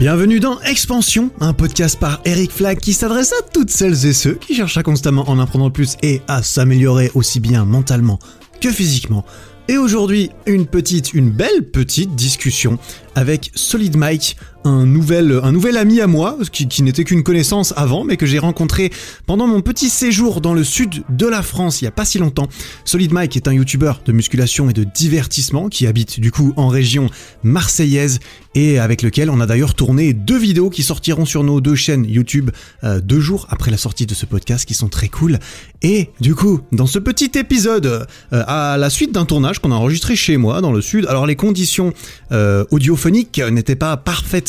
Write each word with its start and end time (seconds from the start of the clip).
Bienvenue 0.00 0.40
dans 0.40 0.60
Expansion, 0.62 1.30
un 1.40 1.52
podcast 1.52 2.00
par 2.00 2.20
Eric 2.24 2.50
Flag 2.50 2.78
qui 2.78 2.92
s'adresse 2.92 3.32
à 3.32 3.42
toutes 3.52 3.70
celles 3.70 4.06
et 4.06 4.12
ceux 4.12 4.34
qui 4.34 4.54
cherchent 4.54 4.76
à 4.76 4.82
constamment 4.82 5.30
en 5.30 5.38
apprendre 5.38 5.70
plus 5.70 5.96
et 6.02 6.20
à 6.26 6.42
s'améliorer 6.42 7.12
aussi 7.14 7.38
bien 7.38 7.64
mentalement 7.64 8.18
que 8.60 8.70
physiquement. 8.70 9.24
Et 9.68 9.78
aujourd'hui, 9.78 10.30
une 10.46 10.66
petite, 10.66 11.14
une 11.14 11.30
belle 11.30 11.70
petite 11.70 12.14
discussion 12.16 12.76
avec 13.14 13.52
Solid 13.54 13.96
Mike, 13.96 14.36
un 14.64 14.86
nouvel, 14.86 15.40
un 15.42 15.52
nouvel 15.52 15.76
ami 15.76 16.00
à 16.00 16.06
moi, 16.06 16.38
qui, 16.50 16.82
n'était 16.82 17.04
qu'une 17.04 17.22
connaissance 17.22 17.72
avant, 17.76 18.04
mais 18.04 18.16
que 18.16 18.26
j'ai 18.26 18.38
rencontré 18.38 18.90
pendant 19.26 19.46
mon 19.46 19.60
petit 19.60 19.88
séjour 19.88 20.40
dans 20.40 20.54
le 20.54 20.64
sud 20.64 21.04
de 21.08 21.26
la 21.26 21.42
France 21.42 21.82
il 21.82 21.84
y 21.84 21.88
a 21.88 21.90
pas 21.90 22.04
si 22.04 22.18
longtemps. 22.18 22.48
Solid 22.84 23.12
Mike 23.12 23.36
est 23.36 23.48
un 23.48 23.52
youtubeur 23.52 24.00
de 24.04 24.12
musculation 24.12 24.70
et 24.70 24.72
de 24.72 24.84
divertissement 24.84 25.68
qui 25.68 25.86
habite 25.86 26.20
du 26.20 26.30
coup 26.30 26.52
en 26.56 26.68
région 26.68 27.10
marseillaise 27.42 28.20
et 28.54 28.78
avec 28.78 29.02
lequel 29.02 29.30
on 29.30 29.40
a 29.40 29.46
d'ailleurs 29.46 29.74
tourné 29.74 30.12
deux 30.12 30.38
vidéos 30.38 30.70
qui 30.70 30.82
sortiront 30.82 31.24
sur 31.24 31.42
nos 31.42 31.60
deux 31.60 31.74
chaînes 31.74 32.04
YouTube 32.04 32.50
euh, 32.84 33.00
deux 33.00 33.20
jours 33.20 33.46
après 33.50 33.70
la 33.70 33.76
sortie 33.76 34.06
de 34.06 34.14
ce 34.14 34.26
podcast 34.26 34.64
qui 34.64 34.74
sont 34.74 34.88
très 34.88 35.08
cool. 35.08 35.38
Et 35.82 36.10
du 36.20 36.34
coup, 36.34 36.60
dans 36.72 36.86
ce 36.86 36.98
petit 36.98 37.32
épisode, 37.38 38.06
euh, 38.32 38.44
à 38.46 38.76
la 38.78 38.90
suite 38.90 39.12
d'un 39.12 39.24
tournage 39.24 39.58
qu'on 39.58 39.72
a 39.72 39.74
enregistré 39.74 40.16
chez 40.16 40.36
moi 40.36 40.60
dans 40.60 40.72
le 40.72 40.80
sud, 40.80 41.06
alors 41.06 41.26
les 41.26 41.36
conditions 41.36 41.92
euh, 42.32 42.64
audiophoniques 42.70 43.40
n'étaient 43.50 43.76
pas 43.76 43.96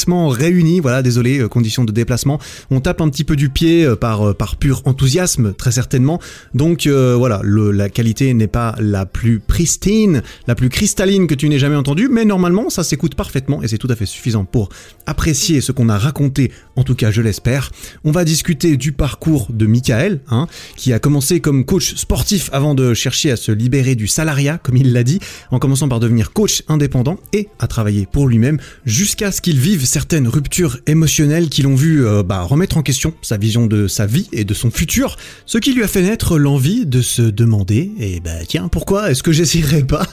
réunies, 0.08 0.80
voilà, 0.80 1.02
désolé, 1.02 1.40
euh, 1.40 1.48
conditions 1.48 1.84
de 1.84 1.92
déplacement. 1.92 2.40
On 2.72 2.80
tape 2.80 3.02
un 3.02 3.10
petit 3.10 3.24
peu 3.24 3.36
du 3.36 3.50
pied 3.50 3.86
euh, 3.86 3.96
par, 3.96 4.30
euh, 4.30 4.34
par 4.34 4.56
pur 4.56 4.82
enthousiasme, 4.86 5.54
très 5.54 5.72
certainement. 5.72 6.20
Donc 6.54 6.88
voilà, 6.88 7.42
la 7.44 7.90
qualité 7.90 8.34
n'est 8.34 8.48
pas 8.48 8.76
la 8.80 9.06
plus 9.06 9.40
pristine, 9.40 10.22
la 10.48 10.56
plus 10.56 10.70
cristalline 10.70 11.28
que 11.28 11.36
tu 11.36 11.50
n'aies 11.50 11.60
jamais 11.60 11.76
entendue, 11.76 12.10
mais 12.10 12.26
normalement 12.26 12.70
ça 12.70 12.84
s'écoute 12.84 13.16
parfaitement 13.16 13.62
et 13.62 13.68
c'est 13.68 13.78
tout 13.78 13.88
à 13.90 13.96
fait 13.96 14.06
suffisant 14.06 14.46
pour 14.46 14.70
apprécier 15.06 15.62
ce 15.62 15.72
qu'on 15.72 15.90
a 15.90 15.98
raconté, 15.98 16.52
en 16.76 16.84
tout 16.84 16.96
cas 16.96 17.12
je 17.12 17.22
l'espère. 17.22 17.72
On 18.04 18.12
va 18.12 18.26
discuter 18.26 18.78
du 18.78 18.92
parcours 18.92 19.48
de 19.52 19.66
Michael, 19.66 20.20
hein, 20.30 20.48
qui 20.76 20.94
a 20.94 21.00
commencé 21.00 21.40
comme 21.40 21.66
coach 21.66 21.96
sportif 21.96 22.50
avant 22.54 22.76
de 22.76 22.94
chercher 22.94 23.32
à 23.32 23.36
se 23.36 23.52
libérer 23.52 23.96
du 23.96 24.08
salariat, 24.08 24.58
comme 24.58 24.78
il 24.78 24.94
l'a 24.94 25.04
dit, 25.04 25.20
en 25.52 25.60
commençant 25.60 25.88
par 25.88 26.00
devenir 26.00 26.34
coach 26.34 26.64
indépendant 26.68 27.18
et 27.34 27.48
à 27.60 27.68
travailler 27.68 28.08
pour 28.12 28.28
lui-même, 28.28 28.60
jusqu'à 28.86 29.32
ce 29.32 29.42
qu'il 29.42 29.60
vive 29.60 29.86
certaines 29.96 30.28
ruptures 30.28 30.78
émotionnelles 30.88 31.48
qui 31.48 31.62
l'ont 31.62 31.74
vu 31.74 32.06
euh, 32.06 32.22
bah, 32.22 32.42
remettre 32.42 32.76
en 32.76 32.84
question 32.84 33.14
sa 33.22 33.38
vision 33.38 33.66
de 33.66 33.88
sa 33.88 34.06
vie 34.06 34.28
et 34.34 34.44
de 34.44 34.54
son 34.54 34.70
futur, 34.70 35.16
ce 35.46 35.58
qui 35.58 35.72
lui 35.72 35.84
a 35.84 35.88
fait 35.88 36.02
naître 36.02 36.38
l'envie 36.38 36.86
de 36.86 37.02
se 37.02 37.22
demander, 37.22 37.94
et 37.98 38.20
bah 38.20 38.44
tiens, 38.46 38.68
pourquoi 38.68 39.10
est-ce 39.10 39.24
que 39.24 39.32
j'essayerais 39.32 39.86
pas 39.86 40.06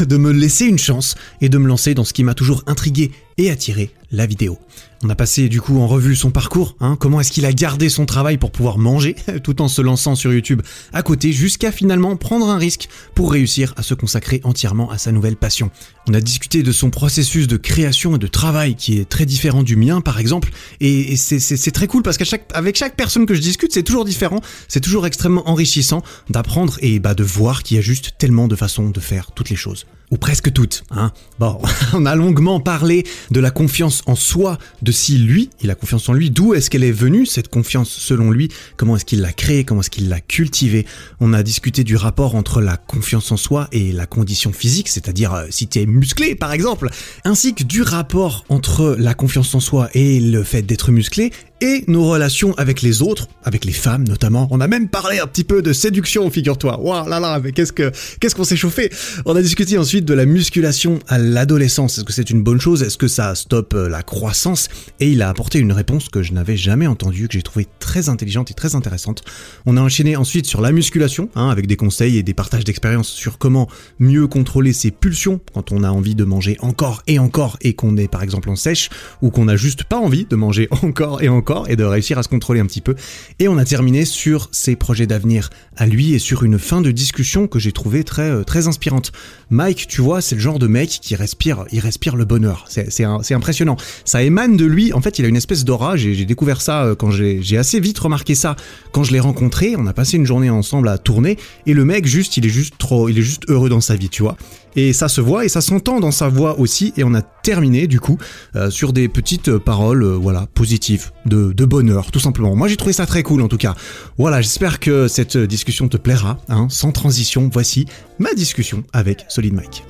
de 0.00 0.16
me 0.16 0.32
laisser 0.32 0.64
une 0.64 0.78
chance 0.78 1.16
et 1.42 1.50
de 1.50 1.58
me 1.58 1.68
lancer 1.68 1.92
dans 1.92 2.04
ce 2.04 2.14
qui 2.14 2.24
m'a 2.24 2.32
toujours 2.32 2.62
intrigué 2.66 3.10
et 3.38 3.50
attiré, 3.50 3.90
la 4.12 4.26
vidéo. 4.26 4.58
On 5.04 5.10
a 5.10 5.14
passé 5.14 5.50
du 5.50 5.60
coup 5.60 5.78
en 5.78 5.86
revue 5.86 6.16
son 6.16 6.30
parcours, 6.30 6.74
hein, 6.80 6.96
comment 6.98 7.20
est-ce 7.20 7.30
qu'il 7.30 7.44
a 7.44 7.52
gardé 7.52 7.90
son 7.90 8.06
travail 8.06 8.38
pour 8.38 8.50
pouvoir 8.50 8.78
manger 8.78 9.14
tout 9.44 9.60
en 9.60 9.68
se 9.68 9.82
lançant 9.82 10.14
sur 10.14 10.32
YouTube 10.32 10.62
à 10.94 11.02
côté 11.02 11.32
jusqu'à 11.32 11.70
finalement 11.70 12.16
prendre 12.16 12.48
un 12.48 12.56
risque 12.56 12.88
pour 13.14 13.30
réussir 13.30 13.74
à 13.76 13.82
se 13.82 13.92
consacrer 13.92 14.40
entièrement 14.44 14.90
à 14.90 14.96
sa 14.96 15.12
nouvelle 15.12 15.36
passion. 15.36 15.70
On 16.08 16.14
a 16.14 16.20
discuté 16.20 16.62
de 16.62 16.72
son 16.72 16.88
processus 16.88 17.46
de 17.46 17.58
création 17.58 18.16
et 18.16 18.18
de 18.18 18.26
travail 18.26 18.74
qui 18.74 18.98
est 18.98 19.04
très 19.08 19.26
différent 19.26 19.62
du 19.62 19.76
mien 19.76 20.00
par 20.00 20.18
exemple 20.18 20.50
et, 20.80 21.16
c'est- 21.16 21.70
très 21.72 21.88
cool 21.88 22.02
parce 22.02 22.16
qu'avec 22.16 22.30
chaque, 22.30 22.50
avec 22.54 22.76
chaque 22.76 22.96
personne 22.96 23.26
que 23.26 23.34
je 23.34 23.40
discute 23.40 23.72
c'est 23.72 23.82
toujours 23.82 24.06
différent, 24.06 24.40
c'est 24.66 24.80
toujours 24.80 25.06
extrêmement 25.06 25.46
enrichissant 25.50 26.02
d'apprendre 26.30 26.78
et 26.80 27.00
bah, 27.00 27.14
de 27.14 27.24
voir 27.24 27.62
qu'il 27.62 27.76
y 27.76 27.78
a 27.78 27.82
juste 27.82 28.12
tellement 28.18 28.48
de 28.48 28.56
façons 28.56 28.88
de 28.88 29.00
faire 29.00 29.32
toutes 29.32 29.50
les 29.50 29.56
choses 29.56 29.84
ou 30.10 30.16
presque 30.16 30.52
toutes. 30.52 30.84
Hein. 30.90 31.12
Bon, 31.38 31.60
on 31.92 32.06
a 32.06 32.14
longuement 32.14 32.60
parlé 32.60 33.04
de 33.30 33.40
la 33.40 33.50
confiance 33.50 34.02
en 34.06 34.14
soi, 34.14 34.58
de 34.82 34.92
si 34.92 35.18
lui, 35.18 35.50
il 35.62 35.70
a 35.70 35.74
confiance 35.74 36.08
en 36.08 36.12
lui, 36.12 36.30
d'où 36.30 36.54
est-ce 36.54 36.70
qu'elle 36.70 36.84
est 36.84 36.92
venue, 36.92 37.26
cette 37.26 37.48
confiance 37.48 37.90
selon 37.90 38.30
lui, 38.30 38.48
comment 38.76 38.96
est-ce 38.96 39.04
qu'il 39.04 39.20
l'a 39.20 39.32
créée, 39.32 39.64
comment 39.64 39.80
est-ce 39.80 39.90
qu'il 39.90 40.08
l'a 40.08 40.20
cultivée. 40.20 40.86
On 41.20 41.32
a 41.32 41.42
discuté 41.42 41.84
du 41.84 41.96
rapport 41.96 42.34
entre 42.34 42.60
la 42.60 42.76
confiance 42.76 43.32
en 43.32 43.36
soi 43.36 43.68
et 43.72 43.92
la 43.92 44.06
condition 44.06 44.52
physique, 44.52 44.88
c'est-à-dire 44.88 45.34
euh, 45.34 45.46
si 45.50 45.68
tu 45.68 45.80
es 45.80 45.86
musclé 45.86 46.34
par 46.34 46.52
exemple, 46.52 46.88
ainsi 47.24 47.54
que 47.54 47.64
du 47.64 47.82
rapport 47.82 48.44
entre 48.48 48.96
la 48.98 49.14
confiance 49.14 49.54
en 49.54 49.60
soi 49.60 49.88
et 49.94 50.20
le 50.20 50.42
fait 50.42 50.62
d'être 50.62 50.92
musclé, 50.92 51.32
et 51.60 51.84
nos 51.86 52.04
relations 52.08 52.54
avec 52.56 52.82
les 52.82 53.02
autres, 53.02 53.28
avec 53.44 53.64
les 53.64 53.72
femmes 53.72 54.06
notamment. 54.06 54.48
On 54.50 54.60
a 54.60 54.68
même 54.68 54.88
parlé 54.88 55.18
un 55.18 55.26
petit 55.26 55.44
peu 55.44 55.62
de 55.62 55.72
séduction, 55.72 56.30
figure-toi. 56.30 56.80
Waouh 56.80 57.08
là 57.08 57.20
là, 57.20 57.40
mais 57.42 57.52
qu'est-ce 57.52 57.72
que 57.72 57.90
qu'est-ce 58.20 58.34
qu'on 58.34 58.44
s'est 58.44 58.56
chauffé? 58.56 58.90
On 59.24 59.34
a 59.36 59.42
discuté 59.42 59.78
ensuite 59.78 60.04
de 60.04 60.14
la 60.14 60.26
musculation 60.26 60.98
à 61.08 61.18
l'adolescence. 61.18 61.98
Est-ce 61.98 62.04
que 62.04 62.12
c'est 62.12 62.30
une 62.30 62.42
bonne 62.42 62.60
chose? 62.60 62.82
Est-ce 62.82 62.98
que 62.98 63.08
ça 63.08 63.34
stoppe 63.34 63.74
euh, 63.74 63.88
la 63.88 64.02
croissance? 64.02 64.68
Et 65.00 65.10
il 65.10 65.22
a 65.22 65.28
apporté 65.28 65.58
une 65.58 65.72
réponse 65.72 66.08
que 66.08 66.22
je 66.22 66.32
n'avais 66.32 66.56
jamais 66.56 66.86
entendue, 66.86 67.28
que 67.28 67.34
j'ai 67.34 67.42
trouvée 67.42 67.66
très 67.78 68.08
intelligente 68.08 68.50
et 68.50 68.54
très 68.54 68.74
intéressante. 68.74 69.22
On 69.64 69.76
a 69.76 69.80
enchaîné 69.80 70.16
ensuite 70.16 70.46
sur 70.46 70.60
la 70.60 70.72
musculation, 70.72 71.30
hein, 71.34 71.48
avec 71.48 71.66
des 71.66 71.76
conseils 71.76 72.18
et 72.18 72.22
des 72.22 72.34
partages 72.34 72.64
d'expériences 72.64 73.08
sur 73.08 73.38
comment 73.38 73.68
mieux 73.98 74.26
contrôler 74.26 74.72
ses 74.72 74.90
pulsions 74.90 75.40
quand 75.54 75.72
on 75.72 75.82
a 75.82 75.90
envie 75.90 76.14
de 76.14 76.24
manger 76.24 76.56
encore 76.60 77.02
et 77.06 77.18
encore 77.18 77.56
et 77.62 77.74
qu'on 77.74 77.96
est 77.96 78.08
par 78.08 78.22
exemple 78.22 78.50
en 78.50 78.56
sèche 78.56 78.90
ou 79.22 79.30
qu'on 79.30 79.46
n'a 79.46 79.56
juste 79.56 79.84
pas 79.84 79.98
envie 79.98 80.26
de 80.26 80.36
manger 80.36 80.68
encore 80.82 81.22
et 81.22 81.28
encore 81.28 81.45
et 81.68 81.76
de 81.76 81.84
réussir 81.84 82.18
à 82.18 82.22
se 82.22 82.28
contrôler 82.28 82.60
un 82.60 82.66
petit 82.66 82.80
peu. 82.80 82.94
Et 83.38 83.48
on 83.48 83.58
a 83.58 83.64
terminé 83.64 84.04
sur 84.04 84.48
ses 84.52 84.76
projets 84.76 85.06
d'avenir 85.06 85.50
à 85.76 85.86
lui 85.86 86.14
et 86.14 86.18
sur 86.18 86.42
une 86.42 86.58
fin 86.58 86.80
de 86.80 86.90
discussion 86.90 87.46
que 87.46 87.58
j'ai 87.58 87.72
trouvé 87.72 88.04
très 88.04 88.30
euh, 88.30 88.44
très 88.44 88.66
inspirante. 88.68 89.12
Mike, 89.50 89.86
tu 89.88 90.00
vois, 90.00 90.20
c'est 90.20 90.34
le 90.34 90.40
genre 90.40 90.58
de 90.58 90.66
mec 90.66 90.88
qui 90.88 91.14
respire, 91.14 91.64
il 91.72 91.80
respire 91.80 92.16
le 92.16 92.24
bonheur. 92.24 92.64
C'est 92.68 93.04
impressionnant. 93.34 93.76
Ça 94.04 94.22
émane 94.22 94.56
de 94.56 94.64
lui. 94.64 94.92
En 94.92 95.00
fait, 95.00 95.18
il 95.18 95.24
a 95.24 95.28
une 95.28 95.36
espèce 95.36 95.64
d'aura. 95.64 95.96
J'ai 95.96 96.24
découvert 96.24 96.60
ça 96.60 96.84
euh, 96.84 96.94
quand 96.94 97.10
j'ai 97.10 97.58
assez 97.58 97.80
vite 97.80 97.98
remarqué 97.98 98.34
ça 98.34 98.56
quand 98.92 99.04
je 99.04 99.12
l'ai 99.12 99.20
rencontré. 99.20 99.74
On 99.78 99.86
a 99.86 99.92
passé 99.92 100.16
une 100.16 100.26
journée 100.26 100.50
ensemble 100.50 100.88
à 100.88 100.98
tourner 100.98 101.38
et 101.66 101.74
le 101.74 101.84
mec 101.84 102.06
juste, 102.06 102.36
il 102.36 102.46
est 102.46 102.50
juste 102.50 102.74
trop, 102.78 103.08
il 103.08 103.18
est 103.18 103.22
juste 103.22 103.44
heureux 103.48 103.68
dans 103.68 103.80
sa 103.80 103.96
vie, 103.96 104.08
tu 104.08 104.22
vois. 104.22 104.36
Et 104.76 104.92
ça 104.92 105.08
se 105.08 105.20
voit 105.22 105.44
et 105.44 105.48
ça 105.48 105.60
s'entend 105.62 106.00
dans 106.00 106.10
sa 106.10 106.28
voix 106.28 106.58
aussi. 106.60 106.92
Et 106.96 107.04
on 107.04 107.14
a 107.14 107.22
terminé 107.22 107.86
du 107.86 107.98
coup 107.98 108.18
euh, 108.54 108.70
sur 108.70 108.92
des 108.92 109.08
petites 109.08 109.48
euh, 109.48 109.58
paroles, 109.58 110.02
euh, 110.02 110.16
voilà, 110.16 110.46
positives, 110.54 111.10
de, 111.24 111.52
de 111.52 111.64
bonheur, 111.64 112.10
tout 112.10 112.20
simplement. 112.20 112.54
Moi, 112.54 112.68
j'ai 112.68 112.76
trouvé 112.76 112.92
ça 112.92 113.06
très 113.06 113.22
cool 113.22 113.40
en 113.40 113.48
tout 113.48 113.56
cas. 113.56 113.74
Voilà, 114.18 114.42
j'espère 114.42 114.78
que 114.78 115.08
cette 115.08 115.36
discussion 115.38 115.88
te 115.88 115.96
plaira. 115.96 116.38
Hein. 116.48 116.66
Sans 116.70 116.92
transition, 116.92 117.48
voici 117.52 117.86
ma 118.18 118.34
discussion 118.34 118.84
avec 118.92 119.24
Solid 119.28 119.54
Mike. 119.54 119.82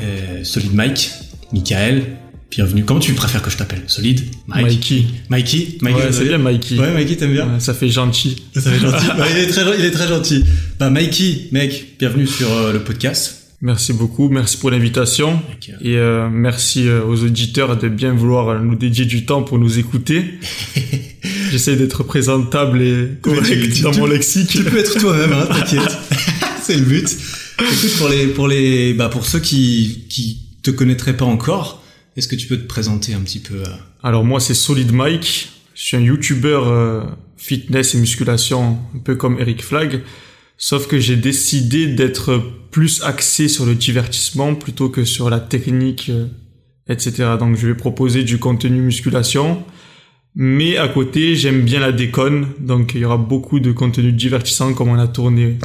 Euh, 0.00 0.44
Solid 0.44 0.74
Mike, 0.74 1.10
Michael, 1.52 2.04
bienvenue. 2.50 2.84
Comment 2.84 3.00
tu 3.00 3.12
préfères 3.14 3.42
que 3.42 3.50
je 3.50 3.56
t'appelle? 3.56 3.84
Solid? 3.86 4.22
Mike? 4.48 4.66
Mikey. 4.66 5.06
Mikey? 5.30 5.78
Mikey, 5.80 5.96
Ouais, 5.98 6.12
c'est 6.12 6.24
bien 6.24 6.38
Mikey. 6.38 6.78
Ouais, 6.78 6.92
Mikey, 6.92 7.16
t'aimes 7.16 7.32
bien? 7.32 7.46
Ouais, 7.54 7.60
ça 7.60 7.72
fait 7.72 7.88
gentil. 7.88 8.42
Ça 8.54 8.60
fait 8.70 8.78
gentil. 8.78 9.06
Bah, 9.16 9.24
il, 9.30 9.38
est 9.38 9.46
très, 9.46 9.62
il 9.78 9.84
est 9.84 9.90
très 9.92 10.08
gentil. 10.08 10.44
Bah, 10.78 10.90
Mikey, 10.90 11.48
mec, 11.52 11.96
bienvenue 11.98 12.26
sur 12.26 12.52
euh, 12.52 12.72
le 12.72 12.80
podcast. 12.80 13.43
Merci 13.64 13.94
beaucoup, 13.94 14.28
merci 14.28 14.58
pour 14.58 14.70
l'invitation. 14.70 15.40
Et 15.80 15.96
euh, 15.96 16.28
merci 16.30 16.86
euh, 16.86 17.02
aux 17.02 17.24
auditeurs 17.24 17.78
de 17.78 17.88
bien 17.88 18.12
vouloir 18.12 18.62
nous 18.62 18.74
dédier 18.74 19.06
du 19.06 19.24
temps 19.24 19.42
pour 19.42 19.58
nous 19.58 19.78
écouter. 19.78 20.34
J'essaie 21.50 21.74
d'être 21.74 22.02
présentable 22.02 22.82
et 22.82 23.08
correct 23.22 23.80
dans 23.80 23.92
tu- 23.92 24.00
mon 24.00 24.06
lexique. 24.06 24.48
Tu 24.48 24.64
peux 24.64 24.76
être 24.76 24.98
toi-même, 24.98 25.32
hein, 25.32 25.46
t'inquiète. 25.50 25.96
c'est 26.62 26.76
le 26.76 26.82
but. 26.82 27.08
Écoute, 27.58 27.96
pour 27.96 28.08
les, 28.10 28.26
pour 28.26 28.48
les, 28.48 28.92
bah, 28.92 29.08
pour 29.08 29.24
ceux 29.24 29.40
qui, 29.40 30.04
qui 30.10 30.40
te 30.62 30.70
connaîtraient 30.70 31.16
pas 31.16 31.24
encore, 31.24 31.82
est-ce 32.18 32.28
que 32.28 32.36
tu 32.36 32.46
peux 32.46 32.58
te 32.58 32.66
présenter 32.66 33.14
un 33.14 33.20
petit 33.20 33.40
peu 33.40 33.54
euh, 33.54 33.64
Alors 34.02 34.24
moi 34.26 34.40
c'est 34.40 34.52
Solid 34.52 34.92
Mike. 34.92 35.48
Je 35.74 35.82
suis 35.82 35.96
un 35.96 36.00
YouTuber 36.00 36.60
euh, 36.66 37.00
fitness 37.38 37.94
et 37.94 37.98
musculation, 37.98 38.76
un 38.94 38.98
peu 38.98 39.14
comme 39.14 39.38
Eric 39.40 39.64
Flag. 39.64 40.02
Sauf 40.56 40.86
que 40.86 40.98
j'ai 40.98 41.16
décidé 41.16 41.86
d'être 41.86 42.42
plus 42.70 43.02
axé 43.02 43.48
sur 43.48 43.66
le 43.66 43.74
divertissement 43.74 44.54
plutôt 44.54 44.88
que 44.88 45.04
sur 45.04 45.30
la 45.30 45.40
technique, 45.40 46.10
euh, 46.10 46.26
etc. 46.88 47.36
Donc 47.38 47.56
je 47.56 47.66
vais 47.66 47.74
proposer 47.74 48.24
du 48.24 48.38
contenu 48.38 48.80
musculation. 48.80 49.64
Mais 50.36 50.76
à 50.76 50.88
côté, 50.88 51.36
j'aime 51.36 51.62
bien 51.62 51.80
la 51.80 51.92
déconne. 51.92 52.48
Donc 52.60 52.92
il 52.94 53.02
y 53.02 53.04
aura 53.04 53.16
beaucoup 53.16 53.60
de 53.60 53.72
contenu 53.72 54.12
divertissant 54.12 54.74
comme 54.74 54.88
on 54.88 54.98
a 54.98 55.06
tourné 55.06 55.58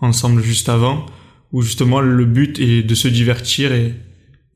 ensemble 0.00 0.42
juste 0.42 0.68
avant. 0.68 1.06
Où 1.52 1.62
justement 1.62 2.00
le 2.00 2.24
but 2.24 2.58
est 2.58 2.82
de 2.82 2.94
se 2.94 3.06
divertir 3.08 3.72
et, 3.72 3.94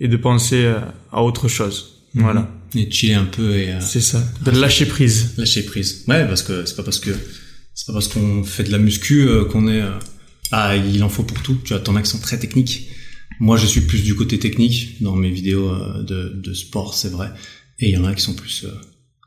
et 0.00 0.08
de 0.08 0.16
penser 0.16 0.64
euh, 0.64 0.80
à 1.12 1.22
autre 1.22 1.46
chose. 1.48 2.04
Voilà. 2.14 2.50
et 2.74 2.90
chiller 2.90 3.14
un 3.14 3.24
peu 3.24 3.54
et 3.54 3.72
euh, 3.72 3.80
C'est 3.80 4.00
ça. 4.00 4.20
De 4.44 4.50
lâcher 4.50 4.86
prise. 4.86 5.34
lâcher 5.38 5.62
prise. 5.64 6.04
Ouais, 6.08 6.26
parce 6.26 6.42
que 6.42 6.64
c'est 6.64 6.74
pas 6.74 6.82
parce 6.82 6.98
que 6.98 7.10
c'est 7.74 7.86
pas 7.86 7.92
parce 7.92 8.08
qu'on 8.08 8.42
fait 8.44 8.64
de 8.64 8.72
la 8.72 8.78
muscu 8.78 9.22
euh, 9.28 9.44
qu'on 9.44 9.68
est 9.68 9.80
euh, 9.80 9.92
ah 10.52 10.76
il 10.76 11.02
en 11.04 11.08
faut 11.08 11.22
pour 11.22 11.40
tout. 11.42 11.56
Tu 11.64 11.74
as 11.74 11.78
ton 11.78 11.96
accent 11.96 12.18
très 12.18 12.38
technique. 12.38 12.88
Moi, 13.38 13.56
je 13.56 13.66
suis 13.66 13.80
plus 13.82 14.02
du 14.02 14.14
côté 14.14 14.38
technique 14.38 15.02
dans 15.02 15.16
mes 15.16 15.30
vidéos 15.30 15.68
euh, 15.70 16.02
de, 16.02 16.40
de 16.42 16.52
sport, 16.52 16.94
c'est 16.94 17.08
vrai. 17.10 17.30
Et 17.78 17.88
il 17.88 17.94
y 17.94 17.96
en 17.96 18.04
a 18.04 18.14
qui 18.14 18.22
sont 18.22 18.34
plus 18.34 18.66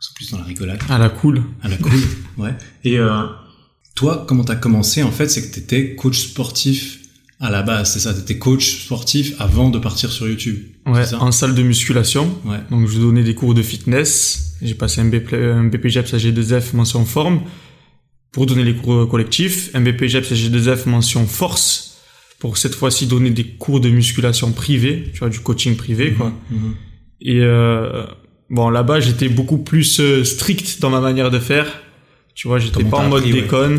sont 0.03 0.13
plus 0.15 0.31
dans 0.31 0.37
la 0.37 0.43
rigolade, 0.43 0.79
À 0.89 0.97
la 0.97 1.09
cool. 1.09 1.43
à 1.61 1.69
la 1.69 1.77
cool. 1.77 1.91
ouais. 2.37 2.53
Et 2.83 2.99
euh, 2.99 3.23
toi, 3.95 4.25
comment 4.27 4.43
t'as 4.43 4.57
commencé 4.57 5.01
En 5.01 5.11
fait, 5.11 5.29
c'est 5.29 5.49
que 5.49 5.55
t'étais 5.55 5.95
coach 5.95 6.19
sportif 6.19 6.99
À 7.39 7.49
la 7.49 7.63
base, 7.63 7.93
c'est 7.93 7.99
ça, 7.99 8.13
t'étais 8.13 8.37
coach 8.37 8.83
sportif 8.83 9.33
avant 9.39 9.69
de 9.69 9.79
partir 9.79 10.11
sur 10.11 10.27
YouTube. 10.27 10.59
Ouais, 10.85 11.05
ça? 11.05 11.21
en 11.21 11.31
salle 11.31 11.55
de 11.55 11.63
musculation. 11.63 12.37
Ouais. 12.43 12.59
Donc 12.69 12.89
je 12.89 12.99
donnais 12.99 13.23
des 13.23 13.33
cours 13.33 13.53
de 13.53 13.63
fitness. 13.63 14.55
J'ai 14.61 14.75
passé 14.75 14.99
un, 14.99 15.05
BP, 15.05 15.33
un 15.33 15.63
BPGEPS 15.65 16.13
AG2F 16.13 16.75
mention 16.75 17.05
forme 17.05 17.41
pour 18.33 18.45
donner 18.45 18.63
les 18.65 18.73
cours 18.75 19.07
collectifs. 19.07 19.69
Un 19.73 19.79
BPGEPS 19.81 20.31
AG2F 20.33 20.89
mention 20.89 21.25
force 21.25 21.97
pour 22.39 22.57
cette 22.57 22.75
fois-ci 22.75 23.07
donner 23.07 23.29
des 23.29 23.45
cours 23.45 23.79
de 23.79 23.89
musculation 23.89 24.51
privés, 24.51 25.05
tu 25.13 25.19
vois, 25.19 25.29
du 25.29 25.39
coaching 25.39 25.77
privé, 25.77 26.11
quoi. 26.11 26.33
Mhm. 26.51 26.73
Et 27.21 27.39
euh, 27.39 28.03
bon, 28.49 28.69
là-bas, 28.69 28.99
j'étais 28.99 29.29
beaucoup 29.29 29.59
plus 29.59 30.01
euh, 30.01 30.25
strict 30.25 30.81
dans 30.81 30.89
ma 30.89 30.99
manière 30.99 31.31
de 31.31 31.39
faire. 31.39 31.67
Tu 32.35 32.49
vois, 32.49 32.59
j'étais 32.59 32.83
pas 32.83 32.97
en 32.97 33.07
mode 33.07 33.21
appris, 33.21 33.31
déconne. 33.33 33.75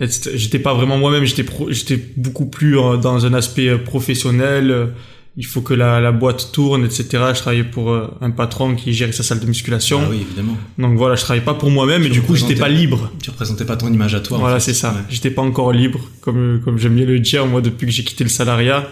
Ouais. 0.00 0.06
Et 0.06 0.36
J'étais 0.38 0.58
pas 0.58 0.74
vraiment 0.74 0.96
moi-même, 0.98 1.24
j'étais 1.24 1.44
pro- 1.44 1.70
j'étais 1.70 1.98
beaucoup 2.16 2.46
plus 2.46 2.78
euh, 2.78 2.96
dans 2.96 3.26
un 3.26 3.34
aspect 3.34 3.68
euh, 3.68 3.78
professionnel. 3.78 4.88
Il 5.36 5.46
faut 5.46 5.60
que 5.60 5.74
la, 5.74 6.00
la 6.00 6.10
boîte 6.12 6.50
tourne, 6.52 6.84
etc. 6.84 7.04
Je 7.34 7.38
travaillais 7.40 7.64
pour 7.64 7.90
euh, 7.92 8.08
un 8.20 8.30
patron 8.30 8.74
qui 8.74 8.92
gérait 8.92 9.12
sa 9.12 9.22
salle 9.22 9.38
de 9.40 9.46
musculation. 9.46 10.00
Ah 10.04 10.08
oui, 10.10 10.18
évidemment. 10.22 10.56
Donc 10.76 10.98
voilà, 10.98 11.14
je 11.14 11.22
travaillais 11.22 11.44
pas 11.44 11.54
pour 11.54 11.70
moi-même 11.70 12.02
et 12.02 12.08
du 12.08 12.20
coup, 12.20 12.34
j'étais 12.36 12.56
pas 12.56 12.68
libre. 12.68 13.12
Tu 13.22 13.30
représentais 13.30 13.64
pas 13.64 13.76
ton 13.76 13.92
image 13.92 14.14
à 14.14 14.20
toi. 14.20 14.38
en 14.38 14.40
voilà, 14.40 14.58
fait. 14.58 14.72
c'est 14.72 14.78
ça. 14.78 14.90
Ouais. 14.92 15.00
J'étais 15.08 15.30
pas 15.30 15.42
encore 15.42 15.72
libre, 15.72 16.00
comme 16.20 16.60
comme 16.64 16.78
j'aime 16.78 16.96
bien 16.96 17.06
le 17.06 17.20
dire. 17.20 17.46
Moi, 17.46 17.60
depuis 17.62 17.86
que 17.86 17.92
j'ai 17.92 18.02
quitté 18.04 18.24
le 18.24 18.30
salariat, 18.30 18.88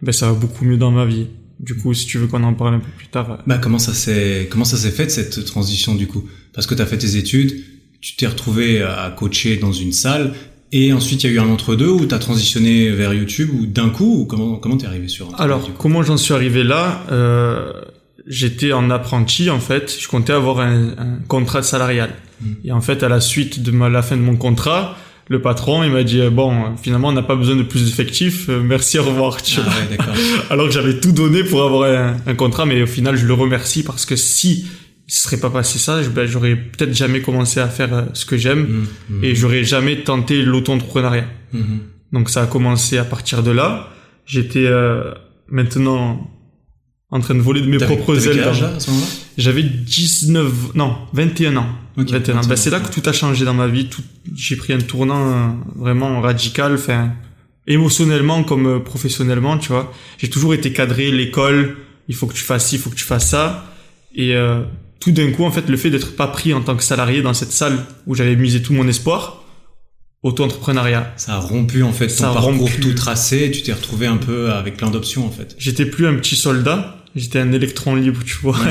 ben 0.00 0.12
ça 0.12 0.26
va 0.28 0.32
beaucoup 0.32 0.64
mieux 0.64 0.78
dans 0.78 0.90
ma 0.90 1.04
vie. 1.04 1.26
Du 1.60 1.76
coup, 1.76 1.92
si 1.94 2.06
tu 2.06 2.18
veux 2.18 2.26
qu'on 2.26 2.42
en 2.42 2.54
parle 2.54 2.74
un 2.76 2.80
peu 2.80 2.90
plus 2.96 3.06
tard. 3.08 3.30
euh, 3.30 3.36
Bah 3.46 3.58
comment 3.58 3.78
ça 3.78 3.92
s'est 3.92 4.48
comment 4.50 4.64
ça 4.64 4.76
s'est 4.78 4.90
fait 4.90 5.10
cette 5.10 5.44
transition 5.44 5.94
du 5.94 6.06
coup? 6.06 6.24
Parce 6.54 6.66
que 6.66 6.74
tu 6.74 6.80
as 6.82 6.86
fait 6.86 6.98
tes 6.98 7.16
études, 7.16 7.52
tu 8.00 8.16
t'es 8.16 8.26
retrouvé 8.26 8.82
à 8.82 9.14
coacher 9.16 9.58
dans 9.58 9.72
une 9.72 9.92
salle 9.92 10.32
et 10.72 10.92
ensuite 10.92 11.22
il 11.24 11.30
y 11.30 11.32
a 11.32 11.36
eu 11.36 11.38
un 11.40 11.48
entre 11.48 11.74
deux 11.76 11.88
où 11.88 12.06
tu 12.06 12.14
as 12.14 12.18
transitionné 12.18 12.90
vers 12.90 13.12
YouTube 13.14 13.50
ou 13.52 13.66
d'un 13.66 13.90
coup 13.90 14.20
ou 14.22 14.24
comment 14.24 14.56
comment 14.56 14.76
t'es 14.76 14.86
arrivé 14.86 15.08
sur 15.08 15.26
Internet, 15.26 15.44
Alors, 15.44 15.70
comment 15.78 16.02
j'en 16.02 16.16
suis 16.16 16.34
arrivé 16.34 16.64
là 16.64 17.02
euh, 17.12 17.72
J'étais 18.26 18.72
en 18.72 18.88
apprenti, 18.90 19.50
en 19.50 19.58
fait. 19.58 19.96
Je 20.00 20.06
comptais 20.06 20.32
avoir 20.32 20.60
un, 20.60 20.90
un 20.90 21.18
contrat 21.26 21.62
salarial. 21.62 22.10
Mm. 22.40 22.46
Et 22.64 22.70
en 22.72 22.80
fait, 22.80 23.02
à 23.02 23.08
la 23.08 23.20
suite 23.20 23.62
de 23.64 23.72
ma, 23.72 23.88
la 23.88 24.00
fin 24.02 24.16
de 24.16 24.22
mon 24.22 24.36
contrat, 24.36 24.96
le 25.28 25.42
patron, 25.42 25.82
il 25.82 25.90
m'a 25.90 26.04
dit, 26.04 26.20
euh, 26.20 26.30
bon, 26.30 26.76
finalement, 26.80 27.08
on 27.08 27.12
n'a 27.12 27.22
pas 27.22 27.34
besoin 27.34 27.56
de 27.56 27.64
plus 27.64 27.84
d'effectifs. 27.84 28.48
euh, 28.48 28.60
merci, 28.62 28.98
au 29.00 29.02
revoir. 29.04 29.42
Tu 29.42 29.58
Ah 29.58 29.68
vois. 29.68 30.06
ouais. 30.06 30.22
Alors 30.50 30.66
que 30.66 30.72
j'avais 30.72 31.00
tout 31.00 31.10
donné 31.10 31.42
pour 31.42 31.64
avoir 31.64 31.90
un, 31.90 32.16
un 32.24 32.34
contrat, 32.36 32.64
mais 32.64 32.80
au 32.82 32.86
final, 32.86 33.16
je 33.16 33.26
le 33.26 33.34
remercie 33.34 33.82
parce 33.82 34.06
que 34.06 34.14
si 34.14 34.66
il 35.12 35.14
serait 35.14 35.36
pas 35.36 35.50
passé 35.50 35.78
ça, 35.78 36.00
ben, 36.14 36.26
j'aurais 36.26 36.56
peut-être 36.56 36.94
jamais 36.94 37.20
commencé 37.20 37.60
à 37.60 37.68
faire 37.68 37.92
euh, 37.92 38.02
ce 38.14 38.24
que 38.24 38.38
j'aime 38.38 38.62
Mhm, 38.62 38.86
mhm, 39.10 39.24
et 39.24 39.34
j'aurais 39.34 39.62
jamais 39.62 40.02
tenté 40.02 40.42
l'auto-entrepreneuriat. 40.42 41.26
mhm. 41.52 41.80
Donc 42.14 42.30
ça 42.30 42.42
a 42.42 42.46
commencé 42.46 42.96
à 42.96 43.04
partir 43.04 43.42
de 43.42 43.50
là. 43.50 43.90
J'étais 44.24 44.64
euh, 44.64 45.12
maintenant 45.48 46.30
en 47.10 47.20
train 47.20 47.34
de 47.34 47.40
voler 47.40 47.60
de 47.60 47.66
mes 47.66 47.76
propres 47.76 48.26
ailes. 48.26 48.42
ce 48.78 48.90
J'avais 49.36 49.62
19, 49.62 50.74
non, 50.74 50.96
21 51.12 51.56
ans. 51.56 51.66
Ok, 51.98 52.10
21 52.10 52.36
ans. 52.36 52.40
21 52.40 52.48
Ben, 52.48 52.56
c'est 52.56 52.70
là 52.70 52.80
que 52.80 52.90
tout 52.90 53.06
a 53.06 53.12
changé 53.12 53.44
dans 53.44 53.52
ma 53.52 53.66
vie. 53.66 53.88
Tout, 53.90 54.02
j'ai 54.34 54.56
pris 54.56 54.72
un 54.72 54.80
tournant 54.80 55.30
euh, 55.30 55.48
vraiment 55.76 56.22
radical, 56.22 56.72
enfin, 56.74 57.12
émotionnellement 57.66 58.44
comme 58.44 58.66
euh, 58.66 58.78
professionnellement, 58.78 59.58
tu 59.58 59.68
vois. 59.68 59.92
J'ai 60.16 60.30
toujours 60.30 60.54
été 60.54 60.72
cadré, 60.72 61.10
l'école, 61.10 61.76
il 62.08 62.14
faut 62.14 62.26
que 62.26 62.34
tu 62.34 62.44
fasses 62.44 62.68
ci, 62.68 62.76
il 62.76 62.78
faut 62.80 62.88
que 62.88 62.96
tu 62.96 63.04
fasses 63.04 63.28
ça. 63.28 63.66
Et 64.14 64.34
euh, 64.34 64.62
tout 65.02 65.10
d'un 65.12 65.30
coup, 65.32 65.44
en 65.44 65.50
fait, 65.50 65.68
le 65.68 65.76
fait 65.76 65.90
d'être 65.90 66.14
pas 66.14 66.28
pris 66.28 66.54
en 66.54 66.60
tant 66.60 66.76
que 66.76 66.84
salarié 66.84 67.22
dans 67.22 67.34
cette 67.34 67.50
salle 67.52 67.84
où 68.06 68.14
j'avais 68.14 68.36
misé 68.36 68.62
tout 68.62 68.72
mon 68.72 68.86
espoir, 68.86 69.42
auto-entrepreneuriat. 70.22 71.12
Ça 71.16 71.34
a 71.34 71.38
rompu 71.40 71.82
en 71.82 71.92
fait 71.92 72.06
ton 72.06 72.14
Ça 72.14 72.30
a 72.30 72.34
parcours 72.34 72.52
rompu. 72.52 72.80
tout 72.80 72.92
tracé, 72.94 73.50
tu 73.50 73.62
t'es 73.62 73.72
retrouvé 73.72 74.06
un 74.06 74.16
peu 74.18 74.52
avec 74.52 74.76
plein 74.76 74.90
d'options 74.90 75.26
en 75.26 75.30
fait. 75.30 75.54
J'étais 75.58 75.86
plus 75.86 76.06
un 76.06 76.14
petit 76.14 76.36
soldat, 76.36 77.04
j'étais 77.16 77.40
un 77.40 77.50
électron 77.52 77.94
libre, 77.96 78.20
tu 78.24 78.36
vois. 78.42 78.56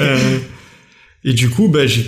Euh, 0.00 0.38
et 1.22 1.32
du 1.32 1.48
coup, 1.50 1.68
ben, 1.68 1.86
j'ai 1.86 2.04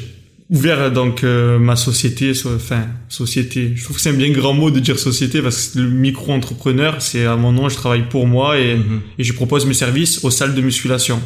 ouvert 0.51 0.91
donc 0.91 1.23
euh, 1.25 1.59
ma 1.59 1.77
société, 1.77 2.35
so- 2.35 2.55
enfin 2.57 2.87
société. 3.09 3.73
Je 3.77 3.85
trouve 3.85 3.97
que 3.97 4.03
c'est 4.03 4.11
un 4.11 4.15
bien 4.15 4.31
grand 4.31 4.53
mot 4.55 4.71
de 4.71 4.81
dire 4.81 4.99
société 4.99 5.41
parce 5.41 5.69
que 5.69 5.79
le 5.79 5.89
micro-entrepreneur, 5.89 7.01
c'est 7.01 7.25
à 7.27 7.37
mon 7.37 7.53
nom, 7.53 7.69
je 7.69 7.77
travaille 7.77 8.09
pour 8.09 8.27
moi 8.27 8.59
et, 8.59 8.75
Mhm. 8.77 9.01
et 9.19 9.25
je 9.25 9.33
propose 9.33 9.67
mes 9.67 9.75
services 9.75 10.25
aux 10.25 10.31
salles 10.31 10.55
de 10.55 10.61
musculation. 10.61 11.21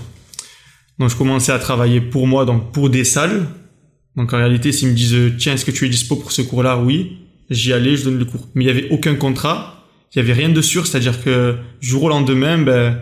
Donc 1.00 1.10
je 1.10 1.16
commençais 1.16 1.50
à 1.50 1.58
travailler 1.58 2.00
pour 2.00 2.28
moi, 2.28 2.44
donc 2.44 2.70
pour 2.72 2.90
des 2.90 3.02
salles. 3.04 3.46
Donc 4.16 4.32
en 4.32 4.36
réalité, 4.36 4.70
s'ils 4.70 4.88
me 4.88 4.94
disent 4.94 5.32
tiens, 5.38 5.54
est-ce 5.54 5.64
que 5.64 5.70
tu 5.72 5.86
es 5.86 5.88
dispo 5.88 6.14
pour 6.14 6.30
ce 6.30 6.42
cours-là? 6.42 6.78
Oui. 6.78 7.16
J'y 7.48 7.72
allais, 7.72 7.96
je 7.96 8.04
donne 8.04 8.18
le 8.18 8.24
cours. 8.26 8.46
Mais 8.54 8.62
il 8.64 8.66
y 8.68 8.70
avait 8.70 8.88
aucun 8.90 9.16
contrat, 9.16 9.84
il 10.14 10.18
y 10.18 10.20
avait 10.22 10.34
rien 10.34 10.50
de 10.50 10.60
sûr, 10.62 10.86
c'est-à-dire 10.86 11.20
que 11.24 11.56
jour 11.80 12.04
au 12.04 12.08
lendemain, 12.08 12.58
ben 12.58 12.98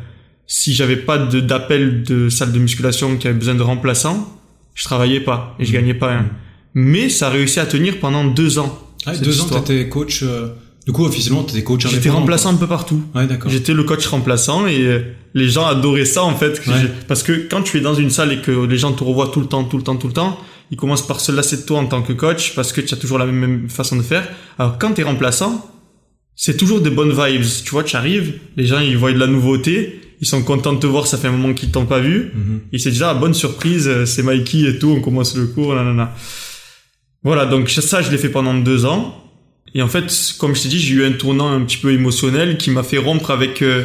si 0.47 0.73
j'avais 0.73 0.97
pas 0.97 1.19
de- 1.19 1.41
d'appel 1.41 2.03
de 2.05 2.31
salle 2.31 2.53
de 2.53 2.59
musculation 2.59 3.17
qui 3.19 3.27
avait 3.29 3.37
besoin 3.37 3.55
de 3.57 3.63
remplaçants, 3.63 4.33
je 4.75 4.85
travaillais 4.85 5.21
pas 5.21 5.55
et 5.59 5.67
je 5.67 5.73
gagnais 5.73 5.93
pas 5.93 6.09
rien. 6.09 6.31
Mais 6.73 7.09
ça 7.11 7.27
a 7.27 7.31
réussi 7.31 7.61
à 7.61 7.67
tenir 7.67 7.99
pendant 8.01 8.25
deux 8.25 8.59
ans. 8.59 8.79
Ah, 9.05 9.15
deux 9.17 9.41
ans, 9.43 9.47
t'étais 9.49 9.89
coach. 9.89 10.23
euh, 10.23 10.49
Du 10.89 10.93
coup, 10.95 11.05
officiellement, 11.05 11.43
t'étais 11.45 11.63
coach 11.63 11.83
J'étais 11.83 11.97
indépendant, 11.97 12.21
remplaçant 12.21 12.51
un 12.51 12.57
peu 12.57 12.67
partout. 12.67 13.03
Ouais, 13.15 13.27
d'accord. 13.27 13.51
J'étais 13.51 13.75
le 13.75 13.85
coach 13.85 14.07
remplaçant 14.07 14.67
et 14.67 14.81
euh, 14.87 15.01
les 15.35 15.47
gens 15.51 15.67
adoraient 15.67 16.07
ça 16.07 16.25
en 16.25 16.35
fait. 16.35 16.59
que 16.63 16.71
Ouais. 16.71 16.77
j'ai- 16.81 16.89
Parce 17.07 17.23
que 17.23 17.33
quand 17.51 17.61
tu 17.61 17.77
es 17.77 17.81
dans 17.83 17.95
une 17.95 18.09
salle 18.09 18.33
et 18.33 18.39
que 18.39 18.51
les 18.65 18.79
gens 18.79 18.93
te 18.93 19.05
revoient 19.05 19.29
tout 19.29 19.41
le 19.41 19.47
temps, 19.47 19.65
tout 19.65 19.77
le 19.77 19.83
temps, 19.83 19.97
tout 19.97 20.07
le 20.07 20.15
temps, 20.15 20.39
ils 20.71 20.79
commencent 20.79 21.07
par 21.07 21.21
se 21.21 21.31
lasser 21.31 21.59
de 21.59 21.63
toi 21.67 21.79
en 21.81 21.85
tant 21.85 22.01
que 22.01 22.15
coach 22.15 22.55
parce 22.55 22.73
que 22.73 22.81
tu 22.81 22.95
as 22.95 22.97
toujours 22.97 23.19
la 23.19 23.27
même, 23.27 23.69
façon 23.69 23.97
de 23.97 24.03
faire. 24.03 24.27
Alors 24.59 24.79
quand 24.79 24.95
tu 24.95 25.03
es 25.03 25.05
remplaçant, 25.05 25.71
c'est 26.35 26.57
toujours 26.57 26.81
des 26.81 26.89
bonnes 26.89 27.13
vibes. 27.13 27.45
Tu 27.65 27.71
vois, 27.71 27.85
tu 27.85 27.95
arrives, 27.97 28.39
les 28.57 28.67
gens 28.67 28.81
ils 28.81 28.97
voient 28.97 29.13
de 29.13 29.19
la 29.19 29.27
nouveauté, 29.27 30.01
ils 30.23 30.27
sont 30.27 30.43
contents 30.43 30.73
de 30.73 30.79
te 30.81 30.87
voir, 30.87 31.07
ça 31.07 31.19
fait 31.19 31.29
un 31.29 31.33
moment 31.33 31.53
qu'ils 31.53 31.71
t'ont 31.71 31.85
pas 31.85 32.01
vu. 32.01 32.33
Mhm. 32.35 32.61
Et 32.73 32.79
c'est 32.79 32.91
déjà 32.93 33.13
bonne 33.13 33.35
surprise, 33.35 33.87
euh, 33.89 34.07
c'est 34.07 34.23
Mikey 34.23 34.61
et 34.67 34.79
tout, 34.79 34.89
on 34.97 35.03
commence 35.03 35.37
le 35.37 35.49
cours, 35.49 35.75
nanana. 35.75 36.15
Voilà, 37.25 37.45
donc 37.45 37.69
ça, 37.69 38.01
je 38.01 38.11
l'ai 38.11 38.17
fait 38.17 38.31
pendant 38.31 38.55
deux 38.55 38.87
ans. 38.87 39.25
Et 39.75 39.83
en 39.83 39.89
fait, 39.89 40.13
comme 40.39 40.55
je 40.57 40.63
t'ai 40.63 40.69
dit, 40.69 40.79
j'ai 40.81 40.95
eu 40.95 41.05
un 41.05 41.13
tournant 41.13 41.49
un 41.53 41.61
petit 41.63 41.77
peu 41.77 41.93
émotionnel 41.93 42.57
qui 42.59 42.71
m'a 42.71 42.83
fait 42.83 42.99
rompre 42.99 43.31
avec, 43.31 43.63
euh, 43.63 43.85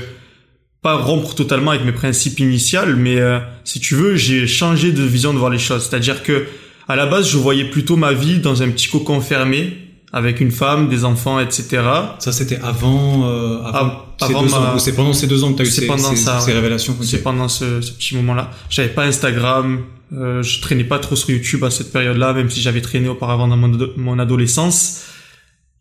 pas 0.82 0.96
rompre 0.98 1.36
totalement 1.36 1.72
avec 1.72 1.86
mes 1.86 1.92
principes 1.92 2.40
initiaux, 2.40 2.82
mais 2.98 3.18
euh, 3.20 3.40
si 3.64 3.80
tu 3.80 3.96
veux, 3.96 4.16
j'ai 4.16 4.48
changé 4.48 4.92
de 4.92 5.04
vision 5.04 5.34
de 5.34 5.40
voir 5.40 5.50
les 5.52 5.60
choses. 5.60 5.88
C'est-à-dire 5.90 6.24
que 6.24 6.46
à 6.88 6.96
la 6.96 7.06
base, 7.06 7.30
je 7.30 7.38
voyais 7.38 7.66
plutôt 7.66 7.96
ma 7.96 8.12
vie 8.14 8.40
dans 8.40 8.62
un 8.64 8.70
petit 8.70 8.88
cocon 8.90 9.22
fermé, 9.22 9.78
avec 10.12 10.42
une 10.42 10.52
femme, 10.52 10.90
des 10.90 11.06
enfants, 11.06 11.40
etc. 11.40 11.82
Ça, 12.20 12.32
c'était 12.32 12.60
avant, 12.62 13.28
euh, 13.28 13.62
avant, 13.64 13.78
Av- 13.78 13.92
ces 14.20 14.26
avant 14.26 14.44
deux 14.44 14.50
ma- 14.52 14.78
c'est 14.80 14.94
pendant 14.96 15.14
ces 15.14 15.26
deux 15.28 15.44
ans 15.44 15.54
que 15.54 15.58
t'as 15.58 15.64
eu 15.64 15.68
ces, 15.68 15.88
pendant 15.88 16.10
ces- 16.12 16.16
ça, 16.18 16.40
ces 16.40 16.48
ouais. 16.52 16.54
révélations. 16.54 16.96
C'est 17.02 17.24
pendant 17.24 17.48
ce, 17.48 17.82
ce 17.82 17.92
petit 17.94 18.16
moment-là. 18.18 18.52
J'avais 18.70 18.90
pas 18.90 19.06
Instagram, 19.06 19.82
euh, 20.16 20.44
je 20.44 20.62
traînais 20.62 20.84
pas 20.84 21.00
trop 21.00 21.16
sur 21.16 21.30
YouTube 21.32 21.64
à 21.64 21.72
cette 21.72 21.92
période-là, 21.92 22.34
même 22.34 22.50
si 22.50 22.62
j'avais 22.62 22.82
traîné 22.82 23.08
auparavant 23.10 23.48
dans 23.48 23.58
mon 23.58 24.20
adolescence. 24.20 25.02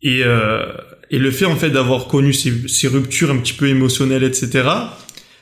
Et, 0.03 0.23
euh, 0.23 0.65
et 1.09 1.17
le 1.17 1.31
fait 1.31 1.45
en 1.45 1.55
fait 1.55 1.69
d'avoir 1.69 2.07
connu 2.07 2.33
ces, 2.33 2.67
ces 2.67 2.87
ruptures 2.87 3.31
un 3.31 3.37
petit 3.37 3.53
peu 3.53 3.67
émotionnelles, 3.67 4.23
etc., 4.23 4.69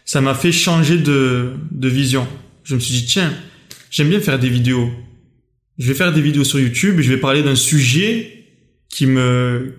ça 0.06 0.22
m'a 0.22 0.34
fait 0.34 0.52
changer 0.52 0.98
de, 0.98 1.52
de 1.72 1.88
vision. 1.88 2.28
Je 2.64 2.76
me 2.76 2.80
suis 2.80 2.94
dit 2.94 3.06
tiens, 3.06 3.34
j'aime 3.90 4.10
bien 4.10 4.20
faire 4.20 4.40
des 4.40 4.50
vidéos. 4.50 4.90
Je 5.78 5.88
vais 5.88 5.94
faire 5.94 6.14
des 6.14 6.22
vidéos 6.22 6.44
sur 6.44 6.60
YouTube 6.60 7.00
et 7.00 7.04
je 7.04 7.12
vais 7.12 7.18
parler 7.18 7.44
d'un 7.44 7.56
sujet 7.56 8.46
qui 8.90 9.06
me 9.06 9.74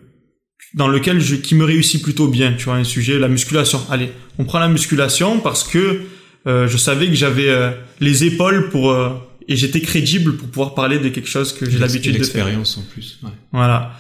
dans 0.75 0.89
lequel 0.89 1.21
je 1.21 1.37
qui 1.37 1.55
me 1.55 1.65
réussit 1.65 2.03
plutôt 2.03 2.29
bien. 2.29 2.55
Tu 2.55 2.65
vois 2.65 2.77
un 2.77 2.85
sujet 2.85 3.19
la 3.19 3.29
musculation. 3.29 3.81
Allez, 3.91 4.11
on 4.39 4.45
prend 4.45 4.59
la 4.59 4.69
musculation 4.69 5.39
parce 5.39 5.65
que 5.65 6.01
euh, 6.47 6.67
je 6.67 6.77
savais 6.77 7.07
que 7.07 7.15
j'avais 7.15 7.49
euh, 7.49 7.71
les 8.01 8.25
épaules 8.25 8.69
pour 8.71 8.91
euh, 8.91 9.11
et 9.49 9.57
j'étais 9.57 9.81
crédible 9.81 10.37
pour 10.37 10.49
pouvoir 10.49 10.75
parler 10.75 10.99
de 10.99 11.09
quelque 11.09 11.29
chose 11.29 11.53
que 11.53 11.69
j'ai 11.69 11.79
l'habitude 11.79 12.13
de 12.13 12.25
faire. 12.25 12.47
L'expérience 12.47 12.79
en 12.79 12.83
plus. 12.83 13.19
Ouais. 13.23 13.31
Voilà. 13.53 13.93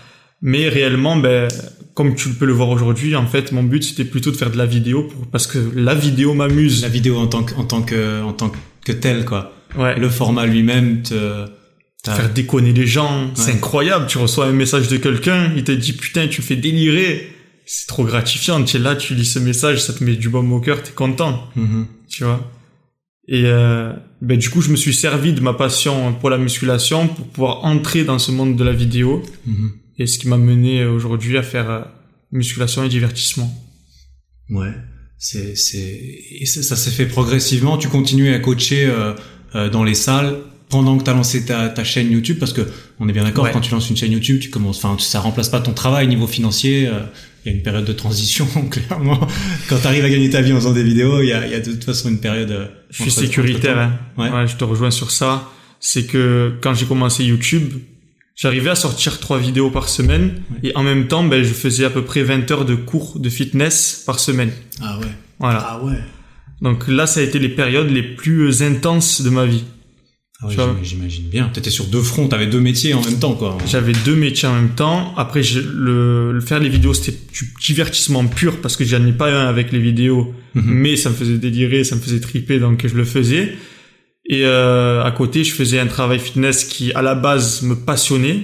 Mais 0.42 0.68
réellement, 0.68 1.16
ben, 1.16 1.48
comme 1.94 2.14
tu 2.14 2.30
peux 2.30 2.46
le 2.46 2.52
voir 2.52 2.68
aujourd'hui, 2.68 3.14
en 3.16 3.26
fait, 3.26 3.52
mon 3.52 3.62
but 3.62 3.82
c'était 3.84 4.04
plutôt 4.04 4.30
de 4.30 4.36
faire 4.36 4.50
de 4.50 4.58
la 4.58 4.66
vidéo 4.66 5.04
pour, 5.04 5.26
parce 5.28 5.46
que 5.46 5.58
la 5.74 5.94
vidéo 5.94 6.34
m'amuse. 6.34 6.82
La 6.82 6.88
vidéo 6.88 7.18
en 7.18 7.28
tant 7.28 7.44
que, 7.44 7.54
en 7.54 7.64
tant 7.64 7.82
que, 7.82 8.22
en 8.22 8.32
tant 8.32 8.50
que 8.84 8.92
telle, 8.92 9.24
quoi. 9.24 9.52
Ouais. 9.78 9.98
Le 9.98 10.08
format 10.10 10.46
lui-même 10.46 11.02
te, 11.02 11.46
Faire 12.04 12.30
déconner 12.32 12.72
les 12.72 12.86
gens, 12.86 13.30
c'est 13.34 13.52
incroyable. 13.52 14.06
Tu 14.08 14.18
reçois 14.18 14.46
un 14.46 14.52
message 14.52 14.88
de 14.88 14.96
quelqu'un, 14.96 15.52
il 15.56 15.62
te 15.62 15.70
dit 15.70 15.92
putain, 15.92 16.26
tu 16.26 16.40
me 16.40 16.46
fais 16.46 16.56
délirer. 16.56 17.28
C'est 17.64 17.86
trop 17.86 18.02
gratifiant. 18.04 18.64
Tu 18.64 18.76
es 18.76 18.80
là, 18.80 18.96
tu 18.96 19.14
lis 19.14 19.24
ce 19.24 19.38
message, 19.38 19.80
ça 19.80 19.92
te 19.92 20.02
met 20.02 20.16
du 20.16 20.28
baume 20.28 20.52
au 20.52 20.58
cœur, 20.58 20.82
t'es 20.82 20.90
content. 20.90 21.48
Mhm. 21.54 21.86
tu 22.08 22.24
vois. 22.24 22.50
Et 23.28 23.42
euh, 23.44 23.92
ben 24.20 24.36
du 24.36 24.50
coup, 24.50 24.60
je 24.62 24.70
me 24.70 24.76
suis 24.76 24.92
servi 24.92 25.32
de 25.32 25.40
ma 25.40 25.54
passion 25.54 26.12
pour 26.14 26.28
la 26.28 26.38
musculation 26.38 27.06
pour 27.06 27.24
pouvoir 27.28 27.64
entrer 27.64 28.02
dans 28.02 28.18
ce 28.18 28.32
monde 28.32 28.56
de 28.56 28.64
la 28.64 28.72
vidéo, 28.72 29.22
Mhm. 29.46 29.70
Et 29.98 30.06
ce 30.06 30.18
qui 30.18 30.28
m'a 30.28 30.38
mené 30.38 30.84
aujourd'hui 30.84 31.36
à 31.38 31.42
faire 31.42 31.70
euh, 31.70 31.80
musculation 32.32 32.84
et 32.84 32.88
divertissement. 32.88 33.52
Ouais. 34.50 34.72
C'est, 35.18 35.54
c'est, 35.56 36.00
et 36.40 36.46
ça, 36.46 36.62
ça 36.62 36.76
s'est 36.76 36.90
fait 36.90 37.06
progressivement. 37.06 37.78
Tu 37.78 37.88
continues 37.88 38.32
à 38.34 38.38
coacher 38.40 38.86
euh, 38.86 39.14
euh, 39.54 39.70
dans 39.70 39.84
les 39.84 39.94
salles 39.94 40.38
pendant 40.68 40.96
que 40.98 41.04
tu 41.04 41.10
as 41.10 41.14
lancé 41.14 41.44
ta, 41.44 41.68
ta 41.68 41.84
chaîne 41.84 42.10
YouTube, 42.10 42.38
parce 42.40 42.52
que 42.52 42.62
on 42.98 43.08
est 43.08 43.12
bien 43.12 43.24
d'accord, 43.24 43.44
Ouais. 43.44 43.50
quand 43.52 43.60
tu 43.60 43.70
lances 43.72 43.90
une 43.90 43.96
chaîne 43.96 44.10
YouTube, 44.12 44.40
tu 44.40 44.48
commences, 44.50 44.82
enfin, 44.82 44.96
ça 44.98 45.20
remplace 45.20 45.48
pas 45.50 45.60
ton 45.60 45.74
travail 45.74 46.08
niveau 46.08 46.26
financier. 46.26 46.86
euh, 46.88 47.00
il 47.44 47.50
y 47.50 47.54
a 47.54 47.56
une 47.56 47.62
période 47.62 47.84
de 47.84 47.92
transition, 47.92 48.46
clairement. 48.70 49.20
Quand 49.68 49.78
tu 49.80 49.86
arrives 49.86 50.04
à 50.04 50.08
gagner 50.10 50.30
ta 50.30 50.40
vie 50.40 50.52
en 50.52 50.56
faisant 50.56 50.72
des 50.72 50.84
vidéos, 50.84 51.20
il 51.22 51.28
y 51.28 51.32
a, 51.32 51.44
il 51.46 51.52
y 51.52 51.54
a 51.56 51.60
de 51.60 51.72
toute 51.72 51.84
façon 51.84 52.08
une 52.08 52.20
période. 52.20 52.50
euh, 52.50 52.66
Je 52.90 53.02
suis 53.02 53.10
sécuritaire. 53.10 53.78
hein. 53.78 53.98
Ouais. 54.16 54.30
Ouais, 54.30 54.46
je 54.46 54.56
te 54.56 54.64
rejoins 54.64 54.90
sur 54.92 55.10
ça. 55.10 55.50
C'est 55.80 56.06
que 56.06 56.54
quand 56.62 56.72
j'ai 56.74 56.86
commencé 56.86 57.24
YouTube, 57.24 57.74
j'arrivais 58.34 58.70
à 58.70 58.74
sortir 58.74 59.18
trois 59.20 59.38
vidéos 59.38 59.70
par 59.70 59.88
semaine 59.88 60.42
Ouais. 60.50 60.70
et 60.70 60.76
en 60.76 60.82
même 60.82 61.08
temps, 61.08 61.24
ben, 61.24 61.42
je 61.42 61.52
faisais 61.52 61.84
à 61.84 61.90
peu 61.90 62.02
près 62.04 62.22
20 62.22 62.50
heures 62.50 62.64
de 62.64 62.74
cours 62.74 63.18
de 63.18 63.28
fitness 63.28 64.02
par 64.06 64.18
semaine. 64.20 64.50
Ah 64.80 64.98
ouais. 64.98 65.06
Voilà. 65.38 65.66
Ah 65.70 65.84
ouais. 65.84 65.98
Donc 66.60 66.86
là, 66.88 67.06
ça 67.06 67.20
a 67.20 67.22
été 67.22 67.38
les 67.38 67.48
périodes 67.48 67.90
les 67.90 68.02
plus 68.02 68.62
intenses 68.62 69.22
de 69.22 69.30
ma 69.30 69.46
vie. 69.46 69.64
Ah 70.44 70.48
ouais, 70.48 70.54
j'imagine 70.82 71.28
bien. 71.28 71.48
T'étais 71.54 71.70
sur 71.70 71.84
deux 71.84 72.00
fronts, 72.02 72.26
t'avais 72.26 72.48
deux 72.48 72.58
métiers 72.58 72.94
en 72.94 73.00
même 73.04 73.20
temps, 73.20 73.34
quoi. 73.34 73.56
J'avais 73.64 73.92
deux 74.04 74.16
métiers 74.16 74.48
en 74.48 74.54
même 74.56 74.70
temps. 74.70 75.14
Après, 75.16 75.40
je- 75.44 75.60
le, 75.60 76.32
le 76.32 76.40
faire 76.40 76.58
les 76.58 76.68
vidéos, 76.68 76.94
c'était 76.94 77.16
du 77.32 77.52
divertissement 77.64 78.26
pur 78.26 78.60
parce 78.60 78.76
que 78.76 78.84
j'en 78.84 79.06
ai 79.06 79.12
pas 79.12 79.30
un 79.32 79.46
avec 79.46 79.70
les 79.70 79.78
vidéos, 79.78 80.34
Mhm. 80.56 80.64
mais 80.66 80.96
ça 80.96 81.10
me 81.10 81.14
faisait 81.14 81.38
délirer, 81.38 81.84
ça 81.84 81.94
me 81.94 82.00
faisait 82.00 82.18
triper, 82.18 82.58
donc 82.58 82.84
je 82.84 82.94
le 82.94 83.04
faisais. 83.04 83.52
Et 84.34 84.44
euh, 84.46 85.04
à 85.04 85.10
côté, 85.10 85.44
je 85.44 85.52
faisais 85.52 85.78
un 85.78 85.86
travail 85.86 86.18
fitness 86.18 86.64
qui, 86.64 86.90
à 86.94 87.02
la 87.02 87.14
base, 87.14 87.60
me 87.62 87.74
passionnait, 87.76 88.38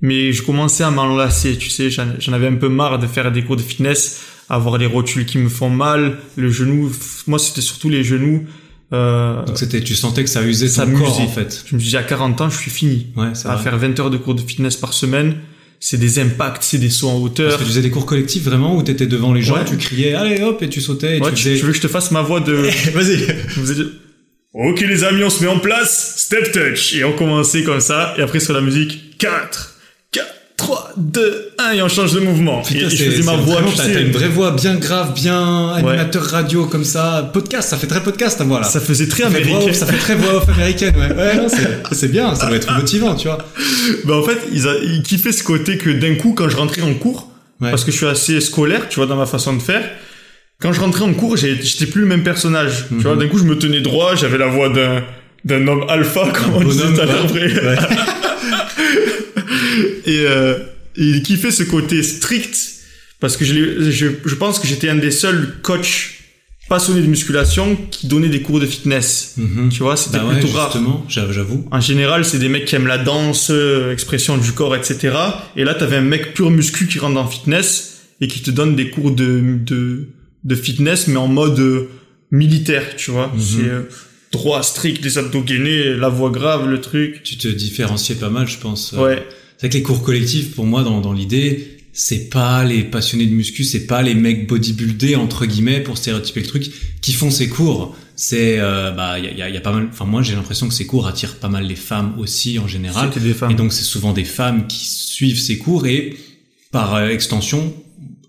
mais 0.00 0.32
je 0.32 0.42
commençais 0.42 0.84
à 0.84 0.90
m'enlacer, 0.90 1.56
tu 1.58 1.68
sais, 1.70 1.90
j'en 1.90 2.32
avais 2.32 2.46
un 2.46 2.54
peu 2.56 2.68
marre 2.70 2.98
de 2.98 3.06
faire 3.06 3.30
des 3.30 3.42
cours 3.42 3.56
de 3.56 3.62
fitness, 3.62 4.22
avoir 4.48 4.78
les 4.78 4.86
rotules 4.86 5.26
qui 5.26 5.36
me 5.38 5.48
font 5.50 5.68
mal, 5.70 6.16
le 6.36 6.50
genou, 6.50 6.90
moi 7.26 7.38
c'était 7.38 7.60
surtout 7.60 7.90
les 7.90 8.02
genoux. 8.04 8.44
Euh, 8.92 9.44
Donc 9.44 9.58
c'était, 9.58 9.80
tu 9.82 9.94
sentais 9.94 10.22
que 10.24 10.30
ça 10.30 10.42
usait 10.42 10.68
Ça 10.68 10.86
ton 10.86 10.92
corps, 10.92 11.20
en 11.20 11.28
fait. 11.28 11.64
je 11.66 11.74
me 11.74 11.80
disais 11.80 11.98
à 11.98 12.02
40 12.04 12.40
ans, 12.42 12.48
je 12.50 12.58
suis 12.58 12.70
fini. 12.70 13.08
Ouais, 13.16 13.28
À 13.44 13.54
vrai. 13.54 13.62
faire 13.64 13.76
20 13.78 13.98
heures 14.00 14.10
de 14.10 14.16
cours 14.18 14.34
de 14.34 14.40
fitness 14.42 14.76
par 14.76 14.92
semaine, 14.94 15.36
c'est 15.80 15.98
des 15.98 16.18
impacts, 16.20 16.62
c'est 16.62 16.78
des 16.78 16.90
sauts 16.90 17.08
en 17.08 17.12
Parce 17.20 17.24
hauteur. 17.24 17.52
que 17.58 17.62
tu 17.64 17.68
faisais 17.68 17.82
des 17.82 17.90
cours 17.90 18.06
collectifs 18.06 18.44
vraiment 18.44 18.76
où 18.76 18.82
t'étais 18.82 19.06
devant 19.06 19.32
les 19.34 19.42
gens, 19.42 19.56
Ouais. 19.56 19.64
tu 19.66 19.76
criais 19.76 20.14
allez 20.14 20.40
hop 20.42 20.62
et 20.62 20.68
tu 20.70 20.80
sautais 20.80 21.18
et 21.18 21.20
Ouais, 21.20 21.28
tu 21.30 21.34
tu, 21.36 21.42
faisais. 21.42 21.58
tu 21.58 21.64
veux 21.66 21.72
que 21.72 21.76
je 21.78 21.82
te 21.82 21.88
fasse 21.88 22.10
ma 22.12 22.22
voix 22.22 22.40
de... 22.40 22.52
Vas-y. 22.94 23.26
Ok 24.54 24.80
les 24.82 25.02
amis, 25.04 25.24
on 25.24 25.30
se 25.30 25.42
met 25.42 25.48
en 25.50 25.58
place, 25.58 26.14
step 26.16 26.52
touch. 26.52 26.94
Et 26.94 27.02
on 27.04 27.12
commençait 27.12 27.62
comme 27.64 27.80
ça, 27.80 28.14
et 28.16 28.22
après 28.22 28.38
sur 28.40 28.52
la 28.54 28.60
musique, 28.60 29.18
4, 29.18 29.74
4, 30.12 30.26
3, 30.56 30.92
2, 30.96 31.52
1, 31.58 31.72
et 31.72 31.82
on 31.82 31.88
change 31.88 32.12
de 32.12 32.20
mouvement. 32.20 32.62
Putain, 32.62 32.86
et, 32.86 32.90
je 32.90 33.04
faisais 33.04 33.22
ma 33.24 33.34
voix, 33.34 33.62
tu 33.68 33.76
sais. 33.76 34.00
une 34.02 34.12
vraie 34.12 34.28
voix 34.28 34.52
bien 34.52 34.76
grave, 34.76 35.12
bien 35.12 35.70
animateur 35.70 36.22
radio 36.22 36.66
comme 36.66 36.84
ça, 36.84 37.28
podcast, 37.32 37.68
ça 37.70 37.76
fait 37.76 37.88
très 37.88 38.00
podcast 38.02 38.38
ta 38.38 38.44
voix 38.44 38.60
là. 38.60 38.66
Ça 38.66 38.78
faisait 38.80 39.08
très 39.08 39.24
Ça 39.24 39.30
fait, 39.30 39.42
voix 39.42 39.56
américain. 39.56 39.70
off, 39.72 39.76
ça 39.76 39.86
fait 39.86 39.98
très 39.98 40.14
voix 40.14 40.34
off 40.36 40.48
américaine, 40.48 40.94
ouais. 40.96 41.12
Ouais, 41.16 41.48
c'est- 41.48 41.94
c'est 41.94 42.08
bien, 42.08 42.34
ça 42.36 42.46
doit 42.46 42.56
être 42.56 42.72
motivant, 42.76 43.16
tu 43.16 43.26
vois. 43.26 43.38
Bah 44.04 44.14
en 44.16 44.22
fait, 44.22 44.38
ils, 44.52 44.68
a, 44.68 44.74
ils 44.82 45.02
kiffaient 45.02 45.32
ce 45.32 45.42
côté 45.42 45.78
que 45.78 45.90
d'un 45.90 46.14
coup, 46.14 46.32
quand 46.36 46.48
je 46.48 46.56
rentrais 46.56 46.82
en 46.82 46.94
cours, 46.94 47.30
Ouais. 47.60 47.70
parce 47.70 47.84
que 47.84 47.90
je 47.92 47.96
suis 47.96 48.06
assez 48.06 48.40
scolaire, 48.40 48.88
tu 48.88 48.96
vois, 48.96 49.06
dans 49.06 49.16
ma 49.16 49.26
façon 49.26 49.52
de 49.54 49.62
faire, 49.62 49.82
quand 50.64 50.72
je 50.72 50.80
rentrais 50.80 51.04
en 51.04 51.12
cours, 51.12 51.36
j'étais 51.36 51.84
plus 51.84 52.00
le 52.00 52.06
même 52.06 52.22
personnage. 52.22 52.86
Tu 52.88 52.94
Mhm. 52.94 53.00
vois, 53.02 53.16
d'un 53.16 53.28
coup, 53.28 53.36
je 53.38 53.44
me 53.44 53.58
tenais 53.58 53.82
droit, 53.82 54.14
j'avais 54.16 54.38
la 54.38 54.46
voix 54.48 54.70
d'un 54.70 55.04
d'un 55.44 55.68
homme 55.68 55.84
alpha, 55.90 56.26
comme 56.32 56.54
on 56.54 56.64
disait 56.64 56.84
tout 56.94 57.00
à 57.02 57.04
l'heure. 57.04 57.30
ouais. 57.34 57.52
et, 60.06 60.24
euh, 60.26 60.58
il 60.96 61.22
kiffait 61.22 61.50
ce 61.50 61.64
côté 61.64 62.02
strict, 62.02 62.56
parce 63.20 63.36
que 63.36 63.44
je, 63.44 63.90
je, 63.90 64.06
je 64.24 64.34
pense 64.36 64.58
que 64.58 64.66
j'étais 64.66 64.88
un 64.88 64.94
des 64.96 65.10
seuls 65.10 65.56
coachs 65.62 66.12
passionnés 66.68 67.02
de 67.02 67.08
musculation 67.08 67.76
qui 67.90 68.06
donnait 68.06 68.28
des 68.30 68.40
cours 68.40 68.58
de 68.60 68.64
fitness. 68.64 69.34
Mhm. 69.36 69.68
Tu 69.70 69.80
vois, 69.82 69.96
c'était 69.96 70.16
Bah 70.18 70.24
ouais, 70.24 70.40
plutôt 70.40 70.56
rare. 70.56 70.72
justement, 70.72 71.04
j'avoue. 71.08 71.32
j'avoue. 71.34 71.68
En 71.70 71.80
général, 71.80 72.24
c'est 72.24 72.38
des 72.38 72.48
mecs 72.48 72.64
qui 72.64 72.74
aiment 72.76 72.86
la 72.86 72.96
danse, 72.98 73.48
euh, 73.50 73.92
expression 73.92 74.38
du 74.38 74.52
corps, 74.52 74.74
etc. 74.74 75.14
Et 75.56 75.64
là, 75.64 75.74
t'avais 75.74 75.96
un 75.96 76.00
mec 76.00 76.32
pur 76.32 76.50
muscu 76.50 76.86
qui 76.86 76.98
rentre 76.98 77.22
le 77.22 77.28
fitness 77.30 77.98
et 78.22 78.28
qui 78.28 78.40
te 78.40 78.50
donne 78.50 78.76
des 78.76 78.88
cours 78.88 79.10
de, 79.10 79.58
de, 79.58 80.08
de 80.44 80.54
fitness, 80.54 81.08
mais 81.08 81.16
en 81.16 81.28
mode 81.28 81.58
euh, 81.58 81.88
militaire, 82.30 82.96
tu 82.96 83.10
vois. 83.10 83.28
Mhm. 83.28 83.40
C'est 83.40 83.68
euh, 83.68 83.82
droit, 84.32 84.62
strict, 84.62 85.04
les 85.04 85.18
abdos 85.18 85.42
gainés, 85.42 85.94
la 85.96 86.08
voix 86.08 86.30
grave, 86.30 86.68
le 86.68 86.80
truc. 86.80 87.22
Tu 87.22 87.36
te 87.36 87.48
différenciais 87.48 88.16
pas 88.16 88.30
mal, 88.30 88.46
je 88.46 88.58
pense. 88.58 88.92
Ouais. 88.92 89.26
C'est 89.56 89.66
vrai 89.66 89.68
que 89.70 89.74
les 89.74 89.82
cours 89.82 90.02
collectifs, 90.02 90.54
pour 90.54 90.66
moi, 90.66 90.82
dans, 90.82 91.00
dans 91.00 91.12
l'idée, 91.12 91.74
c'est 91.96 92.28
pas 92.28 92.64
les 92.64 92.82
passionnés 92.82 93.26
de 93.26 93.32
muscu, 93.32 93.62
c'est 93.62 93.86
pas 93.86 94.02
les 94.02 94.14
mecs 94.14 94.48
bodybuildés 94.48 95.14
entre 95.14 95.46
guillemets 95.46 95.80
pour 95.80 95.96
stéréotyper 95.96 96.40
le 96.40 96.46
truc 96.46 96.70
qui 97.00 97.12
font 97.12 97.30
ces 97.30 97.48
cours. 97.48 97.96
C'est 98.16 98.58
euh, 98.58 98.90
bah 98.90 99.18
il 99.20 99.38
y 99.38 99.42
a, 99.42 99.48
y 99.48 99.56
a 99.56 99.60
pas 99.60 99.72
mal. 99.72 99.88
Enfin 99.92 100.04
moi 100.04 100.20
j'ai 100.20 100.34
l'impression 100.34 100.66
que 100.66 100.74
ces 100.74 100.86
cours 100.86 101.06
attirent 101.06 101.36
pas 101.36 101.48
mal 101.48 101.64
les 101.64 101.76
femmes 101.76 102.14
aussi 102.18 102.58
en 102.58 102.66
général. 102.66 103.10
Des 103.10 103.32
femmes. 103.32 103.52
Et 103.52 103.54
donc 103.54 103.72
c'est 103.72 103.84
souvent 103.84 104.12
des 104.12 104.24
femmes 104.24 104.66
qui 104.66 104.84
suivent 104.84 105.38
ces 105.38 105.56
cours 105.56 105.86
et 105.86 106.16
par 106.72 106.96
euh, 106.96 107.08
extension 107.08 107.72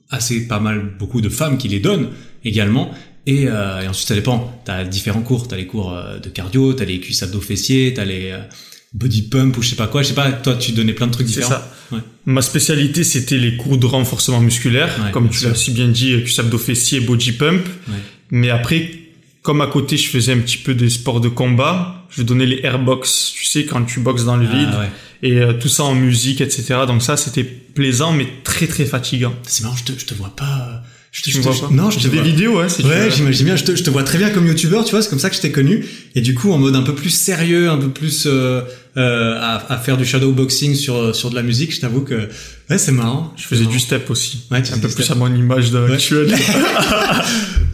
assez 0.09 0.47
pas 0.47 0.59
mal 0.59 0.81
beaucoup 0.99 1.21
de 1.21 1.29
femmes 1.29 1.57
qui 1.57 1.67
les 1.67 1.79
donnent 1.79 2.09
également. 2.43 2.91
Et, 3.27 3.47
euh, 3.47 3.81
et 3.81 3.87
ensuite 3.87 4.07
ça 4.07 4.15
dépend. 4.15 4.61
T'as 4.65 4.83
différents 4.83 5.21
cours. 5.23 5.47
T'as 5.47 5.57
les 5.57 5.65
cours 5.65 5.93
euh, 5.93 6.19
de 6.19 6.29
cardio, 6.29 6.73
t'as 6.73 6.85
les 6.85 6.99
cuisses 6.99 7.23
abdos 7.23 7.41
fessiers, 7.41 7.93
t'as 7.95 8.05
les 8.05 8.31
euh, 8.31 8.39
body 8.93 9.23
pump 9.23 9.57
ou 9.57 9.61
je 9.63 9.69
sais 9.69 9.75
pas 9.75 9.87
quoi. 9.87 10.03
Je 10.03 10.09
sais 10.09 10.13
pas. 10.13 10.31
Toi 10.31 10.55
tu 10.55 10.71
donnais 10.73 10.93
plein 10.93 11.07
de 11.07 11.11
trucs 11.11 11.27
C'est 11.27 11.41
différents. 11.41 11.49
ça. 11.51 11.71
Ouais. 11.91 11.99
Ma 12.25 12.41
spécialité, 12.41 13.03
c'était 13.03 13.37
les 13.37 13.57
cours 13.57 13.77
de 13.77 13.85
renforcement 13.85 14.39
musculaire, 14.41 14.89
Ouais, 15.03 15.11
comme 15.11 15.29
tu 15.29 15.43
l'as 15.45 15.53
si 15.55 15.71
bien 15.71 15.87
dit, 15.87 16.21
cuisse 16.23 16.39
abdos 16.39 16.57
fessiers, 16.57 16.99
body 16.99 17.31
pump. 17.33 17.65
Ouais. 17.87 17.93
Mais 18.31 18.49
après, 18.49 18.89
comme 19.45 19.61
à 19.61 19.67
côté, 19.67 19.95
je 19.95 20.09
faisais 20.09 20.33
un 20.33 20.39
petit 20.39 20.57
peu 20.57 20.73
des 20.73 20.89
sports 20.89 21.21
de 21.21 21.29
combat, 21.29 22.05
je 22.09 22.23
donnais 22.23 22.45
les 22.47 22.59
airbox, 22.63 23.31
tu 23.33 23.45
sais, 23.45 23.63
quand 23.65 23.83
tu 23.83 23.99
boxes 24.01 24.25
dans 24.25 24.35
le 24.37 24.45
vide, 24.45 24.69
Ah 24.73 24.79
ouais. 24.79 24.89
et 25.23 25.37
euh, 25.39 25.53
tout 25.53 25.69
ça 25.69 25.83
en 25.83 25.95
musique, 25.95 26.41
etc. 26.41 26.79
Donc 26.87 27.01
ça, 27.03 27.15
c'était 27.15 27.43
plaisant, 27.43 28.11
mais 28.11 28.27
très 28.43 28.67
très 28.67 28.85
fatigant. 28.85 29.33
C'est 29.43 29.63
marrant. 29.63 29.75
Je 29.77 29.83
te 29.93 29.99
je 29.99 30.05
te 30.05 30.13
vois 30.15 30.33
pas. 30.35 30.43
euh, 30.71 30.87
Je 31.11 31.21
te, 31.21 31.29
je 31.29 31.37
me 31.37 31.43
te- 31.43 31.49
vois 31.49 31.67
pas? 31.69 31.73
Non 31.73 31.89
je 31.91 31.99
te 31.99 32.07
des 32.07 32.17
vois. 32.17 32.23
vidéos, 32.25 32.59
hein, 32.59 32.67
si 32.69 32.81
tu 32.83 32.89
Ouais, 32.89 33.09
j'imagine 33.15 33.45
bien. 33.45 33.55
Je 33.55 33.63
te, 33.63 33.75
je 33.75 33.83
te 33.83 33.89
vois 33.89 34.03
très 34.03 34.17
bien 34.17 34.31
comme 34.31 34.47
youtubeur, 34.47 34.83
tu 34.83 34.91
vois. 34.91 35.01
C'est 35.01 35.09
comme 35.09 35.19
ça 35.19 35.29
que 35.29 35.35
je 35.35 35.41
t'ai 35.41 35.51
connu. 35.51 35.85
Et 36.15 36.21
du 36.21 36.33
coup, 36.35 36.51
en 36.51 36.57
mode 36.57 36.75
un 36.75 36.81
peu 36.81 36.93
plus 36.95 37.09
sérieux, 37.11 37.69
un 37.69 37.77
peu 37.77 37.89
plus 37.89 38.25
euh, 38.27 38.61
euh, 38.97 39.37
à, 39.39 39.73
à 39.73 39.77
faire 39.77 39.95
du 39.97 40.05
shadowboxing 40.05 40.73
sur 40.75 41.15
sur 41.15 41.29
de 41.29 41.35
la 41.35 41.43
musique. 41.43 41.73
Je 41.75 41.81
t'avoue 41.81 42.01
que 42.01 42.29
ouais, 42.69 42.77
c'est 42.77 42.91
marrant. 42.91 43.33
Je 43.37 43.43
faisais 43.43 43.65
du 43.65 43.79
step 43.79 44.09
aussi. 44.09 44.43
Ouais, 44.51 44.61
tu 44.63 44.73
un 44.73 44.79
peu 44.79 44.87
plus 44.89 45.03
step. 45.03 45.15
à 45.15 45.19
mon 45.19 45.33
image 45.33 45.73
actuelle. 45.93 46.33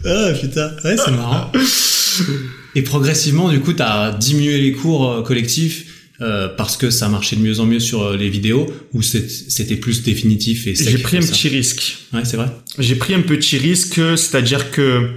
Ah 0.04 0.32
putain, 0.40 0.72
ouais, 0.84 0.96
c'est 0.96 1.10
marrant. 1.12 1.50
Et 2.74 2.82
progressivement, 2.82 3.50
du 3.50 3.60
coup, 3.60 3.72
t'as 3.74 4.12
diminué 4.12 4.58
les 4.60 4.72
cours 4.72 5.10
euh, 5.10 5.22
collectifs 5.22 5.86
euh, 6.20 6.48
parce 6.48 6.76
que 6.76 6.90
ça 6.90 7.08
marchait 7.08 7.36
de 7.36 7.40
mieux 7.42 7.60
en 7.60 7.66
mieux 7.66 7.80
sur 7.80 8.02
euh, 8.02 8.16
les 8.16 8.28
vidéos 8.30 8.66
ou 8.94 9.02
c'est- 9.02 9.28
c'était 9.28 9.76
plus 9.76 10.02
définitif 10.02 10.66
et 10.66 10.74
J'ai 10.74 10.98
pris 10.98 11.16
un 11.18 11.20
ça 11.22 11.32
petit 11.32 11.48
risque. 11.48 11.98
Ouais, 12.12 12.24
c'est 12.24 12.36
vrai. 12.36 12.46
J'ai 12.78 12.94
pris 12.96 13.14
un 13.14 13.22
petit 13.22 13.58
risque, 13.58 13.94
c'est-à-dire 14.16 14.70
que 14.70 15.10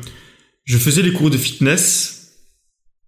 je 0.66 0.78
faisais 0.78 1.02
les 1.02 1.12
cours 1.14 1.30
de 1.30 1.38
fitness 1.38 2.32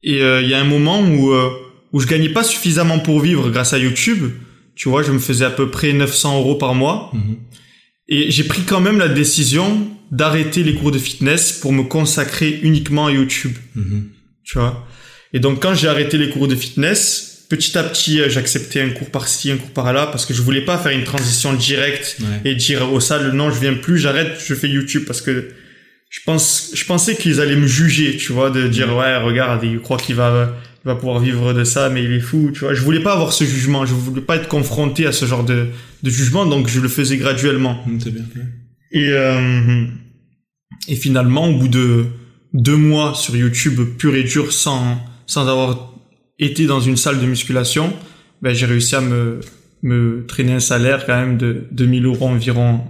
et 0.04 0.22
euh, 0.22 0.42
il 0.42 0.50
y 0.50 0.54
a 0.54 0.60
un 0.60 0.66
moment 0.66 1.02
où 1.02 1.32
euh, 1.32 1.50
où 1.94 2.00
je 2.00 2.08
gagnais 2.08 2.30
pas 2.30 2.44
suffisamment 2.44 3.00
pour 3.00 3.20
vivre 3.20 3.50
grâce 3.50 3.74
à 3.74 3.80
YouTube. 3.80 4.32
Tu 4.76 4.90
vois, 4.90 5.02
je 5.04 5.12
me 5.12 5.20
faisais 5.20 5.46
à 5.46 5.50
peu 5.50 5.72
près 5.72 5.92
900 5.94 6.38
euros 6.40 6.56
par 6.56 6.76
mois 6.76 7.10
Mhm. 7.14 7.38
et 8.10 8.30
j'ai 8.32 8.44
pris 8.44 8.62
quand 8.62 8.80
même 8.82 9.00
la 9.00 9.08
décision 9.10 9.88
d'arrêter 10.12 10.64
les 10.64 10.76
cours 10.76 10.92
de 10.92 11.00
fitness 11.00 11.52
pour 11.54 11.74
me 11.74 11.84
consacrer 11.84 12.60
uniquement 12.64 13.08
à 13.08 13.12
YouTube. 13.12 13.54
Mhm. 13.76 14.06
Tu 14.44 14.58
vois? 14.58 14.88
Et 15.34 15.40
donc 15.40 15.62
quand 15.62 15.74
j'ai 15.74 15.88
arrêté 15.88 16.18
les 16.18 16.30
cours 16.30 16.48
de 16.48 16.56
fitness, 16.56 17.46
petit 17.50 17.78
à 17.78 17.84
petit, 17.84 18.22
euh, 18.22 18.30
j'acceptais 18.30 18.82
un 18.82 18.90
cours 18.92 19.10
par-ci, 19.10 19.52
un 19.52 19.58
cours 19.58 19.72
par-là 19.72 20.08
parce 20.08 20.26
que 20.26 20.34
je 20.34 20.42
voulais 20.42 20.64
pas 20.66 20.78
faire 20.78 20.92
une 20.94 21.04
transition 21.04 21.54
directe 21.54 22.18
Ouais. 22.22 22.52
et 22.52 22.56
dire 22.56 22.92
aux 22.94 23.00
salles 23.02 23.32
non 23.34 23.52
je 23.52 23.60
viens 23.60 23.74
plus 23.74 23.98
j'arrête 23.98 24.38
je 24.46 24.54
fais 24.54 24.70
YouTube 24.70 25.04
parce 25.06 25.22
que 25.22 25.50
je 26.10 26.20
pense 26.26 26.72
je 26.74 26.86
pensais 26.86 27.16
qu'ils 27.16 27.42
allaient 27.42 27.56
me 27.58 27.68
juger 27.68 28.16
tu 28.18 28.32
vois 28.32 28.50
de 28.50 28.68
dire 28.68 28.96
ouais 28.96 29.18
regarde 29.18 29.64
il 29.66 29.80
croit 29.80 29.98
qu'il 29.98 30.16
va 30.16 30.56
il 30.86 30.88
va 30.88 30.96
pouvoir 30.96 31.20
vivre 31.20 31.52
de 31.54 31.66
ça 31.66 31.90
mais 31.90 32.02
il 32.04 32.12
est 32.14 32.22
fou 32.22 32.52
tu 32.54 32.62
vois 32.62 32.74
je 32.74 32.82
voulais 32.82 33.02
pas 33.02 33.12
avoir 33.14 33.34
ce 33.34 33.44
jugement 33.44 33.86
je 33.86 33.94
voulais 33.94 34.22
pas 34.22 34.38
être 34.38 34.48
confronté 34.48 35.06
à 35.06 35.12
ce 35.12 35.26
genre 35.26 35.44
de 35.44 35.68
de 36.04 36.10
jugement 36.10 36.46
donc 36.46 36.70
je 36.70 36.80
le 36.80 36.88
faisais 36.88 37.18
graduellement 37.18 37.84
Mhm, 37.86 37.98
bien. 37.98 38.24
Et 38.92 39.10
euh, 39.12 39.86
et 40.88 40.96
finalement 40.96 41.48
au 41.50 41.58
bout 41.58 41.68
de 41.68 42.06
deux 42.54 42.78
mois 42.78 43.14
sur 43.16 43.36
YouTube 43.36 43.80
pur 43.98 44.16
et 44.16 44.24
dur 44.24 44.52
sans 44.54 44.98
sans 45.26 45.48
avoir 45.48 45.94
été 46.40 46.66
dans 46.66 46.80
une 46.80 46.98
salle 46.98 47.20
de 47.20 47.26
musculation 47.26 47.94
ben 48.42 48.54
j'ai 48.54 48.66
réussi 48.66 48.96
à 48.96 49.02
me 49.02 49.40
me 49.84 50.26
traîner 50.28 50.54
un 50.54 50.60
salaire 50.60 51.06
quand 51.06 51.16
même 51.20 51.38
de 51.38 51.66
2000 51.72 52.06
euros 52.06 52.28
environ 52.28 52.82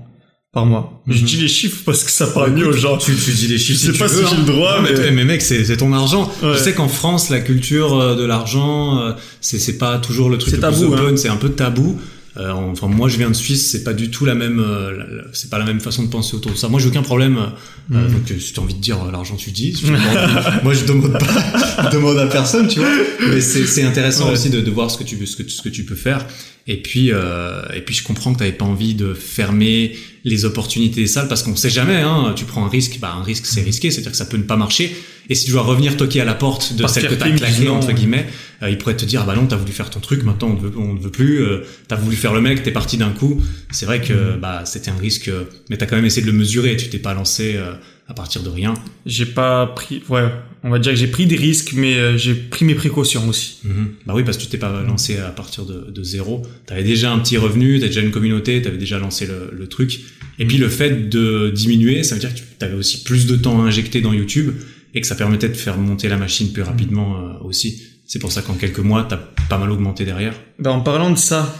par 0.53 0.65
mois. 0.65 1.03
Je 1.07 1.19
Mhm. 1.19 1.25
dis 1.25 1.35
les 1.37 1.47
chiffres 1.49 1.81
parce 1.85 2.03
que 2.05 2.09
ça 2.09 2.25
parle 2.27 2.51
mieux 2.53 2.65
aux 2.67 2.71
gens. 2.71 2.97
Tu, 2.97 3.13
tu 3.13 3.31
dis 3.31 3.47
les 3.47 3.57
chiffres. 3.57 3.79
Je 3.81 3.85
sais 3.87 3.91
tu 3.91 3.99
pas 3.99 4.07
veux, 4.07 4.23
si 4.23 4.29
j'ai 4.29 4.35
hein. 4.35 4.39
le 4.39 4.45
droit, 4.45 4.77
Non, 4.77 4.83
mais, 4.83 4.93
mais- 4.97 5.11
mais 5.11 5.25
mec, 5.25 5.41
c'est 5.41 5.65
c'est 5.65 5.77
ton 5.77 5.91
argent. 5.93 6.31
Ouais. 6.41 6.53
Je 6.53 6.57
sais 6.57 6.73
qu'en 6.73 6.87
France, 6.87 7.29
la 7.29 7.41
culture 7.41 7.99
euh, 7.99 8.15
de 8.15 8.23
l'argent, 8.23 8.97
euh, 8.99 9.11
c'est 9.41 9.59
c'est 9.59 9.77
pas 9.77 9.97
toujours 9.99 10.29
le 10.29 10.37
truc 10.37 10.53
le 10.53 10.59
plus 10.59 10.61
tabou, 10.61 10.93
hein. 10.95 10.99
open. 11.01 11.17
C'est 11.17 11.27
un 11.27 11.35
peu 11.35 11.49
tabou. 11.49 11.99
Euh, 12.37 12.51
enfin, 12.51 12.87
moi, 12.87 13.09
je 13.09 13.17
viens 13.17 13.29
de 13.29 13.35
Suisse, 13.35 13.71
c'est 13.71 13.83
pas 13.83 13.93
du 13.93 14.11
tout 14.11 14.23
la 14.25 14.35
même, 14.35 14.59
euh, 14.59 15.23
c'est 15.33 15.49
pas 15.49 15.57
la 15.57 15.65
même 15.65 15.79
façon 15.79 16.03
de 16.03 16.07
penser 16.09 16.35
autour 16.35 16.51
de 16.51 16.57
ça. 16.57 16.67
Moi, 16.69 16.79
j'ai 16.79 16.87
aucun 16.87 17.01
problème. 17.01 17.37
euh, 17.37 17.47
Mhm. 17.89 18.11
donc, 18.11 18.31
euh, 18.31 18.39
si 18.39 18.53
t'as 18.53 18.61
envie 18.61 18.75
de 18.75 18.79
dire 18.81 19.01
euh, 19.03 19.11
l'argent, 19.11 19.35
tu 19.37 19.49
dis. 19.51 19.73
Si 19.73 19.85
moi, 20.63 20.73
je 20.73 20.85
demande 20.85 21.13
pas, 21.13 21.83
je 21.85 21.95
demande 21.95 22.17
à 22.19 22.27
personne, 22.27 22.67
tu 22.67 22.79
vois. 22.79 22.89
Mais 23.29 23.41
c'est 23.41 23.83
intéressant 23.83 24.27
Ouais. 24.27 24.33
aussi 24.33 24.49
de, 24.51 24.61
de 24.61 24.71
voir 24.71 24.91
ce 24.91 24.97
que 24.97 25.03
tu 25.03 25.25
ce 25.25 25.35
que, 25.35 25.43
tu- 25.43 25.49
ce 25.49 25.61
que 25.61 25.69
tu 25.69 25.83
peux 25.83 25.95
faire. 25.95 26.25
Et 26.67 26.81
puis, 26.81 27.11
euh, 27.11 27.61
et 27.73 27.81
puis 27.81 27.95
je 27.95 28.03
comprends 28.03 28.33
que 28.35 28.43
tu 28.43 28.51
pas 28.51 28.65
envie 28.65 28.93
de 28.93 29.13
fermer 29.13 29.95
les 30.27 30.45
opportunités 30.45 31.01
des 31.01 31.07
salles 31.07 31.27
parce 31.27 31.41
qu'on 31.41 31.55
sait 31.55 31.69
jamais. 31.69 31.95
Hein, 31.95 32.33
tu 32.35 32.45
prends 32.45 32.65
un 32.65 32.69
risque, 32.69 32.99
bah 32.99 33.15
un 33.17 33.23
risque 33.23 33.45
c'est 33.45 33.61
risqué, 33.61 33.91
c'est-à-dire 33.91 34.11
que 34.11 34.17
ça 34.17 34.25
peut 34.25 34.37
ne 34.37 34.43
pas 34.43 34.57
marcher. 34.57 34.95
Et 35.29 35.35
si 35.35 35.45
tu 35.45 35.51
dois 35.51 35.61
revenir 35.61 35.97
toquer 35.97 36.21
à 36.21 36.25
la 36.25 36.35
porte 36.35 36.73
de 36.73 36.87
celle 36.87 37.07
que 37.07 37.15
t'as 37.15 37.29
claquée 37.31 37.69
entre 37.69 37.91
guillemets, 37.91 38.27
euh, 38.61 38.69
il 38.69 38.77
pourrait 38.77 38.95
te 38.95 39.05
dire 39.05 39.21
ah 39.23 39.25
bah 39.25 39.35
non 39.35 39.45
t'as 39.45 39.55
voulu 39.55 39.71
faire 39.71 39.89
ton 39.89 39.99
truc, 39.99 40.23
maintenant 40.23 40.49
on 40.49 40.53
ne 40.53 40.59
veut, 40.59 40.73
on 40.77 40.93
ne 40.93 40.99
veut 40.99 41.11
plus. 41.11 41.41
Euh, 41.41 41.65
t'as 41.87 41.95
voulu 41.95 42.15
faire 42.15 42.33
le 42.33 42.41
mec, 42.41 42.63
t'es 42.63 42.71
parti 42.71 42.97
d'un 42.97 43.11
coup. 43.11 43.41
C'est 43.71 43.85
vrai 43.85 44.01
que 44.01 44.35
mm. 44.35 44.39
bah 44.39 44.63
c'était 44.65 44.91
un 44.91 44.97
risque, 44.97 45.31
mais 45.69 45.77
t'as 45.77 45.85
quand 45.85 45.95
même 45.95 46.05
essayé 46.05 46.25
de 46.25 46.31
le 46.31 46.37
mesurer. 46.37 46.75
Tu 46.75 46.89
t'es 46.89 46.99
pas 46.99 47.13
lancé 47.13 47.55
euh, 47.55 47.73
à 48.07 48.13
partir 48.13 48.41
de 48.41 48.49
rien. 48.49 48.73
J'ai 49.05 49.25
pas 49.25 49.67
pris, 49.67 50.01
ouais, 50.09 50.29
on 50.63 50.69
va 50.69 50.79
dire 50.79 50.93
que 50.93 50.97
j'ai 50.97 51.07
pris 51.07 51.27
des 51.27 51.35
risques, 51.35 51.73
mais 51.73 51.95
euh, 51.95 52.17
j'ai 52.17 52.33
pris 52.35 52.63
mes 52.63 52.75
précautions 52.75 53.27
aussi. 53.27 53.57
Mhm. 53.65 53.89
Bah 54.05 54.13
oui, 54.15 54.23
parce 54.23 54.37
que 54.37 54.43
tu 54.43 54.49
t'es 54.49 54.57
pas 54.57 54.81
lancé 54.81 55.17
à 55.17 55.29
partir 55.29 55.65
de, 55.65 55.91
de 55.91 56.03
zéro. 56.03 56.41
T'avais 56.65 56.83
déjà 56.83 57.11
un 57.11 57.19
petit 57.19 57.37
revenu, 57.37 57.79
t'as 57.79 57.87
déjà 57.87 58.01
une 58.01 58.11
communauté, 58.11 58.61
t'avais 58.61 58.77
déjà 58.77 58.97
lancé 58.97 59.25
le, 59.25 59.49
le, 59.51 59.67
truc. 59.67 59.99
Et 60.39 60.45
puis 60.45 60.57
le 60.57 60.69
fait 60.69 61.09
de 61.09 61.49
diminuer, 61.49 62.03
ça 62.03 62.15
veut 62.15 62.21
dire 62.21 62.33
que 62.33 62.39
tu 62.39 62.65
avais 62.65 62.75
aussi 62.75 63.03
plus 63.03 63.25
de 63.25 63.35
temps 63.35 63.61
à 63.61 63.65
injecter 63.65 64.01
dans 64.01 64.13
YouTube 64.13 64.53
et 64.93 65.01
que 65.01 65.07
ça 65.07 65.15
permettait 65.15 65.49
de 65.49 65.55
faire 65.55 65.77
monter 65.77 66.07
la 66.07 66.17
machine 66.17 66.51
plus 66.51 66.63
rapidement 66.63 67.17
euh, 67.17 67.43
aussi. 67.43 67.83
C'est 68.05 68.19
pour 68.19 68.31
ça 68.31 68.41
qu'en 68.41 68.53
quelques 68.53 68.79
mois, 68.79 69.05
t'as 69.07 69.19
pas 69.49 69.57
mal 69.57 69.71
augmenté 69.71 70.05
derrière. 70.05 70.33
Ben, 70.59 70.71
en 70.71 70.81
parlant 70.81 71.11
de 71.11 71.17
ça, 71.17 71.55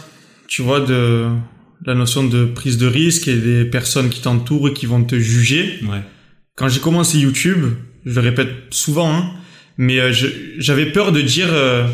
tu 0.46 0.62
vois, 0.62 0.80
de 0.80 1.26
la 1.84 1.94
notion 1.94 2.24
de 2.24 2.44
prise 2.46 2.78
de 2.78 2.86
risque 2.86 3.28
et 3.28 3.36
des 3.36 3.64
personnes 3.64 4.08
qui 4.08 4.20
t'entourent 4.20 4.68
et 4.68 4.72
qui 4.72 4.86
vont 4.86 5.04
te 5.04 5.18
juger. 5.18 5.80
Ouais 5.88 6.02
quand 6.58 6.68
j'ai 6.68 6.80
commencé 6.80 7.18
YouTube, 7.18 7.66
je 8.04 8.14
le 8.14 8.20
répète 8.20 8.50
souvent, 8.70 9.14
hein, 9.14 9.30
mais 9.78 10.00
euh, 10.00 10.12
j'avais 10.58 10.86
peur 10.86 11.12
de 11.12 11.20
dire 11.20 11.48
euh, 11.52 11.86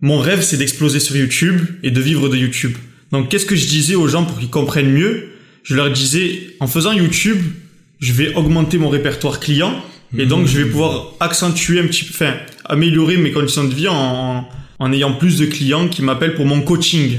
mon 0.00 0.18
rêve 0.18 0.42
c'est 0.42 0.56
d'exploser 0.56 0.98
sur 0.98 1.16
YouTube 1.16 1.60
et 1.84 1.92
de 1.92 2.00
vivre 2.00 2.28
de 2.28 2.36
YouTube. 2.36 2.72
Donc 3.12 3.28
qu'est-ce 3.28 3.46
que 3.46 3.54
je 3.54 3.68
disais 3.68 3.94
aux 3.94 4.08
gens 4.08 4.24
pour 4.24 4.38
qu'ils 4.38 4.50
comprennent 4.50 4.90
mieux 4.90 5.28
Je 5.62 5.74
leur 5.74 5.90
disais 5.90 6.54
en 6.60 6.66
faisant 6.66 6.92
YouTube, 6.92 7.38
je 7.98 8.12
vais 8.12 8.34
augmenter 8.34 8.78
mon 8.78 8.88
répertoire 8.88 9.40
client 9.40 9.74
et 10.16 10.26
donc 10.26 10.46
je 10.46 10.58
vais 10.58 10.64
mmh. 10.64 10.70
pouvoir 10.70 11.14
accentuer 11.20 11.80
un 11.80 11.86
petit 11.86 12.04
peu, 12.04 12.12
enfin 12.14 12.34
améliorer 12.64 13.16
mes 13.16 13.30
conditions 13.30 13.64
de 13.64 13.74
vie 13.74 13.88
en, 13.88 14.48
en 14.78 14.92
ayant 14.92 15.12
plus 15.12 15.38
de 15.38 15.46
clients 15.46 15.88
qui 15.88 16.02
m'appellent 16.02 16.34
pour 16.34 16.46
mon 16.46 16.62
coaching. 16.62 17.18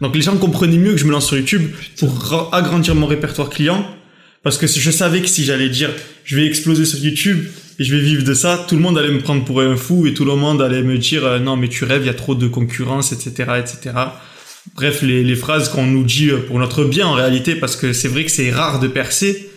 Donc 0.00 0.14
les 0.14 0.22
gens 0.22 0.36
comprenaient 0.36 0.76
mieux 0.76 0.92
que 0.92 0.98
je 0.98 1.06
me 1.06 1.10
lance 1.10 1.26
sur 1.26 1.36
YouTube 1.36 1.70
pour 1.98 2.50
agrandir 2.52 2.94
mon 2.94 3.06
répertoire 3.06 3.50
client 3.50 3.84
parce 4.42 4.56
que 4.56 4.66
je 4.66 4.90
savais 4.90 5.20
que 5.20 5.28
si 5.28 5.44
j'allais 5.44 5.68
dire 5.68 5.90
je 6.24 6.36
vais 6.36 6.46
exploser 6.46 6.84
sur 6.84 6.98
YouTube 6.98 7.46
et 7.78 7.84
je 7.84 7.94
vais 7.94 8.00
vivre 8.00 8.24
de 8.24 8.34
ça, 8.34 8.64
tout 8.68 8.74
le 8.76 8.82
monde 8.82 8.98
allait 8.98 9.10
me 9.10 9.20
prendre 9.20 9.44
pour 9.44 9.60
un 9.60 9.76
fou 9.76 10.06
et 10.06 10.14
tout 10.14 10.24
le 10.24 10.34
monde 10.34 10.60
allait 10.60 10.82
me 10.82 10.98
dire 10.98 11.24
euh, 11.24 11.38
non 11.38 11.56
mais 11.56 11.68
tu 11.68 11.84
rêves, 11.84 12.02
il 12.02 12.06
y 12.06 12.10
a 12.10 12.14
trop 12.14 12.34
de 12.34 12.46
concurrence, 12.46 13.12
etc., 13.12 13.52
etc. 13.58 13.94
Bref, 14.74 15.02
les, 15.02 15.24
les 15.24 15.36
phrases 15.36 15.68
qu'on 15.68 15.86
nous 15.86 16.04
dit 16.04 16.30
euh, 16.30 16.38
pour 16.38 16.58
notre 16.58 16.84
bien 16.84 17.06
en 17.06 17.14
réalité, 17.14 17.54
parce 17.54 17.76
que 17.76 17.92
c'est 17.92 18.08
vrai 18.08 18.24
que 18.24 18.30
c'est 18.30 18.50
rare 18.50 18.80
de 18.80 18.88
percer 18.88 19.48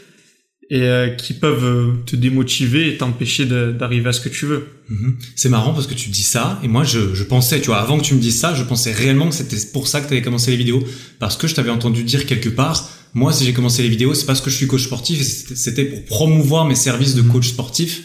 et 0.69 0.83
euh, 0.83 1.09
qui 1.09 1.33
peuvent 1.33 1.97
te 2.05 2.15
démotiver 2.15 2.87
et 2.87 2.97
t'empêcher 2.97 3.45
d'arriver 3.45 4.09
à 4.09 4.13
ce 4.13 4.21
que 4.21 4.29
tu 4.29 4.45
veux. 4.45 4.67
Mhm. 4.89 5.17
C'est 5.35 5.49
marrant 5.49 5.73
parce 5.73 5.87
que 5.87 5.93
tu 5.93 6.09
dis 6.09 6.23
ça 6.23 6.59
et 6.63 6.67
moi 6.69 6.85
je, 6.85 7.13
je, 7.13 7.23
pensais, 7.23 7.59
tu 7.59 7.67
vois, 7.67 7.81
avant 7.81 7.97
que 7.97 8.03
tu 8.03 8.13
me 8.13 8.21
dises 8.21 8.39
ça, 8.39 8.55
je 8.55 8.63
pensais 8.63 8.93
réellement 8.93 9.27
que 9.27 9.35
c'était 9.35 9.57
pour 9.73 9.87
ça 9.87 9.99
que 9.99 10.07
tu 10.07 10.13
avais 10.13 10.21
commencé 10.21 10.49
les 10.49 10.57
vidéos 10.57 10.81
parce 11.19 11.35
que 11.35 11.47
je 11.47 11.55
t'avais 11.55 11.71
entendu 11.71 12.03
dire 12.03 12.25
quelque 12.25 12.49
part 12.49 12.89
moi, 13.13 13.33
si 13.33 13.45
j'ai 13.45 13.53
commencé 13.53 13.83
les 13.83 13.89
vidéos, 13.89 14.13
c'est 14.13 14.25
parce 14.25 14.41
que 14.41 14.49
je 14.49 14.55
suis 14.55 14.67
coach 14.67 14.83
sportif 14.83 15.21
c'était 15.21 15.85
pour 15.85 16.05
promouvoir 16.05 16.65
mes 16.65 16.75
services 16.75 17.15
de 17.15 17.21
coach 17.21 17.49
sportif. 17.49 18.03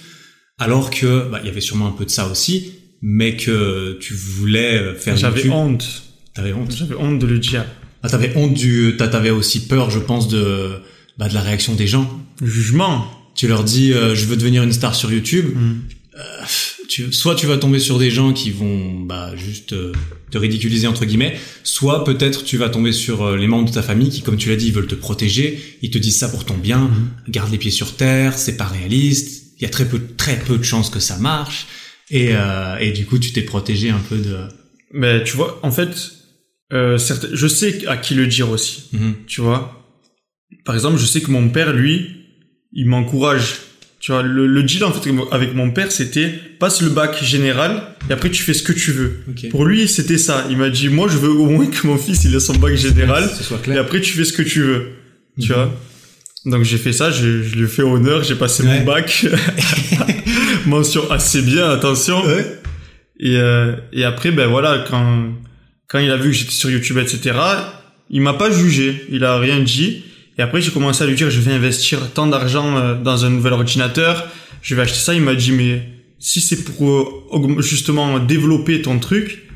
Alors 0.59 0.91
que, 0.91 1.29
bah, 1.31 1.41
il 1.43 1.47
y 1.47 1.51
avait 1.51 1.61
sûrement 1.61 1.87
un 1.87 1.93
peu 1.93 2.07
de 2.07 2.11
ça 2.11 2.27
aussi, 2.29 2.73
mais 3.03 3.37
que 3.37 3.99
tu 4.01 4.15
voulais 4.15 4.95
faire 4.95 5.17
J'avais 5.17 5.49
honte. 5.51 6.06
T'avais 6.37 6.53
honte. 6.53 6.75
J'avais 6.77 6.95
honte 6.95 7.19
de 7.19 7.27
le 7.27 7.39
dire. 7.39 7.65
Ah, 8.03 8.09
t'avais 8.09 8.37
honte 8.37 8.55
du, 8.55 8.95
t'avais 8.99 9.31
aussi 9.31 9.67
peur, 9.67 9.91
je 9.91 9.99
pense, 9.99 10.29
de, 10.29 10.71
bah, 11.19 11.29
de 11.29 11.35
la 11.35 11.41
réaction 11.41 11.75
des 11.75 11.87
gens. 11.87 12.09
jugement. 12.43 13.11
Tu 13.35 13.49
leur 13.49 13.65
dis, 13.65 13.93
euh, 13.93 14.15
je 14.15 14.27
veux 14.27 14.37
devenir 14.37 14.63
une 14.63 14.73
star 14.73 14.95
sur 14.95 15.13
YouTube. 15.13 15.47
Mm. 15.55 15.75
Euh, 16.19 16.45
tu, 16.89 17.13
soit 17.13 17.35
tu 17.35 17.47
vas 17.47 17.57
tomber 17.57 17.79
sur 17.79 17.99
des 17.99 18.11
gens 18.11 18.33
qui 18.33 18.51
vont 18.51 19.01
bah, 19.01 19.35
juste 19.37 19.73
euh, 19.73 19.93
te 20.31 20.39
ridiculiser 20.39 20.87
entre 20.87 21.05
guillemets, 21.05 21.39
soit 21.63 22.05
peut-être 22.05 22.45
tu 22.45 22.57
vas 22.57 22.69
tomber 22.69 22.93
sur 22.93 23.23
euh, 23.23 23.37
les 23.37 23.47
membres 23.47 23.69
de 23.69 23.75
ta 23.75 23.83
famille 23.83 24.11
qui, 24.11 24.23
comme 24.23 24.37
tu 24.37 24.49
l'as 24.49 24.57
dit, 24.57 24.71
veulent 24.71 24.87
te 24.87 24.95
protéger, 24.95 25.79
ils 25.83 25.91
te 25.91 25.99
disent 25.99 26.19
ça 26.19 26.29
pour 26.29 26.45
ton 26.45 26.57
bien, 26.57 26.79
mhm. 26.79 27.11
garde 27.29 27.51
les 27.51 27.59
pieds 27.59 27.71
sur 27.71 27.97
terre, 27.97 28.39
c'est 28.39 28.57
pas 28.57 28.67
réaliste, 28.67 29.55
il 29.59 29.63
y 29.63 29.67
a 29.67 29.69
très 29.69 29.87
peu, 29.87 30.01
très 30.17 30.39
peu 30.39 30.59
de 30.59 30.63
chances 30.63 30.91
que 30.91 31.01
ça 31.01 31.17
marche, 31.19 31.67
et, 32.11 32.31
euh, 32.33 32.77
et 32.79 32.93
du 32.93 33.07
coup 33.07 33.19
tu 33.19 33.33
t'es 33.33 33.43
protégé 33.43 33.91
un 33.91 34.01
peu 34.09 34.17
de... 34.17 34.37
Mais 34.93 35.25
tu 35.25 35.37
vois, 35.37 35.59
en 35.63 35.73
fait, 35.73 36.13
euh, 36.73 36.99
je 37.33 37.47
sais 37.47 37.87
à 37.87 37.97
qui 37.97 38.15
le 38.15 38.27
dire 38.27 38.51
aussi, 38.51 38.89
mhm. 38.93 39.15
tu 39.27 39.41
vois? 39.41 39.85
Par 40.65 40.75
exemple, 40.75 40.99
je 40.99 41.07
sais 41.07 41.21
que 41.21 41.31
mon 41.31 41.49
père, 41.49 41.73
lui, 41.73 42.11
il 42.73 42.87
m'encourage 42.87 43.61
tu 44.07 44.13
vois, 44.13 44.23
le, 44.23 44.47
le, 44.47 44.63
deal 44.63 44.85
en 44.85 44.93
fait 44.93 45.11
avec 45.33 45.55
mon 45.55 45.73
père, 45.73 45.91
c'était 45.91 46.29
passe 46.61 46.81
le 46.81 46.91
bac 46.91 47.25
général 47.25 47.83
et 48.09 48.13
après 48.13 48.31
tu 48.31 48.43
fais 48.43 48.55
ce 48.55 48.63
que 48.63 48.73
tu 48.73 48.93
veux. 48.93 49.25
Pour 49.51 49.65
lui, 49.65 49.89
c'était 49.89 50.19
ça. 50.19 50.47
Il 50.49 50.59
m'a 50.59 50.69
dit 50.69 50.89
moi 50.89 51.09
je 51.11 51.17
veux 51.17 51.31
au 51.31 51.47
moins 51.47 51.67
que 51.67 51.87
mon 51.87 51.97
fils 51.97 52.23
il 52.23 52.33
ait 52.35 52.39
son 52.39 52.55
bac 52.55 52.75
général 52.77 53.29
et 53.67 53.77
après 53.79 54.01
tu 54.01 54.13
fais 54.13 54.25
ce 54.25 54.33
que 54.33 54.43
tu 54.43 54.63
veux. 54.63 54.93
Tu 55.41 55.49
mhm. 55.49 55.55
vois? 55.55 55.75
Donc 56.45 56.63
j'ai 56.63 56.79
fait 56.79 56.93
ça, 56.93 57.11
je, 57.11 57.43
je 57.43 57.57
lui 57.57 57.65
ai 57.65 57.67
fait 57.67 57.83
honneur, 57.83 58.23
j'ai 58.23 58.37
passé 58.37 58.63
mon 58.63 58.85
bac. 58.85 59.27
Mention 60.67 61.11
assez 61.11 61.43
bien, 61.43 61.69
attention. 61.71 62.23
Et, 63.19 63.39
euh, 63.39 63.75
et 63.93 64.05
après 64.05 64.31
ben 64.31 64.47
voilà 64.47 64.85
quand 64.89 65.33
quand 65.89 65.99
il 65.99 66.11
a 66.11 66.17
vu 66.17 66.31
que 66.31 66.37
j'étais 66.37 66.53
sur 66.53 66.71
YouTube 66.71 66.99
etc. 66.99 67.39
Il 68.11 68.21
m'a 68.21 68.35
pas 68.35 68.51
jugé, 68.51 69.07
il 69.11 69.25
a 69.25 69.39
rien 69.39 69.61
dit. 69.61 70.05
Et 70.39 70.43
après, 70.43 70.61
j'ai 70.61 70.71
commencé 70.71 71.03
à 71.03 71.07
lui 71.07 71.17
dire, 71.17 71.31
je 71.31 71.41
vais 71.41 71.53
investir 71.53 72.13
tant 72.13 72.27
d'argent 72.27 72.77
euh, 72.77 72.95
dans 72.95 73.25
un 73.25 73.31
nouvel 73.31 73.55
ordinateur, 73.55 74.29
je 74.63 74.75
vais 74.75 74.83
acheter 74.83 74.99
ça. 74.99 75.15
Il 75.15 75.23
m'a 75.23 75.35
dit, 75.35 75.51
mais 75.51 75.89
si 76.19 76.41
c'est 76.41 76.63
pour 76.65 76.87
euh, 77.33 77.61
justement 77.63 78.19
développer 78.19 78.83
ton 78.83 78.99
truc, 78.99 79.49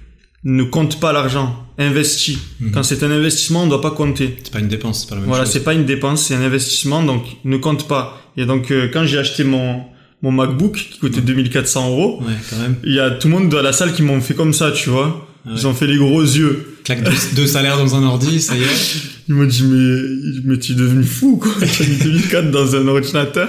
ne 0.42 0.62
compte 0.62 0.98
pas 0.98 1.12
l'argent, 1.12 1.66
investis. 1.78 2.38
Mhm. 2.60 2.72
Quand 2.72 2.82
c'est 2.82 3.02
un 3.02 3.10
investissement, 3.10 3.62
on 3.62 3.64
ne 3.66 3.70
doit 3.70 3.82
pas 3.82 3.90
compter. 3.90 4.36
C'est 4.42 4.52
pas 4.52 4.60
une 4.60 4.68
dépense, 4.68 5.02
c'est 5.02 5.08
pas 5.08 5.14
la 5.16 5.20
même 5.20 5.28
voilà, 5.28 5.46
c'est 5.46 5.62
pas 5.62 5.74
une 5.74 5.84
dépense, 5.84 6.22
c'est 6.22 6.34
un 6.34 6.42
investissement, 6.42 7.02
donc 7.02 7.24
ne 7.44 7.56
compte 7.58 7.86
pas. 7.86 8.20
Et 8.36 8.46
donc, 8.46 8.70
euh, 8.70 8.88
quand 8.92 9.04
j'ai 9.04 9.18
acheté 9.18 9.44
mon 9.44 9.84
mon 10.22 10.32
MacBook 10.32 10.74
qui 10.74 10.98
coûtait 10.98 11.22
2400 11.22 11.88
euros, 11.88 12.22
ouais, 12.22 12.34
quand 12.50 12.56
même. 12.56 12.76
il 12.84 12.94
y 12.94 13.00
a 13.00 13.10
tout 13.10 13.28
le 13.28 13.34
monde 13.34 13.48
dans 13.48 13.62
la 13.62 13.72
salle 13.72 13.94
qui 13.94 14.02
m'ont 14.02 14.20
fait 14.20 14.34
comme 14.34 14.52
ça, 14.52 14.70
tu 14.70 14.90
vois. 14.90 15.26
Ils 15.46 15.66
ont 15.66 15.74
fait 15.74 15.86
les 15.86 15.96
gros 15.96 16.22
yeux. 16.22 16.76
Claque 16.84 17.04
deux, 17.34 17.46
salaires 17.46 17.78
dans 17.78 17.94
un 17.94 18.02
ordi, 18.02 18.40
ça 18.40 18.56
y 18.56 18.62
est. 18.62 18.96
Ils 19.28 19.34
m'ont 19.34 19.46
dit, 19.46 19.62
mais, 19.64 20.40
mais 20.44 20.58
tu 20.58 20.72
es 20.72 20.74
devenu 20.74 21.04
fou, 21.04 21.36
quoi. 21.36 21.52
T'as 21.60 21.86
mis 21.86 21.96
2004 21.96 22.50
dans 22.50 22.74
un 22.76 22.86
ordinateur. 22.88 23.48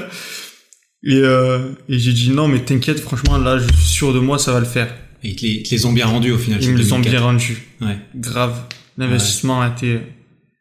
Et, 1.03 1.15
euh, 1.15 1.71
et 1.89 1.97
j'ai 1.97 2.13
dit, 2.13 2.29
non, 2.29 2.47
mais 2.47 2.59
t'inquiète, 2.59 2.99
franchement, 2.99 3.37
là, 3.37 3.57
je 3.57 3.65
suis 3.73 3.93
sûr 3.93 4.13
de 4.13 4.19
moi, 4.19 4.37
ça 4.37 4.53
va 4.53 4.59
le 4.59 4.65
faire. 4.65 4.93
Et 5.23 5.29
ils 5.29 5.35
te 5.35 5.45
les, 5.45 5.63
les 5.69 5.85
ont 5.85 5.93
bien 5.93 6.05
rendus, 6.05 6.31
au 6.31 6.37
final. 6.37 6.63
Ils 6.63 6.71
me 6.71 6.77
les 6.77 6.93
ont 6.93 6.99
bien 6.99 7.19
rendus. 7.19 7.63
Ouais. 7.81 7.97
Grave. 8.15 8.55
L'investissement 8.97 9.61
a 9.61 9.69
été... 9.69 9.99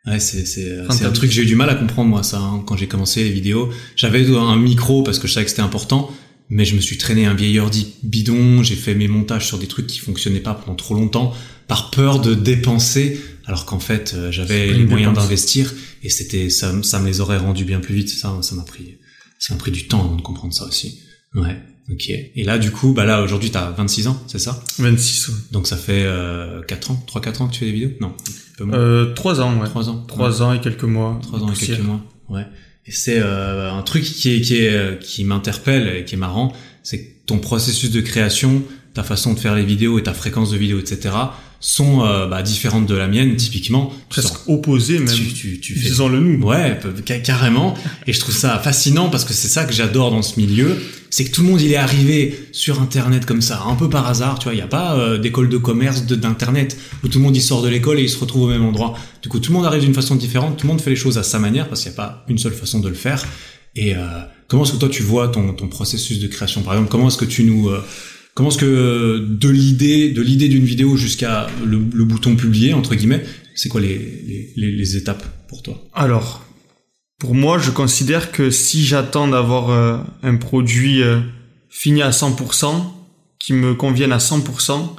Ouais, 0.07 0.19
c'est 0.19 0.47
c'est 0.47 0.79
c'est 0.89 1.05
un 1.05 1.11
truc 1.11 1.29
que 1.29 1.37
j'ai 1.37 1.43
eu 1.43 1.47
du 1.47 1.57
mal 1.57 1.69
à 1.69 1.75
comprendre 1.75 2.09
moi 2.09 2.23
ça 2.23 2.39
hein, 2.39 2.65
quand 2.67 2.75
j'ai 2.75 2.87
commencé 2.87 3.23
les 3.23 3.31
vidéos. 3.31 3.69
J'avais 3.97 4.27
un 4.35 4.57
micro 4.57 5.03
parce 5.03 5.19
que 5.19 5.29
je 5.29 5.35
savais 5.35 5.45
que 5.45 5.51
c'était 5.51 5.61
important, 5.61 6.11
mais 6.51 6.65
je 6.65 6.75
me 6.75 6.81
suis 6.81 6.99
traîné 6.99 7.27
un 7.27 7.35
vieil 7.35 7.59
ordi 7.59 7.95
bidon, 8.03 8.63
j'ai 8.63 8.75
fait 8.75 8.95
mes 8.95 9.09
montages 9.09 9.47
sur 9.47 9.59
des 9.59 9.69
trucs 9.69 9.87
qui 9.87 10.01
fonctionnaient 10.01 10.41
pas 10.41 10.55
pendant 10.55 10.75
trop 10.77 10.95
longtemps 10.95 11.33
par 11.69 11.91
peur 11.91 12.21
de 12.21 12.35
dépenser 12.35 13.21
alors 13.47 13.65
qu'en 13.65 13.79
fait 13.79 14.15
euh, 14.15 14.33
j'avais 14.33 14.73
les 14.73 14.85
moyens 14.85 15.15
d'investir 15.15 15.73
et 16.03 16.11
c'était 16.11 16.51
ça 16.51 16.73
ça 16.83 16.99
me 16.99 17.07
les 17.07 17.21
aurait 17.21 17.39
rendus 17.39 17.65
bien 17.65 17.79
plus 17.79 17.95
vite 17.95 18.09
ça 18.09 18.37
ça 18.43 18.55
m'a 18.57 18.63
pris 18.63 18.99
ça 19.39 19.55
m'a 19.55 19.61
pris 19.61 19.71
du 19.71 19.87
temps 19.87 20.05
avant 20.05 20.17
de 20.17 20.23
comprendre 20.23 20.53
ça 20.53 20.67
aussi. 20.67 21.01
Ouais. 21.35 21.57
OK. 21.91 22.09
Et 22.11 22.45
là 22.45 22.59
du 22.59 22.71
coup 22.71 22.93
bah 22.93 23.05
là 23.05 23.23
aujourd'hui 23.23 23.51
tu 23.51 23.57
as 23.57 23.71
26 23.71 24.09
ans, 24.09 24.23
c'est 24.27 24.39
ça? 24.39 24.63
26 24.79 25.29
ouais. 25.29 25.35
Donc 25.53 25.67
ça 25.67 25.77
fait 25.77 26.03
euh, 26.05 26.63
4 26.63 26.91
ans, 26.91 27.03
3 27.07 27.21
4 27.21 27.43
ans 27.43 27.49
que 27.49 27.53
tu 27.53 27.61
fais 27.61 27.67
des 27.67 27.73
vidéos? 27.73 27.91
Non. 28.01 28.15
Euh 28.61 29.15
3 29.15 29.41
ans 29.41 29.61
ouais. 29.61 29.67
3 29.67 29.89
ans. 29.89 30.05
3 30.07 30.43
ans 30.43 30.53
et 30.53 30.61
quelques 30.61 30.85
mois. 30.85 31.19
3 31.23 31.41
ans 31.41 31.53
et 31.53 31.57
quelques 31.57 31.81
mois. 31.81 32.05
Ouais. 32.29 32.47
C'est 32.91 33.21
euh, 33.21 33.73
un 33.73 33.83
truc 33.83 34.05
qui 34.05 34.35
est, 34.35 34.41
qui 34.41 34.57
est 34.57 34.99
qui 35.01 35.25
m'interpelle 35.25 35.97
et 35.97 36.05
qui 36.05 36.17
est 36.17 36.19
marrant, 36.19 36.53
c'est 36.83 37.25
ton 37.27 37.39
processus 37.39 37.91
de 37.91 38.01
création, 38.01 38.63
ta 38.95 39.03
façon 39.03 39.35
de 39.35 39.39
faire 39.39 39.55
les 39.55 39.65
vidéos 39.65 39.99
et 39.99 40.03
ta 40.03 40.15
fréquence 40.15 40.51
de 40.51 40.57
vidéos, 40.57 40.81
etc 40.81 41.11
sont 41.61 42.03
euh, 42.05 42.27
bah, 42.27 42.43
différentes 42.43 42.87
de 42.87 42.95
la 42.95 43.07
mienne 43.07 43.37
typiquement. 43.37 43.93
Presque 44.09 44.49
opposées 44.49 44.99
même 44.99 45.15
tu, 45.15 45.33
tu, 45.33 45.61
tu 45.61 45.79
fais 45.79 45.91
le 46.09 46.21
nous. 46.21 46.43
Ouais 46.43 46.79
carrément. 47.23 47.75
Et 48.07 48.13
je 48.15 48.21
trouve 48.21 48.35
ça 48.35 48.59
fascinant 48.59 49.11
parce 49.11 49.25
que 49.27 49.35
c'est 49.35 49.49
ça 49.49 49.65
que 49.65 49.73
j'adore 49.73 50.11
dans 50.11 50.23
ce 50.23 50.41
milieu. 50.41 50.79
C'est 51.11 51.25
que 51.25 51.33
tout 51.33 51.43
le 51.43 51.49
monde 51.49 51.61
il 51.61 51.73
est 51.73 51.77
arrivé 51.77 52.49
sur 52.53 52.81
internet 52.81 53.27
comme 53.27 53.43
ça 53.43 53.63
un 53.67 53.75
peu 53.75 53.91
par 53.91 54.09
hasard 54.09 54.39
tu 54.39 54.45
vois. 54.45 54.55
Il 54.55 54.59
y 54.59 54.63
a 54.63 54.67
pas 54.67 54.97
euh, 54.97 55.19
d'école 55.19 55.51
de 55.51 55.59
commerce 55.59 56.07
d'internet 56.07 56.79
où 57.05 57.09
tout 57.09 57.19
le 57.19 57.25
monde 57.25 57.37
il 57.37 57.43
sort 57.43 57.63
de 57.63 57.69
l'école 57.69 57.99
et 57.99 58.05
il 58.05 58.11
se 58.11 58.19
retrouve 58.19 58.45
au 58.45 58.49
même 58.49 58.65
endroit. 58.65 58.95
Du 59.23 59.29
coup 59.29 59.39
tout 59.39 59.53
le 59.53 59.59
monde 59.59 59.67
arrive 59.67 59.83
d'une 59.83 59.95
façon 59.95 60.17
différente. 60.17 60.57
Tout 60.57 60.67
le 60.67 60.73
monde 60.73 60.81
fait 60.81 60.91
les 60.91 60.97
choses 60.97 61.19
à 61.19 61.23
sa 61.23 61.39
manière 61.39 61.69
parce 61.69 61.83
qu'il 61.83 61.91
n'y 61.91 61.97
a 61.97 62.03
pas 62.03 62.25
une 62.29 62.39
seule 62.39 62.55
façon 62.55 62.81
de 62.81 62.89
le 62.89 62.95
faire. 62.95 63.23
Et 63.77 63.95
euh, 63.95 64.01
comment 64.49 64.65
est-ce 64.65 64.73
que 64.73 64.79
toi 64.79 64.89
tu 64.89 65.03
vois 65.03 65.29
ton, 65.29 65.53
ton 65.53 65.69
processus 65.69 66.21
de 66.21 66.27
création? 66.27 66.63
Par 66.63 66.73
exemple 66.73 66.91
comment 66.91 67.09
est-ce 67.09 67.19
que 67.19 67.27
tu 67.27 67.45
nous 67.45 67.69
euh, 67.69 67.85
Comment 68.35 68.51
est-ce 68.51 68.59
que 68.59 69.27
de 69.29 69.49
l'idée, 69.49 70.11
de 70.11 70.23
l'idée 70.23 70.49
d'une 70.49 70.65
vidéo 70.65 70.97
jusqu'à 70.97 71.49
le, 71.65 71.79
bouton 72.05 72.37
publier 72.37 72.73
entre 72.75 72.95
guillemets, 72.95 73.25
C'est 73.55 73.69
quoi 73.69 73.81
les, 73.81 73.97
les, 73.97 74.53
les, 74.57 74.73
les 74.73 74.97
étapes 74.97 75.25
pour 75.49 75.63
toi? 75.63 75.83
Alors, 75.93 76.45
pour 77.19 77.35
moi, 77.35 77.59
je 77.59 77.71
considère 77.71 78.33
que 78.33 78.51
si 78.51 78.85
j'attends 78.85 79.29
d'avoir 79.29 79.71
euh, 79.71 79.99
un 80.23 80.37
produit 80.37 81.03
euh, 81.03 81.21
fini 81.69 82.03
à 82.03 82.11
100%, 82.11 82.85
qui 83.41 83.55
me 83.55 83.75
convienne 83.75 84.13
à 84.13 84.19
100%, 84.19 84.95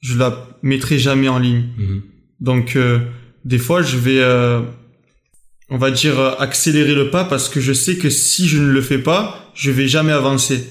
je 0.00 0.16
la 0.16 0.48
mettrai 0.62 0.98
jamais 0.98 1.28
en 1.28 1.38
ligne. 1.38 1.64
Mhm. 1.76 2.02
Donc, 2.40 2.76
euh, 2.76 3.00
des 3.44 3.58
fois, 3.58 3.82
je 3.82 3.98
vais, 3.98 4.20
euh, 4.20 4.62
on 5.68 5.76
va 5.76 5.90
dire, 5.90 6.18
euh, 6.18 6.34
accélérer 6.38 6.94
le 6.94 7.10
pas 7.10 7.24
parce 7.24 7.48
que 7.48 7.60
je 7.60 7.72
sais 7.72 7.96
que 7.96 8.08
si 8.08 8.48
je 8.48 8.58
ne 8.58 8.70
le 8.70 8.80
fais 8.80 8.98
pas, 8.98 9.52
je 9.54 9.70
vais 9.70 9.88
jamais 9.88 10.12
avancer. 10.12 10.64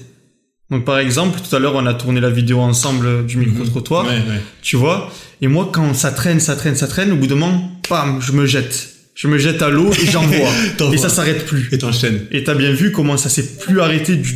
Donc, 0.70 0.84
par 0.84 0.98
exemple, 0.98 1.40
tout 1.40 1.54
à 1.54 1.58
l'heure, 1.58 1.74
on 1.74 1.84
a 1.86 1.94
tourné 1.94 2.20
la 2.20 2.30
vidéo 2.30 2.60
ensemble 2.60 3.26
du 3.26 3.36
micro-trottoir, 3.38 4.04
Ouais, 4.04 4.10
ouais. 4.12 4.40
tu 4.62 4.76
vois. 4.76 5.12
Et 5.42 5.48
moi, 5.48 5.68
quand 5.72 5.94
ça 5.94 6.10
traîne, 6.12 6.38
ça 6.40 6.54
traîne, 6.54 6.76
ça 6.76 6.86
traîne, 6.86 7.10
au 7.12 7.16
bout 7.16 7.26
d'un 7.26 7.34
moment, 7.34 7.72
pam, 7.88 8.20
je 8.20 8.32
me 8.32 8.46
jette. 8.46 8.88
Je 9.16 9.26
me 9.28 9.36
jette 9.36 9.60
à 9.62 9.68
l'eau 9.68 9.90
et 9.92 10.06
j'envoie. 10.06 10.48
Et 10.92 10.96
ça 10.96 11.08
s'arrête 11.08 11.44
plus. 11.44 11.68
Et 11.72 11.78
t'enchaînes. 11.78 12.20
Et 12.30 12.44
t'as 12.44 12.54
bien 12.54 12.70
vu 12.72 12.92
comment 12.92 13.16
ça 13.16 13.28
s'est 13.28 13.56
plus 13.58 13.80
arrêté 13.80 14.16
du 14.16 14.34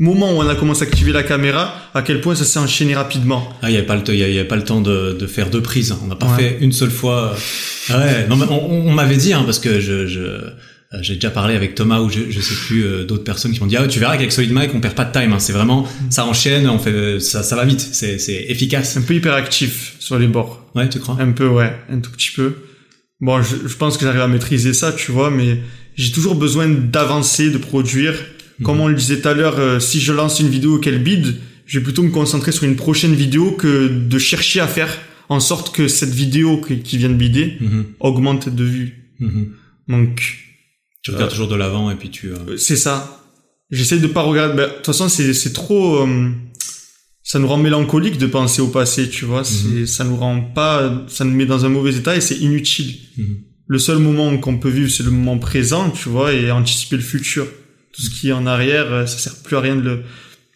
moment 0.00 0.32
où 0.32 0.38
on 0.42 0.48
a 0.48 0.54
commencé 0.56 0.84
à 0.84 0.88
activer 0.88 1.12
la 1.12 1.22
caméra, 1.22 1.72
à 1.94 2.02
quel 2.02 2.20
point 2.20 2.34
ça 2.34 2.44
s'est 2.44 2.58
enchaîné 2.58 2.94
rapidement. 2.96 3.48
Ah, 3.62 3.70
il 3.70 3.76
y 3.76 3.78
a 3.78 3.82
pas 3.82 3.94
le 3.94 4.02
il 4.12 4.34
y 4.34 4.42
pas 4.44 4.56
le 4.56 4.64
temps 4.64 4.80
de, 4.80 5.12
de 5.12 5.26
faire 5.28 5.50
deux 5.50 5.60
prises. 5.60 5.94
On 6.02 6.08
n'a 6.08 6.16
pas 6.16 6.26
Ouais. 6.34 6.38
fait 6.38 6.58
une 6.62 6.72
seule 6.72 6.90
fois. 6.90 7.36
Ah 7.90 7.98
ouais, 7.98 8.26
non, 8.28 8.34
mais 8.36 8.46
on, 8.50 8.88
on 8.88 8.92
m'avait 8.92 9.16
dit 9.18 9.32
hein, 9.34 9.42
parce 9.44 9.60
que 9.60 9.78
je, 9.78 10.06
je 10.08 10.20
j'ai 11.02 11.14
déjà 11.14 11.30
parlé 11.30 11.54
avec 11.54 11.74
Thomas 11.74 12.00
ou 12.00 12.10
je, 12.10 12.30
je 12.30 12.40
sais 12.40 12.54
plus 12.54 12.84
euh, 12.84 13.04
d'autres 13.04 13.24
personnes 13.24 13.52
qui 13.52 13.60
m'ont 13.60 13.66
dit 13.66 13.76
ah 13.76 13.86
tu 13.88 13.98
verras 13.98 14.16
qu'avec 14.16 14.32
Solid 14.32 14.52
Mic 14.52 14.70
on 14.74 14.80
perd 14.80 14.94
pas 14.94 15.04
de 15.04 15.12
time. 15.12 15.32
hein. 15.32 15.38
C'est 15.38 15.52
vraiment 15.52 15.82
Mm. 15.84 16.10
ça 16.10 16.26
enchaîne, 16.26 16.68
on 16.68 16.78
fait 16.78 17.20
ça, 17.20 17.42
ça 17.42 17.56
va 17.56 17.64
vite, 17.64 17.80
c'est 17.80 18.18
c'est 18.18 18.44
efficace. 18.48 18.96
Un 18.96 19.02
peu 19.02 19.14
hyperactif 19.14 19.96
sur 19.98 20.18
les 20.18 20.26
bords. 20.26 20.70
Ouais, 20.74 20.88
tu 20.88 20.98
crois? 20.98 21.16
Un 21.20 21.32
peu, 21.32 21.46
ouais, 21.48 21.72
un 21.90 22.00
tout 22.00 22.10
petit 22.10 22.30
peu. 22.34 22.54
Bon, 23.20 23.40
je, 23.42 23.56
je 23.68 23.76
pense 23.76 23.96
que 23.96 24.04
j'arrive 24.04 24.20
à 24.22 24.28
maîtriser 24.28 24.72
ça, 24.74 24.92
tu 24.92 25.12
vois, 25.12 25.30
mais 25.30 25.60
j'ai 25.96 26.10
toujours 26.12 26.34
besoin 26.34 26.68
d'avancer, 26.68 27.50
de 27.50 27.58
produire. 27.58 28.14
Comme 28.62 28.80
on 28.80 28.88
le 28.88 28.94
disait 28.94 29.20
tout 29.20 29.28
à 29.28 29.34
l'heure, 29.34 29.58
euh, 29.58 29.80
si 29.80 30.00
je 30.00 30.12
lance 30.12 30.38
une 30.40 30.48
vidéo 30.48 30.78
qu'elle 30.78 31.02
bide, 31.02 31.36
je 31.66 31.78
vais 31.78 31.84
plutôt 31.84 32.02
me 32.02 32.10
concentrer 32.10 32.52
sur 32.52 32.64
une 32.64 32.76
prochaine 32.76 33.14
vidéo 33.14 33.52
que 33.52 33.88
de 33.88 34.18
chercher 34.18 34.60
à 34.60 34.68
faire 34.68 34.96
en 35.28 35.40
sorte 35.40 35.74
que 35.74 35.88
cette 35.88 36.10
vidéo 36.12 36.60
qui, 36.60 36.78
qui 36.80 36.98
vient 36.98 37.08
de 37.08 37.14
bider 37.14 37.56
Mhm, 37.60 37.84
augmente 38.00 38.48
de 38.48 38.64
vues. 38.64 39.10
mhm. 39.20 39.48
Donc, 39.88 40.38
Tu 41.04 41.10
regardes 41.12 41.30
toujours 41.30 41.48
de 41.48 41.54
l'avant 41.56 41.90
et 41.90 41.96
puis 41.96 42.10
tu. 42.10 42.30
euh, 42.30 42.36
Euh, 42.48 42.56
C'est 42.56 42.76
ça. 42.76 43.20
J'essaie 43.70 43.98
de 43.98 44.06
pas 44.06 44.22
regarder. 44.22 44.62
De 44.62 44.68
toute 44.76 44.86
façon, 44.86 45.08
c'est 45.08 45.32
c'est 45.34 45.52
trop. 45.52 45.98
euh, 46.06 46.30
ça 47.22 47.38
nous 47.38 47.48
rend 47.48 47.56
mélancolique 47.56 48.18
de 48.18 48.26
penser 48.26 48.60
au 48.60 48.68
passé, 48.68 49.08
tu 49.08 49.24
vois. 49.24 49.44
C'est 49.44 49.86
ça 49.86 50.04
nous 50.04 50.16
rend 50.16 50.40
pas. 50.40 51.04
Ça 51.08 51.24
nous 51.24 51.34
met 51.34 51.46
dans 51.46 51.64
un 51.64 51.68
mauvais 51.70 51.94
état 51.94 52.16
et 52.16 52.20
c'est 52.20 52.36
inutile. 52.36 52.96
mhm. 53.16 53.36
Le 53.66 53.78
seul 53.78 53.98
moment 53.98 54.36
qu'on 54.38 54.58
peut 54.58 54.68
vivre, 54.68 54.90
c'est 54.90 55.02
le 55.04 55.10
moment 55.10 55.38
présent, 55.38 55.88
tu 55.90 56.10
vois, 56.10 56.34
et 56.34 56.50
anticiper 56.50 56.96
le 56.96 57.02
futur. 57.02 57.46
Tout 57.92 58.02
ce 58.02 58.10
qui 58.10 58.28
est 58.28 58.32
en 58.32 58.46
arrière, 58.46 58.92
euh, 58.92 59.06
ça 59.06 59.16
sert 59.18 59.36
plus 59.42 59.56
à 59.56 59.60
rien 59.60 59.76
de 59.76 59.80
le. 59.82 60.02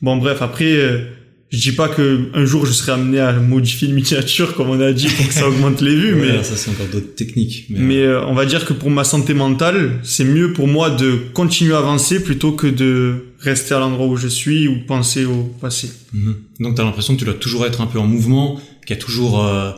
Bon, 0.03 0.17
bref. 0.19 0.43
Après, 0.43 0.73
euh, 0.77 1.05
je 1.51 1.59
dis 1.59 1.73
pas 1.73 1.89
que 1.89 2.29
un 2.35 2.45
jour 2.45 2.67
je 2.67 2.73
serai 2.73 2.93
amené 2.93 3.21
à 3.21 3.33
modifier 3.33 3.89
une 3.89 3.95
miniature 3.95 4.55
comme 4.55 4.69
on 4.69 4.81
a 4.81 4.93
dit 4.93 5.09
pour 5.09 5.27
que 5.27 5.33
ça 5.33 5.49
augmente 5.49 5.81
les 5.81 5.95
vues, 5.95 6.15
mais 6.21 6.43
ça 6.43 6.57
c'est 6.57 6.71
encore 6.71 6.87
d'autres 6.87 7.15
techniques. 7.15 7.67
Mais, 7.71 7.79
mais 7.79 8.03
euh, 8.03 8.25
on 8.27 8.35
va 8.35 8.45
dire 8.45 8.67
que 8.67 8.75
pour 8.75 8.91
ma 8.91 9.05
santé 9.05 9.33
mentale, 9.35 9.99
c'est 10.03 10.25
mieux 10.25 10.53
pour 10.53 10.69
moi 10.69 10.91
de 10.91 11.19
continuer 11.33 11.75
à 11.75 11.79
avancer 11.79 12.23
plutôt 12.23 12.53
que 12.53 12.67
de 12.67 13.27
rester 13.41 13.75
à 13.75 13.79
l'endroit 13.79 14.07
où 14.07 14.17
je 14.17 14.29
suis 14.29 14.69
ou 14.69 14.85
penser 14.87 15.25
au 15.25 15.45
passé. 15.61 15.91
Mhm. 16.13 16.37
Donc 16.61 16.75
t'as 16.75 16.85
l'impression 16.85 17.15
que 17.15 17.21
tu 17.21 17.25
dois 17.25 17.35
toujours 17.35 17.65
être 17.67 17.81
un 17.81 17.87
peu 17.87 17.99
en 17.99 18.07
mouvement, 18.07 18.61
qu'il 18.87 18.97
y 18.97 18.99
a 18.99 19.03
toujours. 19.03 19.45
Euh, 19.45 19.73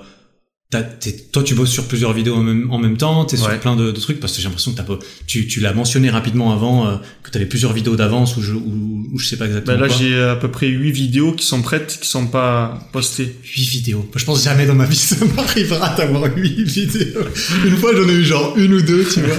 toi 1.32 1.42
tu 1.42 1.54
bosses 1.54 1.70
sur 1.70 1.84
plusieurs 1.86 2.12
vidéos 2.12 2.36
en 2.36 2.42
même, 2.42 2.70
en 2.70 2.78
même 2.78 2.96
temps, 2.96 3.24
t'es 3.24 3.36
sur 3.36 3.48
Ouais. 3.48 3.58
plein 3.58 3.74
de, 3.74 3.90
de 3.90 4.00
trucs 4.00 4.20
parce 4.20 4.32
que 4.34 4.38
j'ai 4.40 4.44
l'impression 4.44 4.72
que 4.72 4.76
t'as 4.76 4.84
tu, 5.26 5.48
tu 5.48 5.58
l'as 5.60 5.72
mentionné 5.72 6.10
rapidement 6.10 6.52
avant 6.52 6.86
euh, 6.86 6.96
que 7.24 7.30
t'avais 7.30 7.46
plusieurs 7.46 7.72
vidéos 7.72 7.96
d'avance 7.96 8.36
ou 8.36 8.42
je, 8.42 8.52
ou, 8.52 9.08
ou 9.12 9.18
je 9.18 9.26
sais 9.26 9.36
pas 9.36 9.46
exactement. 9.46 9.76
Ben 9.78 9.88
là, 9.88 9.92
j'ai 9.98 10.14
à 10.22 10.36
peu 10.36 10.48
près 10.48 10.68
huit 10.68 10.92
vidéos 10.92 11.32
qui 11.32 11.44
sont 11.44 11.60
prêtes, 11.62 11.98
qui 12.00 12.06
sont 12.08 12.28
pas 12.28 12.88
postées. 12.92 13.34
huit 13.56 13.68
vidéos. 13.68 13.98
Moi, 13.98 14.12
je 14.16 14.24
pense 14.24 14.44
jamais 14.44 14.66
dans 14.66 14.76
ma 14.76 14.86
vie 14.86 14.94
ça 14.96 15.16
m'arrivera 15.36 15.94
d'avoir 15.96 16.24
huit 16.36 16.62
vidéos. 16.62 17.20
Une 17.66 17.76
fois 17.76 17.90
j'en 17.96 18.08
ai 18.08 18.12
eu 18.14 18.24
genre 18.24 18.54
une 18.56 18.74
ou 18.74 18.80
deux, 18.82 19.04
tu 19.12 19.20
vois. 19.22 19.36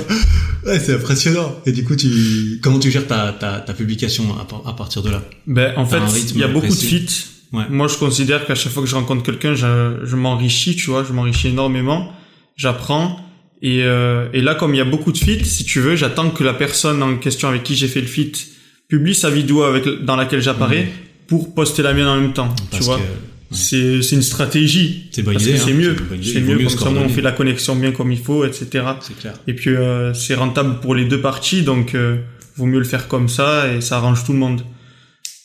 Ouais, 0.66 0.80
c'est 0.80 0.96
impressionnant. 0.96 1.56
Et 1.66 1.72
du 1.72 1.84
coup, 1.86 1.96
tu 1.96 2.60
comment 2.62 2.78
tu 2.78 2.92
gères 2.92 3.08
ta, 3.08 3.32
ta, 3.32 3.60
ta 3.62 3.74
publication 3.74 4.26
à, 4.40 4.44
par- 4.46 4.68
à 4.68 4.76
partir 4.76 5.02
de 5.02 5.10
là? 5.10 5.24
Ben, 5.48 5.74
en 5.78 5.86
fait, 5.86 5.98
il 6.34 6.40
y 6.40 6.44
a 6.44 6.48
beaucoup 6.50 6.68
précis. 6.68 7.00
de 7.00 7.10
feats. 7.10 7.28
Ouais. 7.54 7.64
Moi, 7.70 7.88
je 7.88 7.98
considère 7.98 8.46
qu'à 8.46 8.56
chaque 8.56 8.72
fois 8.72 8.84
que 8.84 8.90
je 8.90 8.96
rencontre 8.96 9.24
quelqu'un, 9.24 9.54
je, 9.56 10.00
je 10.04 10.16
m'enrichis, 10.16 10.76
tu 10.76 10.90
vois, 10.90 11.04
je 11.04 11.12
m'enrichis 11.12 11.50
énormément. 11.50 12.14
J'apprends. 12.56 13.20
Et, 13.62 13.84
euh, 13.84 14.28
et 14.34 14.42
là, 14.42 14.56
comme 14.56 14.74
il 14.74 14.78
y 14.78 14.82
a 14.82 14.86
beaucoup 14.86 15.12
de 15.12 15.18
feats, 15.18 15.44
si 15.44 15.64
tu 15.66 15.82
veux, 15.82 15.96
j'attends 15.96 16.30
que 16.30 16.44
la 16.44 16.54
personne 16.54 17.04
en 17.04 17.18
question 17.18 17.50
avec 17.50 17.64
qui 17.64 17.76
j'ai 17.76 17.88
fait 17.88 18.02
le 18.02 18.08
feat 18.08 18.48
publie 18.88 19.16
sa 19.16 19.30
vidéo 19.30 19.64
avec, 19.64 19.86
dans 20.04 20.16
laquelle 20.16 20.42
j'apparais 20.42 20.92
pour 21.28 21.54
poster 21.54 21.82
la 21.82 21.94
mienne 21.94 22.08
en 22.08 22.20
même 22.20 22.34
temps, 22.34 22.54
tu 22.72 22.84
vois. 22.84 22.98
que 22.98 23.56
C'est, 23.56 24.02
c'est 24.02 24.16
une 24.16 24.22
stratégie. 24.22 25.10
c'est 25.12 25.22
bonne 25.22 25.40
idée. 25.40 25.58
c'est 25.58 25.72
hein. 25.72 25.76
mieux. 25.76 25.96
C'est 26.24 26.40
vaut 26.40 26.54
mieux, 26.54 26.68
comme 26.68 26.96
ça, 26.96 27.02
on 27.02 27.10
fait 27.10 27.22
la 27.22 27.32
connexion 27.32 27.76
bien 27.76 27.92
comme 27.92 28.12
il 28.12 28.20
faut, 28.20 28.44
etc. 28.46 28.86
C'est 29.02 29.18
clair. 29.18 29.34
Et 29.48 29.54
puis, 29.54 29.76
euh, 29.76 30.14
c'est 30.14 30.36
rentable 30.36 30.80
pour 30.80 30.96
les 30.96 31.06
deux 31.06 31.22
parties, 31.22 31.62
donc 31.62 31.96
euh, 31.96 32.18
vaut 32.58 32.66
mieux 32.66 32.80
le 32.80 32.86
faire 32.86 33.08
comme 33.08 33.30
ça 33.30 33.72
et 33.72 33.82
ça 33.82 33.98
arrange 33.98 34.24
tout 34.26 34.34
le 34.34 34.40
monde. 34.40 34.64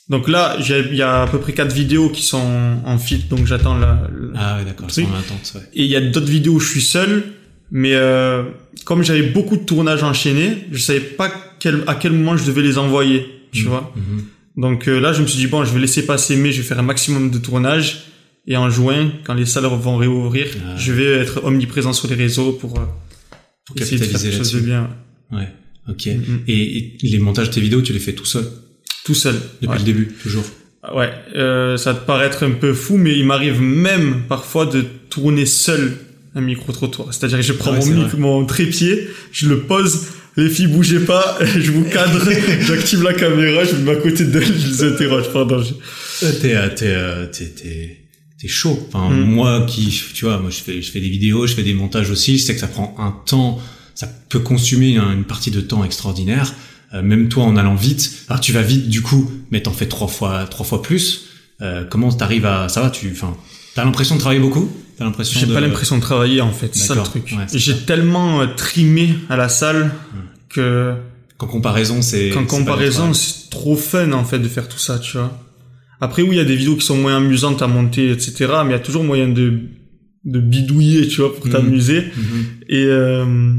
Donc 0.08 0.28
là, 0.28 0.56
j'ai- 0.60 0.84
il 0.90 0.96
y 0.96 1.02
a 1.02 1.22
à 1.22 1.26
peu 1.26 1.38
près 1.40 1.52
quatre 1.52 1.74
vidéos 1.74 2.10
qui 2.10 2.22
sont 2.22 2.76
en 2.84 2.96
fit, 2.98 3.24
donc 3.28 3.44
j'attends 3.46 3.76
la, 3.76 4.08
la- 4.32 4.38
Ah 4.40 4.58
ouais, 4.58 4.64
d'accord. 4.64 4.88
C'est 4.90 5.02
en 5.04 5.14
attente. 5.14 5.52
Ouais. 5.56 5.62
Et 5.74 5.84
il 5.84 5.90
y 5.90 5.96
a 5.96 6.00
d'autres 6.00 6.30
vidéos 6.30 6.54
où 6.54 6.60
je 6.60 6.68
suis 6.70 6.80
seul, 6.80 7.24
mais 7.72 7.94
euh, 7.94 8.44
comme 8.84 9.02
j'avais 9.02 9.22
beaucoup 9.22 9.56
de 9.56 9.64
tournages 9.64 10.04
enchaînés, 10.04 10.58
je 10.70 10.78
savais 10.78 11.00
pas 11.00 11.32
quel, 11.58 11.82
à 11.88 11.96
quel 11.96 12.12
moment 12.12 12.36
je 12.36 12.44
devais 12.44 12.62
les 12.62 12.78
envoyer, 12.78 13.26
tu 13.52 13.62
Mhm. 13.64 13.68
vois. 13.68 13.92
Mhm. 13.96 14.24
Donc 14.62 14.86
euh, 14.88 15.00
là, 15.00 15.12
je 15.12 15.22
me 15.22 15.26
suis 15.26 15.38
dit, 15.38 15.48
bon, 15.48 15.64
je 15.64 15.72
vais 15.74 15.80
laisser 15.80 16.06
passer 16.06 16.36
mai, 16.36 16.52
je 16.52 16.58
vais 16.62 16.66
faire 16.68 16.78
un 16.78 16.82
maximum 16.82 17.30
de 17.30 17.38
tournages. 17.38 18.04
Et 18.46 18.56
en 18.56 18.70
juin, 18.70 19.10
quand 19.24 19.34
les 19.34 19.44
salles 19.44 19.64
vont 19.66 19.96
réouvrir, 19.96 20.46
Ah. 20.64 20.76
je 20.76 20.92
vais 20.92 21.04
être 21.22 21.42
omniprésent 21.44 21.92
sur 21.92 22.06
les 22.08 22.14
réseaux 22.14 22.52
pour, 22.52 22.78
euh, 22.78 22.84
Pour 23.66 23.76
essayer 23.80 23.98
de 23.98 24.04
faire 24.04 24.20
quelque 24.22 24.36
chose 24.36 24.52
de 24.52 24.60
bien. 24.60 24.88
Ouais. 25.32 25.48
Ok. 25.88 26.06
Mhm. 26.06 26.42
Et, 26.46 26.76
et 26.78 26.98
les 27.02 27.18
montages 27.18 27.48
de 27.50 27.54
tes 27.54 27.60
vidéos, 27.60 27.82
tu 27.82 27.92
les 27.92 27.98
fais 27.98 28.12
tout 28.12 28.24
seul? 28.24 28.44
Tout 29.06 29.14
seul. 29.14 29.36
depuis 29.62 29.68
Ouais. 29.72 29.78
le 29.78 29.84
début, 29.84 30.08
toujours. 30.22 30.44
Ouais, 30.94 31.10
euh, 31.34 31.76
ça 31.78 31.94
te 31.94 32.04
paraître 32.04 32.44
un 32.44 32.50
peu 32.50 32.72
fou, 32.74 32.96
mais 32.96 33.16
il 33.16 33.24
m'arrive 33.24 33.60
même 33.60 34.24
parfois 34.28 34.66
de 34.66 34.84
tourner 35.10 35.46
seul 35.46 35.96
un 36.34 36.40
micro-trottoir. 36.42 37.14
C'est-à-dire 37.14 37.38
que 37.38 37.44
je 37.44 37.52
prends 37.54 37.72
Ah 37.74 37.78
ouais, 37.80 37.90
mon, 37.90 38.18
mon 38.18 38.44
trépied, 38.46 39.08
je 39.32 39.48
le 39.48 39.60
pose, 39.60 40.06
les 40.36 40.50
filles 40.50 40.66
bougez 40.66 41.00
pas, 41.00 41.38
je 41.58 41.70
vous 41.72 41.84
cadre, 41.84 42.20
j'active 42.60 43.02
la 43.02 43.14
caméra, 43.14 43.64
je 43.64 43.74
me 43.76 43.80
mets 43.84 43.92
à 43.92 43.96
côté 43.96 44.24
d'elles, 44.26 44.44
je 44.44 44.68
les 44.68 44.82
interroge. 44.92 45.32
Pardon. 45.32 45.62
je- 45.62 46.26
T'es, 46.40 46.54
euh, 46.54 46.68
t'es, 46.68 46.86
euh, 46.88 47.26
t'es, 47.26 47.46
t'es, 47.46 48.00
t'es 48.40 48.48
chaud. 48.48 48.78
Enfin, 48.92 49.10
Mm. 49.14 49.20
moi 49.24 49.64
qui, 49.66 49.88
tu 50.14 50.24
vois, 50.26 50.38
moi 50.38 50.50
je 50.50 50.58
fais, 50.58 50.82
je 50.82 50.90
fais 50.92 51.00
des 51.00 51.08
vidéos, 51.08 51.46
je 51.46 51.54
fais 51.54 51.62
des 51.64 51.74
montages 51.74 52.10
aussi. 52.10 52.38
Je 52.38 52.42
sais 52.44 52.54
que 52.54 52.60
ça 52.60 52.68
prend 52.68 52.94
un 52.98 53.14
temps, 53.26 53.60
ça 53.94 54.08
peut 54.28 54.40
consumer 54.40 54.98
un- 54.98 55.12
une 55.12 55.24
partie 55.24 55.50
de 55.50 55.60
temps 55.60 55.84
extraordinaire. 55.84 56.54
Euh, 56.96 57.02
même 57.02 57.28
toi, 57.28 57.44
en 57.44 57.56
allant 57.56 57.74
vite, 57.74 58.24
alors 58.28 58.40
tu 58.40 58.52
vas 58.52 58.62
vite 58.62 58.88
du 58.88 59.02
coup, 59.02 59.30
mais 59.50 59.60
t'en 59.60 59.72
fais 59.72 59.86
trois 59.86 60.08
fois, 60.08 60.46
trois 60.46 60.64
fois 60.66 60.82
plus. 60.82 61.26
Euh, 61.62 61.84
comment 61.84 62.10
t'arrives 62.12 62.46
à, 62.46 62.68
ça 62.68 62.80
va, 62.80 62.90
tu, 62.90 63.10
enfin, 63.12 63.36
t'as 63.74 63.84
l'impression 63.84 64.14
de 64.14 64.20
travailler 64.20 64.40
beaucoup? 64.40 64.70
T'as 64.98 65.04
l'impression 65.04 65.38
J'ai 65.40 65.46
de... 65.46 65.52
pas 65.54 65.60
l'impression 65.60 65.96
de 65.96 66.02
travailler 66.02 66.40
en 66.40 66.52
fait, 66.52 66.70
c'est 66.74 66.86
ça 66.88 66.94
le 66.94 67.02
truc. 67.02 67.34
Ouais, 67.36 67.44
J'ai 67.52 67.72
ça. 67.74 67.78
tellement 67.86 68.40
euh, 68.40 68.46
trimé 68.56 69.14
à 69.28 69.36
la 69.36 69.48
salle 69.48 69.90
que 70.48 70.94
Qu'en 71.38 71.46
comparaison, 71.48 72.00
c'est. 72.00 72.30
qu'en 72.30 72.40
c'est 72.40 72.46
comparaison, 72.46 73.12
c'est 73.12 73.50
trop 73.50 73.76
fun 73.76 74.12
en 74.12 74.24
fait 74.24 74.38
de 74.38 74.48
faire 74.48 74.68
tout 74.68 74.78
ça, 74.78 74.98
tu 74.98 75.18
vois. 75.18 75.38
Après 76.00 76.22
oui, 76.22 76.30
il 76.32 76.36
y 76.38 76.40
a 76.40 76.44
des 76.44 76.56
vidéos 76.56 76.76
qui 76.76 76.86
sont 76.86 76.96
moins 76.96 77.16
amusantes 77.18 77.60
à 77.62 77.66
monter, 77.66 78.10
etc. 78.10 78.32
Mais 78.64 78.70
il 78.70 78.72
y 78.72 78.74
a 78.74 78.78
toujours 78.80 79.04
moyen 79.04 79.28
de 79.28 79.58
de 80.24 80.40
bidouiller, 80.40 81.06
tu 81.08 81.20
vois, 81.20 81.34
pour 81.34 81.46
Mhm. 81.46 81.52
t'amuser. 81.52 82.00
Mhm. 82.16 82.44
Et 82.68 82.84
euh, 82.84 83.52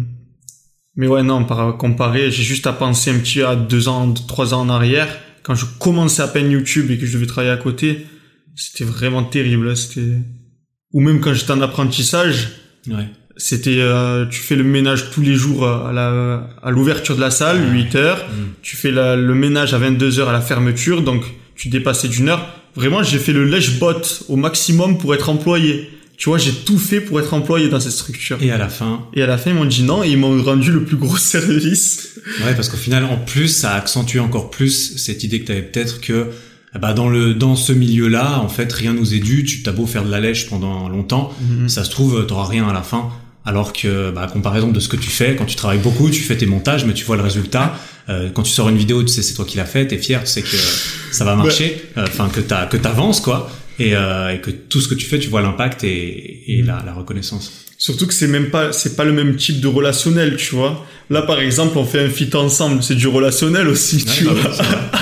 mais 0.97 1.07
ouais, 1.07 1.23
non, 1.23 1.45
par 1.45 1.77
comparer, 1.77 2.31
j'ai 2.31 2.43
juste 2.43 2.67
à 2.67 2.73
penser 2.73 3.11
un 3.11 3.19
petit 3.19 3.41
à 3.41 3.55
deux 3.55 3.87
ans, 3.87 4.11
trois 4.13 4.53
ans 4.53 4.61
en 4.61 4.69
arrière, 4.69 5.07
quand 5.43 5.55
je 5.55 5.65
commençais 5.79 6.21
à 6.21 6.27
peine 6.27 6.51
YouTube 6.51 6.91
et 6.91 6.97
que 6.97 7.05
je 7.05 7.13
devais 7.13 7.25
travailler 7.27 7.53
à 7.53 7.57
côté, 7.57 8.05
c'était 8.55 8.83
vraiment 8.83 9.23
terrible. 9.23 9.69
hein, 9.69 9.75
C'était 9.75 10.17
ou 10.93 10.99
même 11.01 11.19
quand 11.21 11.33
j'étais 11.33 11.51
en 11.51 11.61
apprentissage, 11.61 12.49
Ouais. 12.89 13.05
c'était 13.37 13.77
euh, 13.79 14.25
tu 14.25 14.39
fais 14.41 14.55
le 14.55 14.63
ménage 14.63 15.11
tous 15.11 15.21
les 15.21 15.35
jours 15.35 15.67
à 15.67 15.91
la 15.93 16.49
à 16.63 16.71
l'ouverture 16.71 17.15
de 17.15 17.21
la 17.21 17.31
salle, 17.31 17.57
Ouais. 17.57 17.71
8 17.83 17.95
heures. 17.95 18.25
Mhm. 18.29 18.47
Tu 18.61 18.75
fais 18.77 18.91
la- 18.91 19.15
le 19.15 19.35
ménage 19.35 19.73
à 19.73 19.77
22 19.77 20.19
heures 20.19 20.29
à 20.29 20.33
la 20.33 20.41
fermeture, 20.41 21.01
donc 21.01 21.23
tu 21.55 21.69
dépassais 21.69 22.07
d'une 22.07 22.29
heure. 22.29 22.45
Vraiment, 22.75 23.03
j'ai 23.03 23.19
fait 23.19 23.33
le 23.33 23.43
lèche-bot 23.45 24.25
au 24.29 24.35
maximum 24.35 24.97
pour 24.97 25.13
être 25.15 25.29
employé. 25.29 25.89
Tu 26.17 26.29
vois, 26.29 26.39
j'ai 26.39 26.51
tout 26.51 26.79
fait 26.79 26.99
pour 26.99 27.19
être 27.19 27.33
employé 27.35 27.69
dans 27.69 27.79
cette 27.79 27.91
structure. 27.91 28.37
Et 28.41 28.51
à 28.51 28.57
la 28.57 28.69
fin, 28.69 29.05
Et 29.13 29.21
à 29.21 29.27
la 29.27 29.37
fin, 29.37 29.51
ils 29.51 29.55
m'ont 29.55 29.65
dit 29.65 29.83
non 29.83 30.03
et 30.03 30.09
ils 30.09 30.17
m'ont 30.17 30.41
rendu 30.41 30.71
le 30.71 30.83
plus 30.83 30.97
gros 30.97 31.15
service. 31.33 32.09
Ouais, 32.43 32.55
parce 32.55 32.69
qu'au 32.69 32.77
final, 32.77 33.05
en 33.05 33.17
plus, 33.17 33.49
ça 33.49 33.73
accentue 33.75 34.17
encore 34.17 34.49
plus 34.49 34.97
cette 34.97 35.23
idée 35.23 35.39
que 35.41 35.45
tu 35.45 35.51
avais 35.51 35.61
peut-être 35.61 36.01
que 36.01 36.27
bah 36.79 36.93
dans 36.93 37.07
le 37.09 37.33
dans 37.33 37.55
ce 37.55 37.71
milieu-là, 37.71 38.39
en 38.39 38.49
fait, 38.49 38.71
rien 38.73 38.93
nous 38.93 39.13
est 39.13 39.19
dû. 39.19 39.43
Tu 39.45 39.63
t'as 39.63 39.71
beau 39.71 39.85
faire 39.85 40.03
de 40.03 40.11
la 40.11 40.19
lèche 40.19 40.47
pendant 40.49 40.89
longtemps, 40.89 41.33
ça 41.67 41.83
se 41.83 41.89
trouve, 41.89 42.25
t'auras 42.27 42.47
rien 42.47 42.67
à 42.67 42.73
la 42.73 42.81
fin. 42.83 43.09
Alors 43.45 43.71
que, 43.71 44.11
bah, 44.11 44.23
à 44.23 44.27
comparaison 44.27 44.71
de 44.71 44.79
ce 44.81 44.89
que 44.89 44.97
tu 44.97 45.09
fais, 45.09 45.35
quand 45.37 45.45
tu 45.45 45.55
travailles 45.55 45.79
beaucoup, 45.79 46.09
tu 46.09 46.21
fais 46.21 46.35
tes 46.35 46.45
montages, 46.45 46.83
mais 46.85 46.93
tu 46.93 47.05
vois 47.05 47.15
le 47.15 47.23
résultat. 47.23 47.79
Euh, 48.09 48.29
quand 48.33 48.43
tu 48.43 48.51
sors 48.51 48.67
une 48.69 48.77
vidéo, 48.77 49.01
tu 49.03 49.07
sais 49.09 49.21
c'est 49.21 49.35
toi 49.35 49.45
qui 49.45 49.55
l'as 49.57 49.65
fait, 49.65 49.87
t'es 49.87 49.97
fier, 49.97 50.21
tu 50.23 50.29
sais 50.29 50.41
que 50.41 50.57
ça 51.11 51.23
va 51.23 51.35
marcher, 51.43 51.81
euh, 51.97 52.05
enfin 52.07 52.27
que 52.29 52.41
t'as 52.41 52.65
que 52.65 52.75
t'avances 52.77 53.21
quoi, 53.21 53.49
et, 53.79 53.95
euh, 53.95 54.33
et 54.33 54.39
que 54.39 54.51
tout 54.51 54.81
ce 54.81 54.87
que 54.87 54.95
tu 54.95 55.05
fais, 55.05 55.19
tu 55.19 55.29
vois 55.29 55.41
l'impact 55.41 55.83
et, 55.83 56.43
et 56.59 56.61
la, 56.63 56.81
la 56.85 56.93
reconnaissance. 56.93 57.63
Surtout 57.79 58.07
que 58.07 58.13
c'est 58.13 58.27
même 58.27 58.49
pas, 58.49 58.73
c'est 58.73 58.95
pas 58.95 59.03
le 59.05 59.13
même 59.13 59.35
type 59.35 59.61
de 59.61 59.67
relationnel, 59.67 60.35
tu 60.37 60.55
vois. 60.55 60.83
Là, 61.11 61.21
par 61.21 61.39
exemple, 61.39 61.77
on 61.77 61.85
fait 61.85 61.99
un 62.03 62.09
fit 62.09 62.29
ensemble, 62.33 62.81
c'est 62.81 62.95
du 62.95 63.07
relationnel 63.07 63.67
aussi, 63.67 64.03
tu 64.03 64.25
bah 64.25 64.31
vois. 64.33 64.51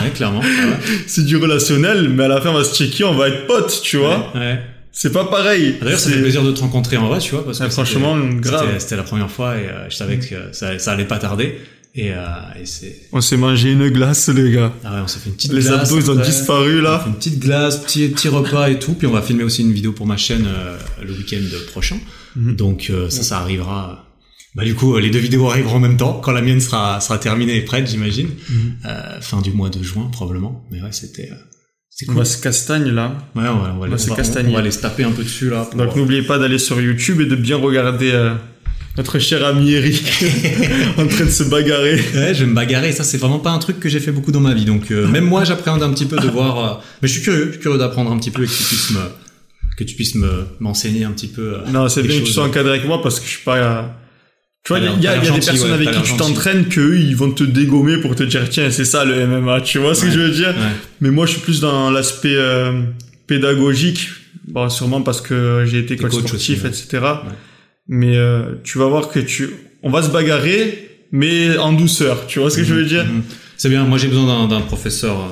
Ouais, 0.04 0.10
clairement. 0.14 0.42
C'est 1.08 1.26
du 1.26 1.38
relationnel, 1.38 2.10
mais 2.10 2.26
à 2.26 2.28
la 2.28 2.42
fin, 2.42 2.50
on 2.50 2.54
va 2.54 2.64
se 2.66 2.76
checker, 2.76 3.06
on 3.06 3.16
va 3.16 3.30
être 3.30 3.48
potes, 3.48 3.80
tu 3.82 3.98
vois. 3.98 4.32
ouais. 4.36 4.60
C'est 4.92 5.12
pas 5.12 5.26
pareil. 5.26 5.76
D'ailleurs, 5.82 6.00
ça 6.00 6.10
C'est- 6.10 6.16
fait 6.16 6.22
plaisir 6.22 6.44
de 6.44 6.52
te 6.52 6.60
rencontrer 6.62 6.98
en 6.98 7.08
vrai, 7.08 7.20
tu 7.20 7.32
vois, 7.32 7.44
parce 7.46 7.60
que 7.60 7.70
franchement, 7.70 8.18
grave. 8.18 8.66
c'était- 8.68 8.80
C'était 8.80 8.96
la 8.98 9.04
première 9.04 9.30
fois 9.32 9.56
et 9.58 9.68
euh, 9.68 9.90
je 9.90 9.96
savais 9.96 10.20
que 10.20 10.26
ça, 10.54 10.78
ça 10.80 10.92
allait 10.92 11.04
pas 11.06 11.18
tarder. 11.18 11.56
Et, 11.98 12.12
euh, 12.12 12.26
et 12.62 12.66
c'est. 12.66 13.08
On 13.14 13.22
s'est 13.22 13.38
mangé 13.38 13.72
une 13.72 13.88
glace, 13.90 14.28
les 14.30 14.52
gars. 14.52 14.74
Ah 14.84 14.96
ouais, 14.96 15.00
on 15.04 15.08
s'est 15.08 15.20
fait 15.20 15.30
une 15.30 15.36
petite 15.36 15.54
Les 15.54 15.62
glace. 15.62 15.90
abdos, 15.92 16.00
ils 16.02 16.12
ont 16.12 16.16
disparu, 16.16 16.76
On 16.82 16.86
a 16.86 16.90
là. 16.92 17.00
fait 17.00 17.10
une 17.10 17.16
petite 17.16 17.40
glace, 17.40 17.78
petit, 17.82 18.10
petit 18.10 18.28
repas 18.28 18.68
et 18.70 18.80
tout. 18.80 18.94
Puis 18.96 19.08
on 19.08 19.12
va 19.12 19.22
filmer 19.22 19.44
aussi 19.44 19.62
une 19.62 19.72
vidéo 19.72 19.94
pour 19.94 20.06
ma 20.06 20.18
chaîne 20.18 20.46
euh, 20.46 20.78
le 21.02 21.14
week-end 21.14 21.40
prochain. 21.72 21.98
Mhm. 22.36 22.56
Donc 22.58 22.88
euh, 22.90 23.10
ça, 23.10 23.24
ça 23.24 23.40
arrivera. 23.40 24.02
Bah 24.56 24.64
du 24.66 24.76
coup, 24.76 24.96
euh, 24.96 25.00
les 25.00 25.10
deux 25.10 25.20
vidéos 25.20 25.50
arriveront 25.50 25.78
en 25.78 25.80
même 25.80 25.96
temps. 25.98 26.20
Quand 26.22 26.32
la 26.34 26.42
mienne 26.42 26.60
sera 26.60 27.00
sera 27.00 27.18
terminée 27.18 27.56
et 27.56 27.62
prête, 27.62 27.90
j'imagine. 27.90 28.28
Mhm. 28.50 28.74
Euh, 28.86 29.22
fin 29.22 29.42
du 29.42 29.52
mois 29.52 29.70
de 29.70 29.82
juin 29.82 30.10
probablement. 30.12 30.66
Mais 30.72 30.82
ouais, 30.82 30.92
c'était. 30.92 31.30
euh, 31.32 31.36
c'était 31.90 32.10
On 32.12 32.14
cool. 32.16 32.24
va 32.24 32.26
se 32.26 32.42
castagne, 32.42 32.90
là. 32.90 33.18
Ouais, 33.36 33.44
ouais, 33.44 33.48
on 33.50 33.80
va, 33.80 33.88
va 33.88 33.88
les, 33.88 33.98
se 33.98 34.08
on 34.08 34.10
va- 34.10 34.16
castagner. 34.18 34.50
on 34.50 34.54
va 34.54 34.60
aller 34.60 34.72
se 34.72 34.82
taper 34.82 35.06
un 35.06 35.12
peu 35.14 35.24
dessus 35.24 35.50
là. 35.50 35.70
Donc, 35.78 35.96
n'oubliez 35.96 36.24
pas 36.24 36.38
d'aller 36.40 36.58
sur 36.60 36.82
YouTube 36.82 37.22
et 37.22 37.26
de 37.26 37.36
bien 37.38 37.56
regarder 37.56 38.12
euh, 38.12 38.34
notre 38.98 39.20
cher 39.20 39.44
ami 39.46 39.72
Eric 39.74 40.04
en 40.98 41.08
train 41.08 41.26
de 41.26 41.30
se 41.30 41.44
bagarrer. 41.44 41.96
Ouais, 42.14 42.34
je 42.34 42.42
vais 42.44 42.50
me 42.50 42.56
bagarrer. 42.56 42.92
Ça, 42.92 43.04
c'est 43.04 43.18
vraiment 43.18 43.40
pas 43.40 43.52
un 43.52 43.60
truc 43.60 43.80
que 43.80 43.90
j'ai 43.90 44.00
fait 44.00 44.12
beaucoup 44.12 44.32
dans 44.32 44.40
ma 44.40 44.54
vie. 44.54 44.66
Donc, 44.66 44.92
euh, 44.92 45.08
même 45.08 45.26
moi, 45.26 45.44
j'appréhende 45.44 45.84
un 45.84 45.92
petit 45.92 46.06
peu 46.06 46.18
de 46.18 46.28
voir. 46.28 46.58
euh, 46.58 46.82
mais 47.02 47.08
je 47.08 47.14
suis 47.14 47.22
curieux, 47.22 47.46
je 47.48 47.52
suis 47.54 47.60
curieux 47.62 47.78
d'apprendre 47.78 48.12
un 48.12 48.18
petit 48.18 48.32
peu 48.32 48.44
et 48.44 48.48
que 48.48 48.52
tu 48.52 48.64
puisses 48.64 48.92
me, 48.92 49.00
que 49.78 49.84
tu 49.84 49.96
puisses 49.96 50.16
me 50.16 50.46
m'enseigner 50.60 51.04
un 51.04 51.12
petit 51.12 51.28
peu. 51.28 51.56
euh, 51.56 51.72
Non, 51.72 51.90
c'est 51.90 52.04
bien 52.04 52.20
que 52.20 52.26
tu 52.26 52.32
sois 52.32 52.46
encadré 52.46 52.72
avec 52.78 52.86
moi 52.88 53.02
parce 53.02 53.20
que 53.20 53.26
je 53.26 53.32
suis 53.32 53.44
pas. 53.44 53.96
Tu 54.64 54.70
vois, 54.74 54.80
il 54.80 54.86
y 55.04 55.08
a, 55.08 55.18
y 55.18 55.22
des 55.22 55.30
personnes 55.32 55.70
ouais, 55.70 55.74
avec 55.74 55.92
qui 55.92 56.02
tu 56.02 56.18
t'entraînes 56.18 56.66
que 56.66 56.80
eux, 56.82 56.98
ils 56.98 57.16
vont 57.16 57.30
te 57.32 57.44
dégommer 57.44 57.98
pour 58.02 58.16
te 58.16 58.24
dire 58.24 58.50
tiens, 58.50 58.72
c'est 58.72 58.86
ça 58.86 59.06
le 59.06 59.28
MMA. 59.28 59.62
Tu 59.62 59.78
vois 59.78 59.94
ce 59.94 60.06
que 60.06 60.12
je 60.12 60.18
veux 60.20 60.32
dire? 60.32 60.50
Ouais. 60.50 60.72
Mais 61.02 61.12
moi, 61.12 61.26
je 61.28 61.34
suis 61.34 61.42
plus 61.42 61.60
dans 61.60 61.92
l'aspect 61.92 62.36
pédagogique. 63.28 64.08
Bon, 64.48 64.70
sûrement 64.70 65.02
parce 65.02 65.22
que 65.22 65.64
j'ai 65.68 65.80
été 65.80 65.96
coach, 65.98 66.12
coach 66.12 66.26
sportif, 66.28 66.66
aussi, 66.66 66.84
etc. 66.84 67.04
Mais 67.88 68.18
euh, 68.18 68.56
tu 68.64 68.78
vas 68.78 68.88
voir 68.88 69.10
que 69.10 69.20
tu, 69.20 69.50
on 69.84 69.90
va 69.92 70.02
se 70.02 70.10
bagarrer, 70.10 70.90
mais 71.12 71.58
en 71.58 71.74
douceur. 71.74 72.26
Tu 72.28 72.40
vois 72.40 72.50
ce 72.50 72.58
que 72.58 72.64
je 72.64 72.74
veux 72.74 72.86
dire? 72.86 73.06
Mhm. 73.06 73.24
C'est 73.58 73.70
bien. 73.70 73.84
Moi, 73.86 73.98
j'ai 73.98 74.08
besoin 74.08 74.26
d'un, 74.26 74.48
d'un 74.48 74.62
professeur. 74.62 75.18
euh, 75.20 75.28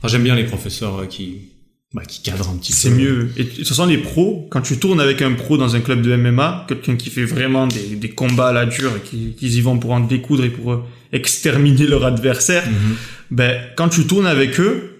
Enfin, 0.00 0.08
j'aime 0.08 0.22
bien 0.22 0.36
les 0.36 0.44
professeurs 0.44 1.00
euh, 1.00 1.06
qui, 1.06 1.48
bah, 1.92 2.02
qui 2.06 2.22
cadrent 2.22 2.50
un 2.50 2.56
petit 2.56 2.70
peu. 2.72 2.78
C'est 2.78 2.90
mieux. 2.90 3.30
Et 3.36 3.42
de 3.44 3.48
toute 3.50 3.66
façon, 3.66 3.86
les 3.86 3.98
pros, 3.98 4.46
quand 4.50 4.60
tu 4.60 4.78
tournes 4.78 5.00
avec 5.00 5.22
un 5.22 5.32
pro 5.32 5.58
dans 5.58 5.74
un 5.74 5.80
club 5.80 6.02
de 6.02 6.14
MMA, 6.14 6.66
quelqu'un 6.68 6.94
qui 6.94 7.10
fait 7.10 7.24
vraiment 7.24 7.66
des, 7.66 7.96
des 7.96 8.10
combats 8.10 8.48
à 8.48 8.52
la 8.52 8.64
dure 8.66 8.92
et 8.96 9.00
qui, 9.00 9.34
qui 9.34 9.48
y 9.48 9.60
vont 9.60 9.76
pour 9.78 9.90
en 9.90 9.98
découdre 10.00 10.44
et 10.44 10.50
pour 10.50 10.72
euh, 10.72 10.84
exterminer 11.12 11.86
leur 11.88 12.04
adversaire, 12.04 12.64
Mhm. 12.64 12.96
ben, 13.32 13.60
quand 13.76 13.88
tu 13.88 14.06
tournes 14.06 14.26
avec 14.28 14.60
eux, 14.60 14.94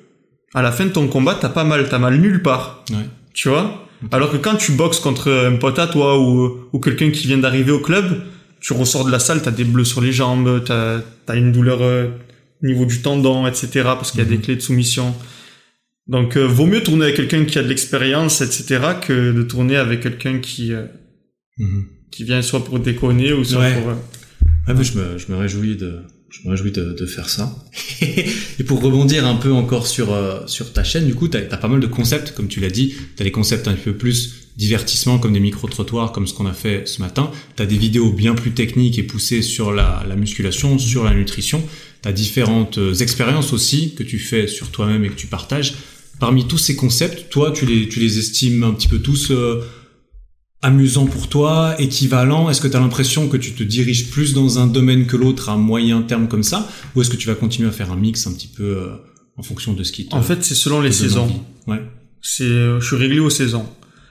à 0.52 0.62
la 0.62 0.72
fin 0.72 0.84
de 0.86 0.90
ton 0.90 1.06
combat, 1.06 1.38
t'as 1.40 1.48
pas 1.50 1.62
mal, 1.64 1.86
t'as 1.88 1.98
mal 2.00 2.16
nulle 2.18 2.42
part. 2.42 2.84
Ouais. 2.90 2.96
Tu 3.34 3.48
vois? 3.48 3.87
Alors 4.12 4.30
que 4.30 4.36
quand 4.36 4.56
tu 4.56 4.72
boxes 4.72 5.00
contre 5.00 5.30
un 5.30 5.56
pote 5.56 5.78
à 5.78 5.86
toi 5.86 6.18
ou, 6.20 6.58
ou 6.72 6.78
quelqu'un 6.78 7.10
qui 7.10 7.26
vient 7.26 7.38
d'arriver 7.38 7.72
au 7.72 7.80
club, 7.80 8.22
tu 8.60 8.72
ressors 8.72 9.04
de 9.04 9.10
la 9.10 9.18
salle, 9.18 9.42
t'as 9.42 9.50
des 9.50 9.64
bleus 9.64 9.84
sur 9.84 10.00
les 10.00 10.12
jambes, 10.12 10.62
t'as, 10.64 11.00
t'as 11.26 11.36
une 11.36 11.52
douleur 11.52 11.82
euh, 11.82 12.08
au 12.62 12.66
niveau 12.66 12.84
du 12.84 13.00
tendon, 13.02 13.46
etc. 13.46 13.68
parce 13.84 14.10
qu'il 14.10 14.20
y 14.20 14.22
a 14.22 14.26
des 14.26 14.36
Mhm. 14.36 14.42
clés 14.42 14.56
de 14.56 14.60
soumission. 14.60 15.14
Donc, 16.06 16.36
euh, 16.36 16.46
vaut 16.46 16.66
mieux 16.66 16.82
tourner 16.82 17.04
avec 17.04 17.16
quelqu'un 17.16 17.44
qui 17.44 17.58
a 17.58 17.62
de 17.62 17.68
l'expérience, 17.68 18.40
etc., 18.40 18.80
que 19.06 19.32
de 19.32 19.42
tourner 19.42 19.76
avec 19.76 20.00
quelqu'un 20.00 20.38
qui, 20.38 20.72
euh, 20.72 20.86
Mhm. 21.58 21.84
qui 22.10 22.24
vient 22.24 22.40
soit 22.42 22.64
pour 22.64 22.78
déconner 22.80 23.32
ou 23.32 23.44
soit 23.44 23.60
Ouais. 23.60 23.74
pour... 23.74 23.88
Ouais, 23.88 24.74
mais 24.76 24.84
je 24.84 24.96
me, 24.98 25.18
je 25.18 25.30
me 25.32 25.36
réjouis 25.36 25.76
de, 25.76 26.00
je 26.30 26.40
me 26.44 26.50
réjouis 26.50 26.72
de, 26.72 27.06
faire 27.06 27.28
ça. 27.28 27.54
et 28.00 28.64
pour 28.64 28.82
rebondir 28.82 29.26
un 29.26 29.36
peu 29.36 29.52
encore 29.52 29.86
sur, 29.86 30.12
euh, 30.12 30.46
sur 30.46 30.72
ta 30.72 30.84
chaîne, 30.84 31.06
du 31.06 31.14
coup, 31.14 31.28
t'as 31.28 31.40
as 31.50 31.56
pas 31.56 31.68
mal 31.68 31.80
de 31.80 31.86
concepts, 31.86 32.32
comme 32.32 32.48
tu 32.48 32.60
l'as 32.60 32.70
dit. 32.70 32.94
T'as 33.16 33.24
des 33.24 33.32
concepts 33.32 33.66
un 33.66 33.74
peu 33.74 33.94
plus 33.94 34.34
divertissement, 34.56 35.18
comme 35.18 35.32
des 35.32 35.40
micro-trottoirs, 35.40 36.12
comme 36.12 36.26
ce 36.26 36.34
qu'on 36.34 36.46
a 36.46 36.52
fait 36.52 36.86
ce 36.86 37.00
matin. 37.00 37.30
T'as 37.56 37.64
des 37.64 37.78
vidéos 37.78 38.12
bien 38.12 38.34
plus 38.34 38.50
techniques 38.50 38.98
et 38.98 39.04
poussées 39.04 39.42
sur 39.42 39.72
la, 39.72 40.04
la 40.08 40.16
musculation, 40.16 40.78
sur 40.78 41.04
la 41.04 41.14
nutrition. 41.14 41.62
T'as 42.02 42.12
différentes 42.12 42.78
euh, 42.78 42.94
expériences 42.94 43.52
aussi 43.52 43.94
que 43.94 44.02
tu 44.02 44.18
fais 44.18 44.46
sur 44.46 44.70
toi-même 44.70 45.04
et 45.04 45.08
que 45.08 45.14
tu 45.14 45.28
partages. 45.28 45.74
Parmi 46.20 46.46
tous 46.46 46.58
ces 46.58 46.76
concepts, 46.76 47.30
toi, 47.30 47.52
tu 47.52 47.64
les, 47.64 47.88
tu 47.88 48.00
les 48.00 48.18
estimes 48.18 48.64
un 48.64 48.72
petit 48.72 48.88
peu 48.88 48.98
tous 48.98 49.30
euh, 49.30 49.62
amusant 50.62 51.06
pour 51.06 51.28
toi, 51.28 51.74
équivalent? 51.78 52.50
Est-ce 52.50 52.60
que 52.60 52.68
tu 52.68 52.76
as 52.76 52.80
l'impression 52.80 53.28
que 53.28 53.36
tu 53.36 53.52
te 53.52 53.62
diriges 53.62 54.10
plus 54.10 54.34
dans 54.34 54.58
un 54.58 54.66
domaine 54.66 55.06
que 55.06 55.16
l'autre 55.16 55.48
à 55.50 55.56
moyen 55.56 56.02
terme 56.02 56.28
comme 56.28 56.42
ça? 56.42 56.68
Ou 56.94 57.02
est-ce 57.02 57.10
que 57.10 57.16
tu 57.16 57.28
vas 57.28 57.34
continuer 57.34 57.68
à 57.68 57.72
faire 57.72 57.92
un 57.92 57.96
mix 57.96 58.26
un 58.26 58.32
petit 58.32 58.48
peu 58.48 58.64
euh, 58.64 58.88
en 59.36 59.42
fonction 59.42 59.72
de 59.72 59.82
ce 59.84 59.92
qui 59.92 60.08
te 60.08 60.14
En 60.14 60.22
fait, 60.22 60.42
c'est 60.42 60.54
selon 60.56 60.80
les 60.80 60.92
saisons. 60.92 61.28
Ouais. 61.66 61.80
c'est 62.22 62.42
euh, 62.44 62.80
je 62.80 62.86
suis 62.86 62.96
réglé 62.96 63.20
aux 63.20 63.30
saisons. 63.30 63.66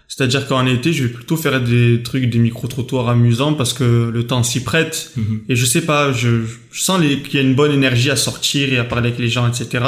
C'est-à-dire 0.08 0.48
qu'en 0.48 0.66
été, 0.66 0.94
je 0.94 1.04
vais 1.04 1.10
plutôt 1.10 1.36
faire 1.36 1.62
des 1.62 2.02
trucs, 2.02 2.30
des 2.30 2.40
micro-trottoirs 2.40 3.10
amusants 3.10 3.54
parce 3.54 3.74
que 3.74 4.10
le 4.14 4.24
temps 4.26 4.42
s'y 4.42 4.64
prête. 4.64 5.12
Mhm. 5.18 5.42
Et 5.50 5.56
je 5.58 5.66
sais 5.66 5.82
pas, 5.82 6.14
je, 6.14 6.44
je 6.72 6.82
sens 6.82 7.02
qu'il 7.02 7.34
y 7.34 7.38
a 7.40 7.42
une 7.42 7.56
bonne 7.56 7.74
énergie 7.74 8.10
à 8.10 8.16
sortir 8.16 8.72
et 8.72 8.78
à 8.78 8.86
parler 8.86 9.10
avec 9.10 9.20
les 9.20 9.28
gens, 9.28 9.46
etc. 9.50 9.84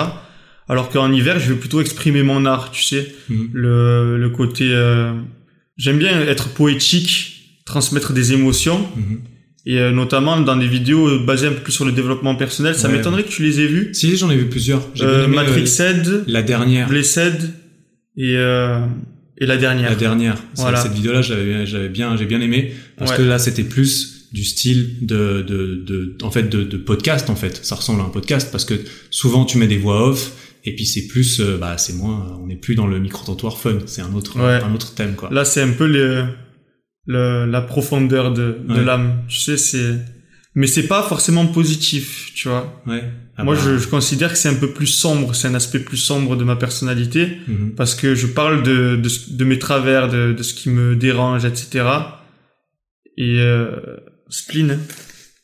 Alors 0.67 0.89
qu'en 0.89 1.11
hiver, 1.13 1.39
je 1.39 1.53
vais 1.53 1.57
plutôt 1.59 1.79
exprimer 1.79 2.21
mon 2.21 2.45
art, 2.45 2.71
tu 2.71 2.83
sais. 2.83 3.15
Mhm. 3.29 3.49
Le, 3.53 4.17
le 4.17 4.29
côté... 4.29 4.67
euh, 4.73 5.13
J'aime 5.79 5.97
bien 5.97 6.21
être 6.21 6.49
poétique, 6.49 7.61
transmettre 7.65 8.13
des 8.13 8.33
émotions. 8.33 8.87
Mhm. 8.95 9.21
Et 9.65 9.77
euh, 9.77 9.91
notamment 9.91 10.39
dans 10.39 10.55
des 10.55 10.67
vidéos 10.67 11.19
basées 11.19 11.47
un 11.47 11.51
peu 11.51 11.61
plus 11.61 11.73
sur 11.73 11.85
le 11.85 11.91
développement 11.91 12.35
personnel. 12.35 12.75
Ça 12.75 12.87
Ouais. 12.87 12.95
m'étonnerait 12.97 13.23
que 13.23 13.29
tu 13.29 13.43
les 13.43 13.59
aies 13.59 13.67
vues. 13.67 13.89
Si, 13.93 14.15
j'en 14.17 14.29
ai 14.29 14.35
vu 14.35 14.45
plusieurs. 14.45 14.81
J'ai 14.95 15.03
Euh, 15.05 15.25
aimé, 15.25 15.35
Matrix 15.35 15.77
euh, 15.81 16.23
la 16.27 16.41
dernière. 16.41 16.87
Blessed 16.87 17.51
et, 18.17 18.35
euh, 18.35 18.79
et 19.37 19.45
la 19.45 19.57
dernière. 19.57 19.89
La 19.89 19.95
dernière. 19.95 20.37
Voilà. 20.55 20.81
Cette 20.81 20.93
vidéo-là, 20.93 21.21
j'avais 21.21 21.65
j'avais 21.65 21.89
bien, 21.89 22.15
j'ai 22.17 22.25
bien 22.25 22.41
aimé 22.41 22.73
parce 22.97 23.11
Ouais. 23.11 23.17
que 23.17 23.21
là, 23.23 23.37
c'était 23.39 23.63
plus 23.63 24.27
du 24.31 24.43
style 24.43 24.95
de, 25.01 25.41
de, 25.47 25.75
de, 25.85 26.17
en 26.23 26.29
fait, 26.31 26.49
de, 26.49 26.63
de 26.63 26.77
podcast 26.77 27.29
en 27.29 27.35
fait. 27.35 27.59
Ça 27.63 27.75
ressemble 27.75 28.01
à 28.01 28.05
un 28.05 28.09
podcast 28.09 28.49
parce 28.51 28.63
que 28.65 28.75
souvent 29.09 29.43
tu 29.45 29.57
mets 29.57 29.67
des 29.67 29.77
voix 29.77 30.07
off 30.09 30.31
et 30.69 30.75
puis 30.75 30.86
c'est 30.86 31.08
plus, 31.08 31.39
euh, 31.41 31.58
bah, 31.58 31.77
c'est 31.77 31.93
moins, 31.93 32.38
on 32.41 32.47
n'est 32.47 32.55
plus 32.55 32.75
dans 32.75 32.88
le 32.88 32.99
micro 32.99 33.23
trottoir 33.23 33.58
fun. 33.58 33.79
C'est 33.86 34.01
un 34.01 34.13
autre, 34.13 34.38
Ouais. 34.39 34.62
un 34.63 34.73
autre 34.73 34.93
thème 34.95 35.15
quoi. 35.15 35.29
Là, 35.32 35.43
c'est 35.45 35.62
un 35.62 35.71
peu 35.71 35.88
le, 35.88 36.25
le, 37.05 37.45
la 37.45 37.62
profondeur 37.62 38.32
de, 38.34 38.58
de 38.67 38.73
Ouais. 38.73 38.84
l'âme. 38.86 39.23
Tu 39.27 39.38
sais, 39.39 39.58
c'est, 39.58 39.95
mais 40.55 40.67
c'est 40.67 40.88
pas 40.88 41.03
forcément 41.03 41.45
positif, 41.47 42.32
tu 42.36 42.47
vois. 42.47 42.82
Ouais. 42.88 43.03
Ah 43.38 43.43
Moi, 43.43 43.55
bah, 43.55 43.62
je, 43.63 43.77
je 43.77 43.88
considère 43.88 44.32
que 44.32 44.38
c'est 44.38 44.49
un 44.49 44.55
peu 44.55 44.71
plus 44.73 44.88
sombre, 44.88 45.34
c'est 45.34 45.47
un 45.47 45.55
aspect 45.55 45.79
plus 45.79 45.97
sombre 45.97 46.36
de 46.36 46.43
ma 46.43 46.55
personnalité, 46.58 47.38
mhm. 47.47 47.73
parce 47.75 47.95
que 47.95 48.13
je 48.15 48.27
parle 48.27 48.63
de, 48.63 48.99
de, 49.29 49.43
mes 49.45 49.58
travers, 49.60 50.10
de, 50.10 50.34
de 50.34 50.43
ce 50.43 50.53
qui 50.53 50.69
me 50.69 50.95
dérange, 50.95 51.45
etc. 51.45 51.86
Et, 53.17 53.39
euh, 53.39 53.71
spleen. 54.29 54.79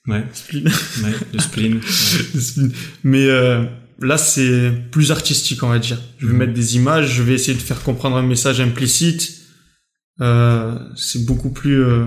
Ouais. 0.08 0.24
spleen. 0.34 0.68
Ouais. 1.04 1.14
Le 1.34 1.40
spleen. 1.40 1.76
Ouais. 1.80 2.40
Spleen. 2.42 2.72
Mais, 3.04 3.26
euh, 3.28 3.64
là, 4.00 4.18
c'est 4.18 4.72
plus 4.92 5.12
artistique, 5.12 5.64
on 5.64 5.70
va 5.70 5.80
dire. 5.80 6.00
Je 6.18 6.28
vais 6.28 6.34
Mhm. 6.34 6.40
mettre 6.40 6.54
des 6.54 6.76
images, 6.76 7.14
je 7.14 7.24
vais 7.24 7.34
essayer 7.34 7.54
de 7.58 7.62
faire 7.62 7.82
comprendre 7.84 8.16
un 8.18 8.24
message 8.24 8.60
implicite. 8.62 9.34
Euh, 10.22 10.78
c'est 10.96 11.26
beaucoup 11.26 11.52
plus 11.52 11.84
euh, 11.84 12.06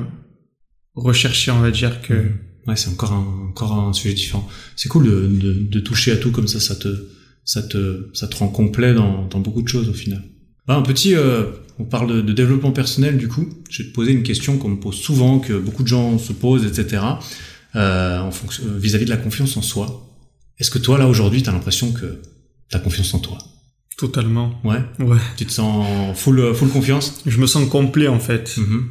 recherché, 0.94 1.50
on 1.50 1.60
va 1.60 1.70
dire, 1.70 2.00
que... 2.02 2.14
Mhm. 2.14 2.32
Ouais, 2.66 2.76
c'est 2.76 2.90
encore 2.90 3.12
un, 3.12 3.48
encore 3.48 3.72
un 3.72 3.92
sujet 3.94 4.14
différent. 4.14 4.46
C'est 4.76 4.88
cool 4.90 5.06
de, 5.06 5.26
de, 5.26 5.52
de 5.54 5.80
toucher 5.80 6.12
à 6.12 6.16
tout 6.16 6.30
comme 6.30 6.48
ça, 6.48 6.60
ça 6.60 6.74
te, 6.76 6.88
ça 7.44 7.62
te, 7.62 8.10
ça 8.12 8.28
te 8.28 8.36
rend 8.36 8.48
complet 8.48 8.92
dans, 8.92 9.26
dans 9.26 9.40
beaucoup 9.40 9.62
de 9.62 9.68
choses 9.68 9.88
au 9.88 9.94
final. 9.94 10.22
Ah, 10.66 10.76
un 10.76 10.82
petit, 10.82 11.14
euh, 11.14 11.44
on 11.78 11.84
parle 11.84 12.12
de, 12.16 12.20
de 12.20 12.32
développement 12.34 12.72
personnel 12.72 13.16
du 13.16 13.26
coup. 13.26 13.48
Je 13.70 13.82
vais 13.82 13.88
te 13.88 13.94
poser 13.94 14.12
une 14.12 14.22
question 14.22 14.58
qu'on 14.58 14.68
me 14.68 14.80
pose 14.80 14.96
souvent, 14.96 15.38
que 15.38 15.54
beaucoup 15.54 15.82
de 15.82 15.88
gens 15.88 16.18
se 16.18 16.34
posent, 16.34 16.66
etc. 16.66 17.02
Euh, 17.74 18.18
en 18.20 18.30
fonction, 18.30 18.64
euh, 18.66 18.76
vis-à-vis 18.78 19.06
de 19.06 19.10
la 19.10 19.16
confiance 19.16 19.56
en 19.56 19.62
soi. 19.62 20.07
Est-ce 20.58 20.70
que 20.70 20.78
toi 20.78 20.98
là 20.98 21.06
aujourd'hui, 21.06 21.42
t'as 21.42 21.52
l'impression 21.52 21.92
que 21.92 22.20
t'as 22.70 22.78
confiance 22.78 23.14
en 23.14 23.20
toi? 23.20 23.38
Totalement. 23.96 24.60
Ouais. 24.64 24.80
Ouais. 25.00 25.18
Tu 25.36 25.44
te 25.44 25.52
sens 25.52 26.16
full, 26.16 26.38
euh, 26.38 26.54
full 26.54 26.68
confiance? 26.68 27.20
Je 27.26 27.38
me 27.38 27.46
sens 27.46 27.68
complet, 27.68 28.06
en 28.06 28.20
fait. 28.20 28.56
Mhm. 28.56 28.90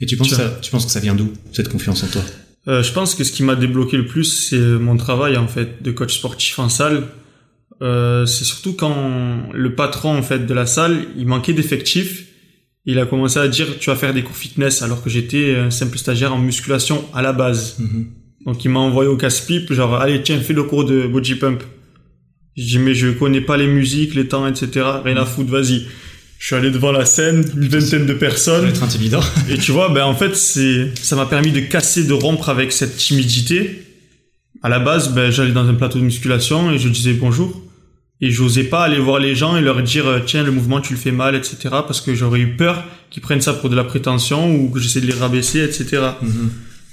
Et 0.00 0.06
tu 0.06 0.16
penses, 0.16 0.34
ça, 0.34 0.58
tu 0.62 0.70
penses 0.70 0.86
que 0.86 0.92
ça 0.92 1.00
vient 1.00 1.14
d'où 1.14 1.32
cette 1.52 1.68
confiance 1.68 2.04
en 2.04 2.06
toi? 2.06 2.22
Euh, 2.68 2.82
je 2.82 2.92
pense 2.92 3.14
que 3.14 3.24
ce 3.24 3.32
qui 3.32 3.42
m'a 3.42 3.56
débloqué 3.56 3.96
le 3.96 4.06
plus, 4.06 4.24
c'est 4.24 4.58
mon 4.58 4.96
travail, 4.96 5.36
en 5.36 5.48
fait, 5.48 5.82
de 5.82 5.90
coach 5.90 6.14
sportif 6.14 6.58
en 6.58 6.68
salle. 6.68 7.08
Euh, 7.82 8.26
c'est 8.26 8.44
surtout 8.44 8.74
quand 8.74 9.48
le 9.52 9.74
patron, 9.74 10.16
en 10.16 10.22
fait, 10.22 10.46
de 10.46 10.54
la 10.54 10.66
salle, 10.66 11.06
il 11.16 11.26
manquait 11.26 11.52
d'effectifs. 11.52 12.26
Il 12.86 12.98
a 12.98 13.06
commencé 13.06 13.38
à 13.38 13.48
dire 13.48 13.66
tu 13.80 13.90
vas 13.90 13.96
faire 13.96 14.14
des 14.14 14.22
cours 14.22 14.36
fitness 14.36 14.82
alors 14.82 15.02
que 15.02 15.10
j'étais 15.10 15.56
un 15.56 15.70
simple 15.70 15.98
stagiaire 15.98 16.34
en 16.34 16.38
musculation 16.38 17.04
à 17.12 17.22
la 17.22 17.32
base. 17.32 17.76
Mhm. 17.78 18.06
Donc 18.46 18.64
il 18.64 18.70
m'a 18.70 18.80
envoyé 18.80 19.08
au 19.08 19.16
casse-pipe, 19.16 19.72
genre 19.72 19.94
allez 19.96 20.22
tiens 20.22 20.38
fais 20.40 20.52
le 20.52 20.64
cours 20.64 20.84
de 20.84 21.06
body 21.06 21.36
pump. 21.36 21.62
Je 22.56 22.62
dis 22.64 22.78
mais 22.78 22.94
je 22.94 23.08
connais 23.08 23.40
pas 23.40 23.56
les 23.56 23.66
musiques, 23.66 24.14
les 24.14 24.28
temps, 24.28 24.46
etc. 24.46 24.86
Rien 25.04 25.16
à 25.16 25.24
foutre, 25.24 25.50
vas-y. 25.50 25.86
Je 26.38 26.46
suis 26.46 26.56
allé 26.56 26.70
devant 26.70 26.92
la 26.92 27.06
scène, 27.06 27.44
une 27.56 27.68
vingtaine 27.68 28.02
de 28.02 28.08
Ça 28.08 28.12
va 28.12 28.18
personnes. 28.18 28.68
être 28.68 28.82
intimidant. 28.82 29.22
Et 29.48 29.56
tu 29.56 29.72
vois, 29.72 29.88
ben 29.88 30.04
en 30.04 30.14
fait, 30.14 30.36
c'est, 30.36 30.92
ça 31.00 31.16
m'a 31.16 31.24
permis 31.26 31.52
de 31.52 31.60
casser, 31.60 32.04
de 32.04 32.12
rompre 32.12 32.50
avec 32.50 32.70
cette 32.70 32.96
timidité. 32.96 33.82
À 34.62 34.68
la 34.68 34.78
base, 34.78 35.14
ben 35.14 35.30
j'allais 35.30 35.52
dans 35.52 35.66
un 35.66 35.74
plateau 35.74 35.98
de 35.98 36.04
musculation 36.04 36.70
et 36.70 36.78
je 36.78 36.88
disais 36.88 37.14
bonjour. 37.14 37.62
Et 38.20 38.30
j'osais 38.30 38.64
pas 38.64 38.84
aller 38.84 38.98
voir 38.98 39.18
les 39.18 39.34
gens 39.34 39.56
et 39.56 39.60
leur 39.60 39.82
dire 39.82 40.06
euh, 40.06 40.20
tiens 40.24 40.42
le 40.42 40.50
mouvement 40.50 40.80
tu 40.80 40.92
le 40.92 40.98
fais 40.98 41.12
mal, 41.12 41.34
etc. 41.34 41.56
Parce 41.70 42.00
que 42.00 42.14
j'aurais 42.14 42.40
eu 42.40 42.56
peur 42.56 42.84
qu'ils 43.10 43.22
prennent 43.22 43.40
ça 43.40 43.54
pour 43.54 43.70
de 43.70 43.76
la 43.76 43.84
prétention 43.84 44.54
ou 44.54 44.70
que 44.70 44.80
j'essaie 44.80 45.00
de 45.00 45.06
les 45.06 45.14
rabaisser, 45.14 45.62
etc. 45.62 46.02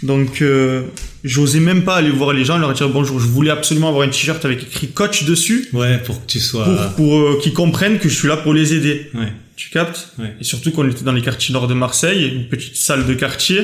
Donc 0.03 0.41
euh, 0.41 0.81
j'osais 1.23 1.59
même 1.59 1.83
pas 1.83 1.95
aller 1.95 2.09
voir 2.09 2.33
les 2.33 2.43
gens 2.45 2.57
leur 2.57 2.73
dire 2.73 2.89
bonjour. 2.89 3.19
Je 3.19 3.27
voulais 3.27 3.51
absolument 3.51 3.89
avoir 3.89 4.07
un 4.07 4.09
t-shirt 4.09 4.43
avec 4.45 4.63
écrit 4.63 4.87
coach 4.87 5.25
dessus 5.25 5.67
Ouais, 5.73 5.99
pour 5.99 6.21
que 6.25 6.31
tu 6.31 6.39
sois. 6.39 6.65
pour, 6.65 6.95
pour 6.95 7.19
euh, 7.19 7.39
qu'ils 7.41 7.53
comprennent 7.53 7.99
que 7.99 8.09
je 8.09 8.15
suis 8.15 8.27
là 8.27 8.37
pour 8.37 8.53
les 8.53 8.73
aider. 8.73 9.09
Ouais. 9.13 9.31
Tu 9.55 9.69
captes? 9.69 10.09
Ouais. 10.17 10.33
Et 10.39 10.43
surtout 10.43 10.71
qu'on 10.71 10.89
était 10.89 11.03
dans 11.03 11.11
les 11.13 11.21
quartiers 11.21 11.53
nord 11.53 11.67
de 11.67 11.75
Marseille, 11.75 12.27
une 12.33 12.47
petite 12.47 12.75
salle 12.75 13.05
de 13.05 13.13
quartier. 13.13 13.61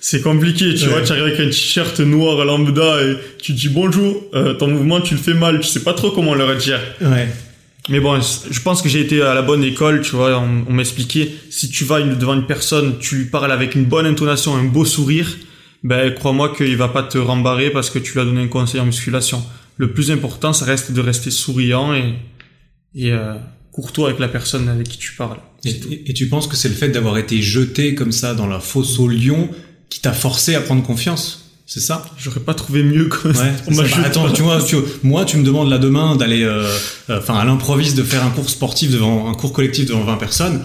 C'est 0.00 0.20
compliqué, 0.22 0.74
tu 0.74 0.84
Ouais. 0.84 0.90
vois, 0.90 1.00
tu 1.02 1.10
arrives 1.12 1.24
avec 1.24 1.40
un 1.40 1.46
t-shirt 1.46 1.98
noir 2.00 2.44
lambda 2.44 3.02
et 3.02 3.16
tu 3.42 3.52
dis 3.52 3.68
bonjour, 3.68 4.22
euh, 4.34 4.54
ton 4.54 4.68
mouvement 4.68 5.00
tu 5.00 5.14
le 5.14 5.20
fais 5.20 5.34
mal, 5.34 5.58
tu 5.60 5.66
sais 5.68 5.80
pas 5.80 5.94
trop 5.94 6.10
comment 6.10 6.34
leur 6.34 6.54
dire. 6.56 6.78
Ouais. 7.00 7.28
Mais 7.88 7.98
bon, 8.00 8.20
je 8.50 8.60
pense 8.60 8.82
que 8.82 8.88
j'ai 8.90 9.00
été 9.00 9.22
à 9.22 9.32
la 9.32 9.40
bonne 9.40 9.64
école, 9.64 10.02
tu 10.02 10.14
vois, 10.14 10.38
on, 10.38 10.66
on 10.68 10.72
m'expliquait, 10.74 11.30
si 11.48 11.70
tu 11.70 11.84
vas 11.84 12.02
devant 12.02 12.34
une 12.34 12.44
personne, 12.46 12.98
tu 13.00 13.16
lui 13.16 13.24
parles 13.24 13.50
avec 13.50 13.74
une 13.74 13.86
bonne 13.86 14.04
intonation, 14.04 14.54
un 14.54 14.64
beau 14.64 14.84
sourire, 14.84 15.26
ben 15.84 16.12
crois-moi 16.14 16.54
qu'il 16.54 16.76
va 16.76 16.88
pas 16.88 17.02
te 17.02 17.18
rembarrer 17.18 17.70
parce 17.70 17.90
que 17.90 17.98
tu 17.98 18.12
lui 18.14 18.20
as 18.20 18.24
donné 18.24 18.42
un 18.42 18.48
conseil 18.48 18.80
en 18.80 18.86
musculation. 18.86 19.42
Le 19.76 19.92
plus 19.92 20.10
important, 20.10 20.52
ça 20.52 20.64
reste 20.64 20.92
de 20.92 21.00
rester 21.00 21.30
souriant 21.30 21.94
et, 21.94 22.14
et 22.94 23.12
euh, 23.12 23.34
courtois 23.72 24.08
avec 24.08 24.18
la 24.20 24.28
personne 24.28 24.68
avec 24.68 24.88
qui 24.88 24.98
tu 24.98 25.12
parles. 25.14 25.38
Et, 25.64 25.70
et- 25.70 26.10
et 26.10 26.14
tu 26.14 26.28
penses 26.28 26.46
que 26.48 26.56
c'est 26.56 26.68
le 26.68 26.74
fait 26.74 26.88
d'avoir 26.88 27.16
été 27.18 27.40
jeté 27.42 27.94
comme 27.94 28.12
ça 28.12 28.34
dans 28.34 28.46
la 28.46 28.60
fosse 28.60 28.98
au 28.98 29.08
lion 29.08 29.48
qui 29.88 30.00
t'a 30.00 30.12
forcé 30.12 30.54
à 30.54 30.60
prendre 30.60 30.82
confiance 30.82 31.44
C'est 31.66 31.80
ça? 31.80 32.04
J'aurais 32.18 32.40
pas 32.40 32.54
trouvé 32.54 32.82
mieux 32.82 33.06
que 33.06 33.28
Ouais. 33.28 33.52
on. 33.68 33.74
Bah, 33.74 33.84
attends, 34.04 34.30
tu 34.32 34.42
vois, 34.42 34.60
tu, 34.62 34.76
moi, 35.02 35.24
tu 35.24 35.36
me 35.36 35.44
demandes 35.44 35.68
là 35.70 35.78
demain 35.78 36.16
d'aller, 36.16 36.42
euh, 36.42 36.66
euh, 37.10 37.18
enfin, 37.18 37.34
à 37.38 37.44
l'improviste 37.44 37.96
de 37.96 38.02
faire 38.02 38.24
un 38.24 38.30
cours 38.30 38.48
sportif 38.50 38.90
devant 38.90 39.28
un 39.30 39.34
cours 39.34 39.52
collectif 39.52 39.86
devant 39.86 40.02
20 40.04 40.16
personnes. 40.16 40.62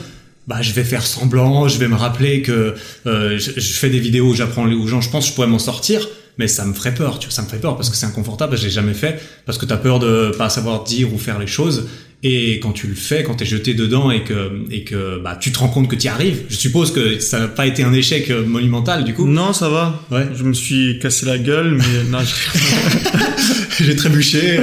Bah, 0.47 0.61
je 0.61 0.73
vais 0.73 0.83
faire 0.83 1.05
semblant, 1.05 1.67
je 1.69 1.77
vais 1.79 1.87
me 1.87 1.95
rappeler 1.95 2.41
que 2.41 2.75
euh, 3.07 3.37
je, 3.39 3.51
je 3.55 3.73
fais 3.73 3.89
des 3.89 3.99
vidéos 3.99 4.27
où 4.31 4.33
j'apprends 4.35 4.65
aux 4.69 4.87
gens. 4.87 4.99
Je 4.99 5.09
pense 5.09 5.23
que 5.25 5.29
je 5.29 5.35
pourrais 5.35 5.47
m'en 5.47 5.57
sortir, 5.59 6.05
mais 6.37 6.49
ça 6.49 6.65
me 6.65 6.73
ferait 6.73 6.93
peur. 6.93 7.17
Tu 7.19 7.27
vois, 7.27 7.33
ça 7.33 7.41
me 7.43 7.47
fait 7.47 7.59
peur 7.59 7.77
parce 7.77 7.89
que 7.89 7.95
c'est 7.95 8.05
inconfortable. 8.05 8.57
Je 8.57 8.63
l'ai 8.65 8.69
jamais 8.69 8.93
fait 8.93 9.21
parce 9.45 9.57
que 9.57 9.65
t'as 9.65 9.77
peur 9.77 9.99
de 9.99 10.33
pas 10.37 10.49
savoir 10.49 10.83
dire 10.83 11.13
ou 11.13 11.17
faire 11.17 11.39
les 11.39 11.47
choses. 11.47 11.87
Et 12.25 12.59
quand 12.61 12.71
tu 12.71 12.87
le 12.87 12.95
fais, 12.95 13.23
quand 13.23 13.35
t'es 13.35 13.45
jeté 13.45 13.73
dedans 13.73 14.09
et 14.09 14.23
que 14.23 14.51
et 14.71 14.83
que 14.85 15.17
bah 15.21 15.37
tu 15.39 15.51
te 15.51 15.59
rends 15.59 15.67
compte 15.67 15.89
que 15.89 15.95
tu 15.95 16.05
y 16.05 16.09
arrives. 16.09 16.43
Je 16.49 16.55
suppose 16.55 16.91
que 16.91 17.19
ça 17.19 17.39
n'a 17.39 17.47
pas 17.49 17.65
été 17.67 17.83
un 17.83 17.91
échec 17.93 18.29
euh, 18.29 18.45
monumental 18.45 19.03
du 19.05 19.13
coup. 19.13 19.27
Non, 19.27 19.51
ça 19.53 19.67
va. 19.69 20.01
Ouais. 20.11 20.27
Je 20.35 20.43
me 20.43 20.53
suis 20.53 20.99
cassé 20.99 21.25
la 21.25 21.37
gueule, 21.37 21.71
mais 21.77 22.03
non, 22.09 22.19
j'ai- 22.19 23.85
J'ai 23.85 23.95
trébuché. 23.95 24.59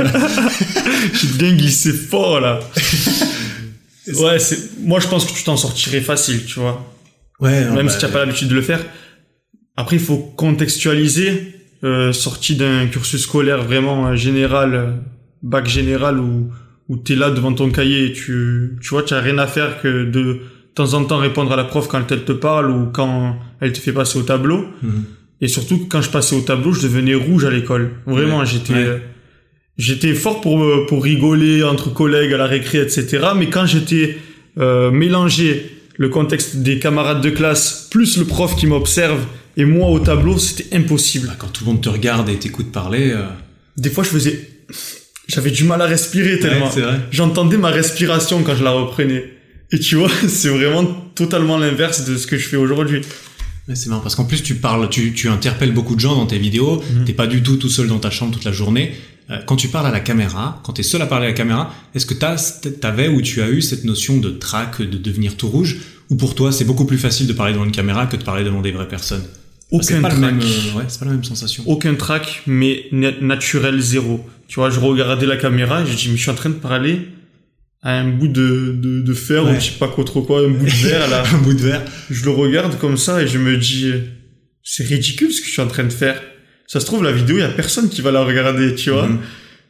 j'ai 1.14 1.28
bien 1.38 1.52
glissé 1.54 1.92
fort 1.92 2.40
là. 2.40 2.60
Ouais, 4.18 4.38
c'est. 4.38 4.78
Moi, 4.80 5.00
je 5.00 5.08
pense 5.08 5.24
que 5.24 5.32
tu 5.32 5.44
t'en 5.44 5.56
sortirais 5.56 6.00
facile, 6.00 6.44
tu 6.44 6.58
vois. 6.60 6.84
Ouais. 7.40 7.64
Même 7.70 7.86
bah, 7.86 7.92
si 7.92 7.98
tu 7.98 8.04
n'as 8.04 8.10
pas 8.12 8.24
l'habitude 8.24 8.48
de 8.48 8.54
le 8.54 8.62
faire. 8.62 8.84
Après, 9.76 9.96
il 9.96 10.02
faut 10.02 10.18
contextualiser. 10.18 11.54
Euh, 11.82 12.12
sorti 12.12 12.56
d'un 12.56 12.86
cursus 12.88 13.22
scolaire 13.22 13.62
vraiment 13.62 14.08
euh, 14.08 14.14
général, 14.14 14.74
euh, 14.74 14.90
bac 15.42 15.66
général, 15.66 16.18
où, 16.20 16.50
où 16.90 16.98
tu 16.98 17.14
es 17.14 17.16
là 17.16 17.30
devant 17.30 17.54
ton 17.54 17.70
cahier 17.70 18.04
et 18.06 18.12
tu, 18.12 18.76
tu 18.82 18.88
vois, 18.90 19.02
tu 19.02 19.14
n'as 19.14 19.20
rien 19.20 19.38
à 19.38 19.46
faire 19.46 19.80
que 19.80 20.04
de, 20.04 20.10
de 20.10 20.40
temps 20.74 20.92
en 20.92 21.04
temps 21.04 21.16
répondre 21.16 21.50
à 21.52 21.56
la 21.56 21.64
prof 21.64 21.88
quand 21.88 22.12
elle 22.12 22.24
te 22.24 22.32
parle 22.32 22.70
ou 22.70 22.90
quand 22.92 23.38
elle 23.62 23.72
te 23.72 23.78
fait 23.78 23.94
passer 23.94 24.18
au 24.18 24.22
tableau. 24.22 24.66
Mhm. 24.82 25.04
Et 25.40 25.48
surtout, 25.48 25.86
quand 25.88 26.02
je 26.02 26.10
passais 26.10 26.36
au 26.36 26.42
tableau, 26.42 26.74
je 26.74 26.82
devenais 26.82 27.14
rouge 27.14 27.46
à 27.46 27.50
l'école. 27.50 27.92
Vraiment, 28.06 28.40
Ouais, 28.40 28.46
j'étais... 28.46 28.74
ouais. 28.74 29.02
J'étais 29.80 30.12
fort 30.14 30.40
pour, 30.42 30.62
euh, 30.62 30.84
pour 30.88 31.02
rigoler 31.02 31.62
entre 31.62 31.88
collègues 31.92 32.32
à 32.34 32.36
la 32.36 32.46
récré, 32.46 32.78
etc. 32.80 33.06
Mais 33.36 33.48
quand 33.48 33.64
j'étais 33.64 34.18
euh, 34.58 34.90
mélangé 34.90 35.70
le 35.96 36.08
contexte 36.10 36.56
des 36.56 36.78
camarades 36.78 37.22
de 37.22 37.30
classe, 37.30 37.88
plus 37.90 38.18
le 38.18 38.24
prof 38.26 38.56
qui 38.56 38.66
m'observe, 38.66 39.20
et 39.56 39.64
moi 39.64 39.88
au 39.88 39.98
tableau, 39.98 40.36
c'était 40.38 40.76
impossible. 40.76 41.28
Bah, 41.28 41.36
quand 41.38 41.48
tout 41.48 41.64
le 41.64 41.72
monde 41.72 41.80
te 41.80 41.88
regarde 41.88 42.28
et 42.28 42.36
t'écoute 42.36 42.70
parler. 42.72 43.10
euh, 43.10 43.22
Des 43.76 43.90
fois, 43.90 44.04
je 44.04 44.10
faisais... 44.10 44.48
J'avais 45.28 45.50
du 45.50 45.64
mal 45.64 45.80
à 45.80 45.86
respirer 45.86 46.38
tellement. 46.40 46.68
ouais. 46.74 46.82
J'entendais 47.10 47.56
ma 47.56 47.70
respiration 47.70 48.42
quand 48.42 48.56
je 48.56 48.64
la 48.64 48.72
reprenais. 48.72 49.24
Et 49.72 49.78
tu 49.78 49.96
vois, 49.96 50.10
c'est 50.28 50.48
vraiment 50.48 50.84
totalement 51.14 51.56
l'inverse 51.56 52.04
de 52.04 52.16
ce 52.16 52.26
que 52.26 52.36
je 52.36 52.46
fais 52.48 52.56
aujourd'hui. 52.56 53.00
C'est 53.72 53.86
marrant 53.88 54.00
parce 54.02 54.16
qu'en 54.16 54.24
plus 54.24 54.42
tu 54.42 54.56
parles, 54.56 54.88
tu, 54.90 55.12
tu 55.12 55.28
interpelles 55.28 55.70
beaucoup 55.72 55.94
de 55.94 56.00
gens 56.00 56.16
dans 56.16 56.26
tes 56.26 56.38
vidéos. 56.38 56.82
Mhm. 56.92 57.04
T'es 57.04 57.12
pas 57.12 57.28
du 57.28 57.42
tout 57.42 57.56
tout 57.56 57.68
seul 57.68 57.86
dans 57.86 58.00
ta 58.00 58.10
chambre 58.10 58.32
toute 58.32 58.44
la 58.44 58.50
journée. 58.52 58.92
Euh, 59.30 59.38
quand 59.46 59.56
tu 59.56 59.68
parles 59.68 59.86
à 59.86 59.90
la 59.92 60.00
caméra, 60.00 60.60
quand 60.64 60.72
t'es 60.72 60.82
seul 60.82 61.00
à 61.02 61.06
parler 61.06 61.26
à 61.26 61.28
la 61.30 61.34
caméra, 61.34 61.72
est-ce 61.94 62.06
que 62.06 62.14
t'as, 62.14 62.36
t'avais 62.80 63.08
ou 63.08 63.22
tu 63.22 63.42
as 63.42 63.48
eu 63.48 63.62
cette 63.62 63.84
notion 63.84 64.18
de 64.18 64.30
trac, 64.30 64.80
de 64.82 64.98
devenir 64.98 65.36
tout 65.36 65.48
rouge, 65.48 65.76
ou 66.10 66.16
pour 66.16 66.34
toi 66.34 66.50
c'est 66.52 66.64
beaucoup 66.64 66.84
plus 66.86 66.98
facile 66.98 67.26
de 67.26 67.32
parler 67.32 67.52
devant 67.52 67.64
une 67.64 67.70
caméra 67.72 68.06
que 68.06 68.16
de 68.16 68.24
parler 68.24 68.42
devant 68.44 68.60
des 68.60 68.72
vraies 68.72 68.88
personnes? 68.88 69.22
Aucun 69.70 70.00
pas 70.00 70.08
le 70.08 70.16
trac. 70.16 70.20
même, 70.20 70.40
euh, 70.40 70.78
ouais, 70.78 70.84
c'est 70.88 70.98
pas 70.98 71.04
la 71.06 71.12
même 71.12 71.22
sensation. 71.22 71.62
aucun 71.66 71.94
trac, 71.94 72.42
mais 72.48 72.86
na- 72.90 73.12
naturel 73.20 73.80
zéro. 73.80 74.26
Tu 74.48 74.56
vois, 74.56 74.68
je 74.68 74.80
regardais 74.80 75.26
la 75.26 75.36
caméra 75.36 75.82
et 75.82 75.86
je 75.86 75.94
dis, 75.96 76.08
mais 76.08 76.16
je 76.16 76.22
suis 76.22 76.30
en 76.30 76.34
train 76.34 76.50
de 76.50 76.54
parler 76.56 77.06
à 77.82 77.92
un 78.00 78.08
bout 78.08 78.26
de, 78.26 78.74
de, 78.76 79.00
de 79.00 79.14
fer 79.14 79.44
Ouais. 79.44 79.52
ou 79.52 79.54
je 79.60 79.66
sais 79.66 79.78
pas 79.78 79.86
quoi 79.88 80.02
trop 80.04 80.22
quoi, 80.22 80.40
un 80.44 80.48
bout 80.50 80.64
de 80.66 80.70
verre 80.70 81.08
là. 81.08 81.22
Un 81.32 81.38
bout 81.38 81.54
de 81.54 81.60
verre. 81.60 81.84
Je 82.10 82.24
le 82.24 82.30
regarde 82.32 82.78
comme 82.80 82.96
ça 82.96 83.22
et 83.22 83.28
je 83.28 83.38
me 83.38 83.56
dis, 83.56 83.92
c'est 84.64 84.84
ridicule 84.84 85.32
ce 85.32 85.40
que 85.40 85.46
je 85.46 85.52
suis 85.52 85.62
en 85.62 85.68
train 85.68 85.84
de 85.84 85.92
faire. 85.92 86.20
Ça 86.72 86.78
se 86.78 86.86
trouve, 86.86 87.02
la 87.02 87.10
vidéo, 87.10 87.36
il 87.38 87.40
y 87.40 87.42
a 87.42 87.48
personne 87.48 87.88
qui 87.88 88.00
va 88.00 88.12
la 88.12 88.22
regarder, 88.22 88.76
tu 88.76 88.90
vois. 88.90 89.08
Mhm. 89.08 89.18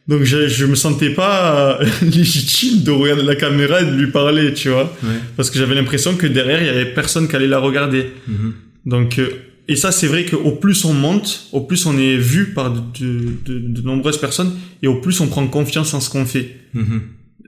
Donc 0.07 0.23
je, 0.23 0.47
je 0.47 0.65
me 0.67 0.75
sentais 0.75 1.09
pas 1.09 1.79
euh, 1.81 1.85
légitime 2.03 2.83
de 2.83 2.91
regarder 2.91 3.23
la 3.23 3.35
caméra 3.35 3.81
et 3.81 3.85
de 3.85 3.95
lui 4.01 4.11
parler, 4.11 4.53
tu 4.53 4.69
vois. 4.69 4.83
Ouais. 5.03 5.09
Parce 5.35 5.49
que 5.49 5.57
j'avais 5.57 5.73
l'impression 5.73 6.15
que 6.15 6.27
derrière, 6.27 6.61
il 6.61 6.67
y 6.67 6.69
avait 6.69 6.85
personne 6.93 7.27
qui 7.27 7.35
allait 7.35 7.47
la 7.47 7.57
regarder. 7.57 8.03
Mhm. 8.27 8.53
Donc, 8.85 9.17
euh, 9.17 9.29
et 9.67 9.75
ça, 9.75 9.91
c'est 9.91 10.05
vrai 10.05 10.25
qu'au 10.25 10.51
plus 10.51 10.85
on 10.85 10.93
monte, 10.93 11.47
au 11.53 11.61
plus 11.61 11.87
on 11.87 11.97
est 11.97 12.17
vu 12.17 12.53
par 12.53 12.71
de, 12.71 12.79
de- 12.99 13.35
de- 13.47 13.59
de 13.77 13.81
nombreuses 13.81 14.19
personnes 14.19 14.51
et 14.83 14.87
au 14.87 14.95
plus 15.01 15.19
on 15.21 15.27
prend 15.27 15.47
confiance 15.47 15.93
en 15.95 16.01
ce 16.01 16.09
qu'on 16.11 16.25
fait. 16.27 16.55
Mhm. 16.75 17.01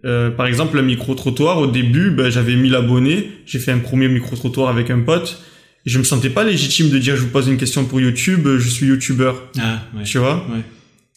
Euh, 0.05 0.31
par 0.31 0.47
exemple, 0.47 0.77
le 0.77 0.81
micro-trottoir, 0.83 1.59
au 1.59 1.67
début, 1.67 2.09
ben, 2.09 2.29
j'avais 2.31 2.55
1000 2.55 2.73
abonnés, 2.75 3.29
j'ai 3.45 3.59
fait 3.59 3.71
un 3.71 3.77
premier 3.79 4.07
micro-trottoir 4.09 4.69
avec 4.69 4.89
un 4.89 4.99
pote, 5.01 5.39
je 5.85 5.99
me 5.99 6.03
sentais 6.03 6.29
pas 6.29 6.43
légitime 6.43 6.89
de 6.89 6.97
dire 6.97 7.15
je 7.15 7.21
vous 7.21 7.29
pose 7.29 7.47
une 7.47 7.57
question 7.57 7.85
pour 7.85 7.99
YouTube, 7.99 8.45
euh, 8.47 8.59
je 8.59 8.69
suis 8.69 8.87
youtubeur, 8.87 9.49
Ah, 9.59 9.83
ouais. 9.95 10.03
tu 10.03 10.17
vois 10.17 10.45
Ouais. 10.51 10.61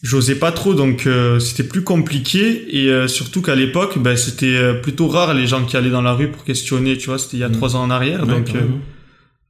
J'osais 0.03 0.35
pas 0.35 0.51
trop, 0.51 0.75
donc 0.75 1.07
euh, 1.07 1.39
c'était 1.39 1.63
plus 1.63 1.83
compliqué, 1.83 2.67
et 2.77 2.89
euh, 2.89 3.07
surtout 3.07 3.41
qu'à 3.41 3.55
l'époque, 3.55 3.97
ben, 3.97 4.15
c'était 4.15 4.55
euh, 4.55 4.73
plutôt 4.75 5.07
rare 5.07 5.33
les 5.33 5.47
gens 5.47 5.65
qui 5.65 5.75
allaient 5.75 5.89
dans 5.89 6.03
la 6.03 6.13
rue 6.13 6.27
pour 6.29 6.43
questionner, 6.43 6.97
tu 6.97 7.07
vois, 7.07 7.17
c'était 7.17 7.37
il 7.37 7.39
y 7.39 7.43
a 7.43 7.49
Mhm. 7.49 7.55
trois 7.55 7.75
ans 7.75 7.81
en 7.83 7.89
arrière, 7.89 8.21
Ouais, 8.21 8.27
donc... 8.35 8.49
euh, 8.55 8.61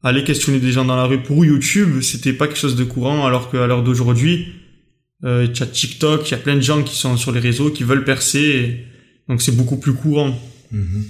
aller 0.04 0.24
questionner 0.24 0.60
des 0.60 0.72
gens 0.72 0.86
dans 0.86 0.96
la 0.96 1.04
rue 1.06 1.22
pour 1.22 1.44
YouTube, 1.44 2.00
c'était 2.02 2.32
pas 2.32 2.48
quelque 2.48 2.60
chose 2.60 2.78
de 2.78 2.84
courant, 2.86 3.26
alors 3.26 3.52
qu'à 3.52 3.68
l'heure 3.68 3.84
d'aujourd'hui, 3.84 4.48
euh, 5.26 5.48
tu 5.54 5.64
as 5.64 5.66
TikTok, 5.66 6.30
il 6.30 6.32
y 6.32 6.36
a 6.36 6.38
plein 6.38 6.56
de 6.56 6.62
gens 6.62 6.82
qui 6.84 6.96
sont 6.96 7.18
sur 7.18 7.32
les 7.34 7.40
réseaux, 7.42 7.70
qui 7.72 7.84
veulent 7.84 8.06
percer, 8.06 8.40
et 8.40 8.86
donc 9.28 9.42
c'est 9.42 9.56
beaucoup 9.56 9.78
plus 9.78 9.94
courant. 9.94 10.40
Mhm. 10.72 11.04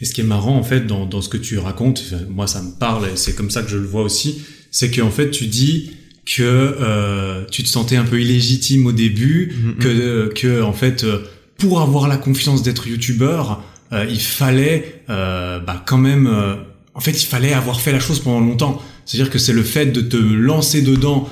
Et 0.00 0.04
ce 0.04 0.12
qui 0.12 0.20
est 0.20 0.24
marrant 0.24 0.56
en 0.56 0.62
fait 0.62 0.86
dans, 0.86 1.06
dans 1.06 1.22
ce 1.22 1.28
que 1.28 1.36
tu 1.36 1.58
racontes, 1.58 2.14
moi 2.28 2.46
ça 2.46 2.60
me 2.62 2.72
parle 2.78 3.06
et 3.06 3.16
c'est 3.16 3.34
comme 3.34 3.50
ça 3.50 3.62
que 3.62 3.70
je 3.70 3.78
le 3.78 3.86
vois 3.86 4.02
aussi, 4.02 4.42
c'est 4.70 4.90
qu'en 4.90 5.10
fait 5.10 5.30
tu 5.30 5.46
dis 5.46 5.90
que 6.26 6.42
euh, 6.42 7.44
tu 7.50 7.62
te 7.62 7.68
sentais 7.68 7.96
un 7.96 8.04
peu 8.04 8.20
illégitime 8.20 8.86
au 8.86 8.92
début, 8.92 9.52
Mhm. 9.62 9.74
que 9.76 10.32
que 10.34 10.62
en 10.62 10.72
fait 10.72 11.04
euh, 11.04 11.18
pour 11.58 11.80
avoir 11.80 12.08
la 12.08 12.16
confiance 12.16 12.62
d'être 12.62 12.88
youtubeur, 12.88 13.62
euh, 13.92 14.06
il 14.10 14.20
fallait 14.20 15.02
euh, 15.10 15.60
bah 15.60 15.82
quand 15.86 15.98
même 15.98 16.26
euh, 16.26 16.56
en 16.94 17.00
fait 17.00 17.12
il 17.22 17.26
fallait 17.26 17.52
avoir 17.52 17.80
fait 17.80 17.92
la 17.92 18.00
chose 18.00 18.20
pendant 18.20 18.40
longtemps. 18.40 18.82
C'est-à-dire 19.06 19.30
que 19.30 19.38
c'est 19.38 19.52
le 19.52 19.62
fait 19.62 19.86
de 19.86 20.00
te 20.00 20.16
lancer 20.16 20.82
dedans 20.82 21.28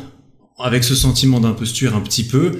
avec 0.58 0.84
ce 0.84 0.94
sentiment 0.94 1.40
d'imposture 1.40 1.96
un 1.96 2.00
petit 2.00 2.24
peu. 2.24 2.52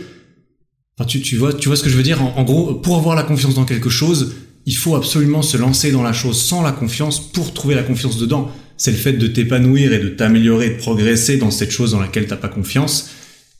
Enfin, 0.99 1.07
tu, 1.07 1.20
tu 1.20 1.37
vois 1.37 1.53
tu 1.53 1.68
vois 1.68 1.76
ce 1.76 1.83
que 1.85 1.91
je 1.91 1.97
veux 1.97 2.03
dire? 2.03 2.22
En, 2.22 2.35
en 2.39 2.43
gros 2.45 2.74
pour 2.74 2.97
avoir 2.97 3.14
la 3.14 3.22
confiance 3.22 3.55
dans 3.55 3.64
quelque 3.66 3.91
chose, 3.91 4.35
il 4.67 4.77
faut 4.77 4.95
absolument 4.97 5.43
se 5.43 5.57
lancer 5.57 5.91
dans 5.91 6.03
la 6.03 6.13
chose 6.13 6.41
sans 6.41 6.63
la 6.63 6.73
confiance 6.73 7.33
pour 7.33 7.53
trouver 7.53 7.75
la 7.75 7.83
confiance 7.83 8.19
dedans. 8.19 8.51
C'est 8.77 8.91
le 8.93 8.97
fait 8.97 9.13
de 9.13 9.27
t'épanouir 9.27 9.93
et 9.93 9.99
de 9.99 10.09
t'améliorer, 10.09 10.71
de 10.71 10.75
progresser 10.79 11.37
dans 11.37 11.51
cette 11.51 11.71
chose 11.71 11.93
dans 11.93 12.01
laquelle 12.01 12.27
t'as 12.27 12.37
pas 12.37 12.49
confiance 12.49 13.11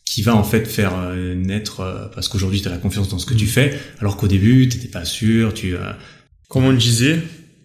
qui 0.05 0.23
va 0.23 0.35
en 0.37 0.45
fait 0.45 0.67
faire 0.67 0.93
euh, 0.99 1.35
naître 1.35 1.81
euh, 1.81 2.07
parce 2.15 2.29
qu'aujourd'hui 2.29 2.61
tu 2.61 2.69
as 2.69 2.71
la 2.71 2.77
confiance 2.77 3.09
dans 3.09 3.19
ce 3.19 3.25
que 3.25 3.33
tu 3.35 3.47
fais 3.47 3.79
alors 4.01 4.17
qu'au 4.19 4.27
début 4.27 4.69
t'étais 4.69 4.89
pas 4.89 5.05
sûr, 5.05 5.55
tu 5.55 5.75
euh, 5.75 5.93
Comme 6.49 6.65
on 6.65 6.73
disait, 6.73 7.21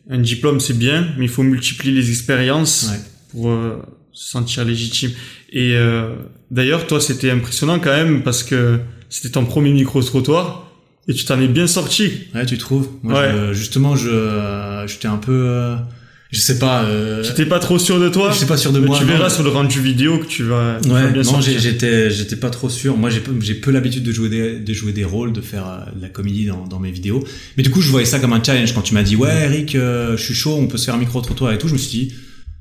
un 0.10 0.20
diplôme 0.20 0.60
c'est 0.60 0.78
bien, 0.78 1.10
mais 1.18 1.26
il 1.26 1.30
faut 1.30 1.44
multiplier 1.44 1.94
les 1.94 2.10
expériences 2.10 2.90
Ouais. 2.92 3.00
pour 3.32 3.50
euh, 3.52 3.82
se 4.14 4.30
sentir 4.30 4.66
légitime. 4.66 5.12
Et 5.52 5.76
euh, 5.76 6.16
d'ailleurs, 6.52 6.88
toi, 6.88 7.00
c'était 7.00 7.30
impressionnant 7.30 7.80
quand 7.80 7.92
même 7.96 8.24
parce 8.24 8.44
que 8.44 8.80
c'était 9.10 9.30
ton 9.30 9.46
premier 9.46 9.72
micro-trottoir 9.72 10.67
et 11.08 11.14
tu 11.14 11.26
t'en 11.26 11.40
es 11.40 11.48
bien 11.48 11.68
sorti. 11.68 12.12
Ouais, 12.36 12.46
tu 12.46 12.58
trouves 12.58 12.90
Moi, 13.04 13.20
Ouais. 13.20 13.32
je- 13.50 13.54
justement, 13.54 13.96
je 13.96 14.10
euh, 14.10 14.88
j'étais 14.88 15.08
un 15.08 15.18
peu, 15.18 15.32
euh, 15.48 15.76
je 16.32 16.40
sais 16.42 16.60
pas. 16.60 16.84
Euh, 16.84 17.24
Tu 17.24 17.30
n'étais 17.30 17.46
pas 17.46 17.60
trop 17.60 17.80
sûr 17.80 18.00
de 18.00 18.10
toi 18.10 18.32
je 18.32 18.38
suis 18.38 18.46
pas 18.46 18.58
sûr 18.58 18.74
de 18.74 18.80
Mais 18.80 18.88
moi. 18.88 18.98
tu 18.98 19.06
non. 19.06 19.12
verras 19.14 19.30
sur 19.30 19.44
le 19.44 19.50
rendu 19.50 19.80
vidéo 19.82 20.18
que 20.20 20.26
tu 20.26 20.44
vas, 20.44 20.80
tu 20.84 20.90
vas 20.90 21.06
Ouais, 21.06 21.12
bien 21.12 21.22
non, 21.24 21.40
j'étais, 21.42 22.10
j'étais 22.12 22.36
pas 22.36 22.50
trop 22.50 22.70
sûr. 22.70 22.98
Moi, 22.98 23.10
j'ai 23.10 23.22
peu, 23.22 23.32
j'ai 23.40 23.54
peu 23.54 23.72
l'habitude 23.72 24.04
de 24.04 24.12
jouer 24.12 24.28
des, 24.30 24.60
de 24.60 24.74
jouer 24.74 24.92
des 24.92 25.06
rôles, 25.06 25.32
de 25.32 25.40
faire 25.42 25.66
euh, 25.68 25.96
de 25.98 26.02
la 26.02 26.10
comédie 26.10 26.46
dans, 26.46 26.68
dans 26.68 26.80
mes 26.80 26.92
vidéos. 26.92 27.24
Mais 27.56 27.64
du 27.64 27.70
coup, 27.70 27.80
je 27.82 27.90
voyais 27.90 28.06
ça 28.06 28.20
comme 28.20 28.34
un 28.34 28.44
challenge. 28.44 28.74
Quand 28.74 28.82
tu 28.82 28.94
m'as 28.94 29.04
dit, 29.04 29.16
ouais, 29.16 29.46
Eric, 29.46 29.76
euh, 29.76 30.18
je 30.18 30.24
suis 30.24 30.34
chaud, 30.36 30.58
on 30.60 30.68
peut 30.68 30.78
se 30.78 30.86
faire 30.86 30.96
un 30.96 31.00
micro 31.00 31.22
trottoir 31.22 31.54
et 31.54 31.58
tout, 31.58 31.68
je 31.70 31.74
me 31.74 31.78
suis 31.78 31.98
dit, 31.98 32.14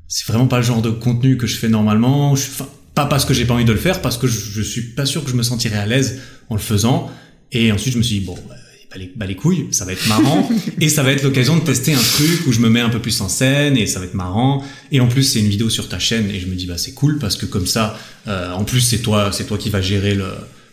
c'est 0.07 0.27
vraiment 0.29 0.47
pas 0.47 0.59
le 0.59 0.63
genre 0.65 0.83
de 0.83 0.91
contenu 0.91 1.37
que 1.37 1.49
je 1.49 1.57
fais 1.57 1.69
normalement. 1.69 2.37
Je, 2.37 2.43
suis- 2.43 2.53
enfin, 2.53 2.69
pas 2.95 3.07
parce 3.07 3.25
que 3.25 3.35
j'ai 3.35 3.45
pas 3.45 3.55
envie 3.55 3.65
de 3.65 3.73
le 3.73 3.79
faire, 3.79 4.01
parce 4.01 4.17
que 4.17 4.29
je, 4.29 4.39
je 4.39 4.63
suis 4.63 4.83
pas 4.83 5.05
sûr 5.05 5.25
que 5.25 5.31
je 5.31 5.35
me 5.37 5.43
sentirais 5.43 5.77
à 5.79 5.87
l'aise 5.87 6.21
en 6.49 6.55
le 6.55 6.61
faisant. 6.61 7.11
Et 7.53 7.73
ensuite, 7.73 7.93
je 7.95 7.99
me 7.99 8.03
suis 8.03 8.19
dit, 8.21 8.25
bon, 8.25 8.35
bah, 8.49 8.55
bah 8.91 8.97
les, 8.99 9.11
bah 9.17 9.27
les 9.27 9.35
couilles, 9.37 9.67
ça 9.71 9.85
va 9.85 9.93
être 9.93 10.07
marrant. 10.09 10.49
et 10.81 10.89
ça 10.89 11.03
va 11.03 11.13
être 11.13 11.23
l'occasion 11.23 11.57
de 11.57 11.63
tester 11.65 11.93
un 11.95 11.99
truc 12.01 12.47
où 12.47 12.53
je 12.53 12.61
me 12.61 12.69
mets 12.69 12.81
un 12.81 12.89
peu 12.89 12.99
plus 13.01 13.21
en 13.21 13.29
scène 13.29 13.77
et 13.77 13.87
ça 13.87 13.99
va 14.01 14.07
être 14.07 14.15
marrant. 14.15 14.65
Et 14.93 15.01
en 15.01 15.09
plus, 15.09 15.23
c'est 15.23 15.41
une 15.41 15.49
vidéo 15.49 15.69
sur 15.71 15.89
ta 15.89 15.99
chaîne 15.99 16.31
et 16.31 16.41
je 16.41 16.47
me 16.47 16.55
dis, 16.55 16.67
bah 16.67 16.79
c'est 16.79 16.93
cool 16.95 17.19
parce 17.19 17.37
que 17.37 17.47
comme 17.47 17.67
ça, 17.67 17.99
euh, 18.29 18.53
en 18.53 18.65
plus, 18.65 18.81
c'est 18.81 18.99
toi, 18.99 19.31
c'est 19.33 19.45
toi 19.47 19.59
qui 19.59 19.71
vas 19.71 19.81
gérer 19.81 20.15
le. 20.15 20.25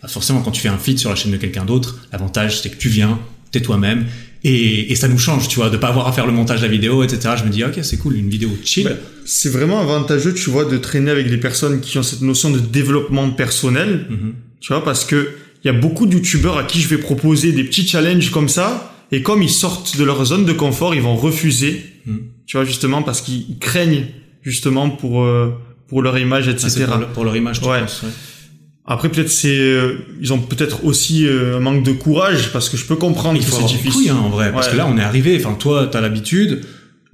bah, 0.02 0.08
forcément, 0.08 0.42
quand 0.42 0.52
tu 0.52 0.62
fais 0.62 0.70
un 0.70 0.78
feed 0.78 1.00
sur 1.00 1.10
la 1.10 1.16
chaîne 1.16 1.32
de 1.32 1.38
quelqu'un 1.38 1.66
d'autre, 1.66 2.00
l'avantage 2.12 2.62
c'est 2.62 2.70
que 2.70 2.78
tu 2.78 2.90
viens, 2.90 3.20
t'es 3.52 3.62
toi-même. 3.62 4.06
Et, 4.46 4.92
et 4.92 4.96
ça 4.96 5.08
nous 5.08 5.18
change, 5.18 5.48
tu 5.48 5.56
vois, 5.56 5.70
de 5.70 5.78
pas 5.78 5.88
avoir 5.88 6.06
à 6.08 6.12
faire 6.12 6.26
le 6.26 6.34
montage 6.34 6.60
de 6.60 6.66
la 6.66 6.72
vidéo, 6.72 7.02
etc. 7.02 7.36
Je 7.38 7.46
me 7.46 7.50
dis, 7.50 7.64
ok, 7.64 7.80
c'est 7.82 7.96
cool, 7.98 8.18
une 8.18 8.30
vidéo 8.30 8.50
chill. 8.66 8.88
Ouais. 8.88 9.00
C'est 9.24 9.48
vraiment 9.50 9.80
avantageux, 9.80 10.34
tu 10.34 10.50
vois, 10.50 10.66
de 10.66 10.78
traîner 10.78 11.12
avec 11.12 11.30
des 11.30 11.38
personnes 11.38 11.80
qui 11.80 11.98
ont 11.98 12.04
cette 12.04 12.20
notion 12.22 12.50
de 12.52 12.60
développement 12.60 13.30
personnel, 13.32 14.06
Mhm. 14.10 14.34
tu 14.60 14.68
vois, 14.74 14.84
parce 14.84 15.06
que 15.06 15.30
il 15.64 15.68
y 15.68 15.70
a 15.70 15.74
beaucoup 15.74 16.06
de 16.06 16.14
youtubeurs 16.14 16.58
à 16.58 16.64
qui 16.64 16.80
je 16.82 16.88
vais 16.88 16.98
proposer 16.98 17.52
des 17.52 17.64
petits 17.64 17.88
challenges 17.88 18.32
comme 18.32 18.50
ça, 18.50 18.94
et 19.12 19.22
comme 19.22 19.42
ils 19.44 19.50
sortent 19.50 19.98
de 19.98 20.04
leur 20.04 20.24
zone 20.26 20.46
de 20.46 20.54
confort, 20.54 20.96
ils 20.96 21.02
vont 21.02 21.16
refuser, 21.16 21.86
Mhm. 22.06 22.20
tu 22.48 22.58
vois, 22.58 22.66
justement, 22.66 23.02
parce 23.04 23.22
qu'ils 23.22 23.58
craignent, 23.60 24.08
justement, 24.42 24.90
pour, 24.90 25.24
euh, 25.24 25.52
pour 25.88 26.02
leur 26.02 26.18
image, 26.18 26.46
Ah, 26.48 26.52
etc. 26.52 26.70
c'est 26.70 26.86
pour, 26.86 26.98
le- 26.98 27.06
pour 27.08 27.24
leur 27.24 27.36
image, 27.36 27.62
tu 27.62 27.68
Ouais. 27.70 27.82
penses, 27.82 28.02
ouais. 28.04 28.10
Après, 28.86 29.08
peut-être 29.08 29.30
c'est, 29.30 29.58
euh, 29.58 30.00
ils 30.20 30.34
ont 30.34 30.40
peut-être 30.40 30.84
aussi 30.84 31.26
euh, 31.26 31.56
un 31.56 31.60
manque 31.62 31.84
de 31.84 31.94
courage, 31.94 32.52
parce 32.52 32.68
que 32.68 32.76
je 32.76 32.84
peux 32.84 32.98
comprendre 32.98 33.38
Il 33.40 33.46
que 33.46 33.46
faut 33.46 33.52
c'est 33.52 33.58
avoir 33.64 33.72
des 33.72 33.78
difficile. 33.78 33.94
couilles, 34.02 34.10
hein, 34.10 34.18
en 34.22 34.30
vrai, 34.30 34.52
parce 34.52 34.66
Ouais. 34.68 34.74
que 34.74 34.78
là, 34.78 34.88
on 34.92 34.98
est 34.98 35.02
arrivé. 35.04 35.38
Enfin, 35.40 35.54
toi, 35.54 35.88
t'as 35.90 36.02
l'habitude. 36.02 36.64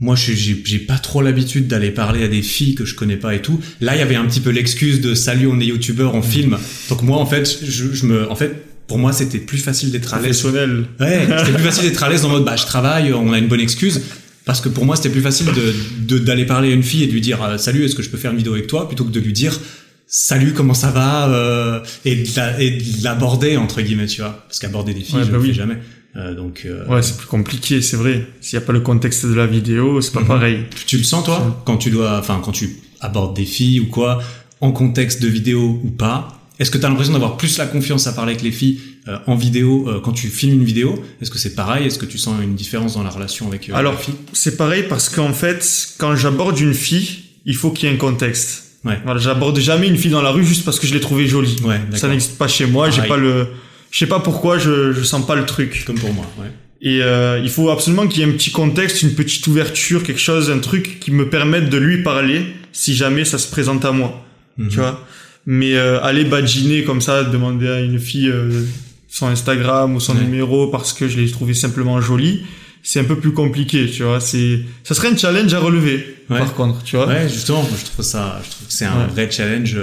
Moi, 0.02 0.16
je- 0.16 0.32
j'ai 0.34 0.62
j'ai 0.64 0.80
pas 0.80 0.98
trop 0.98 1.22
l'habitude 1.22 1.68
d'aller 1.68 1.92
parler 1.92 2.24
à 2.24 2.28
des 2.30 2.42
filles 2.42 2.76
que 2.76 2.86
je 2.86 2.96
connais 2.96 3.18
pas 3.18 3.36
et 3.36 3.42
tout. 3.42 3.60
Là, 3.82 3.96
il 3.96 4.00
y 4.00 4.02
avait 4.02 4.16
un 4.16 4.26
petit 4.26 4.40
peu 4.40 4.50
l'excuse 4.50 5.02
de 5.02 5.14
salut, 5.14 5.48
on 5.48 5.60
est 5.60 5.66
youtubeur, 5.66 6.16
on 6.16 6.22
filme. 6.22 6.58
Donc 6.90 7.02
moi, 7.04 7.18
en 7.18 7.26
fait, 7.26 7.60
je, 7.64 7.94
je 7.94 8.06
me, 8.06 8.30
en 8.32 8.36
fait, 8.36 8.54
pour 8.88 8.98
moi, 8.98 9.12
c'était 9.12 9.40
plus 9.40 9.58
facile 9.58 9.92
d'être 9.92 10.14
à 10.14 10.22
l'aise. 10.22 10.40
Professionnel. 10.42 10.86
Ouais, 11.00 11.28
c'était 11.40 11.52
plus 11.54 11.64
facile 11.64 11.84
d'être 11.84 12.02
à 12.04 12.10
l'aise 12.10 12.24
en 12.26 12.30
mode, 12.30 12.46
bah, 12.46 12.56
je 12.56 12.66
travaille, 12.66 13.12
on 13.14 13.34
a 13.34 13.38
une 13.38 13.48
bonne 13.48 13.60
excuse. 13.60 14.02
Parce 14.46 14.62
que 14.62 14.70
pour 14.70 14.86
moi, 14.86 14.96
c'était 14.96 15.10
plus 15.10 15.22
facile 15.22 15.48
de 15.48 15.74
de- 16.08 16.18
d'aller 16.24 16.46
parler 16.46 16.70
à 16.72 16.74
une 16.74 16.82
fille 16.82 17.04
et 17.04 17.08
de 17.08 17.12
lui 17.12 17.22
dire, 17.22 17.44
euh, 17.44 17.58
salut, 17.58 17.84
est-ce 17.86 17.94
que 17.96 18.02
je 18.02 18.10
peux 18.10 18.18
faire 18.18 18.32
une 18.32 18.38
vidéo 18.38 18.54
avec 18.54 18.68
toi, 18.68 18.88
plutôt 18.88 19.04
que 19.04 19.12
de 19.12 19.20
lui 19.20 19.34
dire, 19.34 19.60
salut, 20.08 20.54
comment 20.54 20.74
ça 20.74 20.90
va, 20.92 21.30
euh, 21.30 21.82
et 22.06 22.16
de 22.16 22.30
la- 22.36 22.60
et 22.60 22.72
de 22.72 23.04
l'aborder 23.04 23.58
entre 23.58 23.82
guillemets, 23.82 24.08
tu 24.08 24.22
vois. 24.22 24.44
Parce 24.48 24.58
qu'aborder 24.60 24.94
des 24.96 25.02
filles, 25.02 25.18
Ouais, 25.18 25.24
je 25.26 25.30
bah 25.30 25.38
le 25.38 25.44
oui. 25.44 25.50
fais 25.50 25.54
jamais. 25.56 25.78
Euh, 26.16 26.34
donc, 26.34 26.64
euh, 26.66 26.86
Ouais, 26.88 27.02
c'est 27.02 27.18
plus 27.18 27.28
compliqué, 27.28 27.82
c'est 27.82 27.98
vrai. 27.98 28.26
S'il 28.42 28.58
n'y 28.58 28.64
a 28.64 28.66
pas 28.66 28.74
le 28.74 28.80
contexte 28.82 29.26
de 29.26 29.34
la 29.34 29.46
vidéo, 29.46 30.02
c'est 30.02 30.12
pas 30.14 30.22
Mhm. 30.22 30.28
pareil. 30.28 30.60
Tu, 30.88 30.98
le 30.98 31.04
sens 31.04 31.24
toi 31.24 31.62
quand 31.66 31.78
tu 31.78 31.92
dois, 31.92 32.18
enfin 32.18 32.42
quand 32.44 32.52
tu 32.52 32.78
abordes 33.00 33.36
des 33.36 33.46
filles 33.46 33.80
ou 33.80 33.86
quoi, 33.88 34.22
en 34.62 34.72
contexte 34.72 35.22
de 35.22 35.28
vidéo 35.28 35.80
ou 35.84 35.90
pas. 35.90 36.36
Est-ce 36.60 36.72
que 36.72 36.78
tu 36.78 36.86
as 36.86 36.90
l'impression 36.90 37.14
d'avoir 37.14 37.38
plus 37.38 37.58
la 37.58 37.66
confiance 37.68 38.08
à 38.08 38.12
parler 38.12 38.32
avec 38.34 38.44
les 38.44 38.52
filles 38.52 38.80
euh, 39.08 39.18
en 39.28 39.36
vidéo 39.36 39.88
euh, 39.88 40.02
quand 40.02 40.12
tu 40.12 40.28
filmes 40.28 40.56
une 40.56 40.66
vidéo? 40.66 41.02
Est-ce 41.22 41.32
que 41.32 41.38
c'est 41.38 41.56
pareil? 41.56 41.86
Est-ce 41.88 41.98
que 42.00 42.06
tu 42.06 42.18
sens 42.18 42.36
une 42.44 42.56
différence 42.56 42.96
dans 42.96 43.04
la 43.04 43.10
relation 43.12 43.48
avec 43.48 43.70
euh, 43.70 43.74
Alors, 43.76 43.94
la 43.94 43.98
fille 44.00 44.16
c'est 44.34 44.58
pareil 44.58 44.84
parce 44.90 45.08
qu'en 45.08 45.32
fait, 45.32 45.64
quand 46.00 46.16
j'aborde 46.18 46.60
une 46.60 46.74
fille, 46.74 47.20
il 47.46 47.56
faut 47.56 47.72
qu'il 47.72 47.88
y 47.88 47.92
ait 47.92 47.96
un 47.96 47.98
contexte. 47.98 48.66
Ouais. 48.84 49.00
Voilà, 49.06 49.20
j'aborde 49.22 49.58
jamais 49.60 49.88
une 49.88 49.98
fille 49.98 50.12
dans 50.12 50.22
la 50.22 50.32
rue 50.32 50.44
juste 50.44 50.66
parce 50.66 50.80
que 50.80 50.88
je 50.88 50.94
l'ai 50.94 51.00
trouvée 51.00 51.28
jolie. 51.28 51.56
Ouais, 51.64 51.80
Ça 51.94 52.08
n'existe 52.10 52.38
pas 52.38 52.48
chez 52.50 52.66
moi, 52.66 52.90
j'ai 52.90 53.04
pas 53.04 53.18
le, 53.18 53.48
je 53.92 53.98
sais 54.00 54.08
pas 54.08 54.20
pourquoi, 54.20 54.58
je, 54.58 54.92
je 54.94 55.04
sens 55.04 55.26
pas 55.26 55.36
le 55.36 55.46
truc. 55.46 55.84
Comme 55.86 55.98
pour 56.00 56.14
moi, 56.14 56.26
ouais. 56.40 56.52
Et 56.82 57.02
euh, 57.04 57.40
il 57.44 57.50
faut 57.50 57.70
absolument 57.70 58.08
qu'il 58.08 58.22
y 58.22 58.26
ait 58.26 58.30
un 58.30 58.34
petit 58.36 58.52
contexte, 58.52 59.02
une 59.02 59.14
petite 59.14 59.46
ouverture, 59.48 60.02
quelque 60.04 60.22
chose, 60.22 60.50
un 60.50 60.60
truc 60.60 61.00
qui 61.02 61.12
me 61.12 61.28
permette 61.30 61.70
de 61.70 61.78
lui 61.78 62.04
parler 62.04 62.46
si 62.72 62.96
jamais 62.96 63.26
ça 63.26 63.38
se 63.38 63.50
présente 63.50 63.84
à 63.84 63.92
moi. 63.92 64.26
Mhm. 64.58 64.70
Tu 64.70 64.78
vois? 64.78 65.06
Mais 65.46 65.76
euh, 65.76 66.02
aller 66.02 66.24
badiner 66.24 66.84
comme 66.86 67.02
ça, 67.02 67.24
demander 67.24 67.68
à 67.68 67.80
une 67.82 68.00
fille 68.00 68.30
euh, 68.30 68.64
son 69.10 69.28
Instagram 69.28 69.96
ou 69.96 70.00
son 70.00 70.16
Ouais. 70.16 70.22
numéro 70.24 70.68
parce 70.68 70.94
que 70.94 71.08
je 71.10 71.18
l'ai 71.20 71.30
trouvé 71.30 71.54
simplement 71.54 72.00
jolie, 72.00 72.46
c'est 72.82 73.00
un 73.02 73.04
peu 73.04 73.18
plus 73.18 73.34
compliqué, 73.34 73.90
tu 73.90 74.04
vois? 74.04 74.22
C'est, 74.22 74.60
ça 74.86 74.94
serait 74.96 75.10
un 75.10 75.18
challenge 75.18 75.54
à 75.54 75.60
relever. 75.60 76.16
Ouais. 76.30 76.38
Par 76.40 76.54
contre, 76.54 76.82
tu 76.84 76.96
vois? 76.96 77.08
Ouais, 77.08 77.28
justement, 77.28 77.62
moi, 77.64 77.72
je 77.78 77.86
trouve 77.92 78.06
ça, 78.06 78.40
je 78.46 78.52
trouve 78.52 78.68
que 78.68 78.74
c'est 78.74 78.86
un 78.86 79.00
Ouais. 79.02 79.08
vrai 79.12 79.30
challenge. 79.32 79.76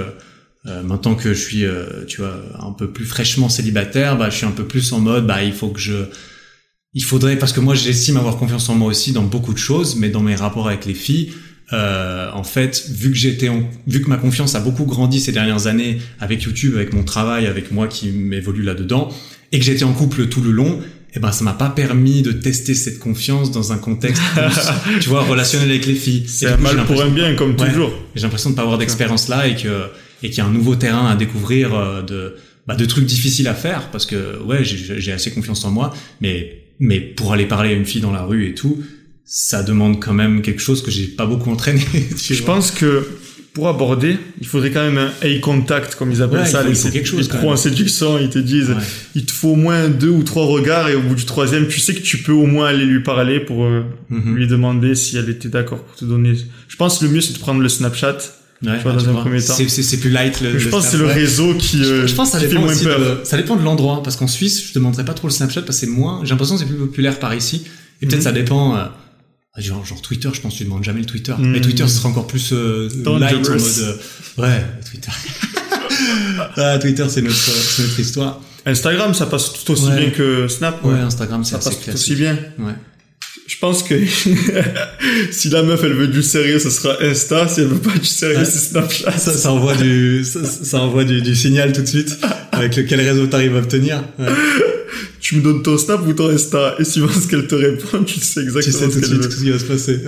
Euh, 0.69 0.83
maintenant 0.83 1.15
que 1.15 1.33
je 1.33 1.39
suis, 1.41 1.65
euh, 1.65 2.05
tu 2.09 2.21
vois, 2.21 2.43
un 2.61 2.73
peu 2.73 2.91
plus 2.91 3.05
fraîchement 3.05 3.49
célibataire, 3.49 4.17
bah, 4.19 4.31
je 4.31 4.37
suis 4.37 4.47
un 4.47 4.51
peu 4.51 4.65
plus 4.65 4.93
en 4.93 4.99
mode, 5.01 5.27
bah, 5.27 5.45
il 5.45 5.53
faut 5.53 5.69
que 5.69 5.79
je, 5.79 5.95
il 6.95 7.05
faudrait, 7.05 7.37
parce 7.37 7.53
que 7.53 7.61
moi, 7.61 7.75
j'estime 7.75 8.17
avoir 8.17 8.37
confiance 8.37 8.69
en 8.69 8.75
moi 8.75 8.89
aussi 8.89 9.13
dans 9.13 9.23
beaucoup 9.23 9.53
de 9.53 9.59
choses, 9.59 9.97
mais 9.97 10.09
dans 10.09 10.23
mes 10.23 10.35
rapports 10.35 10.67
avec 10.67 10.85
les 10.87 10.95
filles, 10.95 11.31
euh, 11.73 12.31
en 12.33 12.43
fait, 12.45 12.87
vu 12.91 13.11
que 13.11 13.17
j'étais, 13.17 13.49
en- 13.49 13.69
vu 13.87 14.01
que 14.03 14.09
ma 14.09 14.17
confiance 14.17 14.55
a 14.55 14.61
beaucoup 14.61 14.85
grandi 14.87 15.21
ces 15.21 15.31
dernières 15.33 15.67
années 15.69 15.99
avec 16.21 16.43
YouTube, 16.43 16.75
avec 16.75 16.93
mon 16.93 17.05
travail, 17.05 17.47
avec 17.47 17.71
moi 17.71 17.87
qui 17.87 18.09
m'évolue 18.11 18.63
là-dedans, 18.63 19.09
et 19.53 19.59
que 19.61 19.65
j'étais 19.65 19.85
en 19.85 19.93
couple 19.93 20.27
tout 20.27 20.41
le 20.41 20.51
long, 20.51 20.81
eh 21.15 21.21
ben, 21.21 21.33
ça 21.33 21.45
m'a 21.45 21.53
pas 21.55 21.71
permis 21.71 22.23
de 22.23 22.33
tester 22.33 22.75
cette 22.75 22.99
confiance 22.99 23.51
dans 23.51 23.73
un 23.73 23.79
contexte 23.79 24.23
plus, 24.35 24.99
tu 25.01 25.09
vois, 25.09 25.23
relationnel 25.23 25.71
avec 25.71 25.87
les 25.87 25.95
filles. 25.95 26.25
C'est 26.29 26.59
mal 26.61 26.85
pour 26.87 27.01
un 27.03 27.09
bien, 27.11 27.35
comme 27.37 27.55
Ouais. 27.57 27.69
toujours. 27.71 27.93
j'ai 28.17 28.23
l'impression 28.23 28.51
de 28.51 28.55
pas 28.57 28.63
avoir 28.63 28.79
d'expérience 28.79 29.29
là 29.29 29.47
et 29.47 29.55
que 29.55 29.87
et 30.23 30.29
qu'il 30.31 30.39
y 30.39 30.41
a 30.41 30.47
un 30.47 30.51
nouveau 30.53 30.77
terrain 30.77 31.07
à 31.09 31.17
découvrir 31.17 31.75
euh, 31.75 32.03
de 32.03 32.37
bah, 32.67 32.75
de 32.75 32.85
trucs 32.85 33.05
difficiles 33.07 33.47
à 33.49 33.55
faire 33.55 33.91
parce 33.91 34.07
que 34.07 34.43
ouais 34.43 34.65
j'ai 34.65 35.13
assez 35.13 35.31
confiance 35.31 35.65
en 35.65 35.71
moi 35.71 35.95
mais 36.21 36.63
mais 36.81 37.01
pour 37.01 37.33
aller 37.33 37.47
parler 37.47 37.71
à 37.71 37.73
une 37.73 37.87
fille 37.87 38.01
dans 38.01 38.13
la 38.13 38.23
rue 38.23 38.49
et 38.49 38.55
tout 38.55 38.83
ça 39.25 39.63
demande 39.63 40.01
quand 40.01 40.15
même 40.15 40.43
quelque 40.43 40.61
chose 40.61 40.83
que 40.83 40.91
j'ai 40.91 41.07
pas 41.07 41.27
beaucoup 41.27 41.51
entraîné 41.51 41.81
tu 42.19 42.35
Je 42.35 42.43
vois. 42.43 42.55
pense 42.57 42.71
que 42.71 43.07
pour 43.55 43.69
aborder, 43.69 44.19
il 44.39 44.47
faudrait 44.47 44.71
quand 44.71 44.83
même 44.85 44.99
un 44.99 45.11
eye 45.27 45.41
contact, 45.41 45.95
comme 45.95 46.13
ils 46.13 46.21
appellent 46.21 46.41
Ouais, 46.41 46.45
ça. 46.45 46.61
il 46.61 46.65
faut- 46.65 46.69
les, 46.73 46.79
il 46.79 46.83
faut 46.83 46.91
quelque 46.91 47.09
chose, 47.09 47.27
pros 47.29 47.51
en 47.51 47.57
séduction, 47.57 48.19
ils 48.19 48.29
te 48.29 48.39
disent, 48.39 48.69
Ouais. 48.69 48.83
il 49.15 49.25
te 49.25 49.33
faut 49.33 49.49
au 49.53 49.57
moins 49.57 49.89
deux 49.89 50.11
ou 50.11 50.23
trois 50.25 50.45
regards 50.45 50.91
et 50.91 50.95
au 50.95 51.01
bout 51.01 51.15
du 51.15 51.25
troisième, 51.25 51.67
tu 51.67 51.81
sais 51.81 51.95
que 51.95 52.03
tu 52.03 52.19
peux 52.19 52.33
au 52.33 52.45
moins 52.45 52.67
aller 52.67 52.85
lui 52.85 53.03
parler 53.03 53.41
pour 53.41 53.65
euh, 53.65 53.85
Mhm. 54.11 54.37
lui 54.37 54.47
demander 54.47 54.95
si 54.95 55.17
elle 55.17 55.31
était 55.31 55.49
d'accord 55.49 55.83
pour 55.83 55.97
te 55.97 56.05
donner. 56.05 56.35
Je 56.69 56.77
pense 56.77 56.99
que 56.99 57.07
le 57.07 57.11
mieux 57.13 57.23
c'est 57.23 57.33
de 57.33 57.39
prendre 57.39 57.63
le 57.63 57.69
Snapchat. 57.71 58.19
Ouais, 58.63 58.79
vois, 58.79 58.93
ouais, 58.93 58.97
dans 58.99 59.03
tu 59.05 59.09
un 59.09 59.13
vois. 59.13 59.21
premier 59.23 59.43
temps. 59.43 59.55
c'est 59.57 59.97
plus 60.01 60.11
light 60.11 60.41
le, 60.41 60.59
je 60.59 60.65
le 60.65 60.71
pense 60.71 60.85
que 60.87 60.91
c'est 60.93 60.97
le 60.97 61.07
ouais. 61.07 61.13
réseau 61.13 61.55
qui, 61.55 61.83
euh, 61.85 62.07
je 62.07 62.15
pense 62.15 62.31
que 62.33 62.39
ça 62.39 62.47
dépend 62.47 62.63
aussi 62.63 62.85
peur. 62.85 62.99
de, 62.99 63.21
ça 63.25 63.37
dépend 63.37 63.57
de 63.57 63.63
l'endroit 63.63 64.03
parce 64.03 64.17
qu'en 64.17 64.27
Suisse 64.29 64.63
je 64.67 64.73
te 64.73 64.79
demanderais 64.79 65.05
pas 65.05 65.13
trop 65.15 65.29
le 65.29 65.33
Snapchat 65.33 65.63
parce 65.63 65.79
que 65.81 65.87
c'est 65.87 65.93
moins 65.93 66.21
j'ai 66.25 66.31
l'impression 66.31 66.55
que 66.57 66.61
c'est 66.63 66.67
plus 66.69 66.79
populaire 66.79 67.19
par 67.19 67.35
ici 67.35 67.65
et 68.01 68.07
peut-être 68.07 68.21
Mhm. 68.21 68.25
ça 68.25 68.33
dépend 68.33 68.77
euh, 68.77 68.85
genre, 69.59 69.85
genre 69.85 70.01
Twitter 70.01 70.31
je 70.33 70.41
pense 70.41 70.55
que 70.55 70.59
tu 70.59 70.65
demandes 70.65 70.85
jamais 70.85 71.01
le 71.01 71.07
Twitter 71.07 71.35
Mhm. 71.39 71.51
mais 71.51 71.61
Twitter 71.61 71.87
ce 71.87 71.97
sera 71.97 72.09
encore 72.09 72.27
plus 72.27 72.51
euh, 72.53 72.89
light 73.19 73.35
en 73.47 73.51
mode 73.51 73.61
euh, 73.61 73.97
ouais 74.39 74.65
Twitter 74.91 75.11
ah, 76.57 76.79
Twitter 76.79 77.05
c'est 77.09 77.23
notre 77.23 78.01
histoire 78.01 78.41
Instagram, 78.65 79.15
ça 79.15 79.27
passe 79.27 79.53
tout 79.53 79.71
aussi 79.73 79.85
Ouais. 79.87 79.97
bien 80.01 80.11
que 80.11 80.49
Snap. 80.49 80.85
ouais 80.85 80.99
Instagram 80.99 81.45
c'est 81.45 81.53
ça 81.53 81.57
assez 81.59 81.71
passe 81.71 81.85
tout 81.85 81.93
aussi 81.93 82.15
bien. 82.17 82.37
ouais 82.59 82.73
pense 83.67 83.83
que 83.83 83.95
si 85.31 85.49
la 85.51 85.63
meuf 85.63 85.83
elle 85.83 85.95
veut 85.95 86.07
du 86.09 86.23
sérieux, 86.23 86.59
ce 86.59 86.71
sera 86.71 86.97
Insta. 87.03 87.49
Si 87.49 87.61
elle 87.61 87.67
veut 87.67 87.79
pas 87.79 87.99
du 87.99 88.07
sérieux, 88.07 88.45
c'est 88.45 88.59
Snapchat. 88.59 89.11
ça, 89.19 89.33
ça 89.33 89.53
envoie 89.53 89.75
du 89.75 90.25
ça, 90.25 90.45
ça 90.45 90.81
envoie 90.81 91.05
du, 91.05 91.21
du 91.21 91.35
signal 91.35 91.73
tout 91.73 91.83
de 91.83 91.87
suite 91.87 92.17
avec 92.53 92.77
lequel 92.77 93.01
réseau 93.01 93.27
t'arrives 93.27 93.57
à 93.57 93.59
obtenir 93.59 94.05
ouais. 94.19 94.27
tu 95.21 95.37
me 95.37 95.43
donnes 95.43 95.63
ton 95.63 95.77
Snap 95.77 96.07
ou 96.07 96.13
ton 96.13 96.29
Insta 96.29 96.77
et 96.79 96.85
suivant 96.85 97.09
ce 97.09 97.27
qu'elle 97.27 97.47
te 97.47 97.57
répond, 97.57 98.05
tu 98.05 98.21
sais 98.21 98.41
tu 98.41 98.47
exactement 98.47 98.79
sais 98.79 98.87
tout 98.87 98.93
ce 98.93 98.97
de 98.97 99.01
qu'elle 99.01 99.09
suite 99.09 99.23
veut. 99.23 99.29
tout 99.29 99.37
ce 99.37 99.43
qui 99.43 99.51
va 99.51 99.59
se 99.59 99.65
passer. 99.65 100.01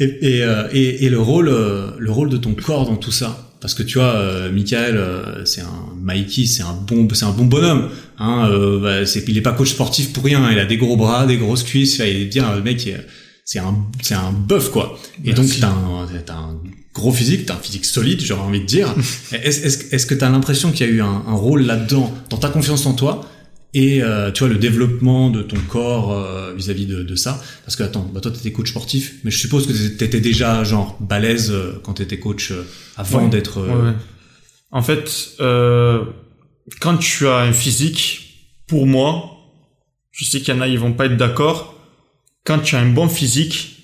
Et, 0.00 0.36
et, 0.36 0.42
euh, 0.44 0.68
et, 0.72 1.06
et 1.06 1.08
le 1.08 1.18
rôle, 1.20 1.48
euh, 1.48 1.90
le 1.98 2.10
rôle 2.10 2.28
de 2.28 2.36
ton 2.36 2.54
corps 2.54 2.86
dans 2.86 2.96
tout 2.96 3.10
ça. 3.10 3.50
Parce 3.60 3.74
que 3.74 3.82
tu 3.82 3.98
vois, 3.98 4.14
euh, 4.14 4.50
Michael, 4.52 5.00
c'est 5.44 5.62
un 5.62 5.87
Mikey, 6.00 6.46
c'est 6.46 6.62
un 6.62 6.72
bon, 6.72 7.06
c'est 7.12 7.24
un 7.24 7.30
bon 7.32 7.44
bonhomme. 7.44 7.88
Hein, 8.18 8.48
euh, 8.50 8.80
bah, 8.80 9.06
c'est, 9.06 9.24
il 9.28 9.36
est 9.36 9.42
pas 9.42 9.52
coach 9.52 9.70
sportif 9.70 10.12
pour 10.12 10.24
rien. 10.24 10.50
Il 10.50 10.58
a 10.58 10.64
des 10.64 10.76
gros 10.76 10.96
bras, 10.96 11.26
des 11.26 11.36
grosses 11.36 11.62
cuisses. 11.64 11.98
Il 11.98 12.22
est 12.22 12.24
bien, 12.26 12.54
le 12.54 12.62
mec, 12.62 12.86
est- 12.86 13.06
c'est 13.44 13.58
un, 13.60 13.74
c'est 14.02 14.14
un 14.14 14.30
bœuf 14.32 14.70
quoi. 14.70 14.98
Et 15.24 15.32
Merci. 15.32 15.60
donc 15.60 15.70
t'as 16.26 16.34
un, 16.36 16.38
un 16.38 16.58
gros 16.94 17.12
physique, 17.12 17.46
t'as 17.46 17.54
un 17.54 17.58
physique 17.58 17.84
solide, 17.86 18.20
j'aurais 18.20 18.42
envie 18.42 18.60
de 18.60 18.66
dire. 18.66 18.94
est-ce, 19.32 19.64
est-ce, 19.64 19.94
est-ce 19.94 20.04
que 20.06 20.14
t'as 20.14 20.28
l'impression 20.28 20.70
qu'il 20.72 20.86
y 20.86 20.90
a 20.90 20.92
eu 20.92 21.00
un, 21.00 21.22
un 21.26 21.34
rôle 21.34 21.62
là-dedans, 21.62 22.12
dans 22.28 22.36
ta 22.36 22.48
confiance 22.50 22.84
en 22.84 22.92
toi, 22.92 23.24
et 23.74 24.02
euh, 24.02 24.30
tu 24.32 24.40
vois 24.40 24.48
le 24.52 24.58
développement 24.58 25.30
de 25.30 25.40
ton 25.42 25.56
corps 25.68 26.12
euh, 26.12 26.52
vis-à-vis 26.56 26.84
de, 26.86 27.02
de, 27.02 27.16
ça? 27.16 27.42
Parce 27.64 27.76
que 27.76 27.82
attends 27.84 28.10
bah 28.12 28.20
toi 28.20 28.30
t'étais 28.32 28.50
coach 28.52 28.70
sportif 28.70 29.14
mais 29.24 29.30
je 29.30 29.38
suppose 29.38 29.66
que 29.66 29.72
t'étais 29.88 30.20
déjà 30.20 30.64
genre 30.64 30.96
balèze 31.00 31.50
euh, 31.50 31.78
quand 31.84 31.94
t'étais 31.94 32.18
coach 32.18 32.52
avant 32.96 33.28
d'être 33.28 33.60
ouais, 33.62 33.92
en 34.70 34.82
fait 34.82 35.36
quand 35.38 36.96
tu 36.98 37.26
as 37.26 37.38
un 37.38 37.52
physique 37.52 38.50
pour 38.66 38.86
moi 38.86 39.36
je 40.12 40.24
sais 40.24 40.40
qu'il 40.40 40.54
y 40.54 40.56
en 40.56 40.60
a 40.60 40.68
ils 40.68 40.78
vont 40.78 40.92
pas 40.92 41.06
être 41.06 41.16
d'accord 41.16 41.74
quand 42.44 42.58
tu 42.58 42.76
as 42.76 42.80
un 42.80 42.88
bon 42.90 43.08
physique 43.08 43.76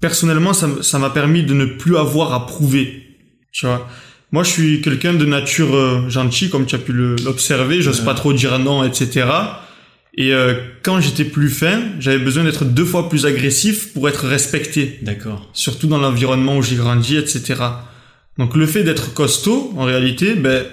personnellement 0.00 0.52
ça 0.52 0.98
m'a 0.98 1.10
permis 1.10 1.42
de 1.42 1.54
ne 1.54 1.64
plus 1.64 1.96
avoir 1.96 2.32
à 2.32 2.46
prouver 2.46 3.06
tu 3.52 3.66
vois? 3.66 3.88
Moi, 4.32 4.44
je 4.44 4.50
suis 4.50 4.80
quelqu'un 4.80 5.12
de 5.14 5.24
nature 5.26 5.74
euh, 5.74 6.08
gentil, 6.08 6.50
comme 6.50 6.64
tu 6.64 6.76
as 6.76 6.78
pu 6.78 6.92
l'observer. 6.92 7.82
J'ose 7.82 8.00
pas 8.00 8.14
trop 8.14 8.32
dire 8.32 8.58
non, 8.60 8.84
etc. 8.84 9.26
Et 10.14 10.32
euh, 10.32 10.54
quand 10.82 11.00
j'étais 11.00 11.24
plus 11.24 11.50
fin, 11.50 11.80
j'avais 11.98 12.18
besoin 12.18 12.44
d'être 12.44 12.64
deux 12.64 12.84
fois 12.84 13.08
plus 13.08 13.26
agressif 13.26 13.92
pour 13.92 14.08
être 14.08 14.26
respecté. 14.26 14.98
D'accord. 15.02 15.48
Surtout 15.52 15.88
dans 15.88 15.98
l'environnement 15.98 16.56
où 16.56 16.62
j'ai 16.62 16.76
grandi, 16.76 17.16
etc. 17.16 17.60
Donc 18.38 18.56
le 18.56 18.66
fait 18.66 18.84
d'être 18.84 19.12
costaud, 19.14 19.72
en 19.76 19.84
réalité, 19.84 20.34
ben, 20.34 20.64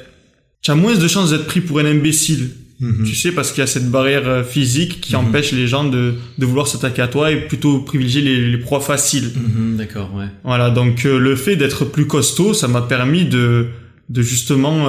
tu 0.62 0.72
as 0.72 0.76
moins 0.76 0.96
de 0.96 1.08
chances 1.08 1.32
d'être 1.32 1.46
pris 1.46 1.62
pour 1.62 1.80
un 1.80 1.86
imbécile. 1.86 2.50
Mhm. 2.80 3.06
Tu 3.06 3.16
sais, 3.16 3.32
parce 3.32 3.52
qu'il 3.52 3.62
y 3.62 3.64
a 3.64 3.68
cette 3.68 3.90
barrière 3.90 4.28
euh, 4.28 4.44
physique 4.44 5.02
qui 5.02 5.16
mhm. 5.16 5.28
empêche 5.28 5.52
les 5.52 5.68
gens 5.68 5.84
de, 5.84 6.14
de 6.38 6.46
vouloir 6.46 6.68
s'attaquer 6.68 7.02
à 7.02 7.08
toi 7.08 7.32
et 7.32 7.48
plutôt 7.48 7.80
privilégier 7.80 8.22
les, 8.22 8.52
les 8.52 8.58
proies 8.58 8.82
faciles. 8.82 9.32
Mhm, 9.36 9.78
d'accord, 9.78 10.14
ouais. 10.14 10.28
Voilà, 10.44 10.70
donc 10.70 11.06
euh, 11.06 11.18
le 11.18 11.36
fait 11.36 11.56
d'être 11.56 11.86
plus 11.86 12.06
costaud, 12.06 12.54
ça 12.54 12.68
m'a 12.68 12.84
permis 12.84 13.26
de, 13.26 13.68
de 14.10 14.22
justement 14.22 14.88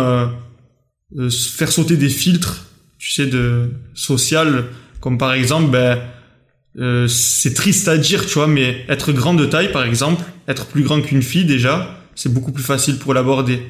euh, 1.16 1.31
faire 1.31 1.73
sauter 1.73 1.97
des 1.97 2.11
filtres, 2.11 2.66
tu 2.99 3.12
sais, 3.12 3.27
de 3.27 3.71
social, 3.95 4.66
comme 5.01 5.16
par 5.16 5.33
exemple, 5.33 5.71
ben, 5.71 5.99
euh, 6.79 7.09
c'est 7.09 7.55
triste 7.55 7.89
à 7.89 7.97
dire, 7.97 8.27
tu 8.27 8.35
vois, 8.35 8.47
mais 8.47 8.85
être 8.89 9.12
grand 9.12 9.35
de 9.35 9.47
taille, 9.47 9.73
par 9.73 9.85
exemple, 9.85 10.23
être 10.47 10.66
plus 10.66 10.83
grand 10.83 11.01
qu'une 11.01 11.23
fille 11.23 11.45
déjà, 11.45 11.99
c'est 12.19 12.35
beaucoup 12.35 12.51
plus 12.51 12.64
facile 12.64 12.97
pour 12.97 13.14
l'aborder. 13.14 13.62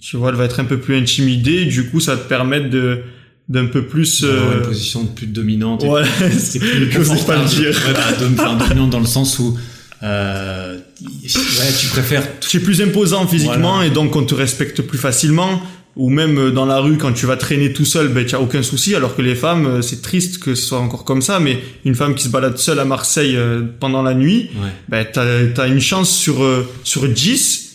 Tu 0.00 0.16
vois, 0.16 0.30
elle 0.30 0.34
va 0.34 0.46
être 0.46 0.58
un 0.58 0.64
peu 0.64 0.80
plus 0.80 0.96
intimidée, 0.96 1.64
du 1.64 1.88
coup, 1.88 2.00
ça 2.00 2.16
va 2.16 2.22
te 2.22 2.28
permettre 2.28 2.68
de 2.68 3.02
d'un 3.46 3.66
peu 3.66 3.86
plus 3.86 4.24
euh... 4.24 4.56
une 4.56 4.62
position 4.62 5.04
plus 5.04 5.26
dominante 5.26 5.82
ouais 5.82 6.04
c'est 6.30 6.58
plus 6.58 6.90
je 6.90 7.02
sais 7.02 7.26
pas 7.26 7.36
le 7.36 7.44
dire. 7.44 7.78
Ouais, 7.86 7.92
bah, 7.92 8.56
dominante 8.58 8.88
dans 8.88 9.00
le 9.00 9.06
sens 9.06 9.38
où 9.38 9.54
euh, 10.02 10.78
ouais, 11.02 11.72
tu 11.78 11.86
préfères 11.88 12.22
tu 12.40 12.56
es 12.56 12.60
plus 12.60 12.80
imposant 12.80 13.26
physiquement 13.26 13.82
et 13.82 13.90
donc 13.90 14.16
on 14.16 14.24
te 14.24 14.34
respecte 14.34 14.80
plus 14.80 14.98
facilement. 14.98 15.60
Ou 15.96 16.08
même 16.10 16.38
euh, 16.38 16.50
dans 16.50 16.66
la 16.66 16.80
rue 16.80 16.96
quand 16.96 17.12
tu 17.12 17.26
vas 17.26 17.36
traîner 17.36 17.72
tout 17.72 17.84
seul 17.84 18.08
ben 18.08 18.24
tu 18.24 18.34
as 18.34 18.40
aucun 18.40 18.64
souci 18.64 18.96
alors 18.96 19.14
que 19.14 19.22
les 19.22 19.36
femmes 19.36 19.66
euh, 19.66 19.82
c'est 19.82 20.02
triste 20.02 20.38
que 20.38 20.56
ce 20.56 20.66
soit 20.66 20.80
encore 20.80 21.04
comme 21.04 21.22
ça 21.22 21.38
mais 21.38 21.60
une 21.84 21.94
femme 21.94 22.16
qui 22.16 22.24
se 22.24 22.30
balade 22.30 22.58
seule 22.58 22.80
à 22.80 22.84
Marseille 22.84 23.36
euh, 23.36 23.62
pendant 23.78 24.02
la 24.02 24.14
nuit 24.14 24.50
ouais. 24.56 24.70
ben 24.88 25.06
t'as 25.12 25.62
as 25.62 25.66
une 25.68 25.80
chance 25.80 26.10
sur 26.10 26.44
sur 26.82 27.08
10 27.08 27.73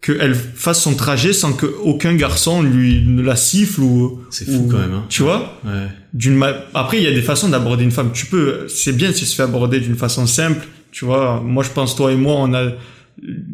qu'elle 0.00 0.34
fasse 0.34 0.82
son 0.82 0.94
trajet 0.94 1.32
sans 1.32 1.52
que 1.52 1.66
aucun 1.66 2.14
garçon 2.14 2.62
lui 2.62 3.04
ne 3.06 3.22
la 3.22 3.36
siffle 3.36 3.82
ou 3.82 4.20
c'est 4.30 4.46
fou 4.46 4.66
quand 4.70 4.78
même 4.78 4.94
hein. 4.94 5.04
tu 5.10 5.22
vois? 5.22 5.60
Ouais. 5.64 5.88
d'une 6.14 6.42
après 6.72 6.98
il 6.98 7.04
y 7.04 7.06
a 7.06 7.12
des 7.12 7.22
façons 7.22 7.48
d'aborder 7.48 7.84
une 7.84 7.90
femme. 7.90 8.10
Tu 8.12 8.26
peux 8.26 8.66
c'est 8.68 8.92
bien 8.92 9.12
si 9.12 9.26
se 9.26 9.34
fait 9.34 9.42
aborder 9.42 9.80
d'une 9.80 9.96
façon 9.96 10.26
simple 10.26 10.66
tu 10.90 11.04
vois. 11.04 11.40
Moi 11.44 11.62
je 11.64 11.70
pense 11.70 11.94
toi 11.96 12.12
et 12.12 12.16
moi 12.16 12.34
on 12.38 12.54
a 12.54 12.70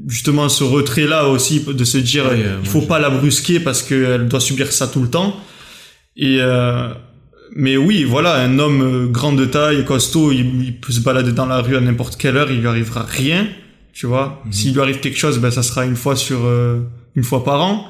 justement 0.06 0.48
ce 0.48 0.62
retrait 0.62 1.06
là 1.06 1.26
aussi 1.28 1.64
de 1.66 1.84
se 1.84 1.98
dire 1.98 2.26
ouais, 2.26 2.44
il 2.62 2.68
faut 2.68 2.82
pas 2.82 3.00
la 3.00 3.10
brusquer 3.10 3.58
parce 3.58 3.82
qu'elle 3.82 4.28
doit 4.28 4.40
subir 4.40 4.72
ça 4.72 4.86
tout 4.86 5.02
le 5.02 5.10
temps. 5.10 5.36
Et 6.16 6.38
euh, 6.40 6.88
mais 7.56 7.76
oui 7.76 8.04
voilà 8.04 8.36
un 8.36 8.58
homme 8.60 9.10
grand 9.10 9.32
de 9.32 9.46
taille 9.46 9.84
costaud 9.84 10.30
il, 10.30 10.62
il 10.64 10.78
peut 10.78 10.92
se 10.92 11.00
balader 11.00 11.32
dans 11.32 11.46
la 11.46 11.60
rue 11.60 11.76
à 11.76 11.80
n'importe 11.80 12.16
quelle 12.16 12.36
heure 12.36 12.50
il 12.50 12.60
lui 12.60 12.68
arrivera 12.68 13.02
rien 13.02 13.48
tu 13.96 14.06
vois. 14.06 14.42
Mhm. 14.44 14.52
S'il 14.52 14.72
lui 14.74 14.80
arrive 14.80 15.00
quelque 15.00 15.18
chose, 15.18 15.38
ben 15.38 15.50
ça 15.50 15.62
sera 15.62 15.86
une 15.86 15.96
fois 15.96 16.16
sur 16.16 16.40
euh, 16.44 16.80
une 17.14 17.24
fois 17.24 17.42
par 17.44 17.60
an. 17.62 17.88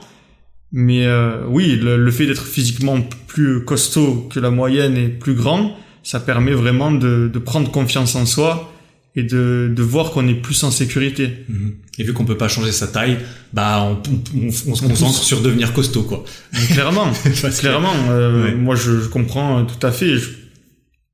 Mais 0.72 1.07
euh, 1.07 1.44
oui, 1.48 1.76
le, 1.76 1.96
le 1.96 2.11
fait 2.11 2.26
d'être 2.26 2.44
physiquement 2.46 2.98
plus 3.26 3.64
costaud 3.64 4.28
que 4.32 4.40
la 4.40 4.50
moyenne 4.50 4.96
et 4.96 5.09
plus 5.09 5.34
grand, 5.34 5.76
ça 6.02 6.20
permet 6.20 6.52
vraiment 6.52 6.90
de, 6.92 7.28
de 7.32 7.38
prendre 7.38 7.70
confiance 7.70 8.14
en 8.16 8.26
soi 8.26 8.72
et 9.18 9.22
de, 9.22 9.72
de 9.74 9.82
voir 9.82 10.11
qu'on 10.11 10.28
est 10.28 10.34
plus 10.34 10.62
en 10.64 10.70
sécurité. 10.70 11.30
Mhm. 11.48 11.74
Et 11.98 12.04
vu 12.04 12.12
qu'on 12.12 12.24
peut 12.26 12.36
pas 12.36 12.48
changer 12.48 12.72
sa 12.72 12.86
taille, 12.88 13.16
bah 13.54 13.82
on, 13.82 13.92
on, 14.38 14.48
on 14.48 14.74
se 14.74 14.82
concentre 14.86 15.22
sur 15.22 15.40
devenir 15.40 15.72
costaud 15.72 16.02
quoi. 16.02 16.24
Mais 16.52 16.66
clairement, 16.74 17.11
clairement. 17.59 17.94
euh, 18.11 18.44
Ouais. 18.44 18.54
Moi, 18.54 18.74
je, 18.76 19.00
je 19.00 19.09
comprends 19.09 19.61
euh, 19.61 19.62
tout 19.62 19.84
à 19.86 19.90
fait 19.90 20.18
je- 20.18 20.30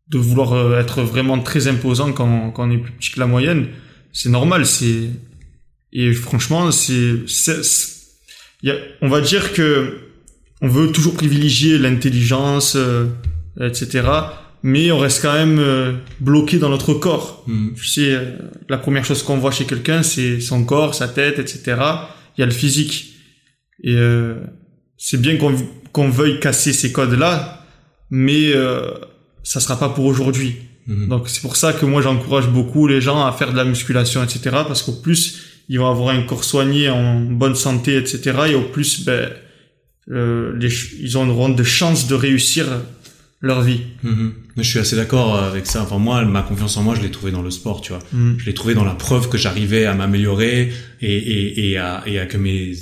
de 0.08 0.18
vouloir 0.18 0.52
euh, 0.54 0.80
être 0.80 1.02
vraiment 1.02 1.38
très 1.38 1.68
imposant 1.68 2.12
quand, 2.12 2.50
quand 2.50 2.68
on 2.68 2.70
est 2.72 2.78
plus 2.78 2.92
petit 2.92 3.10
que 3.12 3.20
la 3.20 3.26
moyenne. 3.26 3.66
C'est 4.12 4.28
normal. 4.28 4.66
C'est 4.66 5.10
et 5.92 6.12
franchement, 6.14 6.70
c'est 6.70 7.24
on 9.02 9.08
va 9.08 9.20
dire 9.20 9.52
que 9.52 9.98
on 10.60 10.68
veut 10.68 10.92
toujours 10.92 11.14
privilégier 11.14 11.76
l'intelligence, 11.78 12.76
euh, 12.76 13.06
etc. 13.60 14.08
Mais 14.62 14.92
on 14.92 14.98
reste 14.98 15.22
quand 15.22 15.32
même 15.32 15.58
euh, 15.58 15.92
bloqué 16.20 16.58
dans 16.58 16.68
notre 16.68 16.94
corps. 16.94 17.44
Mhm. 17.48 17.74
Tu 17.74 17.84
sais, 17.84 18.14
euh, 18.14 18.36
la 18.68 18.78
première 18.78 19.04
chose 19.04 19.22
qu'on 19.24 19.38
voit 19.38 19.50
chez 19.50 19.64
quelqu'un, 19.64 20.04
c'est 20.04 20.40
son 20.40 20.64
corps, 20.64 20.94
sa 20.94 21.08
tête, 21.08 21.40
etc. 21.40 21.76
Il 22.36 22.40
y 22.40 22.42
a 22.42 22.46
le 22.46 22.52
physique. 22.52 23.16
Et 23.82 23.96
euh, 23.96 24.36
c'est 24.96 25.20
bien 25.20 25.36
qu'on 25.36 25.56
qu'on 25.92 26.08
veuille 26.08 26.40
casser 26.40 26.72
ces 26.72 26.90
codes-là, 26.90 27.66
mais 28.10 28.54
euh, 28.54 28.92
ça 29.42 29.60
sera 29.60 29.78
pas 29.78 29.90
pour 29.90 30.06
aujourd'hui. 30.06 30.56
Mhm. 30.86 31.08
Donc 31.08 31.28
c'est 31.28 31.42
pour 31.42 31.56
ça 31.56 31.72
que 31.72 31.86
moi 31.86 32.02
j'encourage 32.02 32.48
beaucoup 32.48 32.86
les 32.86 33.00
gens 33.00 33.24
à 33.24 33.32
faire 33.32 33.52
de 33.52 33.56
la 33.56 33.64
musculation, 33.64 34.22
etc. 34.22 34.40
Parce 34.66 34.82
qu'au 34.82 34.92
plus 34.92 35.40
ils 35.68 35.78
vont 35.78 35.90
avoir 35.90 36.14
un 36.14 36.22
corps 36.22 36.44
soigné, 36.44 36.90
en 36.90 37.20
bonne 37.20 37.54
santé, 37.54 37.96
etc. 37.96 38.20
Et 38.50 38.54
au 38.54 38.62
plus, 38.62 39.04
ben, 39.04 39.30
euh, 40.10 40.52
les 40.58 40.70
ils 41.00 41.16
auront 41.16 41.48
de 41.48 41.62
chances 41.62 42.08
de 42.08 42.14
réussir 42.14 42.66
leur 43.40 43.62
vie. 43.62 43.80
Mhm. 44.02 44.34
Je 44.56 44.62
suis 44.62 44.78
assez 44.78 44.96
d'accord 44.96 45.36
avec 45.36 45.66
ça. 45.66 45.82
Enfin 45.82 45.98
moi, 45.98 46.24
ma 46.24 46.42
confiance 46.42 46.76
en 46.76 46.82
moi, 46.82 46.94
je 46.94 47.00
l'ai 47.00 47.10
trouvé 47.10 47.32
dans 47.32 47.42
le 47.42 47.50
sport, 47.50 47.80
tu 47.80 47.92
vois. 47.92 48.02
Mm. 48.12 48.34
Je 48.38 48.44
l'ai 48.44 48.54
trouvé 48.54 48.74
dans 48.74 48.84
la 48.84 48.94
preuve 48.94 49.28
que 49.28 49.38
j'arrivais 49.38 49.86
à 49.86 49.94
m'améliorer 49.94 50.72
et, 51.00 51.16
et, 51.16 51.70
et, 51.70 51.78
à, 51.78 52.02
et 52.06 52.18
à 52.20 52.26
que 52.26 52.36
mes, 52.36 52.72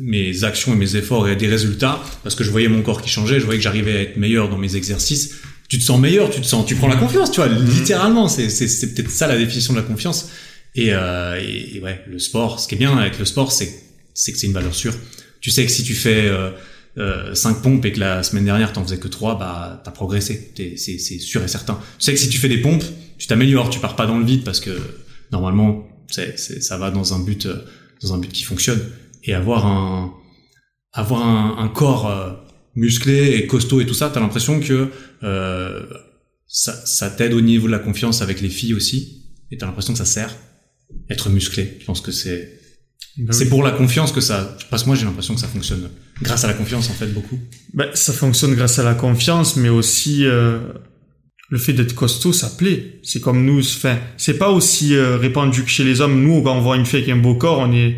mes 0.00 0.44
actions 0.44 0.72
et 0.72 0.76
mes 0.76 0.96
efforts 0.96 1.28
aient 1.28 1.36
des 1.36 1.48
résultats 1.48 2.00
parce 2.22 2.34
que 2.34 2.44
je 2.44 2.50
voyais 2.50 2.68
mon 2.68 2.82
corps 2.82 3.02
qui 3.02 3.10
changeait, 3.10 3.40
je 3.40 3.44
voyais 3.44 3.58
que 3.58 3.64
j'arrivais 3.64 3.96
à 3.96 4.02
être 4.02 4.16
meilleur 4.16 4.48
dans 4.48 4.58
mes 4.58 4.76
exercices. 4.76 5.34
Tu 5.68 5.78
te 5.78 5.82
sens 5.84 5.98
meilleur, 6.00 6.30
tu 6.30 6.40
te 6.40 6.46
sens, 6.46 6.64
tu 6.66 6.76
prends 6.76 6.88
la 6.88 6.96
confiance, 6.96 7.30
tu 7.30 7.40
vois. 7.40 7.48
Littéralement, 7.48 8.28
c'est, 8.28 8.50
c'est, 8.50 8.68
c'est 8.68 8.94
peut-être 8.94 9.10
ça 9.10 9.26
la 9.26 9.36
définition 9.36 9.72
de 9.74 9.78
la 9.80 9.84
confiance. 9.84 10.28
Et, 10.74 10.92
euh, 10.92 11.40
et, 11.42 11.76
et 11.76 11.80
ouais, 11.80 12.02
le 12.06 12.18
sport, 12.18 12.60
ce 12.60 12.68
qui 12.68 12.74
est 12.74 12.78
bien 12.78 12.96
avec 12.96 13.18
le 13.18 13.24
sport, 13.24 13.50
c'est, 13.50 13.72
c'est 14.14 14.32
que 14.32 14.38
c'est 14.38 14.46
une 14.46 14.52
valeur 14.52 14.74
sûre. 14.74 14.94
Tu 15.40 15.50
sais 15.50 15.64
que 15.64 15.70
si 15.72 15.82
tu 15.82 15.94
fais 15.94 16.28
euh, 16.28 16.50
euh, 16.98 17.34
5 17.34 17.62
pompes 17.62 17.84
et 17.84 17.92
que 17.92 18.00
la 18.00 18.22
semaine 18.22 18.44
dernière 18.44 18.72
t'en 18.72 18.82
faisais 18.84 18.98
que 18.98 19.08
3, 19.08 19.38
bah 19.38 19.80
t'as 19.84 19.90
progressé. 19.90 20.52
T'es- 20.54 20.76
C'est, 20.76 20.98
c'est 20.98 21.18
sûr 21.18 21.42
et 21.42 21.48
certain. 21.48 21.74
Tu 21.98 22.04
sais 22.04 22.12
que 22.14 22.20
si 22.20 22.28
tu 22.28 22.38
fais 22.38 22.48
des 22.48 22.58
pompes, 22.60 22.84
tu 23.18 23.26
t'améliores, 23.26 23.70
tu 23.70 23.80
pars 23.80 23.96
pas 23.96 24.06
dans 24.06 24.18
le 24.18 24.24
vide 24.24 24.44
parce 24.44 24.60
que 24.60 24.78
normalement, 25.32 25.86
c'est, 26.10 26.38
c'est, 26.38 26.62
ça 26.62 26.76
va 26.76 26.90
dans 26.90 27.12
un 27.14 27.18
but, 27.20 27.46
euh, 27.46 27.56
dans 28.02 28.14
un 28.14 28.18
but 28.18 28.30
qui 28.32 28.44
fonctionne. 28.44 28.80
Et 29.24 29.34
avoir 29.34 29.66
un, 29.66 30.12
avoir 30.92 31.26
un, 31.26 31.56
un 31.58 31.68
corps 31.68 32.06
euh, 32.08 32.30
musclé 32.76 33.36
et 33.36 33.46
costaud 33.46 33.80
et 33.80 33.86
tout 33.86 33.94
ça, 33.94 34.10
t'as 34.10 34.20
l'impression 34.20 34.60
que 34.60 34.88
euh, 35.24 35.86
ça, 36.46 36.72
ça 36.86 37.10
t'aide 37.10 37.32
au 37.32 37.40
niveau 37.40 37.66
de 37.66 37.72
la 37.72 37.78
confiance 37.78 38.22
avec 38.22 38.40
les 38.40 38.50
filles 38.50 38.74
aussi. 38.74 39.24
Et 39.50 39.56
t'as 39.56 39.66
l'impression 39.66 39.92
que 39.92 39.98
ça 39.98 40.04
sert. 40.04 40.34
Être 41.10 41.30
musclé, 41.30 41.78
je 41.80 41.84
pense 41.84 42.00
que 42.00 42.12
c'est 42.12 42.60
Ben 43.16 43.32
c'est 43.32 43.44
oui. 43.44 43.50
pour 43.50 43.62
la 43.64 43.72
confiance 43.72 44.12
que 44.12 44.20
ça. 44.20 44.56
Parce 44.70 44.82
que 44.84 44.88
moi 44.88 44.96
j'ai 44.96 45.04
l'impression 45.04 45.34
que 45.34 45.40
ça 45.40 45.48
fonctionne 45.48 45.88
grâce 46.22 46.44
à 46.44 46.46
la 46.46 46.54
confiance 46.54 46.88
en 46.90 46.94
fait 46.94 47.08
beaucoup. 47.08 47.38
Ben, 47.74 47.88
ça 47.94 48.12
fonctionne 48.12 48.54
grâce 48.54 48.78
à 48.78 48.84
la 48.84 48.94
confiance, 48.94 49.56
mais 49.56 49.68
aussi 49.68 50.24
euh, 50.24 50.60
le 51.48 51.58
fait 51.58 51.72
d'être 51.72 51.94
costaud, 51.94 52.32
ça 52.32 52.50
plaît. 52.50 53.00
C'est 53.02 53.20
comme 53.20 53.44
nous, 53.44 53.60
enfin, 53.60 53.98
c'est 54.16 54.38
pas 54.38 54.50
aussi 54.50 54.94
euh, 54.94 55.16
répandu 55.16 55.64
que 55.64 55.70
chez 55.70 55.84
les 55.84 56.00
hommes. 56.00 56.22
Nous, 56.22 56.42
quand 56.42 56.56
on 56.56 56.60
voit 56.60 56.76
une 56.76 56.86
fille 56.86 57.00
avec 57.00 57.10
un 57.10 57.16
beau 57.16 57.34
corps, 57.34 57.58
on 57.60 57.72
est, 57.72 57.96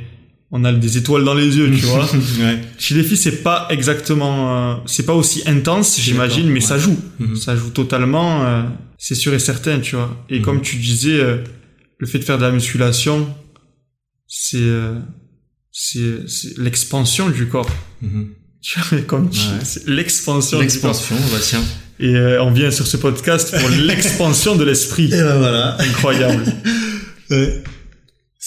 on 0.50 0.64
a 0.64 0.72
des 0.72 0.96
étoiles 0.98 1.24
dans 1.24 1.34
les 1.34 1.56
yeux, 1.56 1.70
tu 1.70 1.84
vois. 1.86 2.04
ouais. 2.40 2.58
Chez 2.78 2.94
les 2.94 3.02
filles, 3.02 3.16
c'est 3.18 3.42
pas 3.42 3.66
exactement, 3.70 4.72
euh, 4.72 4.74
c'est 4.86 5.04
pas 5.06 5.14
aussi 5.14 5.42
intense, 5.46 5.98
j'imagine, 6.00 6.46
mais 6.48 6.60
ouais. 6.60 6.66
ça 6.66 6.78
joue, 6.78 6.96
Mhm. 7.18 7.36
ça 7.36 7.54
joue 7.56 7.70
totalement. 7.70 8.44
euh, 8.46 8.62
c'est 8.98 9.14
sûr 9.14 9.32
et 9.34 9.38
certain, 9.38 9.78
tu 9.80 9.94
vois. 9.96 10.24
Et 10.30 10.38
Mhm. 10.38 10.44
comme 10.44 10.60
tu 10.62 10.76
disais, 10.76 11.20
euh, 11.20 11.38
le 11.98 12.06
fait 12.06 12.18
de 12.18 12.24
faire 12.24 12.38
de 12.38 12.42
la 12.44 12.50
musculation, 12.50 13.28
c'est, 14.26 14.56
euh, 14.58 14.94
c'est, 15.72 16.26
c'est 16.28 16.58
l'expansion 16.58 17.28
du 17.30 17.46
corps. 17.48 17.70
Mhm. 18.02 18.28
Tu 18.60 18.80
vois, 18.80 19.00
comme 19.02 19.30
tu- 19.30 19.38
Ouais. 19.40 19.64
c'est 19.64 19.86
l'expansion. 19.88 20.58
du 20.58 20.66
corps. 20.66 20.72
L'expansion, 20.72 21.16
bah 21.32 21.38
tiens. 21.40 21.62
Et 22.00 22.14
euh, 22.14 22.42
on 22.42 22.50
vient 22.52 22.70
sur 22.70 22.86
ce 22.86 22.96
podcast 22.96 23.56
pour 23.58 23.68
l'expansion 23.88 24.56
de 24.56 24.64
l'esprit. 24.64 25.08
ben 25.08 25.38
voilà. 25.38 25.76
Incroyable. 25.80 26.44
Ouais. 27.30 27.62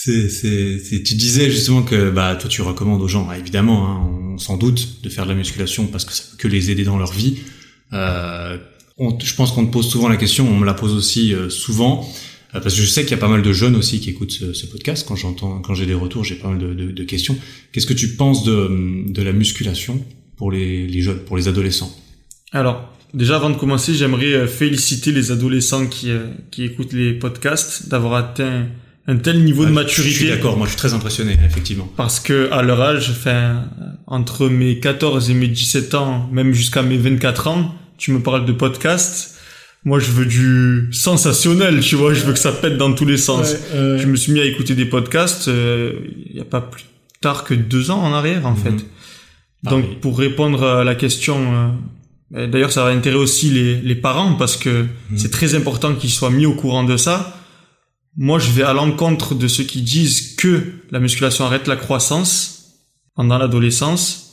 C'est, 0.04 0.30
c'est, 0.30 0.80
c'est, 0.80 1.04
tu 1.04 1.14
disais 1.14 1.52
justement 1.52 1.84
que 1.84 2.10
bah 2.10 2.36
toi 2.36 2.49
tu 2.49 2.64
recommandes 2.64 3.02
aux 3.04 3.08
gens, 3.08 3.28
ah, 3.30 3.38
évidemment, 3.38 3.88
hein, 3.88 4.34
on 4.34 4.38
s'en 4.39 4.58
doute, 4.58 5.04
de 5.04 5.10
faire 5.10 5.26
de 5.26 5.30
la 5.30 5.36
musculation 5.36 5.86
parce 5.86 6.06
que 6.06 6.14
ça 6.14 6.24
peut 6.32 6.38
que 6.38 6.47
les 6.47 6.72
aider 6.72 6.84
dans 6.84 6.97
leur 6.97 7.12
vie. 7.14 7.38
Euh, 7.93 8.58
on- 8.97 9.20
je 9.20 9.36
pense 9.36 9.52
qu'on 9.52 9.64
te 9.66 9.72
pose 9.72 9.88
souvent 9.88 10.08
la 10.10 10.18
question, 10.18 10.47
on 10.49 10.58
me 10.58 10.66
la 10.66 10.74
pose 10.74 10.93
aussi 10.93 11.36
euh, 11.36 11.49
souvent, 11.52 12.10
euh, 12.56 12.60
parce 12.62 12.74
que 12.76 12.82
je 12.82 12.88
sais 12.88 13.02
qu'il 13.04 13.12
y 13.12 13.14
a 13.14 13.18
pas 13.18 13.28
mal 13.28 13.43
de 13.43 13.54
jeunes 13.54 13.76
aussi 13.76 13.99
qui 13.99 14.10
écoutent 14.10 14.32
ce, 14.32 14.54
ce 14.54 14.66
podcast. 14.66 15.06
Quand 15.08 15.16
j'entends, 15.16 15.60
quand 15.62 15.76
j'ai 15.76 15.86
des 15.86 15.93
retours, 15.93 16.24
j'ai 16.24 16.36
pas 16.36 16.47
mal 16.47 16.58
de, 16.58 16.74
de- 16.74 16.91
de 16.91 17.04
questions. 17.04 17.38
Qu'est-ce 17.72 17.86
que 17.86 17.93
tu 17.93 18.16
penses 18.16 18.43
de, 18.43 19.04
de 19.08 19.22
la 19.22 19.34
musculation 19.34 20.04
pour 20.36 20.52
les, 20.52 20.88
les 20.88 21.02
jeunes, 21.04 21.20
pour 21.20 21.38
les 21.38 21.47
adolescents? 21.47 21.95
Alors, 22.54 22.91
déjà 23.14 23.36
avant 23.36 23.52
de 23.52 23.58
commencer, 23.58 23.93
j'aimerais 23.93 24.34
euh, 24.34 24.47
féliciter 24.47 25.12
les 25.12 25.30
adolescents 25.32 25.86
qui, 25.86 26.10
qui 26.49 26.64
écoutent 26.64 26.93
les 26.93 27.14
podcasts 27.14 27.88
d'avoir 27.88 28.16
atteint 28.16 28.66
un 29.08 29.18
tel 29.18 29.43
niveau 29.43 29.66
de 29.66 29.72
maturité. 29.72 30.12
Je 30.12 30.16
suis 30.18 30.28
d'accord, 30.30 30.58
moi 30.58 30.68
je 30.68 30.72
suis 30.72 30.78
très 30.78 30.93
impressionné, 30.93 31.38
effectivement. 31.45 31.91
Parce 31.97 32.20
que 32.20 32.49
à 32.52 32.62
leur 32.62 32.82
âge, 32.82 33.10
enfin, 33.12 33.66
entre 34.08 34.47
mes 34.47 34.80
14 34.80 35.30
et 35.30 35.34
mes 35.34 35.47
17 35.47 35.95
ans, 35.95 36.30
même 36.32 36.54
jusqu'à 36.54 36.82
mes 36.84 36.97
24 36.97 37.47
ans, 37.47 37.76
tu 37.97 38.12
me 38.12 38.20
parles 38.22 38.45
de 38.45 38.52
podcast. 38.54 39.36
Moi, 39.84 39.97
je 39.99 40.12
veux 40.12 40.26
du 40.28 40.89
sensationnel, 40.93 41.80
tu 41.80 41.95
vois. 41.95 42.14
Je 42.14 42.22
veux 42.24 42.34
que 42.34 42.39
ça 42.39 42.52
pète 42.52 42.78
dans 42.78 42.93
tous 42.93 43.06
les 43.06 43.18
sens. 43.18 43.56
Je 43.74 44.06
me 44.06 44.16
suis 44.16 44.32
mis 44.32 44.39
à 44.39 44.45
écouter 44.45 44.76
des 44.76 44.86
podcasts 44.86 45.47
euh, 45.47 45.93
il 46.30 46.36
y 46.38 46.39
a 46.39 46.45
pas 46.45 46.62
plus 46.62 46.84
tard 47.20 47.43
que 47.43 47.56
deux 47.56 47.89
ans 47.89 47.99
en 48.02 48.14
arrière, 48.14 48.45
en 48.45 48.52
Mhm. 48.52 48.58
fait. 48.58 48.86
Pareil. 49.64 49.82
Donc, 49.84 49.99
pour 49.99 50.18
répondre 50.20 50.64
à 50.64 50.84
la 50.84 50.93
question, 50.95 51.76
euh, 52.36 52.47
d'ailleurs, 52.47 52.72
ça 52.72 52.84
va 52.84 52.91
intéresser 52.91 53.22
aussi 53.24 53.49
les, 53.49 53.78
les 53.82 53.95
parents 53.95 54.34
parce 54.36 54.56
que 54.58 54.70
Mhm. 55.10 55.18
c'est 55.18 55.32
très 55.32 55.56
important 55.56 55.95
qu'ils 55.95 56.10
soient 56.12 56.30
mis 56.32 56.45
au 56.45 56.54
courant 56.54 56.84
de 56.84 56.97
ça. 56.97 57.38
Moi, 58.18 58.39
je 58.39 58.51
vais 58.51 58.64
à 58.64 58.74
l'encontre 58.74 59.36
de 59.36 59.47
ceux 59.47 59.64
qui 59.64 59.82
disent 59.82 60.36
que 60.36 60.74
la 60.91 60.99
musculation 60.99 61.45
arrête 61.45 61.68
la 61.68 61.78
croissance 61.78 62.76
pendant 63.16 63.38
l'adolescence 63.38 64.32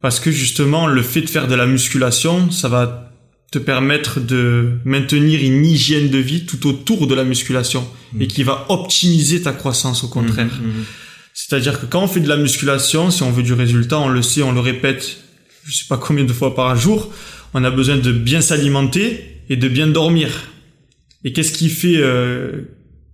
parce 0.00 0.18
que 0.18 0.30
justement, 0.30 0.86
le 0.86 1.02
fait 1.02 1.20
de 1.20 1.28
faire 1.28 1.46
de 1.46 1.54
la 1.54 1.66
musculation, 1.66 2.50
ça 2.50 2.68
va 2.68 3.12
te 3.52 3.58
permettre 3.58 4.20
de 4.20 4.78
maintenir 4.84 5.42
une 5.42 5.66
hygiène 5.66 6.08
de 6.08 6.18
vie 6.18 6.46
tout 6.46 6.66
autour 6.68 7.06
de 7.06 7.14
la 7.14 7.24
musculation 7.24 7.86
et 8.18 8.26
qui 8.26 8.42
va 8.42 8.66
optimiser 8.68 9.42
ta 9.42 9.52
croissance 9.52 10.04
au 10.04 10.08
contraire. 10.08 10.46
Mhm, 10.46 10.68
mhm. 10.68 10.84
C'est-à-dire 11.34 11.80
que 11.80 11.86
quand 11.86 12.02
on 12.02 12.06
fait 12.06 12.20
de 12.20 12.28
la 12.28 12.36
musculation, 12.36 13.10
si 13.10 13.22
on 13.22 13.30
veut 13.30 13.42
du 13.42 13.52
résultat, 13.52 13.98
on 13.98 14.08
le 14.08 14.22
sait, 14.22 14.42
on 14.42 14.52
le 14.52 14.60
répète, 14.60 15.18
je 15.64 15.76
sais 15.76 15.84
pas 15.88 15.96
combien 15.96 16.24
de 16.24 16.32
fois 16.32 16.54
par 16.54 16.74
jour, 16.76 17.12
on 17.52 17.62
a 17.64 17.70
besoin 17.70 17.98
de 17.98 18.12
bien 18.12 18.40
s'alimenter 18.40 19.42
et 19.48 19.56
de 19.56 19.68
bien 19.68 19.86
dormir. 19.86 20.28
Et 21.24 21.32
qu'est-ce 21.32 21.52
qui 21.52 21.68
fait 21.68 21.96
euh, 21.96 22.62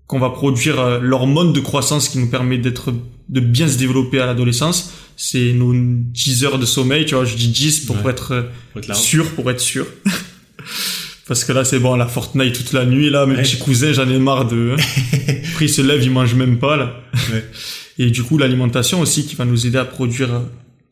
qu'on 0.07 0.19
va 0.19 0.31
produire 0.31 0.79
euh, 0.81 0.99
l'hormone 1.01 1.53
de 1.53 1.61
croissance 1.61 2.09
qui 2.09 2.19
nous 2.19 2.29
permet 2.29 2.59
d'être 2.59 2.93
de 3.29 3.41
bien 3.41 3.67
se 3.69 3.77
développer 3.77 4.21
à 4.21 4.27
l'adolescence 4.27 4.93
C'est 5.17 5.53
nos 5.53 5.73
10 5.75 6.45
heures 6.45 6.59
de 6.59 6.67
sommeil, 6.67 7.07
tu 7.07 7.15
vois, 7.15 7.25
je 7.25 7.35
dis 7.37 7.49
10 7.49 7.81
pour 7.87 7.97
Ouais. 8.05 8.13
être 8.13 8.45
sûr, 8.95 9.31
pour 9.33 9.51
être 9.51 9.61
sûr. 9.61 9.87
Parce 11.27 11.43
que 11.45 11.53
là, 11.53 11.65
c'est 11.65 11.81
bon, 11.81 11.97
la 11.97 12.07
Fortnite 12.07 12.53
toute 12.55 12.73
la 12.73 12.85
nuit, 12.87 13.11
là, 13.11 13.27
mes 13.27 13.35
Ouais. 13.35 13.43
petits 13.43 13.59
cousins, 13.59 13.93
j'en 13.93 14.09
ai 14.09 14.19
marre 14.19 14.47
de... 14.47 14.77
Après, 15.53 15.65
ils 15.65 15.69
se 15.69 15.83
lèvent, 15.83 16.03
ils 16.05 16.11
mangent 16.11 16.35
même 16.37 16.59
pas, 16.59 16.77
là. 16.77 17.01
Ouais. 17.33 17.45
Et 17.99 18.11
du 18.11 18.23
coup, 18.23 18.39
l'alimentation 18.39 19.01
aussi 19.01 19.27
qui 19.27 19.35
va 19.37 19.45
nous 19.45 19.67
aider 19.67 19.79
à 19.79 19.85
produire 19.85 20.33
euh, 20.35 20.41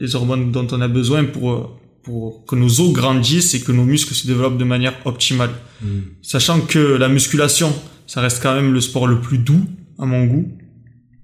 les 0.00 0.16
hormones 0.16 0.50
dont 0.50 0.66
on 0.72 0.80
a 0.80 0.88
besoin 0.88 1.22
pour, 1.24 1.52
euh, 1.52 1.68
pour 2.02 2.44
que 2.46 2.56
nos 2.56 2.80
os 2.80 2.92
grandissent 2.92 3.54
et 3.54 3.60
que 3.60 3.70
nos 3.72 3.84
muscles 3.84 4.14
se 4.14 4.26
développent 4.26 4.58
de 4.58 4.64
manière 4.64 4.94
optimale. 5.04 5.50
Mhm. 5.82 6.02
Sachant 6.22 6.60
que 6.62 6.78
la 6.78 7.08
musculation, 7.08 7.72
ça 8.06 8.20
reste 8.20 8.42
quand 8.42 8.54
même 8.54 8.72
le 8.72 8.80
sport 8.80 9.06
le 9.06 9.20
plus 9.20 9.38
doux, 9.38 9.64
à 9.98 10.06
mon 10.06 10.24
goût, 10.24 10.48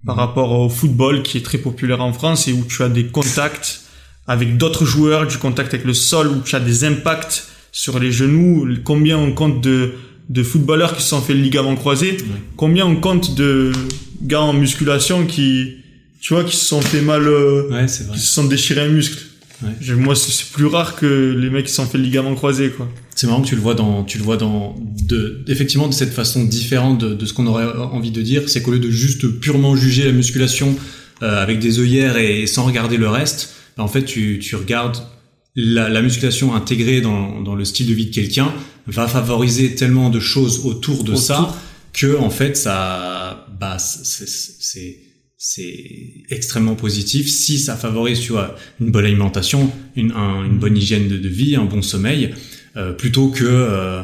par 0.07 0.17
Mhm. 0.17 0.21
rapport 0.21 0.53
au 0.61 0.69
football 0.69 1.23
qui 1.23 1.39
est 1.39 1.43
très 1.45 1.59
populaire 1.59 2.01
en 2.01 2.13
France 2.13 2.49
et 2.49 2.53
où 2.53 2.65
tu 2.69 2.83
as 2.83 2.89
des 2.89 3.07
contacts 3.07 3.83
avec 4.27 4.57
d'autres 4.57 4.85
joueurs, 4.85 5.27
du 5.27 5.39
contact 5.39 5.75
avec 5.75 5.85
le 5.87 5.95
sol, 5.95 6.29
où 6.29 6.41
tu 6.41 6.55
as 6.57 6.61
des 6.61 6.85
impacts 6.85 7.49
sur 7.73 7.99
les 7.99 8.11
genoux, 8.13 8.67
combien 8.85 9.19
on 9.19 9.33
compte 9.33 9.61
de, 9.63 9.93
de 10.29 10.43
footballeurs 10.43 10.97
qui 10.97 11.03
se 11.03 11.09
sont 11.11 11.21
fait 11.21 11.35
le 11.35 11.41
ligament 11.41 11.75
croisé, 11.77 12.17
combien 12.57 12.87
on 12.87 12.97
compte 12.97 13.35
de 13.35 13.73
gars 14.23 14.41
en 14.43 14.53
musculation 14.53 15.27
qui, 15.27 15.77
tu 16.21 16.35
vois, 16.35 16.45
qui 16.45 16.57
se 16.57 16.65
sont 16.65 16.81
fait 16.81 17.01
mal, 17.01 17.27
euh, 17.27 17.69
Ouais, 17.71 17.87
qui 17.87 18.19
se 18.21 18.33
sont 18.35 18.45
déchirés 18.45 18.83
un 18.83 18.89
muscle. 18.89 19.19
Ouais. 19.63 19.95
Moi, 19.95 20.15
c'est 20.15 20.31
c'est 20.31 20.51
plus 20.53 20.67
rare 20.67 20.97
que 20.97 21.35
les 21.39 21.51
mecs 21.51 21.65
qui 21.67 21.71
se 21.71 21.77
sont 21.77 21.87
fait 21.87 21.99
le 21.99 22.05
ligament 22.05 22.35
croisé, 22.35 22.71
quoi. 22.71 22.89
C'est 23.21 23.27
marrant 23.27 23.43
que 23.43 23.49
tu 23.49 23.55
le 23.55 23.61
vois 23.61 23.75
dans, 23.75 24.03
tu 24.03 24.17
le 24.17 24.25
vois 24.25 24.39
dans, 24.39 24.75
de, 24.81 25.45
effectivement, 25.47 25.89
de 25.89 25.93
cette 25.93 26.15
façon 26.15 26.43
différente 26.43 26.99
de, 26.99 27.13
de 27.13 27.27
ce 27.27 27.35
qu'on 27.35 27.47
aurait 27.47 27.67
envie 27.67 28.13
de 28.13 28.23
dire. 28.23 28.49
C'est 28.49 28.63
qu'au 28.63 28.71
lieu 28.71 28.79
de 28.79 28.91
juste 28.91 29.29
purement 29.41 29.77
juger 29.77 30.05
la 30.05 30.13
musculation 30.13 30.75
euh, 31.23 31.43
avec 31.43 31.59
des 31.59 31.81
œillères 31.81 32.17
et 32.17 32.47
sans 32.47 32.65
regarder 32.65 32.97
le 32.97 33.11
reste, 33.11 33.53
bah, 33.77 33.83
en 33.83 33.89
fait, 33.89 34.07
tu, 34.07 34.39
tu 34.41 34.57
regardes 34.57 34.97
la, 35.55 35.91
la 35.91 36.01
musculation 36.01 36.55
intégrée 36.55 37.03
dans, 37.03 37.43
dans 37.43 37.55
le 37.55 37.67
style 37.67 37.89
de 37.89 37.93
vie 37.93 38.07
de 38.07 38.15
quelqu'un 38.15 38.55
va 38.87 39.07
favoriser 39.07 39.75
tellement 39.75 40.09
de 40.09 40.19
choses 40.19 40.65
autour 40.65 41.05
de 41.05 41.11
Autour. 41.11 41.23
ça 41.23 41.59
que 41.93 42.17
en 42.17 42.31
fait, 42.31 42.57
ça, 42.57 43.47
bah, 43.61 43.77
c'est, 43.79 44.27
c'est, 44.31 44.97
c'est 45.37 45.85
extrêmement 46.31 46.75
positif 46.75 47.29
si 47.29 47.59
ça 47.59 47.77
favorise, 47.77 48.21
tu 48.21 48.33
vois, 48.33 48.57
une 48.81 48.91
bonne 48.91 49.05
alimentation, 49.05 49.71
une, 49.95 50.13
un- 50.13 50.43
une 50.47 50.59
bonne 50.59 50.79
hygiène 50.79 51.07
de, 51.09 51.19
de 51.19 51.29
vie, 51.29 51.55
un 51.57 51.67
bon 51.67 51.83
sommeil, 51.83 52.31
plutôt 52.99 53.29
que 53.29 53.45
euh, 53.45 54.03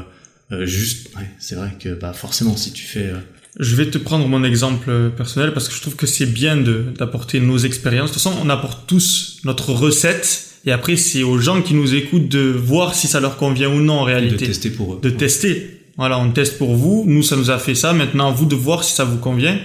euh, 0.52 0.66
juste. 0.66 1.08
Ouais, 1.16 1.28
c'est 1.38 1.54
vrai 1.56 1.72
que 1.78 1.94
bah 1.94 2.12
forcément, 2.12 2.56
si 2.56 2.72
tu 2.72 2.84
fais. 2.84 3.06
euh, 3.06 3.16
Je 3.58 3.74
vais 3.76 3.86
te 3.90 3.98
prendre 3.98 4.26
mon 4.28 4.44
exemple 4.44 4.88
euh, 4.90 5.08
personnel 5.08 5.52
parce 5.52 5.68
que 5.68 5.74
je 5.74 5.80
trouve 5.80 5.96
que 5.96 6.06
c'est 6.06 6.26
bien 6.26 6.56
de 6.56 6.84
d'apporter 6.98 7.40
nos 7.40 7.58
expériences. 7.58 8.10
De 8.10 8.14
toute 8.14 8.22
façon, 8.22 8.36
on 8.44 8.48
apporte 8.50 8.86
tous 8.86 9.38
notre 9.44 9.72
recette 9.72 10.44
et 10.64 10.72
après 10.72 10.96
c'est 10.96 11.22
aux 11.22 11.38
gens 11.38 11.62
qui 11.62 11.74
nous 11.74 11.94
écoutent 11.94 12.28
de 12.28 12.40
voir 12.50 12.94
si 12.94 13.06
ça 13.06 13.20
leur 13.20 13.36
convient 13.36 13.68
ou 13.70 13.80
non 13.80 13.94
en 14.00 14.06
de 14.06 14.10
réalité. 14.12 14.46
tester 14.46 14.70
pour 14.70 14.94
eux. 14.94 15.00
De 15.02 15.10
tester. 15.10 15.72
Voilà, 15.96 16.18
on 16.18 16.30
teste 16.30 16.58
pour 16.58 16.74
vous. 16.76 17.04
Nous, 17.06 17.22
ça 17.22 17.36
nous 17.36 17.50
a 17.50 17.58
fait 17.58 17.74
ça. 17.74 17.94
Maintenant, 17.94 18.28
à 18.28 18.32
vous 18.32 18.44
de 18.44 18.54
voir 18.54 18.84
si 18.84 18.92
ça 18.94 19.04
vous 19.04 19.16
convient. 19.16 19.58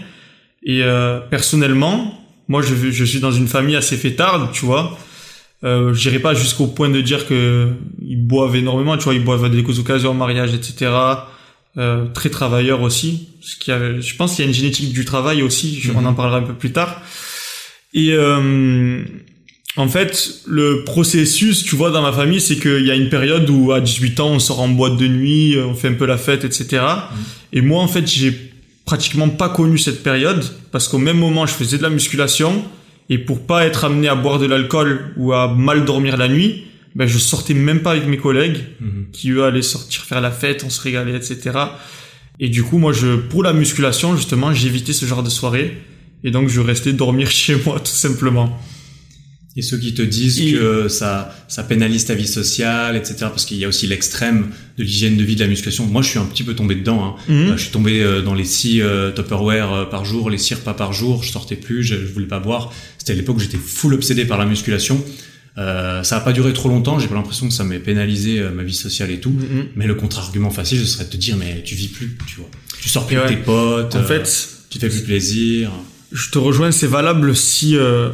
Et 0.63 0.81
euh, 0.83 1.19
personnellement, 1.19 2.17
moi, 2.47 2.61
je, 2.61 2.73
je 2.91 3.03
suis 3.03 3.19
dans 3.19 3.31
une 3.33 3.47
famille 3.49 3.75
assez 3.75 3.97
fêtarde, 3.97 4.49
tu 4.53 4.65
vois. 4.65 4.97
Euh, 5.64 5.93
J'irai 5.93 6.20
pas 6.20 6.34
jusqu'au 6.34 6.68
point 6.68 6.89
de 6.89 7.01
dire 7.01 7.28
que 7.28 7.70
ils 8.01 8.16
boivent 8.26 8.55
énormément, 8.55 8.97
tu 8.97 9.03
vois. 9.05 9.14
Ils 9.14 9.24
boivent 9.24 9.45
à 9.45 9.49
des 9.49 9.64
occasions, 9.80 10.14
mariage, 10.14 10.53
etc. 10.53 10.91
Euh, 11.78 12.05
très 12.14 12.30
travailleurs 12.30 12.82
aussi. 12.82 13.30
Ce 13.41 13.55
qui 13.55 13.72
a, 13.72 13.99
je 13.99 14.16
pense 14.16 14.36
qu'il 14.36 14.43
y 14.43 14.47
a 14.47 14.49
une 14.49 14.55
génétique 14.55 14.91
du 14.91 15.05
travail 15.05 15.41
aussi. 15.43 15.80
je- 15.80 15.91
On 15.91 16.01
Mhm. 16.01 16.07
en 16.07 16.14
parlera 16.14 16.38
un 16.39 16.41
peu 16.43 16.53
plus 16.53 16.72
tard. 16.72 17.01
Et 17.93 18.09
euh, 18.14 19.03
en 19.78 19.88
fait, 19.88 20.41
le 20.47 20.84
processus, 20.84 21.64
tu 21.64 21.76
vois, 21.76 21.91
dans 21.91 22.01
ma 22.01 22.12
famille, 22.12 22.41
c'est 22.41 22.55
qu'il 22.57 22.86
y 22.86 22.91
a 22.91 22.95
une 22.95 23.09
période 23.09 23.49
où 23.49 23.72
à 23.72 23.80
18 23.82 24.20
ans, 24.20 24.32
on 24.32 24.39
sort 24.39 24.59
en 24.62 24.68
boîte 24.70 24.97
de 24.97 25.07
nuit, 25.07 25.57
on 25.59 25.76
fait 25.76 25.89
un 25.89 25.93
peu 25.93 26.05
la 26.05 26.18
fête, 26.18 26.43
etc. 26.43 26.84
Et 27.53 27.62
moi, 27.62 27.82
en 27.82 27.88
fait, 27.88 28.07
j'ai 28.09 28.34
pratiquement 28.86 29.30
pas 29.30 29.49
connu 29.49 29.78
cette 29.78 30.03
période 30.03 30.43
parce 30.72 30.88
qu'au 30.88 30.97
même 30.97 31.18
moment, 31.18 31.45
je 31.45 31.53
faisais 31.53 31.78
de 31.78 31.84
la 31.84 31.89
musculation 31.89 32.66
et 33.09 33.17
pour 33.17 33.45
pas 33.45 33.65
être 33.65 33.83
amené 33.85 34.07
à 34.07 34.15
boire 34.15 34.39
de 34.39 34.45
l'alcool 34.45 35.11
ou 35.17 35.33
à 35.33 35.53
mal 35.53 35.85
dormir 35.85 36.17
la 36.17 36.27
nuit, 36.27 36.65
ben, 36.95 37.05
je 37.07 37.17
sortais 37.17 37.53
même 37.53 37.81
pas 37.81 37.91
avec 37.91 38.05
mes 38.07 38.17
collègues 38.17 38.57
Mhm. 38.79 39.05
qui 39.11 39.31
eux 39.31 39.43
allaient 39.43 39.61
sortir 39.61 40.03
faire 40.03 40.21
la 40.21 40.31
fête, 40.31 40.63
on 40.65 40.69
se 40.69 40.81
régalait, 40.81 41.15
etc. 41.15 41.57
Et 42.39 42.49
du 42.49 42.63
coup, 42.63 42.77
moi, 42.77 42.91
je, 42.93 43.15
pour 43.17 43.43
la 43.43 43.53
musculation, 43.53 44.15
justement, 44.15 44.53
j'évitais 44.53 44.93
ce 44.93 45.05
genre 45.05 45.23
de 45.23 45.29
soirée. 45.29 45.77
Et 46.23 46.31
donc, 46.31 46.49
je 46.49 46.59
restais 46.61 46.93
dormir 46.93 47.29
chez 47.41 47.55
moi, 47.65 47.79
tout 47.79 47.85
simplement. 47.91 48.59
Et 49.57 49.61
ceux 49.61 49.77
qui 49.77 49.93
te 49.93 50.01
disent 50.01 50.39
Et- 50.39 50.53
que 50.53 50.87
ça, 50.87 51.35
ça 51.49 51.63
pénalise 51.63 52.05
ta 52.05 52.13
vie 52.13 52.27
sociale, 52.27 52.95
etc. 52.95 53.15
Parce 53.19 53.43
qu'il 53.45 53.57
y 53.57 53.65
a 53.65 53.67
aussi 53.67 53.85
l'extrême 53.85 54.47
de 54.77 54.83
l'hygiène 54.83 55.17
de 55.17 55.23
vie 55.23 55.35
de 55.35 55.41
la 55.41 55.47
musculation. 55.47 55.85
Moi, 55.85 56.01
je 56.01 56.07
suis 56.09 56.19
un 56.19 56.25
petit 56.25 56.43
peu 56.43 56.53
tombé 56.53 56.75
dedans. 56.75 57.03
Hein. 57.03 57.15
Mhm. 57.27 57.35
Euh, 57.35 57.57
je 57.57 57.63
suis 57.63 57.71
tombé 57.71 58.01
euh, 58.01 58.21
dans 58.21 58.33
les 58.33 58.45
six 58.45 58.81
euh, 58.81 59.11
Tupperware 59.11 59.89
par 59.89 60.05
jour, 60.05 60.29
les 60.29 60.37
six 60.37 60.53
repas 60.53 60.73
par 60.73 60.93
jour. 60.93 61.23
Je 61.23 61.31
sortais 61.31 61.57
plus, 61.57 61.83
je, 61.83 61.95
voulais 61.95 62.27
pas 62.27 62.39
boire. 62.39 62.71
C'était 62.97 63.11
à 63.11 63.15
l'époque 63.15 63.37
où 63.37 63.39
j'étais 63.39 63.57
full 63.57 63.93
obsédé 63.93 64.23
par 64.25 64.37
la 64.37 64.45
musculation. 64.45 65.03
Euh, 65.57 66.01
ça 66.03 66.17
a 66.17 66.19
pas 66.21 66.31
duré 66.31 66.53
trop 66.53 66.69
longtemps. 66.69 66.97
J'ai 66.99 67.07
pas 67.07 67.15
l'impression 67.15 67.47
que 67.47 67.53
ça 67.53 67.65
m'ait 67.65 67.79
pénalisé 67.79 68.39
euh, 68.39 68.51
ma 68.51 68.63
vie 68.63 68.73
sociale 68.73 69.11
et 69.11 69.19
tout. 69.19 69.31
Mhm. 69.31 69.67
Mais 69.75 69.85
le 69.85 69.95
contre-argument 69.95 70.49
facile, 70.49 70.79
ce 70.79 70.85
serait 70.85 71.03
de 71.05 71.09
te 71.09 71.17
dire, 71.17 71.35
mais 71.35 71.61
tu 71.65 71.75
vis 71.75 71.89
plus, 71.89 72.17
tu 72.25 72.37
vois. 72.37 72.49
Tu 72.81 72.87
sors 72.89 73.05
plus 73.05 73.17
Et 73.17 73.19
avec 73.19 73.31
ouais. 73.31 73.35
tes 73.37 73.43
potes. 73.43 73.95
En 73.95 73.99
euh, 73.99 74.03
fait, 74.03 74.49
tu 74.69 74.79
te 74.79 74.85
fais 74.85 74.89
plus 74.89 75.03
plaisir. 75.03 75.71
je 76.13 76.29
te 76.29 76.37
rejoins, 76.37 76.71
c'est 76.71 76.87
valable 76.87 77.35
si 77.35 77.75
euh, 77.75 78.11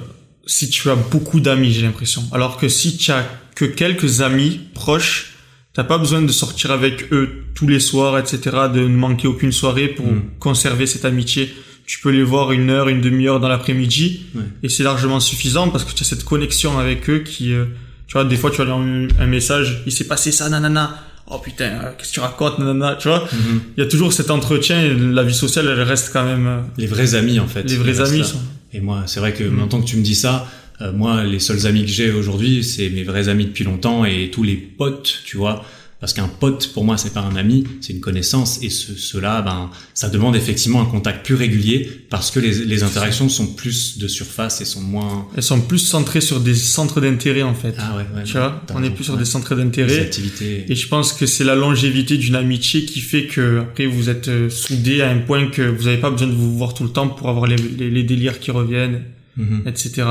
si 0.48 0.70
tu 0.70 0.90
as 0.90 0.96
beaucoup 0.96 1.40
d'amis, 1.40 1.72
j'ai 1.74 1.82
l'impression. 1.84 2.24
Alors 2.32 2.58
que 2.58 2.68
si 2.70 2.98
tu 2.98 3.12
as 3.12 3.24
que 3.56 3.66
quelques 3.66 4.22
amis 4.22 4.60
proches, 4.74 5.34
t'as 5.74 5.84
pas 5.84 5.98
besoin 6.00 6.22
de 6.22 6.32
sortir 6.32 6.72
avec 6.72 7.12
eux 7.14 7.44
tous 7.54 7.68
les 7.68 7.80
soirs, 7.80 8.18
etc., 8.18 8.40
de 8.74 8.80
ne 8.82 8.88
manquer 8.96 9.28
aucune 9.28 9.52
soirée 9.52 9.88
pour 9.90 10.06
Mm. 10.08 10.22
conserver 10.40 10.88
cette 10.88 11.06
amitié. 11.06 11.54
Tu 11.86 12.00
peux 12.00 12.10
les 12.12 12.24
voir 12.24 12.52
une 12.52 12.70
heure, 12.70 12.90
une 12.90 13.02
demi-heure 13.02 13.40
dans 13.40 13.48
l'après-midi, 13.48 14.26
Ouais. 14.36 14.42
et 14.64 14.70
c'est 14.70 14.84
largement 14.84 15.20
suffisant 15.20 15.70
parce 15.70 15.84
que 15.86 15.94
tu 15.94 16.04
as 16.04 16.06
cette 16.06 16.24
connexion 16.26 16.78
avec 16.80 17.10
eux 17.10 17.20
qui, 17.20 17.54
euh, 17.54 17.66
tu 18.08 18.14
vois, 18.14 18.26
des 18.26 18.36
fois 18.38 18.52
tu 18.52 18.58
vas 18.58 18.66
leur 18.66 18.78
envoyer 18.78 19.08
un 19.20 19.28
message, 19.28 19.84
il 19.86 19.92
s'est 19.92 20.08
passé 20.08 20.32
ça, 20.32 20.50
nanana. 20.50 21.04
Oh 21.30 21.40
putain, 21.40 21.66
euh, 21.66 21.92
qu'est-ce 21.98 22.10
que 22.10 22.14
tu 22.16 22.20
racontes, 22.22 22.58
nanana, 22.60 22.96
tu 22.96 23.08
vois? 23.10 23.28
Mhm. 23.32 23.62
Il 23.78 23.84
y 23.84 23.86
a 23.86 23.90
toujours 23.90 24.12
cet 24.14 24.32
entretien, 24.32 24.82
et 24.82 24.94
la 24.94 25.24
vie 25.24 25.34
sociale, 25.34 25.68
elle 25.70 25.82
reste 25.82 26.12
quand 26.14 26.24
même, 26.24 26.48
euh, 26.48 26.62
Les 26.78 26.88
vrais 26.88 27.16
amis, 27.16 27.40
en 27.40 27.48
fait. 27.48 27.64
les 27.64 27.76
vrais 27.78 28.00
amis 28.02 28.24
sont. 28.24 28.40
Et 28.74 28.80
moi, 28.82 29.04
c'est 29.08 29.20
vrai 29.20 29.34
que 29.34 29.44
Mm. 29.44 29.56
maintenant 29.56 29.82
que 29.82 29.88
tu 29.88 29.98
me 29.98 30.04
dis 30.04 30.16
ça, 30.16 30.48
Euh, 30.80 30.92
moi, 30.94 31.24
les 31.24 31.40
seuls 31.40 31.66
amis 31.66 31.82
que 31.86 31.92
j'ai 31.92 32.12
aujourd'hui, 32.12 32.64
c'est 32.64 32.90
mes 32.92 33.02
vrais 33.02 33.30
amis 33.30 33.46
depuis 33.46 33.64
longtemps 33.64 34.06
et 34.06 34.30
tous 34.32 34.44
les 34.44 34.56
potes, 34.56 35.24
tu 35.26 35.36
vois. 35.36 35.66
Parce 36.00 36.14
qu'un 36.14 36.28
pote, 36.28 36.72
pour 36.74 36.86
moi, 36.86 36.96
c'est 36.96 37.12
pas 37.12 37.22
un 37.22 37.36
ami, 37.36 37.64
c'est 37.82 37.92
une 37.92 38.02
connaissance. 38.02 38.62
Et 38.62 38.70
ce, 38.70 38.94
cela, 38.94 39.42
ben, 39.42 39.72
ça 39.96 40.10
demande 40.10 40.36
effectivement 40.36 40.80
un 40.80 40.86
contact 40.86 41.26
plus 41.26 41.34
régulier 41.34 41.90
parce 42.12 42.30
que 42.30 42.40
les, 42.40 42.54
les 42.66 42.84
interactions 42.84 43.30
sont 43.30 43.48
plus 43.48 43.98
de 43.98 44.08
surface 44.08 44.62
et 44.62 44.66
sont 44.66 44.82
moins. 44.82 45.28
Elles 45.36 45.42
sont 45.42 45.60
plus 45.60 45.80
centrées 45.80 46.22
sur 46.22 46.40
des 46.40 46.54
centres 46.54 47.02
d'intérêt 47.02 47.42
en 47.42 47.56
fait. 47.56 47.74
Ah 47.80 47.96
ouais, 47.98 48.06
ouais. 48.16 48.24
Tu 48.26 48.34
vois, 48.34 48.62
on 48.76 48.84
est 48.84 48.92
plus 48.92 49.06
sur 49.06 49.14
ouais. 49.16 49.20
des 49.20 49.26
centres 49.26 49.56
d'intérêt. 49.56 50.02
activités. 50.02 50.66
Et 50.72 50.76
je 50.76 50.88
pense 50.88 51.14
que 51.14 51.26
c'est 51.26 51.44
la 51.44 51.56
longévité 51.56 52.18
d'une 52.18 52.36
amitié 52.36 52.86
qui 52.86 53.00
fait 53.02 53.26
que 53.26 53.62
après 53.62 53.88
vous 53.88 54.10
êtes 54.10 54.28
euh, 54.28 54.52
soudés 54.52 55.02
à 55.02 55.10
un 55.10 55.18
point 55.18 55.48
que 55.48 55.64
vous 55.64 55.86
n'avez 55.86 55.98
pas 55.98 56.12
besoin 56.12 56.28
de 56.28 56.34
vous 56.34 56.56
voir 56.56 56.76
tout 56.76 56.84
le 56.84 56.92
temps 56.92 57.08
pour 57.08 57.28
avoir 57.28 57.48
les, 57.48 57.56
les, 57.58 57.90
les 57.90 58.04
délires 58.04 58.40
qui 58.40 58.52
reviennent, 58.52 59.02
Mhm. 59.36 59.64
etc. 59.66 60.04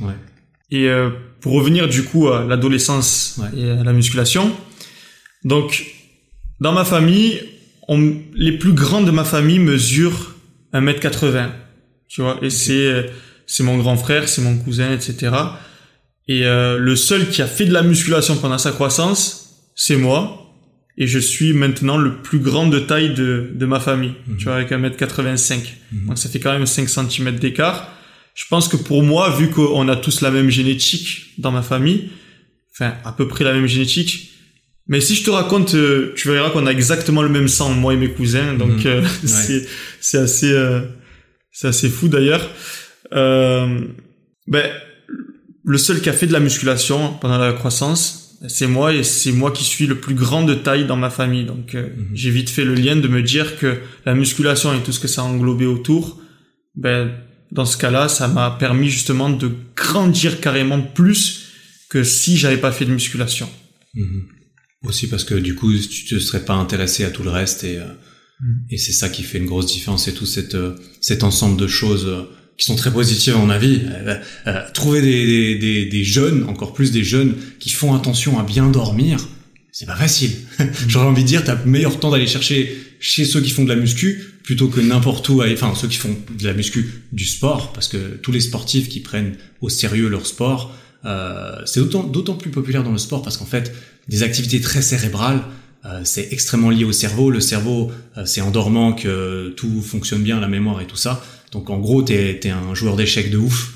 Ouais. 0.00 0.12
Et 0.70 0.88
euh, 0.88 1.10
pour 1.40 1.52
revenir 1.52 1.88
du 1.88 2.02
coup 2.04 2.28
à 2.28 2.44
l'adolescence 2.44 3.38
Ouais. 3.40 3.60
et 3.60 3.70
à 3.70 3.84
la 3.84 3.92
musculation, 3.92 4.50
donc 5.44 5.86
dans 6.60 6.72
ma 6.72 6.84
famille, 6.84 7.40
on, 7.88 8.14
les 8.34 8.52
plus 8.52 8.72
grands 8.72 9.02
de 9.02 9.10
ma 9.10 9.24
famille 9.24 9.58
mesurent 9.58 10.34
1m80, 10.72 11.48
tu 12.08 12.22
vois, 12.22 12.38
et 12.42 12.50
c'est 12.50 12.72
euh, 12.86 13.02
c'est 13.46 13.62
mon 13.62 13.78
grand 13.78 13.96
frère, 13.96 14.28
c'est 14.28 14.42
mon 14.42 14.56
cousin, 14.58 14.92
etc. 14.92 15.32
Et 16.28 16.44
euh, 16.44 16.78
le 16.78 16.96
seul 16.96 17.28
qui 17.30 17.42
a 17.42 17.46
fait 17.46 17.64
de 17.64 17.72
la 17.72 17.82
musculation 17.82 18.36
pendant 18.36 18.58
sa 18.58 18.72
croissance, 18.72 19.70
c'est 19.76 19.96
moi. 19.96 20.42
Et 20.98 21.06
je 21.06 21.18
suis 21.18 21.52
maintenant 21.52 21.98
le 21.98 22.22
plus 22.22 22.38
grand 22.38 22.66
de 22.66 22.78
taille 22.80 23.12
de, 23.14 23.50
de 23.54 23.66
ma 23.66 23.78
famille, 23.80 24.14
Mhm. 24.26 24.36
tu 24.38 24.44
vois, 24.46 24.54
avec 24.56 24.70
1m85. 24.72 25.74
Mhm. 25.92 26.06
Donc 26.08 26.18
ça 26.18 26.28
fait 26.28 26.40
quand 26.40 26.52
même 26.52 26.66
5 26.66 26.88
cm 26.88 27.36
d'écart. 27.38 27.92
Je 28.34 28.44
pense 28.50 28.66
que 28.66 28.76
pour 28.76 29.02
moi, 29.02 29.30
vu 29.36 29.50
qu'on 29.50 29.88
a 29.88 29.94
tous 29.96 30.22
la 30.22 30.30
même 30.30 30.50
génétique 30.50 31.34
dans 31.38 31.52
ma 31.52 31.62
famille, 31.62 32.08
enfin 32.72 32.94
à 33.04 33.12
peu 33.12 33.28
près 33.28 33.44
la 33.44 33.52
même 33.52 33.66
génétique, 33.66 34.32
mais 34.88 35.00
si 35.00 35.14
je 35.14 35.24
te 35.24 35.30
raconte, 35.30 35.74
euh, 35.74 36.12
tu 36.16 36.28
verras 36.28 36.50
qu'on 36.50 36.66
a 36.66 36.70
exactement 36.70 37.22
le 37.22 37.28
même 37.28 37.48
sang, 37.48 37.70
moi 37.74 37.94
et 37.94 37.96
mes 37.96 38.10
cousins, 38.10 38.54
donc 38.54 38.84
Mhm. 38.84 38.86
euh, 38.86 39.02
c'est 39.24 39.66
c'est 40.00 40.18
assez 40.18 40.52
euh, 40.52 40.82
c'est 41.52 41.68
assez 41.68 41.88
fou 41.88 42.08
d'ailleurs. 42.08 42.48
Euh, 43.12 43.80
ben 44.46 44.70
le 45.64 45.78
seul 45.78 46.00
qui 46.00 46.08
a 46.08 46.12
fait 46.12 46.26
de 46.28 46.32
la 46.32 46.40
musculation 46.40 47.14
pendant 47.14 47.38
la 47.38 47.52
croissance, 47.52 48.36
c'est 48.48 48.66
moi 48.68 48.92
et 48.94 49.02
c'est 49.02 49.32
moi 49.32 49.50
qui 49.50 49.64
suis 49.64 49.86
le 49.86 49.96
plus 49.96 50.14
grand 50.14 50.44
de 50.44 50.54
taille 50.54 50.86
dans 50.86 50.96
ma 50.96 51.10
famille. 51.10 51.44
Donc 51.44 51.74
euh, 51.74 51.88
Mhm. 51.96 52.08
j'ai 52.14 52.30
vite 52.30 52.50
fait 52.50 52.64
le 52.64 52.74
lien 52.74 52.94
de 52.96 53.08
me 53.08 53.22
dire 53.22 53.58
que 53.58 53.78
la 54.04 54.14
musculation 54.14 54.72
et 54.74 54.82
tout 54.82 54.92
ce 54.92 55.00
que 55.00 55.08
ça 55.08 55.22
a 55.22 55.24
englobé 55.24 55.66
autour, 55.66 56.20
ben 56.76 57.10
dans 57.52 57.64
ce 57.64 57.76
cas-là, 57.76 58.08
ça 58.08 58.26
m'a 58.28 58.50
permis 58.50 58.88
justement 58.90 59.30
de 59.30 59.50
grandir 59.76 60.40
carrément 60.40 60.80
plus 60.80 61.46
que 61.88 62.02
si 62.04 62.36
j'avais 62.36 62.56
pas 62.56 62.72
fait 62.72 62.84
de 62.84 62.90
musculation. 62.92 63.48
Mhm. 63.94 64.24
Aussi 64.86 65.08
parce 65.08 65.24
que 65.24 65.34
du 65.34 65.54
coup, 65.54 65.72
tu 65.76 66.04
te 66.04 66.18
serais 66.18 66.44
pas 66.44 66.54
intéressé 66.54 67.04
à 67.04 67.10
tout 67.10 67.22
le 67.22 67.30
reste 67.30 67.64
et, 67.64 67.78
Mhm. 68.40 68.60
et 68.70 68.78
c'est 68.78 68.92
ça 68.92 69.08
qui 69.08 69.22
fait 69.22 69.38
une 69.38 69.46
grosse 69.46 69.66
différence 69.66 70.08
et 70.08 70.12
tout 70.14 70.26
cette, 70.26 70.54
euh, 70.54 70.74
cet 71.00 71.24
ensemble 71.24 71.58
de 71.58 71.66
choses 71.66 72.04
euh, 72.06 72.22
qui 72.58 72.66
sont 72.66 72.76
très 72.76 72.92
positives 72.92 73.34
à 73.34 73.38
mon 73.38 73.50
avis. 73.50 73.80
Euh, 73.86 74.16
euh, 74.46 74.60
trouver 74.74 75.00
des, 75.00 75.24
des, 75.26 75.54
des, 75.58 75.86
des 75.86 76.04
jeunes, 76.04 76.44
encore 76.44 76.72
plus 76.74 76.90
des 76.90 77.04
jeunes 77.04 77.34
qui 77.60 77.70
font 77.70 77.94
attention 77.94 78.38
à 78.38 78.42
bien 78.42 78.68
dormir, 78.68 79.26
c'est 79.72 79.86
pas 79.86 79.96
facile. 79.96 80.32
J'aurais 80.88 81.06
envie 81.06 81.22
de 81.22 81.28
dire, 81.28 81.44
t'as 81.44 81.62
meilleur 81.64 81.98
temps 81.98 82.10
d'aller 82.10 82.26
chercher 82.26 82.76
chez 83.00 83.24
ceux 83.24 83.40
qui 83.40 83.50
font 83.50 83.64
de 83.64 83.68
la 83.70 83.76
muscu 83.76 84.22
plutôt 84.42 84.68
que 84.68 84.80
n'importe 84.80 85.28
où, 85.28 85.42
enfin 85.42 85.74
ceux 85.74 85.88
qui 85.88 85.96
font 85.96 86.16
de 86.38 86.44
la 86.44 86.52
muscu, 86.52 87.02
du 87.12 87.24
sport, 87.24 87.72
parce 87.72 87.88
que 87.88 88.16
tous 88.22 88.32
les 88.32 88.40
sportifs 88.40 88.88
qui 88.88 89.00
prennent 89.00 89.34
au 89.60 89.68
sérieux 89.68 90.08
leur 90.08 90.24
sport, 90.26 90.74
euh, 91.04 91.60
c'est 91.66 91.80
d'autant 91.80 92.04
d'autant 92.04 92.34
plus 92.34 92.50
populaire 92.50 92.82
dans 92.84 92.92
le 92.92 92.98
sport 92.98 93.22
parce 93.22 93.36
qu'en 93.36 93.44
fait, 93.44 93.72
des 94.08 94.22
activités 94.22 94.60
très 94.60 94.82
cérébrales, 94.82 95.42
euh, 95.84 96.00
c'est 96.04 96.28
extrêmement 96.32 96.70
lié 96.70 96.84
au 96.84 96.92
cerveau. 96.92 97.30
Le 97.30 97.40
cerveau, 97.40 97.90
euh, 98.16 98.24
c'est 98.26 98.40
en 98.40 98.50
dormant 98.50 98.92
que 98.92 99.50
tout 99.56 99.82
fonctionne 99.82 100.22
bien, 100.22 100.40
la 100.40 100.48
mémoire 100.48 100.80
et 100.80 100.86
tout 100.86 100.96
ça. 100.96 101.24
Donc 101.52 101.70
en 101.70 101.78
gros, 101.78 102.02
t'es 102.02 102.40
es 102.42 102.48
un 102.50 102.74
joueur 102.74 102.96
d'échecs 102.96 103.30
de 103.30 103.38
ouf. 103.38 103.72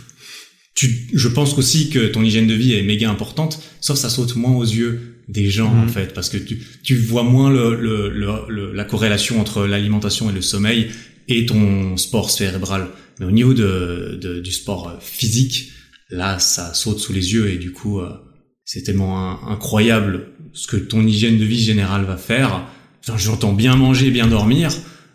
Tu, 0.75 1.09
je 1.13 1.29
pense 1.29 1.57
aussi 1.59 1.91
que 1.91 2.07
ton 2.07 2.23
hygiène 2.23 2.47
de 2.47 2.55
vie 2.55 2.73
est 2.75 2.83
méga 2.83 3.11
importante, 3.11 3.61
sauf 3.81 3.99
ça 3.99 4.09
saute 4.09 4.35
moins 4.37 4.55
aux 4.57 4.65
yeux 4.65 5.17
des 5.29 5.51
gens 5.51 5.73
en 5.77 5.87
fait, 5.89 6.13
parce 6.15 6.29
que 6.29 6.39
tu, 6.39 6.61
tu 6.83 6.97
vois 6.97 7.23
moins 7.23 7.51
le, 7.51 7.77
le, 7.81 8.09
le, 8.49 8.73
la 8.73 8.85
corrélation 8.85 9.41
entre 9.41 9.67
l'alimentation 9.67 10.31
et 10.31 10.33
le 10.33 10.43
sommeil 10.43 10.89
et 11.29 11.47
ton 11.47 11.97
sport 11.97 12.31
cérébral. 12.31 12.89
Mais 13.19 13.27
au 13.27 13.31
niveau 13.31 13.53
de, 13.55 14.19
de- 14.21 14.41
du 14.41 14.51
sport 14.51 14.97
physique, 15.01 15.71
là, 16.09 16.39
ça 16.39 16.75
saute 16.75 16.99
sous 16.99 17.13
les 17.13 17.33
yeux 17.35 17.51
et 17.51 17.59
du 17.59 17.71
coup, 17.73 18.01
euh, 18.01 18.09
c'est 18.73 18.83
tellement 18.83 19.49
incroyable 19.49 20.29
ce 20.53 20.69
que 20.69 20.77
ton 20.77 21.05
hygiène 21.05 21.39
de 21.39 21.45
vie 21.45 21.61
générale 21.61 22.05
va 22.05 22.17
faire. 22.17 22.69
Enfin, 23.03 23.19
j'entends 23.19 23.53
bien 23.53 23.75
manger, 23.75 24.13
bien 24.13 24.29
dormir, 24.29 24.71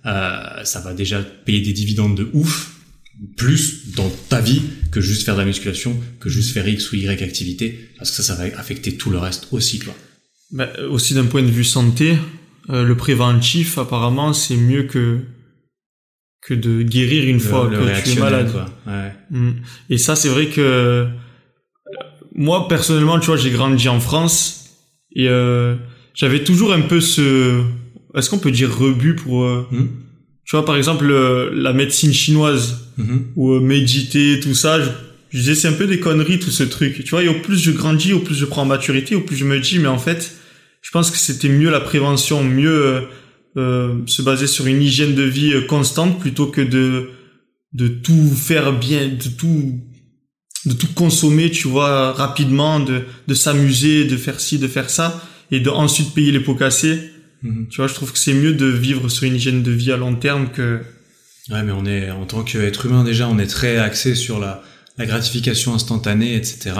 euh, 0.05 0.63
ça 0.65 0.81
va 0.81 0.93
déjà 0.93 1.21
payer 1.21 1.61
des 1.61 1.71
dividendes 1.71 2.17
de 2.17 2.29
ouf, 2.33 2.73
plus 3.37 3.95
dans 3.95 4.11
ta 4.27 4.41
vie 4.41 4.61
que 4.91 4.99
juste 4.99 5.23
faire 5.23 5.35
de 5.35 5.39
la 5.39 5.45
musculation, 5.45 5.95
que 6.19 6.27
juste 6.27 6.51
faire 6.51 6.67
X 6.67 6.91
ou 6.91 6.97
Y 6.97 7.23
activité, 7.23 7.91
parce 7.97 8.11
que 8.11 8.17
ça, 8.17 8.23
ça 8.23 8.35
va 8.35 8.43
affecter 8.59 8.97
tout 8.97 9.09
le 9.09 9.19
reste 9.19 9.47
aussi, 9.51 9.79
quoi. 9.79 9.95
Euh, 10.59 10.89
aussi 10.89 11.13
d'un 11.13 11.25
point 11.25 11.41
de 11.41 11.47
vue 11.47 11.63
santé, 11.63 12.17
euh, 12.69 12.83
le 12.83 12.97
préventif 12.97 13.77
apparemment 13.77 14.33
c'est 14.33 14.57
mieux 14.57 14.83
que 14.83 15.19
que 16.41 16.53
de 16.53 16.81
guérir 16.83 17.23
une 17.29 17.39
fois 17.39 17.69
le, 17.69 17.77
que 17.77 18.03
tu 18.03 18.17
es 18.17 18.19
malade. 18.19 18.51
quoi. 18.51 18.65
Ouais. 18.85 19.13
Mm. 19.31 19.51
Et 19.89 19.97
ça, 19.97 20.17
c'est 20.17 20.29
vrai 20.29 20.47
que 20.47 21.07
moi 22.35 22.67
personnellement, 22.67 23.19
tu 23.19 23.27
vois, 23.27 23.37
j'ai 23.37 23.49
grandi 23.51 23.87
en 23.89 23.99
France 23.99 24.69
et 25.15 25.27
euh, 25.29 25.75
j'avais 26.13 26.43
toujours 26.43 26.73
un 26.73 26.81
peu 26.81 26.99
ce, 27.01 27.61
est-ce 28.15 28.29
qu'on 28.29 28.39
peut 28.39 28.51
dire 28.51 28.75
rebut 28.77 29.15
pour, 29.15 29.43
euh, 29.43 29.65
Mhm. 29.71 29.87
tu 30.45 30.55
vois, 30.55 30.65
par 30.65 30.75
exemple 30.75 31.05
euh, 31.09 31.49
la 31.53 31.73
médecine 31.73 32.13
chinoise 32.13 32.89
Mhm. 32.97 33.25
ou 33.35 33.51
euh, 33.53 33.59
méditer, 33.59 34.39
tout 34.39 34.53
ça. 34.53 34.81
Je, 34.81 34.89
je 35.31 35.37
disais 35.39 35.55
c'est 35.55 35.67
un 35.67 35.73
peu 35.73 35.87
des 35.87 35.99
conneries 35.99 36.39
tout 36.39 36.51
ce 36.51 36.63
truc. 36.63 37.03
Tu 37.03 37.09
vois, 37.09 37.23
et 37.23 37.27
au 37.27 37.39
plus 37.39 37.57
je 37.57 37.71
grandis, 37.71 38.13
au 38.13 38.19
plus 38.19 38.35
je 38.35 38.45
prends 38.45 38.61
en 38.63 38.65
maturité, 38.65 39.15
au 39.15 39.21
plus 39.21 39.35
je 39.37 39.45
me 39.45 39.59
dis, 39.59 39.79
mais 39.79 39.87
en 39.87 39.97
fait, 39.97 40.35
je 40.81 40.91
pense 40.91 41.11
que 41.11 41.17
c'était 41.17 41.49
mieux 41.49 41.69
la 41.71 41.79
prévention, 41.81 42.43
mieux 42.43 43.01
se 43.55 44.21
baser 44.21 44.47
sur 44.47 44.67
une 44.67 44.81
hygiène 44.81 45.15
de 45.15 45.23
vie 45.23 45.53
constante 45.67 46.19
plutôt 46.19 46.47
que 46.47 46.61
de 46.61 47.09
de 47.73 47.87
tout 47.87 48.29
faire 48.35 48.71
bien, 48.77 49.07
de 49.07 49.29
tout 49.37 49.79
de 50.65 50.73
tout 50.73 50.87
consommer, 50.93 51.51
tu 51.51 51.67
vois, 51.67 52.11
rapidement, 52.13 52.79
de 52.79 53.03
de 53.27 53.33
s'amuser, 53.33 54.05
de 54.05 54.17
faire 54.17 54.39
ci, 54.39 54.57
de 54.59 54.67
faire 54.67 54.89
ça, 54.89 55.21
et 55.51 55.59
de 55.59 55.69
ensuite 55.69 56.13
payer 56.13 56.31
les 56.31 56.39
pots 56.39 56.55
cassés. 56.55 56.99
Mhm. 57.43 57.67
Tu 57.69 57.77
vois, 57.77 57.87
je 57.87 57.93
trouve 57.93 58.11
que 58.11 58.19
c'est 58.19 58.33
mieux 58.33 58.53
de 58.53 58.65
vivre 58.65 59.09
sur 59.09 59.23
une 59.23 59.35
hygiène 59.35 59.63
de 59.63 59.71
vie 59.71 59.91
à 59.91 59.97
long 59.97 60.15
terme 60.15 60.49
que 60.51 60.81
Ouais, 61.51 61.61
mais 61.61 61.73
on 61.73 61.85
est, 61.85 62.09
en 62.09 62.25
tant 62.25 62.43
qu'être 62.43 62.87
humain 62.87 63.03
déjà, 63.03 63.29
on 63.29 63.37
est 63.37 63.45
très 63.45 63.77
axé 63.77 64.15
sur 64.15 64.39
la, 64.39 64.63
la 64.97 65.05
gratification 65.05 65.75
instantanée, 65.75 66.35
etc. 66.35 66.71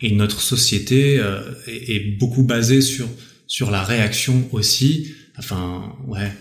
Et 0.00 0.12
notre 0.12 0.40
société 0.40 1.18
euh, 1.18 1.40
est, 1.66 1.96
est 1.96 2.18
beaucoup 2.18 2.44
basée 2.44 2.82
sur 2.82 3.08
sur 3.52 3.70
la 3.70 3.82
réaction 3.82 4.48
aussi. 4.52 5.12
Enfin, 5.36 5.94
ouais, 6.06 6.32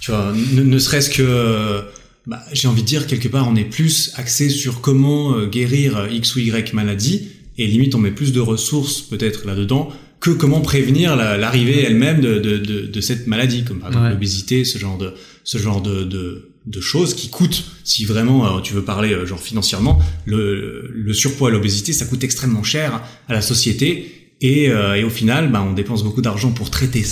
tu 0.00 0.10
vois, 0.10 0.34
ne, 0.52 0.62
ne 0.62 0.78
serait-ce 0.78 1.08
que, 1.08 1.22
euh, 1.22 1.80
bah, 2.28 2.40
j'ai 2.52 2.68
envie 2.68 2.82
de 2.82 2.86
dire 2.86 3.06
quelque 3.06 3.28
part, 3.28 3.48
on 3.48 3.56
est 3.56 3.64
plus 3.78 4.12
axé 4.16 4.48
sur 4.50 4.80
comment 4.80 5.34
euh, 5.36 5.46
guérir 5.46 6.06
X 6.10 6.36
ou 6.36 6.38
Y 6.40 6.72
maladie, 6.74 7.28
et 7.56 7.66
limite 7.66 7.94
on 7.94 7.98
met 7.98 8.12
plus 8.12 8.32
de 8.32 8.40
ressources 8.40 9.00
peut-être 9.02 9.46
là-dedans 9.46 9.90
que 10.20 10.30
comment 10.30 10.60
prévenir 10.60 11.16
la- 11.16 11.36
l'arrivée 11.36 11.82
elle-même 11.84 12.20
de, 12.20 12.38
de, 12.38 12.58
de, 12.58 12.86
de 12.86 13.00
cette 13.00 13.26
maladie, 13.26 13.64
comme 13.64 13.78
par 13.80 13.88
exemple 13.90 14.06
Ouais. 14.06 14.12
l'obésité, 14.12 14.64
ce 14.64 14.78
genre 14.78 14.98
de 14.98 15.12
ce 15.44 15.58
genre 15.58 15.80
de, 15.80 16.04
de, 16.04 16.50
de 16.66 16.80
choses 16.80 17.14
qui 17.14 17.28
coûtent, 17.30 17.64
si 17.84 18.04
vraiment 18.04 18.58
euh, 18.58 18.60
tu 18.60 18.74
veux 18.74 18.84
parler 18.84 19.12
euh, 19.14 19.24
genre 19.26 19.40
financièrement, 19.40 19.98
le, 20.26 20.90
le 20.92 21.12
surpoids 21.14 21.48
et 21.48 21.52
l'obésité, 21.52 21.92
ça 21.94 22.04
coûte 22.04 22.22
extrêmement 22.24 22.62
cher 22.62 23.02
à 23.28 23.32
la 23.32 23.40
société. 23.40 24.14
Et, 24.40 24.68
euh, 24.70 24.94
et 24.94 25.02
au 25.04 25.10
final, 25.10 25.50
bah, 25.50 25.64
on 25.68 25.72
dépense 25.72 26.04
beaucoup 26.04 26.20
d'argent 26.20 26.52
pour 26.52 26.68
traiter 26.70 27.02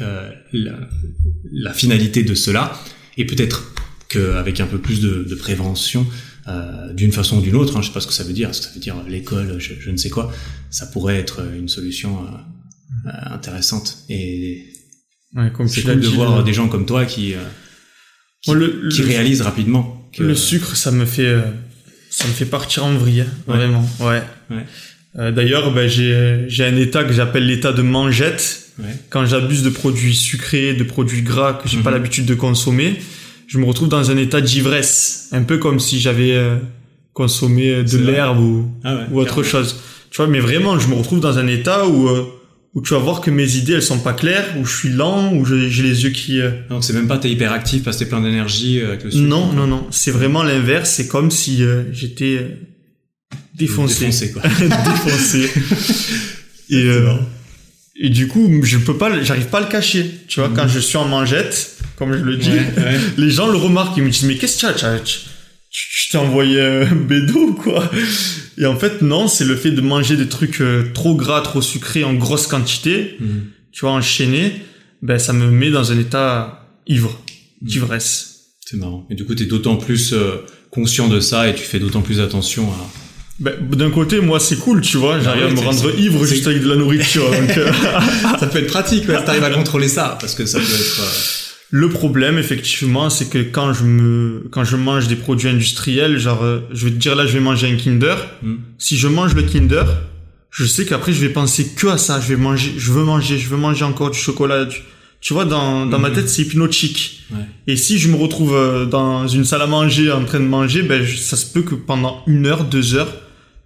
euh, 0.00 0.30
la, 0.52 0.78
la 1.52 1.72
finalité 1.74 2.22
de 2.22 2.34
cela. 2.34 2.80
Et 3.18 3.26
peut-être 3.26 3.73
qu'avec 4.14 4.60
un 4.60 4.66
peu 4.66 4.78
plus 4.78 5.00
de, 5.00 5.24
de 5.28 5.34
prévention, 5.34 6.06
euh, 6.48 6.92
d'une 6.92 7.12
façon 7.12 7.38
ou 7.38 7.40
d'une 7.40 7.56
autre, 7.56 7.76
hein, 7.76 7.82
je 7.82 7.88
sais 7.88 7.92
pas 7.92 8.00
ce 8.00 8.06
que 8.06 8.12
ça 8.12 8.24
veut 8.24 8.32
dire, 8.32 8.50
est-ce 8.50 8.60
que 8.60 8.66
ça 8.68 8.72
veut 8.74 8.80
dire 8.80 8.96
l'école, 9.08 9.56
je, 9.58 9.72
je 9.80 9.90
ne 9.90 9.96
sais 9.96 10.10
quoi, 10.10 10.32
ça 10.70 10.86
pourrait 10.86 11.16
être 11.16 11.42
une 11.56 11.68
solution 11.68 12.18
euh, 12.24 13.08
euh, 13.08 13.34
intéressante. 13.34 13.98
Et 14.08 14.64
ouais, 15.34 15.50
comme 15.52 15.68
c'est 15.68 15.82
cool 15.82 16.00
de 16.00 16.08
voir 16.08 16.44
des 16.44 16.52
gens 16.52 16.68
comme 16.68 16.86
toi 16.86 17.04
qui, 17.06 17.34
euh, 17.34 17.38
qui, 18.42 18.50
Moi, 18.50 18.58
le- 18.58 18.88
qui 18.90 19.02
le- 19.02 19.08
réalisent 19.08 19.42
rapidement 19.42 20.10
que 20.12 20.22
Le 20.22 20.34
sucre, 20.34 20.76
ça 20.76 20.90
me 20.90 21.06
fait, 21.06 21.34
ça 22.10 22.26
me 22.28 22.32
fait 22.32 22.44
partir 22.46 22.84
en 22.84 22.94
vrille, 22.94 23.22
hein, 23.22 23.26
Ouais. 23.48 23.56
vraiment. 23.56 23.88
Ouais. 24.00 24.22
Ouais. 24.50 25.32
D'ailleurs, 25.32 25.72
ben, 25.72 25.88
j'ai, 25.88 26.44
j'ai 26.48 26.64
un 26.64 26.76
état 26.76 27.04
que 27.04 27.12
j'appelle 27.12 27.46
l'état 27.46 27.72
de 27.72 27.82
mangette. 27.82 28.60
Quand 29.10 29.24
j'abuse 29.26 29.62
de 29.62 29.70
produits 29.70 30.16
sucrés, 30.16 30.74
de 30.74 30.82
produits 30.82 31.22
gras 31.22 31.52
que 31.54 31.68
j'ai 31.68 31.78
pas 31.78 31.90
Mhm. 31.90 31.96
l'habitude 31.96 32.26
de 32.26 32.34
consommer, 32.34 32.96
je 33.46 33.58
me 33.58 33.64
retrouve 33.64 33.88
dans 33.88 34.10
un 34.10 34.16
état 34.16 34.40
d'ivresse, 34.40 35.28
un 35.32 35.42
peu 35.42 35.58
comme 35.58 35.78
si 35.80 36.00
j'avais, 36.00 36.32
euh, 36.32 36.56
consommer 37.12 37.82
de 37.82 37.86
C'est 37.88 37.96
vrai 37.98 38.12
l'herbe 38.12 38.40
ou, 38.40 38.70
Ah 38.82 38.94
ouais, 38.96 39.00
ou 39.12 39.20
autre 39.20 39.42
clairement. 39.42 39.64
chose. 39.66 39.76
Tu 40.10 40.16
vois, 40.18 40.26
mais 40.26 40.40
vraiment, 40.40 40.78
je 40.78 40.88
me 40.88 40.94
retrouve 40.94 41.20
dans 41.20 41.38
un 41.38 41.46
état 41.46 41.86
où, 41.86 42.08
euh, 42.08 42.24
où 42.74 42.82
tu 42.82 42.92
vas 42.92 42.98
voir 42.98 43.20
que 43.20 43.30
mes 43.30 43.56
idées, 43.56 43.74
elles 43.74 43.82
sont 43.82 44.00
pas 44.00 44.12
claires, 44.14 44.46
où 44.58 44.64
je 44.64 44.76
suis 44.76 44.88
lent, 44.88 45.32
où 45.32 45.44
j'ai 45.44 45.82
les 45.82 46.02
yeux 46.04 46.10
qui... 46.10 46.40
euh, 46.40 46.50
Donc 46.70 46.82
c'est 46.82 46.92
même 46.92 47.06
pas 47.06 47.18
t'es 47.18 47.30
hyper 47.30 47.52
actif 47.52 47.84
parce 47.84 47.96
que 47.98 48.02
t'es 48.04 48.08
plein 48.10 48.20
d'énergie 48.20 48.80
euh. 48.80 48.96
Non, 49.14 49.52
non, 49.52 49.66
non. 49.68 49.86
C'est 49.90 50.10
vraiment 50.10 50.42
l'inverse. 50.42 50.90
C'est 50.90 51.06
comme 51.06 51.30
si 51.30 51.62
euh, 51.62 51.84
j'étais 51.92 52.38
euh, 52.40 52.48
défoncé. 53.54 54.06
Défoncé, 54.06 54.32
quoi. 54.32 54.42
défoncé. 54.60 55.50
Et, 56.70 56.82
euh, 56.84 57.12
et 57.96 58.08
du 58.08 58.26
coup, 58.28 58.50
je 58.62 58.78
peux 58.78 58.96
pas, 58.96 59.22
j'arrive 59.22 59.46
pas 59.46 59.58
à 59.58 59.60
le 59.62 59.68
cacher. 59.68 60.10
Tu 60.28 60.40
vois, 60.40 60.48
quand 60.54 60.66
je 60.68 60.78
suis 60.80 60.96
en 60.96 61.06
mangette, 61.06 61.76
comme 61.96 62.12
je 62.12 62.22
le 62.22 62.36
dis, 62.36 62.50
Ouais, 62.50 62.58
ouais. 62.76 63.00
les 63.18 63.30
gens 63.30 63.46
le 63.48 63.56
remarquent. 63.56 63.96
Ils 63.96 64.02
me 64.02 64.10
disent, 64.10 64.24
mais 64.24 64.36
qu'est-ce 64.36 64.66
que 64.66 64.78
tu 64.78 64.84
as, 64.84 64.98
tu, 64.98 65.18
tu- 65.70 65.88
tu 66.04 66.08
t'es 66.10 66.18
envoyé 66.18 66.60
un 66.60 66.94
bédo 67.08 67.38
ou 67.50 67.54
quoi? 67.54 67.88
Et 68.58 68.66
en 68.66 68.76
fait, 68.76 69.00
non, 69.02 69.28
c'est 69.28 69.44
le 69.44 69.56
fait 69.56 69.70
de 69.70 69.80
manger 69.80 70.16
des 70.16 70.28
trucs 70.28 70.60
euh, 70.60 70.90
trop 70.92 71.14
gras, 71.14 71.40
trop 71.40 71.62
sucrés 71.62 72.04
en 72.04 72.14
grosse 72.14 72.46
quantité, 72.46 73.16
Mhm. 73.20 73.44
tu 73.72 73.80
vois, 73.82 73.92
enchaîné, 73.92 74.52
ben, 75.02 75.18
ça 75.18 75.32
me 75.32 75.50
met 75.50 75.70
dans 75.70 75.92
un 75.92 75.98
état 75.98 76.68
ivre, 76.86 77.20
d'ivresse. 77.62 78.30
C'est 78.66 78.76
marrant. 78.76 79.06
Et 79.10 79.14
du 79.14 79.24
coup, 79.24 79.34
t'es 79.34 79.44
d'autant 79.46 79.76
plus 79.76 80.12
euh, 80.14 80.44
conscient 80.70 81.08
de 81.08 81.20
ça 81.20 81.48
et 81.48 81.54
tu 81.54 81.62
fais 81.62 81.78
d'autant 81.78 82.00
plus 82.02 82.20
attention 82.20 82.68
à. 82.72 82.90
Ben, 83.40 83.52
d'un 83.72 83.90
côté, 83.90 84.20
moi, 84.20 84.38
c'est 84.38 84.56
cool, 84.58 84.80
tu 84.80 84.96
vois, 84.96 85.18
j'arrive 85.18 85.44
ouais, 85.44 85.50
à 85.50 85.54
me 85.54 85.58
rendre 85.60 85.90
c'est- 85.92 86.00
ivre 86.00 86.24
c'est- 86.24 86.34
juste 86.36 86.46
avec 86.46 86.62
de 86.62 86.68
la 86.68 86.76
nourriture. 86.76 87.28
donc, 87.30 87.58
euh, 87.58 87.70
ça 88.40 88.46
peut 88.46 88.58
être 88.58 88.68
pratique, 88.68 89.08
ouais, 89.08 89.18
si 89.18 89.24
t'arrives 89.24 89.42
à 89.44 89.50
contrôler 89.50 89.88
ça, 89.88 90.16
parce 90.20 90.34
que 90.36 90.46
ça 90.46 90.58
peut 90.58 90.64
être. 90.64 91.00
euh, 91.00 91.04
Le 91.70 91.88
problème, 91.88 92.38
effectivement, 92.38 93.10
c'est 93.10 93.28
que 93.28 93.38
quand 93.38 93.72
je 93.72 93.82
me, 93.82 94.44
quand 94.52 94.62
je 94.62 94.76
mange 94.76 95.08
des 95.08 95.16
produits 95.16 95.48
industriels, 95.48 96.18
genre, 96.18 96.44
euh, 96.44 96.60
je 96.72 96.84
vais 96.84 96.92
te 96.92 96.96
dire 96.98 97.16
là, 97.16 97.26
je 97.26 97.32
vais 97.32 97.40
manger 97.40 97.66
un 97.72 97.74
Kinder. 97.76 98.14
hmm. 98.44 98.54
Si 98.78 98.96
je 98.96 99.08
mange 99.08 99.34
le 99.34 99.42
Kinder, 99.42 99.82
je 100.52 100.64
sais 100.66 100.84
qu'après, 100.84 101.12
je 101.12 101.20
vais 101.20 101.30
penser 101.30 101.66
que 101.76 101.88
à 101.88 101.98
ça. 101.98 102.20
Je 102.20 102.28
vais 102.28 102.36
manger, 102.40 102.72
je 102.78 102.92
veux 102.92 103.02
manger, 103.02 103.38
je 103.38 103.48
veux 103.48 103.56
manger 103.56 103.84
encore 103.84 104.10
du 104.12 104.18
chocolat. 104.18 104.66
Du... 104.66 104.76
Tu 105.20 105.32
vois, 105.32 105.46
dans, 105.46 105.86
dans 105.86 105.98
ma 105.98 106.10
Mhm. 106.10 106.14
tête, 106.14 106.28
c'est 106.28 106.42
hypnotique. 106.42 107.24
Ouais. 107.32 107.38
Et 107.66 107.76
si 107.76 107.98
je 107.98 108.06
me 108.08 108.14
retrouve 108.14 108.54
euh, 108.54 108.84
dans 108.86 109.26
une 109.26 109.44
salle 109.44 109.62
à 109.62 109.66
manger 109.66 110.12
en 110.12 110.22
train 110.24 110.38
de 110.38 110.44
manger, 110.44 110.82
ben, 110.82 111.02
je- 111.02 111.16
ça 111.16 111.36
se 111.36 111.46
peut 111.46 111.62
que 111.62 111.74
pendant 111.74 112.22
une 112.28 112.46
heure, 112.46 112.62
deux 112.62 112.94
heures, 112.94 113.12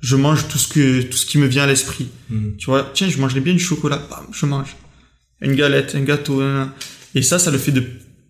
je 0.00 0.16
mange 0.16 0.48
tout 0.48 0.58
ce 0.58 0.68
que, 0.68 1.02
tout 1.02 1.16
ce 1.16 1.26
qui 1.26 1.38
me 1.38 1.46
vient 1.46 1.64
à 1.64 1.66
l'esprit. 1.66 2.08
Hmm. 2.30 2.56
Tu 2.58 2.66
vois, 2.66 2.90
tiens, 2.94 3.08
je 3.08 3.18
mangerais 3.18 3.40
bien 3.40 3.52
du 3.52 3.58
chocolat, 3.58 4.00
bam, 4.10 4.26
je 4.32 4.46
mange. 4.46 4.76
Une 5.40 5.54
galette, 5.54 5.94
un 5.94 6.02
gâteau, 6.02 6.42
nan. 6.42 6.70
et 7.14 7.22
ça, 7.22 7.38
ça 7.38 7.50
le 7.50 7.58
fait 7.58 7.72
de 7.72 7.84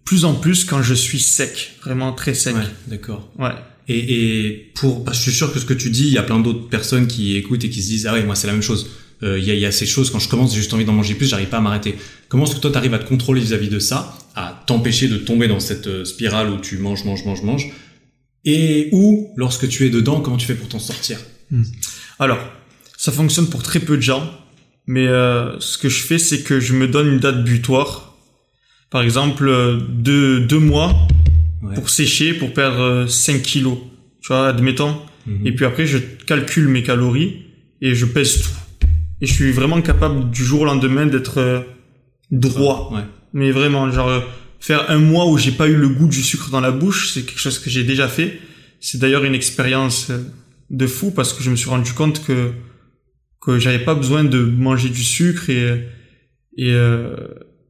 plus 0.04 0.24
en 0.24 0.34
plus 0.34 0.64
quand 0.64 0.82
je 0.82 0.94
suis 0.94 1.20
sec, 1.20 1.76
vraiment 1.82 2.12
très 2.12 2.34
sec. 2.34 2.56
Ouais, 2.56 2.62
d'accord. 2.86 3.30
Ouais. 3.38 3.52
Et, 3.88 4.46
et 4.46 4.72
pour, 4.74 5.04
parce 5.04 5.18
que 5.18 5.24
je 5.24 5.30
suis 5.30 5.36
sûr 5.38 5.52
que 5.52 5.58
ce 5.58 5.64
que 5.64 5.74
tu 5.74 5.90
dis, 5.90 6.06
il 6.06 6.12
y 6.12 6.18
a 6.18 6.22
plein 6.22 6.40
d'autres 6.40 6.68
personnes 6.68 7.06
qui 7.06 7.36
écoutent 7.36 7.64
et 7.64 7.70
qui 7.70 7.82
se 7.82 7.88
disent 7.88 8.06
ah 8.06 8.12
ouais 8.12 8.22
moi 8.24 8.34
c'est 8.34 8.46
la 8.46 8.52
même 8.52 8.62
chose. 8.62 8.90
Euh, 9.22 9.38
Il 9.38 9.44
y, 9.44 9.50
a, 9.50 9.54
y 9.54 9.66
a 9.66 9.72
ces 9.72 9.86
choses 9.86 10.10
quand 10.10 10.18
je 10.18 10.28
commence 10.28 10.52
j'ai 10.52 10.58
juste 10.58 10.72
envie 10.74 10.84
d'en 10.84 10.92
manger 10.92 11.14
plus, 11.14 11.26
j'arrive 11.26 11.48
pas 11.48 11.56
à 11.58 11.60
m'arrêter. 11.60 11.96
Comment 12.28 12.44
est-ce 12.44 12.54
que 12.54 12.60
toi 12.60 12.70
t'arrives 12.70 12.94
à 12.94 12.98
te 12.98 13.08
contrôler 13.08 13.40
vis-à-vis 13.40 13.68
de 13.68 13.78
ça, 13.78 14.16
à 14.34 14.62
t'empêcher 14.66 15.08
de 15.08 15.16
tomber 15.16 15.48
dans 15.48 15.60
cette 15.60 15.86
euh, 15.88 16.04
spirale 16.04 16.50
où 16.50 16.58
tu 16.60 16.78
manges, 16.78 17.04
manges, 17.04 17.24
manges, 17.24 17.42
manges, 17.42 17.70
et 18.44 18.90
où 18.92 19.32
lorsque 19.36 19.68
tu 19.68 19.86
es 19.86 19.90
dedans, 19.90 20.20
comment 20.20 20.36
tu 20.36 20.46
fais 20.46 20.54
pour 20.54 20.68
t'en 20.68 20.78
sortir? 20.78 21.18
Alors, 22.18 22.38
ça 22.96 23.12
fonctionne 23.12 23.48
pour 23.48 23.62
très 23.62 23.80
peu 23.80 23.96
de 23.96 24.02
gens, 24.02 24.28
mais 24.86 25.06
euh, 25.06 25.58
ce 25.60 25.78
que 25.78 25.88
je 25.88 26.02
fais, 26.02 26.18
c'est 26.18 26.42
que 26.42 26.60
je 26.60 26.74
me 26.74 26.88
donne 26.88 27.08
une 27.08 27.18
date 27.20 27.44
butoir. 27.44 28.16
Par 28.90 29.02
exemple, 29.02 29.46
euh, 29.48 29.78
deux, 29.88 30.40
deux 30.40 30.58
mois 30.58 30.94
Ouais. 31.60 31.74
pour 31.74 31.90
sécher, 31.90 32.34
pour 32.34 32.52
perdre 32.54 32.80
euh, 32.80 33.06
5 33.08 33.42
kilos. 33.42 33.78
Tu 34.22 34.28
vois, 34.28 34.46
admettons. 34.48 34.96
Mhm. 35.26 35.44
Et 35.44 35.52
puis 35.52 35.64
après, 35.64 35.86
je 35.88 35.98
calcule 35.98 36.68
mes 36.68 36.84
calories 36.84 37.46
et 37.82 37.96
je 37.96 38.06
pèse 38.06 38.42
tout. 38.42 38.86
Et 39.20 39.26
je 39.26 39.32
suis 39.34 39.50
vraiment 39.50 39.82
capable 39.82 40.30
du 40.30 40.44
jour 40.44 40.60
au 40.60 40.64
lendemain 40.64 41.06
d'être 41.06 41.38
euh, 41.38 41.60
droit. 42.30 42.90
Ouais. 42.94 43.02
Mais 43.32 43.50
vraiment, 43.50 43.90
genre, 43.90 44.22
faire 44.60 44.88
un 44.88 44.98
mois 44.98 45.26
où 45.26 45.36
j'ai 45.36 45.50
pas 45.50 45.66
eu 45.66 45.74
le 45.74 45.88
goût 45.88 46.06
du 46.06 46.22
sucre 46.22 46.48
dans 46.50 46.60
la 46.60 46.70
bouche, 46.70 47.10
c'est 47.12 47.22
quelque 47.22 47.40
chose 47.40 47.58
que 47.58 47.70
j'ai 47.70 47.82
déjà 47.82 48.06
fait. 48.06 48.38
C'est 48.80 48.98
d'ailleurs 48.98 49.24
une 49.24 49.34
expérience 49.34 50.10
euh, 50.10 50.18
de 50.70 50.86
fou 50.86 51.10
parce 51.10 51.32
que 51.32 51.42
je 51.42 51.50
me 51.50 51.56
suis 51.56 51.68
rendu 51.70 51.92
compte 51.92 52.24
que 52.24 52.52
que 53.40 53.58
j'avais 53.58 53.78
pas 53.84 53.94
besoin 53.94 54.24
de 54.24 54.40
manger 54.40 54.88
du 54.88 55.02
sucre 55.02 55.48
et 55.50 55.86
et 56.56 56.72
euh, 56.72 57.16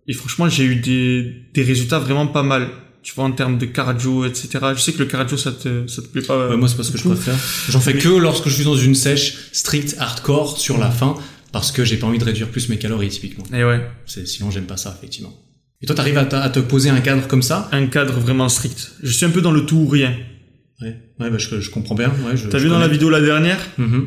et 0.07 0.13
franchement 0.13 0.49
j'ai 0.49 0.65
eu 0.65 0.77
des 0.77 1.33
des 1.55 1.63
résultats 1.63 1.99
vraiment 1.99 2.27
pas 2.27 2.43
mal 2.43 2.69
tu 3.03 3.15
vois 3.15 3.25
en 3.25 3.33
termes 3.33 3.59
de 3.59 3.67
cardio 3.67 4.25
etc 4.25 4.59
je 4.75 4.81
sais 4.81 4.93
que 4.93 4.99
le 4.99 5.05
cardio 5.07 5.37
ça 5.37 5.53
te 5.53 5.87
ça 5.87 6.03
te 6.03 6.09
plaît 6.09 6.23
pas 6.23 6.49
Ouais, 6.49 6.57
moi 6.57 6.69
c'est 6.69 6.77
pas 6.77 6.83
ce 6.83 6.91
que 6.93 6.99
je 6.99 7.05
préfère. 7.05 7.37
J'en 7.69 7.81
fais 7.81 7.95
que 7.95 8.09
lorsque 8.09 8.49
je 8.49 8.55
suis 8.55 8.65
dans 8.65 8.77
une 8.77 8.95
sèche 8.95 9.51
strict 9.53 9.95
hardcore 9.99 10.59
sur 10.59 10.79
la 10.79 10.91
fin 10.91 11.15
parce 11.53 11.71
que 11.73 11.85
j'ai 11.85 11.97
pas 11.97 12.07
envie 12.07 12.19
de 12.19 12.25
réduire 12.25 12.49
plus 12.49 12.69
mes 12.69 12.77
calories 12.79 13.09
typiquement. 13.09 13.45
et 13.55 13.65
ouais 13.65 13.81
C'est 14.07 14.27
sinon 14.27 14.51
j'aime 14.51 14.67
pas 14.67 14.77
ça 14.77 14.95
effectivement. 14.99 15.33
Et 15.81 15.87
toi 15.87 15.95
t'arrives 15.95 16.19
à, 16.19 16.23
à 16.43 16.51
te 16.51 16.59
poser 16.59 16.91
un 16.91 17.01
cadre 17.01 17.29
comme 17.29 17.43
ça? 17.43 17.69
Un 17.73 17.87
cadre 17.87 18.19
vraiment 18.19 18.49
strict 18.49 18.93
je 19.03 19.11
suis 19.13 19.25
un 19.27 19.31
peu 19.31 19.41
dans 19.43 19.53
le 19.53 19.65
tout 19.65 19.77
ou 19.77 19.87
rien 19.89 20.17
Ouais, 20.81 20.97
ouais, 21.21 21.31
bah, 21.31 21.39
je, 21.39 21.61
je 21.61 21.71
comprends 21.71 21.95
bien. 21.97 22.09
Ouais, 22.25 22.37
je, 22.37 22.47
t'as 22.49 22.59
je 22.59 22.65
vu 22.65 22.69
dans 22.71 22.79
la 22.79 22.89
vidéo 22.89 23.11
la 23.11 23.21
dernière 23.21 23.59
Mhm, 23.79 24.07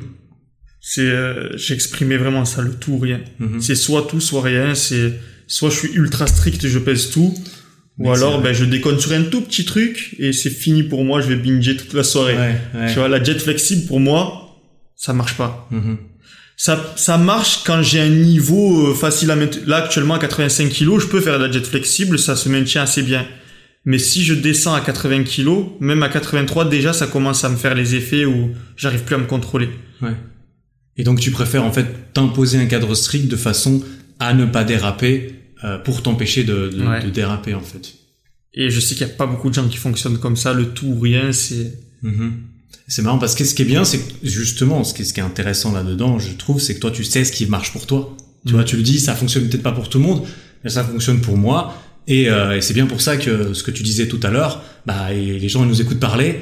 c'est 0.80 1.02
euh, 1.02 1.56
j'exprimais 1.58 2.18
vraiment 2.18 2.46
ça 2.46 2.62
le 2.62 2.72
tout 2.74 2.94
ou 2.94 2.98
rien 3.00 3.20
mhm. 3.40 3.62
c'est 3.62 3.76
soit 3.76 4.08
tout 4.10 4.20
soit 4.22 4.42
rien 4.42 4.74
c'est 4.74 5.14
soit 5.48 5.70
je 5.70 5.76
suis 5.76 5.92
ultra 5.94 6.26
strict 6.28 6.66
je 6.68 6.80
pèse 6.80 7.12
tout 7.12 7.34
ou 7.98 8.04
Mais 8.04 8.10
alors 8.16 8.42
ben 8.42 8.54
je 8.54 8.66
déconne 8.66 9.00
sur 9.00 9.12
un 9.12 9.24
tout 9.24 9.42
petit 9.42 9.66
truc 9.66 10.16
et 10.18 10.32
c'est 10.34 10.50
fini 10.50 10.84
pour 10.84 11.04
moi 11.04 11.22
je 11.22 11.28
vais 11.28 11.36
binger 11.36 11.76
toute 11.78 11.94
la 11.94 12.04
soirée 12.04 12.36
Ouais, 12.36 12.56
ouais. 12.74 12.88
tu 12.94 13.00
vois 13.00 13.10
la 13.10 13.22
jet 13.24 13.38
flexible 13.38 13.86
pour 13.88 14.00
moi 14.00 14.58
ça 14.96 15.14
marche 15.14 15.36
pas 15.36 15.68
Mhm. 15.72 15.98
ça 16.58 16.94
ça 16.96 17.18
marche 17.18 17.64
quand 17.66 17.82
j'ai 17.84 18.00
un 18.00 18.10
niveau 18.10 18.88
euh, 18.92 18.96
facile 18.96 19.30
à 19.30 19.36
mettre 19.36 19.60
là 19.68 19.78
actuellement 19.84 20.16
à 20.16 20.20
85 20.20 20.70
kilos 20.70 21.04
je 21.04 21.08
peux 21.10 21.20
faire 21.22 21.38
de 21.38 21.46
la 21.46 21.52
jet 21.52 21.64
flexible 21.66 22.18
ça 22.18 22.36
se 22.36 22.48
maintient 22.50 22.84
assez 22.84 23.04
bien 23.04 23.28
mais 23.86 23.98
si 24.00 24.24
je 24.24 24.34
descends 24.34 24.74
à 24.74 24.82
80 24.82 25.24
kilos 25.24 25.66
même 25.80 26.04
à 26.04 26.10
83 26.10 26.70
déjà 26.70 26.94
ça 26.94 27.08
commence 27.08 27.44
à 27.44 27.50
me 27.50 27.56
faire 27.58 27.74
les 27.76 27.96
effets 27.96 28.26
où 28.26 28.52
j'arrive 28.78 29.02
plus 29.04 29.16
à 29.16 29.18
me 29.18 29.26
contrôler 29.26 29.70
Ouais. 30.02 30.16
Et 30.98 31.04
donc 31.04 31.20
tu 31.20 31.32
préfères 31.32 31.64
en 31.64 31.72
fait 31.72 32.14
t'imposer 32.14 32.58
un 32.60 32.66
cadre 32.66 32.94
strict 32.96 33.28
de 33.28 33.36
façon 33.36 33.84
à 34.20 34.34
ne 34.34 34.46
pas 34.46 34.64
déraper 34.64 35.36
euh, 35.64 35.78
pour 35.78 36.02
t'empêcher 36.04 36.44
de, 36.44 36.70
de, 36.70 36.84
Ouais. 36.86 37.04
de 37.04 37.10
déraper 37.10 37.54
en 37.56 37.62
fait. 37.62 37.94
et 38.54 38.70
je 38.70 38.80
sais 38.80 38.96
qu'il 38.96 39.08
y 39.08 39.10
a 39.10 39.14
pas 39.14 39.26
beaucoup 39.28 39.50
de 39.50 39.54
gens 39.56 39.68
qui 39.68 39.78
fonctionnent 39.78 40.18
comme 40.20 40.36
ça 40.36 40.54
le 40.54 40.70
tout 40.70 40.88
ou 40.88 41.00
rien 41.00 41.32
c'est 41.32 41.74
Mhm. 42.04 42.34
C'est 42.88 43.04
marrant 43.04 43.20
parce 43.20 43.36
que 43.36 43.46
ce 43.46 43.54
qui 43.56 43.62
est 43.62 43.66
bien, 43.66 43.86
c'est 43.86 44.00
que 44.00 44.12
justement, 44.24 44.84
ce 44.84 44.94
qui 44.94 45.04
est, 45.04 45.06
ce 45.06 45.14
qui 45.14 45.20
est 45.22 45.24
intéressant 45.24 45.72
là-dedans, 45.72 46.18
je 46.20 46.32
trouve, 46.34 46.60
c'est 46.60 46.74
que 46.76 46.80
toi, 46.80 46.92
tu 46.92 47.04
sais 47.06 47.24
ce 47.24 47.32
qui 47.32 47.46
marche 47.46 47.72
pour 47.72 47.86
toi. 47.86 48.18
Tu 48.46 48.52
Mhm. 48.52 48.56
vois, 48.60 48.64
tu 48.66 48.76
le 48.76 48.82
dis, 48.82 49.00
ça 49.00 49.14
fonctionne 49.16 49.48
peut-être 49.48 49.62
pas 49.64 49.72
pour 49.72 49.88
tout 49.88 50.00
le 50.00 50.04
monde, 50.04 50.24
mais 50.64 50.70
ça 50.72 50.84
fonctionne 50.84 51.22
pour 51.22 51.38
moi. 51.38 51.74
Et, 52.08 52.30
euh, 52.30 52.58
et 52.58 52.62
c'est 52.62 52.74
bien 52.74 52.88
pour 52.88 53.02
ça 53.02 53.18
que 53.18 53.54
ce 53.54 53.64
que 53.64 53.72
tu 53.72 53.84
disais 53.84 54.08
tout 54.08 54.20
à 54.24 54.30
l'heure, 54.30 54.64
bah, 54.86 55.12
les 55.12 55.50
gens 55.50 55.64
ils 55.64 55.70
nous 55.70 55.82
écoutent 55.82 56.00
parler. 56.00 56.40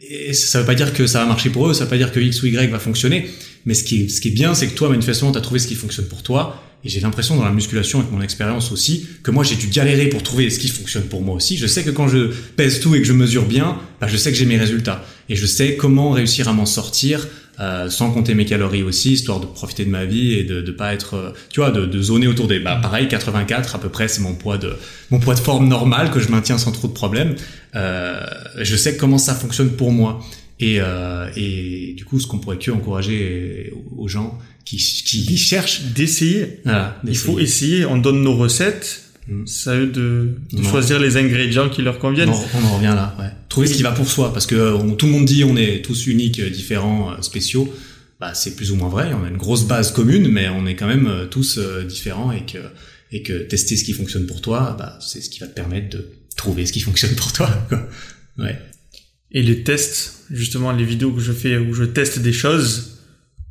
Et 0.00 0.32
ça 0.32 0.60
veut 0.60 0.66
pas 0.66 0.74
dire 0.74 0.92
que 0.92 1.06
ça 1.06 1.20
va 1.20 1.26
marcher 1.26 1.50
pour 1.50 1.68
eux, 1.68 1.74
ça 1.74 1.84
veut 1.84 1.90
pas 1.90 1.96
dire 1.96 2.12
que 2.12 2.20
X 2.20 2.42
ou 2.42 2.46
Y 2.46 2.70
va 2.70 2.78
fonctionner. 2.78 3.28
Mais 3.64 3.74
ce 3.74 3.84
qui 3.84 4.02
est, 4.02 4.08
ce 4.08 4.20
qui 4.20 4.28
est 4.28 4.32
bien, 4.32 4.54
c'est 4.54 4.66
que 4.66 4.74
toi, 4.74 4.88
manifestement, 4.88 5.32
t'as 5.32 5.40
trouvé 5.40 5.60
ce 5.60 5.68
qui 5.68 5.74
fonctionne 5.74 6.06
pour 6.06 6.22
toi. 6.22 6.62
Et 6.84 6.88
j'ai 6.88 7.00
l'impression 7.00 7.36
dans 7.36 7.44
la 7.44 7.52
musculation, 7.52 8.00
avec 8.00 8.10
mon 8.10 8.20
expérience 8.20 8.72
aussi, 8.72 9.06
que 9.22 9.30
moi 9.30 9.44
j'ai 9.44 9.54
dû 9.54 9.68
galérer 9.68 10.08
pour 10.08 10.22
trouver 10.24 10.50
ce 10.50 10.58
qui 10.58 10.66
fonctionne 10.66 11.04
pour 11.04 11.22
moi 11.22 11.36
aussi. 11.36 11.56
Je 11.56 11.68
sais 11.68 11.84
que 11.84 11.90
quand 11.90 12.08
je 12.08 12.32
pèse 12.56 12.80
tout 12.80 12.96
et 12.96 13.00
que 13.00 13.06
je 13.06 13.12
mesure 13.12 13.44
bien, 13.44 13.78
bah, 14.00 14.08
je 14.08 14.16
sais 14.16 14.32
que 14.32 14.36
j'ai 14.36 14.46
mes 14.46 14.56
résultats. 14.56 15.04
Et 15.28 15.36
je 15.36 15.46
sais 15.46 15.76
comment 15.76 16.10
réussir 16.10 16.48
à 16.48 16.52
m'en 16.52 16.66
sortir 16.66 17.28
euh, 17.60 17.90
sans 17.90 18.10
compter 18.10 18.34
mes 18.34 18.44
calories 18.44 18.82
aussi, 18.82 19.12
histoire 19.12 19.38
de 19.38 19.46
profiter 19.46 19.84
de 19.84 19.90
ma 19.90 20.04
vie 20.04 20.34
et 20.34 20.44
de, 20.44 20.62
de 20.62 20.72
pas 20.72 20.94
être, 20.94 21.14
euh, 21.14 21.30
tu 21.50 21.60
vois, 21.60 21.70
de, 21.70 21.84
de 21.84 22.02
zoner 22.02 22.26
autour 22.26 22.48
des, 22.48 22.58
bah 22.58 22.78
pareil, 22.80 23.08
84 23.08 23.76
à 23.76 23.78
peu 23.78 23.88
près, 23.88 24.08
c'est 24.08 24.22
mon 24.22 24.34
poids 24.34 24.58
de 24.58 24.74
mon 25.10 25.20
poids 25.20 25.34
de 25.34 25.40
forme 25.40 25.68
normal 25.68 26.10
que 26.10 26.18
je 26.18 26.28
maintiens 26.28 26.56
sans 26.56 26.72
trop 26.72 26.88
de 26.88 26.92
problèmes. 26.92 27.34
Euh, 27.76 28.20
je 28.58 28.76
sais 28.76 28.96
comment 28.96 29.18
ça 29.18 29.34
fonctionne 29.34 29.70
pour 29.70 29.92
moi. 29.92 30.20
Et, 30.60 30.76
euh, 30.80 31.28
et 31.36 31.94
du 31.96 32.04
coup, 32.04 32.20
ce 32.20 32.26
qu'on 32.26 32.38
pourrait 32.38 32.58
que 32.58 32.70
encourager 32.70 33.72
aux 33.96 34.08
gens 34.08 34.38
qui, 34.64 34.76
qui 34.76 35.36
cherchent, 35.36 35.82
d'essayer. 35.94 36.60
Voilà, 36.64 37.00
il 37.06 37.16
faut 37.16 37.38
essayer. 37.38 37.84
On 37.84 37.98
donne 37.98 38.22
nos 38.22 38.36
recettes 38.36 39.11
Mm. 39.28 39.46
c'est 39.46 39.70
à 39.70 39.76
eux 39.76 39.86
de, 39.86 40.34
de 40.52 40.62
choisir 40.64 40.98
les 40.98 41.16
ingrédients 41.16 41.68
qui 41.68 41.80
leur 41.82 41.98
conviennent 42.00 42.28
On, 42.30 42.44
on 42.58 42.64
en 42.64 42.76
revient 42.76 42.86
là. 42.96 43.14
Ouais. 43.20 43.30
Trouver 43.48 43.68
ce 43.68 43.74
qui 43.74 43.82
va 43.82 43.92
pour 43.92 44.08
soi, 44.08 44.32
parce 44.32 44.46
que 44.46 44.54
euh, 44.56 44.74
on- 44.74 44.94
tout 44.94 45.06
le 45.06 45.12
monde 45.12 45.24
dit 45.26 45.44
on 45.44 45.56
est 45.56 45.84
tous 45.84 46.06
uniques, 46.08 46.40
euh, 46.40 46.50
différents, 46.50 47.12
euh, 47.12 47.22
spéciaux. 47.22 47.72
Bah, 48.20 48.34
c'est 48.34 48.56
plus 48.56 48.70
ou 48.72 48.76
moins 48.76 48.88
vrai. 48.88 49.10
On 49.14 49.24
a 49.24 49.28
une 49.28 49.36
grosse 49.36 49.64
base 49.64 49.92
commune, 49.92 50.28
mais 50.28 50.48
on 50.48 50.66
est 50.66 50.74
quand 50.76 50.86
même 50.88 51.06
euh, 51.06 51.26
tous 51.26 51.58
différents 51.88 52.32
et 52.32 52.44
que 52.46 52.58
et 53.14 53.22
que 53.22 53.34
tester 53.42 53.76
ce 53.76 53.84
qui 53.84 53.92
fonctionne 53.92 54.26
pour 54.26 54.40
toi, 54.40 54.74
bah, 54.78 54.98
c'est 55.00 55.20
ce 55.20 55.28
qui 55.28 55.38
va 55.40 55.46
te 55.46 55.54
permettre 55.54 55.90
de 55.90 56.08
trouver 56.36 56.64
ce 56.66 56.72
qui 56.72 56.80
fonctionne 56.80 57.14
pour 57.14 57.32
toi. 57.32 57.48
Quoi. 57.68 57.86
Ouais. 58.38 58.58
Et 59.32 59.42
les 59.42 59.62
tests, 59.64 60.24
justement, 60.30 60.72
les 60.72 60.84
vidéos 60.84 61.12
que 61.12 61.20
je 61.20 61.32
fais 61.32 61.58
où 61.58 61.74
je 61.74 61.84
teste 61.84 62.18
des 62.20 62.32
choses, 62.32 62.91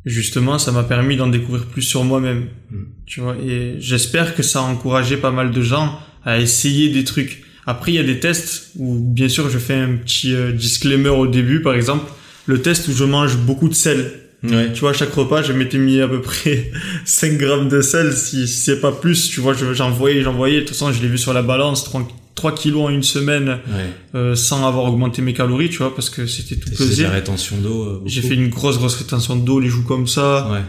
justement, 0.05 0.57
ça 0.59 0.71
m'a 0.71 0.83
permis 0.83 1.15
d'en 1.17 1.27
découvrir 1.27 1.65
plus 1.65 1.81
sur 1.83 2.03
moi-même. 2.03 2.47
Mm. 2.71 2.75
Tu 3.05 3.21
vois, 3.21 3.35
et 3.37 3.75
j'espère 3.79 4.35
que 4.35 4.43
ça 4.43 4.59
a 4.59 4.63
encouragé 4.63 5.17
pas 5.17 5.31
mal 5.31 5.51
de 5.51 5.61
gens 5.61 5.99
à 6.25 6.39
essayer 6.39 6.89
des 6.89 7.03
trucs. 7.03 7.43
Après, 7.67 7.91
il 7.91 7.95
y 7.95 7.99
a 7.99 8.03
des 8.03 8.19
tests 8.19 8.71
où, 8.77 8.99
bien 8.99 9.29
sûr, 9.29 9.49
je 9.49 9.59
fais 9.59 9.75
un 9.75 9.95
petit 9.95 10.33
euh, 10.33 10.51
disclaimer 10.51 11.09
au 11.09 11.27
début, 11.27 11.61
par 11.61 11.73
exemple. 11.75 12.11
le 12.47 12.61
test 12.61 12.87
où 12.87 12.93
je 12.93 13.03
mange 13.03 13.37
beaucoup 13.37 13.69
de 13.69 13.73
sel. 13.75 14.11
Ouais. 14.43 14.73
Tu 14.73 14.79
vois, 14.79 14.89
à 14.89 14.93
chaque 14.93 15.13
repas, 15.13 15.43
je 15.43 15.53
m'étais 15.53 15.77
mis 15.77 16.01
à 16.01 16.07
peu 16.07 16.19
près 16.21 16.71
5 17.05 17.37
grammes 17.37 17.69
de 17.69 17.81
sel, 17.81 18.11
si, 18.13 18.47
si 18.47 18.59
c'est 18.61 18.81
pas 18.81 18.91
plus. 18.91 19.29
Tu 19.29 19.39
vois, 19.39 19.53
je- 19.53 19.73
j'en 19.75 19.91
voyais, 19.91 20.23
j'en 20.23 20.33
voyais. 20.33 20.55
De 20.55 20.59
toute 20.61 20.69
façon, 20.69 20.91
je 20.91 20.99
l'ai 21.01 21.07
vu 21.07 21.19
sur 21.19 21.33
la 21.33 21.43
balance, 21.43 21.83
3, 21.83 22.07
3 22.41 22.55
kilos 22.55 22.83
en 22.87 22.89
une 22.89 23.03
semaine, 23.03 23.49
Ouais. 23.67 23.89
euh, 24.15 24.35
sans 24.35 24.67
avoir 24.67 24.85
augmenté 24.85 25.21
mes 25.21 25.33
calories, 25.33 25.69
tu 25.69 25.77
vois, 25.77 25.93
parce 25.93 26.09
que 26.09 26.25
c'était 26.25 26.55
tout 26.55 26.71
pesé. 26.71 27.03
la 27.03 27.11
rétention 27.11 27.57
d'eau. 27.57 27.83
euh, 27.83 28.01
J'ai 28.07 28.23
fait 28.23 28.33
une 28.33 28.49
grosse, 28.49 28.77
grosse 28.79 28.95
rétention 28.95 29.35
d'eau, 29.35 29.59
les 29.59 29.69
joues 29.69 29.83
comme 29.83 30.07
ça. 30.07 30.49
Ouais. 30.51 30.61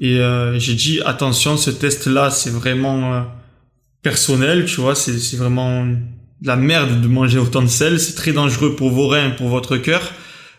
Et 0.00 0.18
euh, 0.18 0.58
j'ai 0.58 0.74
dit, 0.74 1.00
attention, 1.04 1.56
ce 1.56 1.70
test-là, 1.70 2.30
c'est 2.30 2.50
vraiment 2.50 3.14
euh, 3.14 3.20
personnel, 4.02 4.64
tu 4.64 4.80
vois, 4.80 4.94
c'est 4.96 5.18
c'est 5.18 5.36
vraiment 5.36 5.86
de 5.86 6.46
la 6.46 6.56
merde 6.56 7.00
de 7.00 7.06
manger 7.06 7.38
autant 7.38 7.62
de 7.62 7.68
sel. 7.68 8.00
C'est 8.00 8.14
très 8.14 8.32
dangereux 8.32 8.74
pour 8.74 8.90
vos 8.90 9.06
reins, 9.08 9.30
pour 9.30 9.48
votre 9.48 9.76
cœur. 9.76 10.02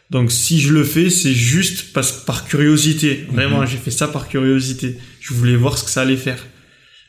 Donc 0.09 0.31
si 0.31 0.59
je 0.61 0.71
le 0.73 0.83
fais, 0.83 1.09
c'est 1.09 1.33
juste 1.33 1.91
parce, 1.93 2.11
par 2.11 2.45
curiosité. 2.45 3.25
Vraiment, 3.33 3.61
Mhm. 3.61 3.67
j'ai 3.67 3.77
fait 3.77 3.91
ça 3.91 4.07
par 4.07 4.27
curiosité. 4.27 4.97
Je 5.19 5.33
voulais 5.33 5.55
voir 5.55 5.77
ce 5.77 5.83
que 5.83 5.89
ça 5.89 6.01
allait 6.01 6.17
faire. 6.17 6.39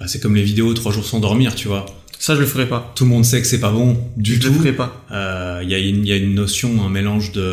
Bah, 0.01 0.07
c'est 0.09 0.21
comme 0.21 0.35
les 0.35 0.43
vidéos 0.43 0.73
trois 0.75 0.93
jours 0.93 1.05
sans 1.05 1.21
dormir, 1.21 1.55
tu 1.55 1.69
vois. 1.69 1.85
Ça, 2.25 2.37
je 2.37 2.41
le 2.41 2.47
ferai 2.47 2.69
pas. 2.69 2.93
Tout 2.95 3.03
le 3.05 3.11
monde 3.11 3.25
sait 3.25 3.41
que 3.43 3.49
c'est 3.49 3.59
pas 3.69 3.73
bon 3.73 3.89
du 4.17 4.35
je 4.37 4.41
tout. 4.43 4.53
le 4.53 4.59
ferai 4.61 4.73
pas. 4.83 5.05
Euh, 5.11 5.61
Il 5.65 5.71
y, 5.71 5.75
a 5.75 5.79
une- 5.79 6.05
il 6.05 6.09
y 6.09 6.13
a 6.13 6.17
une 6.17 6.35
notion, 6.35 6.71
un 6.87 6.89
mélange 6.99 7.33
de 7.33 7.49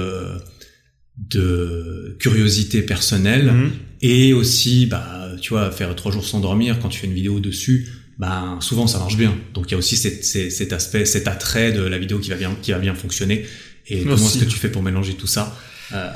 de 1.18 2.16
curiosité 2.20 2.82
personnelle 2.82 3.52
Mhm. 3.52 3.72
et 4.02 4.32
aussi, 4.34 4.86
bah, 4.86 5.32
tu 5.42 5.50
vois, 5.50 5.70
faire 5.72 5.94
trois 5.96 6.12
jours 6.12 6.26
sans 6.26 6.40
dormir 6.40 6.78
quand 6.80 6.88
tu 6.90 7.00
fais 7.00 7.08
une 7.08 7.14
vidéo 7.14 7.40
dessus, 7.40 7.88
bah, 8.18 8.58
souvent 8.62 8.88
ça 8.88 9.00
marche 9.00 9.18
bien. 9.18 9.36
Donc 9.54 9.66
il 9.68 9.72
y 9.72 9.76
a 9.76 9.78
aussi 9.78 9.98
cet, 9.98 10.24
cet, 10.24 10.52
cet 10.52 10.72
aspect, 10.72 11.04
cet 11.06 11.28
attrait 11.28 11.72
de 11.74 11.82
la 11.82 11.98
vidéo 11.98 12.20
qui 12.20 12.30
va 12.30 12.36
bien, 12.38 12.56
qui 12.62 12.72
va 12.72 12.80
bien 12.80 12.94
fonctionner. 12.96 13.46
Et 13.88 14.04
comment 14.04 14.16
est-ce 14.16 14.38
que 14.38 14.46
tu 14.46 14.58
fais 14.58 14.70
pour 14.70 14.84
mélanger 14.84 15.14
tout 15.16 15.28
ça? 15.28 15.58
Euh, 15.94 16.10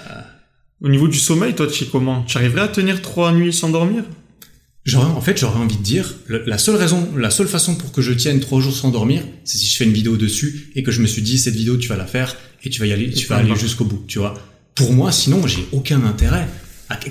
Au 0.81 0.89
niveau 0.89 1.07
du 1.07 1.17
sommeil, 1.19 1.53
toi, 1.53 1.67
tu 1.67 1.73
sais 1.85 1.89
comment? 1.91 2.23
Tu 2.23 2.37
arriverais 2.37 2.61
à 2.61 2.67
tenir 2.69 3.01
trois 3.01 3.33
nuits 3.33 3.51
sans 3.53 3.69
dormir? 3.69 4.03
J'aurais, 4.85 5.05
en 5.05 5.21
fait, 5.21 5.39
j'aurais 5.39 5.59
envie 5.59 5.77
de 5.77 5.81
dire, 5.81 6.15
la 6.27 6.57
seule 6.57 6.75
raison, 6.75 7.07
la 7.15 7.29
seule 7.29 7.47
façon 7.47 7.75
pour 7.75 7.93
que 7.93 8.01
je 8.01 8.11
tienne 8.11 8.41
trois 8.41 8.59
jours 8.59 8.75
sans 8.75 8.89
dormir, 8.89 9.23
c'est 9.45 9.57
si 9.57 9.65
je 9.65 9.77
fais 9.77 9.85
une 9.85 9.93
vidéo 9.93 10.17
dessus 10.17 10.71
et 10.75 10.83
que 10.83 10.91
je 10.91 11.01
me 11.01 11.07
suis 11.07 11.21
dit, 11.21 11.37
cette 11.37 11.55
vidéo, 11.55 11.77
tu 11.77 11.87
vas 11.87 11.95
la 11.95 12.05
faire 12.05 12.35
et 12.63 12.69
tu 12.69 12.81
vas 12.81 12.87
y 12.87 12.91
aller, 12.91 13.09
tu 13.11 13.25
vas 13.27 13.37
aller 13.37 13.55
jusqu'au 13.55 13.85
bout, 13.85 14.03
tu 14.07 14.19
vois. 14.19 14.33
Pour 14.75 14.91
moi, 14.91 15.11
sinon, 15.11 15.47
j'ai 15.47 15.65
aucun 15.71 16.03
intérêt. 16.03 16.47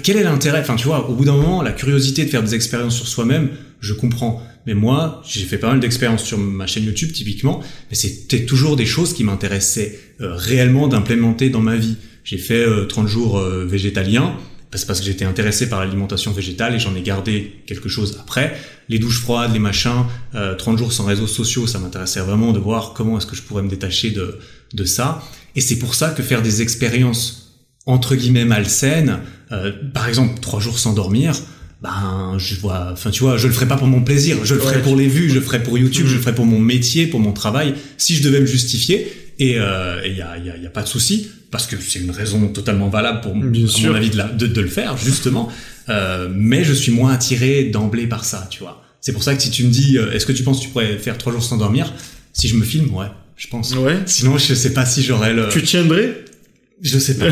Quel 0.02 0.16
est 0.16 0.22
l'intérêt? 0.22 0.60
Enfin, 0.60 0.76
tu 0.76 0.86
vois, 0.86 1.08
au 1.08 1.14
bout 1.14 1.24
d'un 1.24 1.36
moment, 1.36 1.62
la 1.62 1.72
curiosité 1.72 2.24
de 2.24 2.30
faire 2.30 2.42
des 2.42 2.54
expériences 2.54 2.96
sur 2.96 3.08
soi-même, 3.08 3.50
je 3.80 3.94
comprends. 3.94 4.42
Mais 4.66 4.74
moi, 4.74 5.22
j'ai 5.26 5.44
fait 5.44 5.58
pas 5.58 5.70
mal 5.70 5.80
d'expériences 5.80 6.24
sur 6.24 6.38
ma 6.38 6.66
chaîne 6.66 6.84
YouTube, 6.84 7.12
typiquement, 7.12 7.62
mais 7.90 7.96
c'était 7.96 8.44
toujours 8.44 8.76
des 8.76 8.86
choses 8.86 9.12
qui 9.12 9.24
m'intéressaient 9.24 9.98
euh, 10.20 10.34
réellement 10.34 10.88
d'implémenter 10.88 11.50
dans 11.50 11.60
ma 11.60 11.76
vie. 11.76 11.96
J'ai 12.22 12.38
fait 12.38 12.64
euh, 12.64 12.84
30 12.84 13.08
jours 13.08 13.38
euh, 13.38 13.64
végétaliens, 13.64 14.36
parce 14.72 14.84
parce 14.84 14.98
que 15.00 15.06
j'étais 15.06 15.24
intéressé 15.26 15.68
par 15.68 15.78
l'alimentation 15.80 16.32
végétale 16.32 16.74
et 16.74 16.80
j'en 16.80 16.94
ai 16.96 17.02
gardé 17.02 17.62
quelque 17.66 17.88
chose 17.88 18.18
après. 18.20 18.56
Les 18.88 18.98
douches 18.98 19.20
froides, 19.20 19.52
les 19.52 19.58
machins, 19.60 20.04
euh, 20.34 20.56
30 20.56 20.78
jours 20.78 20.92
sans 20.92 21.04
réseaux 21.04 21.28
sociaux, 21.28 21.66
ça 21.68 21.78
m'intéressait 21.78 22.20
vraiment 22.20 22.52
de 22.52 22.58
voir 22.58 22.94
comment 22.94 23.18
est-ce 23.18 23.26
que 23.26 23.36
je 23.36 23.42
pourrais 23.42 23.62
me 23.62 23.68
détacher 23.68 24.10
de, 24.10 24.38
de 24.74 24.84
ça. 24.84 25.22
Et 25.54 25.60
c'est 25.60 25.78
pour 25.78 25.94
ça 25.94 26.08
que 26.10 26.22
faire 26.24 26.42
des 26.42 26.62
expériences 26.62 27.38
entre 27.86 28.14
guillemets 28.16 28.44
malsaines, 28.46 29.20
euh, 29.52 29.72
par 29.92 30.08
exemple 30.08 30.40
trois 30.40 30.58
jours 30.60 30.78
sans 30.78 30.94
dormir, 30.94 31.34
ben 31.82 32.36
je 32.38 32.54
vois, 32.54 32.90
enfin 32.92 33.10
tu 33.10 33.24
vois, 33.24 33.36
je 33.36 33.48
le 33.48 33.52
ferai 33.52 33.66
pas 33.66 33.76
pour 33.76 33.88
mon 33.88 34.02
plaisir, 34.02 34.38
je 34.44 34.54
le 34.54 34.60
ferai 34.60 34.76
Ouais. 34.76 34.82
pour 34.82 34.96
les 34.96 35.08
vues, 35.08 35.28
je 35.28 35.34
le 35.34 35.40
ferai 35.40 35.62
pour 35.62 35.76
YouTube, 35.76 36.06
je 36.06 36.14
le 36.14 36.20
ferai 36.20 36.34
pour 36.34 36.46
mon 36.46 36.60
métier, 36.60 37.06
pour 37.08 37.18
mon 37.20 37.32
travail. 37.32 37.74
Si 37.98 38.14
je 38.14 38.22
devais 38.22 38.40
me 38.40 38.46
justifier, 38.46 39.12
et 39.38 39.52
il 39.52 39.58
euh, 39.58 40.06
y, 40.08 40.20
a, 40.22 40.36
y, 40.38 40.50
a, 40.50 40.56
y 40.56 40.66
a 40.66 40.70
pas 40.70 40.82
de 40.82 40.88
souci, 40.88 41.28
parce 41.50 41.66
que 41.66 41.76
c'est 41.80 41.98
une 42.00 42.10
raison 42.10 42.46
totalement 42.48 42.88
valable 42.88 43.20
pour 43.22 43.34
Bien 43.34 43.64
à 43.64 43.68
sûr. 43.68 43.90
mon 43.90 43.96
avis 43.96 44.10
de, 44.10 44.16
la- 44.16 44.28
de, 44.28 44.46
de 44.46 44.60
le 44.60 44.68
faire 44.68 44.96
justement. 44.96 45.48
Euh, 45.88 46.28
mais 46.32 46.62
je 46.64 46.72
suis 46.72 46.92
moins 46.92 47.12
attiré 47.12 47.64
d'emblée 47.64 48.06
par 48.06 48.24
ça, 48.24 48.46
tu 48.50 48.60
vois. 48.60 48.82
C'est 49.00 49.12
pour 49.12 49.22
ça 49.24 49.34
que 49.34 49.42
si 49.42 49.50
tu 49.50 49.64
me 49.64 49.70
dis, 49.70 49.98
euh, 49.98 50.12
est-ce 50.12 50.26
que 50.26 50.32
tu 50.32 50.44
penses 50.44 50.58
que 50.60 50.64
tu 50.64 50.68
pourrais 50.70 50.96
faire 50.98 51.18
trois 51.18 51.32
jours 51.32 51.42
sans 51.42 51.56
dormir? 51.56 51.92
Si 52.32 52.46
je 52.48 52.54
me 52.56 52.64
filme, 52.64 52.94
ouais, 52.94 53.08
je 53.36 53.48
pense. 53.48 53.74
Ouais. 53.74 53.98
Sinon, 54.06 54.38
je 54.38 54.54
sais 54.54 54.72
pas 54.72 54.86
si 54.86 55.02
j'aurais 55.02 55.34
le. 55.34 55.48
Tu 55.48 55.62
tiendrais? 55.62 56.24
Je 56.82 56.98
sais 56.98 57.16
pas. 57.16 57.26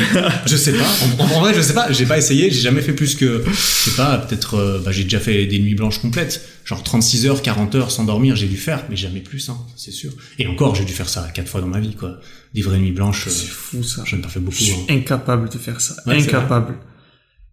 je 0.47 0.57
sais 0.57 0.73
pas. 0.73 0.87
En, 1.19 1.25
en 1.25 1.41
vrai, 1.41 1.53
je 1.55 1.61
sais 1.61 1.75
pas. 1.75 1.91
J'ai 1.93 2.07
pas 2.07 2.17
essayé. 2.19 2.51
J'ai 2.51 2.61
jamais 2.61 2.81
fait 2.83 2.93
plus 2.93 3.17
que, 3.17 3.43
je 3.47 3.53
sais 3.91 3.97
pas, 3.97 4.17
peut-être, 4.19 4.55
euh, 4.55 4.79
bah, 4.85 4.93
j'ai 4.93 5.03
déjà 5.05 5.19
fait 5.19 5.45
des 5.47 5.59
nuits 5.59 5.75
blanches 5.75 5.99
complètes. 5.99 6.41
Genre 6.65 6.83
36 6.85 7.27
heures, 7.27 7.43
40 7.43 7.75
heures 7.75 7.91
sans 7.91 8.05
dormir, 8.05 8.37
j'ai 8.37 8.47
dû 8.47 8.57
faire, 8.57 8.85
mais 8.89 8.97
jamais 8.97 9.19
plus, 9.21 9.49
hein, 9.49 9.57
c'est 9.77 9.91
sûr. 9.91 10.13
Et 10.39 10.47
encore, 10.47 10.77
j'ai 10.77 10.85
dû 10.85 10.93
faire 10.93 11.09
ça 11.09 11.29
quatre 11.35 11.49
fois 11.49 11.61
dans 11.61 11.67
ma 11.67 11.81
vie, 11.81 11.95
quoi. 11.97 12.21
Des 12.55 12.63
vraies 12.63 12.79
nuits 12.79 12.93
blanches, 12.93 13.27
euh, 13.27 13.31
C'est 13.31 13.49
fou 13.49 13.83
ça. 13.83 14.05
j'en 14.07 14.19
ai 14.19 14.21
pas 14.21 14.29
fait 14.29 14.39
beaucoup. 14.41 14.57
Je 14.57 14.65
suis 14.65 14.73
hein. 14.89 14.95
incapable 14.95 15.49
de 15.49 15.59
faire 15.59 15.81
ça. 15.81 15.97
Ouais, 16.07 16.23
incapable. 16.23 16.75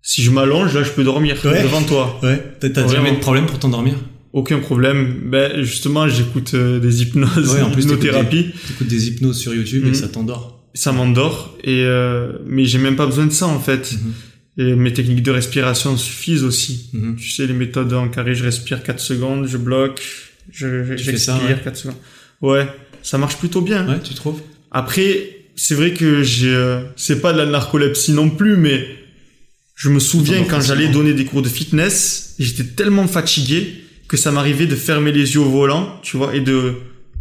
Si 0.04 0.22
je 0.24 0.30
m'allonge, 0.30 0.76
là, 0.76 0.84
je 0.84 0.92
peux 0.92 1.04
dormir 1.04 1.38
Ouais. 1.44 1.64
devant 1.64 1.82
toi. 1.82 2.20
Ouais. 2.22 2.44
T'as 2.60 2.88
jamais 2.88 3.12
de 3.12 3.18
problème 3.18 3.48
pour 3.48 3.58
t'endormir? 3.58 3.96
Aucun 4.34 4.60
problème. 4.60 5.22
Ben, 5.26 5.64
justement, 5.64 6.08
j'écoute 6.08 6.52
euh, 6.54 6.80
des 6.80 7.02
hypnoses, 7.02 7.54
Ouais, 7.56 7.62
en 7.62 7.72
plus, 7.72 7.84
hypnothérapie. 7.86 8.52
T'écoutes 8.68 8.88
des 8.88 9.08
hypnoses 9.08 9.40
sur 9.40 9.54
YouTube 9.56 9.88
et 9.88 9.96
ça 9.96 10.08
t'endort. 10.08 10.57
Ça 10.78 10.92
m'endort. 10.92 11.58
Et, 11.64 11.82
euh, 11.84 12.34
mais 12.46 12.66
j'ai 12.66 12.78
même 12.78 12.96
pas 12.96 13.06
besoin 13.06 13.26
de 13.26 13.32
ça, 13.32 13.48
en 13.48 13.60
fait. 13.60 13.94
Mhm. 13.94 14.14
Et 14.60 14.76
mes 14.76 14.94
techniques 14.94 15.24
de 15.24 15.32
respiration 15.32 15.98
suffisent 15.98 16.44
aussi. 16.44 16.90
Mhm. 16.94 17.16
Tu 17.16 17.30
sais, 17.32 17.48
les 17.48 17.54
méthodes 17.54 17.94
en 17.94 18.08
carré, 18.10 18.36
je 18.36 18.44
respire 18.44 18.84
4 18.84 19.00
secondes, 19.00 19.48
je 19.48 19.58
bloque, 19.58 20.02
je, 20.52 20.96
j'expire 20.96 21.44
ouais. 21.48 21.60
4 21.64 21.76
secondes. 21.76 21.98
Ouais, 22.42 22.68
ça 23.02 23.18
marche 23.18 23.38
plutôt 23.38 23.62
bien. 23.62 23.88
Ouais, 23.88 24.00
tu 24.04 24.14
trouves? 24.14 24.42
Après, 24.72 25.38
c'est 25.56 25.74
vrai 25.76 25.94
que 25.94 26.22
j'ai, 26.24 26.54
euh, 26.54 26.82
c'est 26.96 27.22
pas 27.22 27.34
de 27.34 27.40
la 27.40 27.46
narcolepsie 27.46 28.14
non 28.14 28.30
plus, 28.30 28.58
mais 28.58 28.88
je 29.76 29.90
me 29.90 30.00
souviens 30.00 30.44
quand 30.44 30.62
j'allais 30.62 30.88
donner 30.90 31.14
des 31.14 31.26
cours 31.26 31.42
de 31.42 31.50
fitness, 31.50 32.36
j'étais 32.40 32.64
tellement 32.64 33.08
fatigué 33.08 33.84
que 34.08 34.18
ça 34.18 34.32
m'arrivait 34.32 34.68
de 34.68 34.76
fermer 34.76 35.12
les 35.12 35.34
yeux 35.34 35.42
au 35.42 35.50
volant, 35.50 36.00
tu 36.04 36.18
vois, 36.18 36.36
et 36.36 36.42
de 36.42 36.76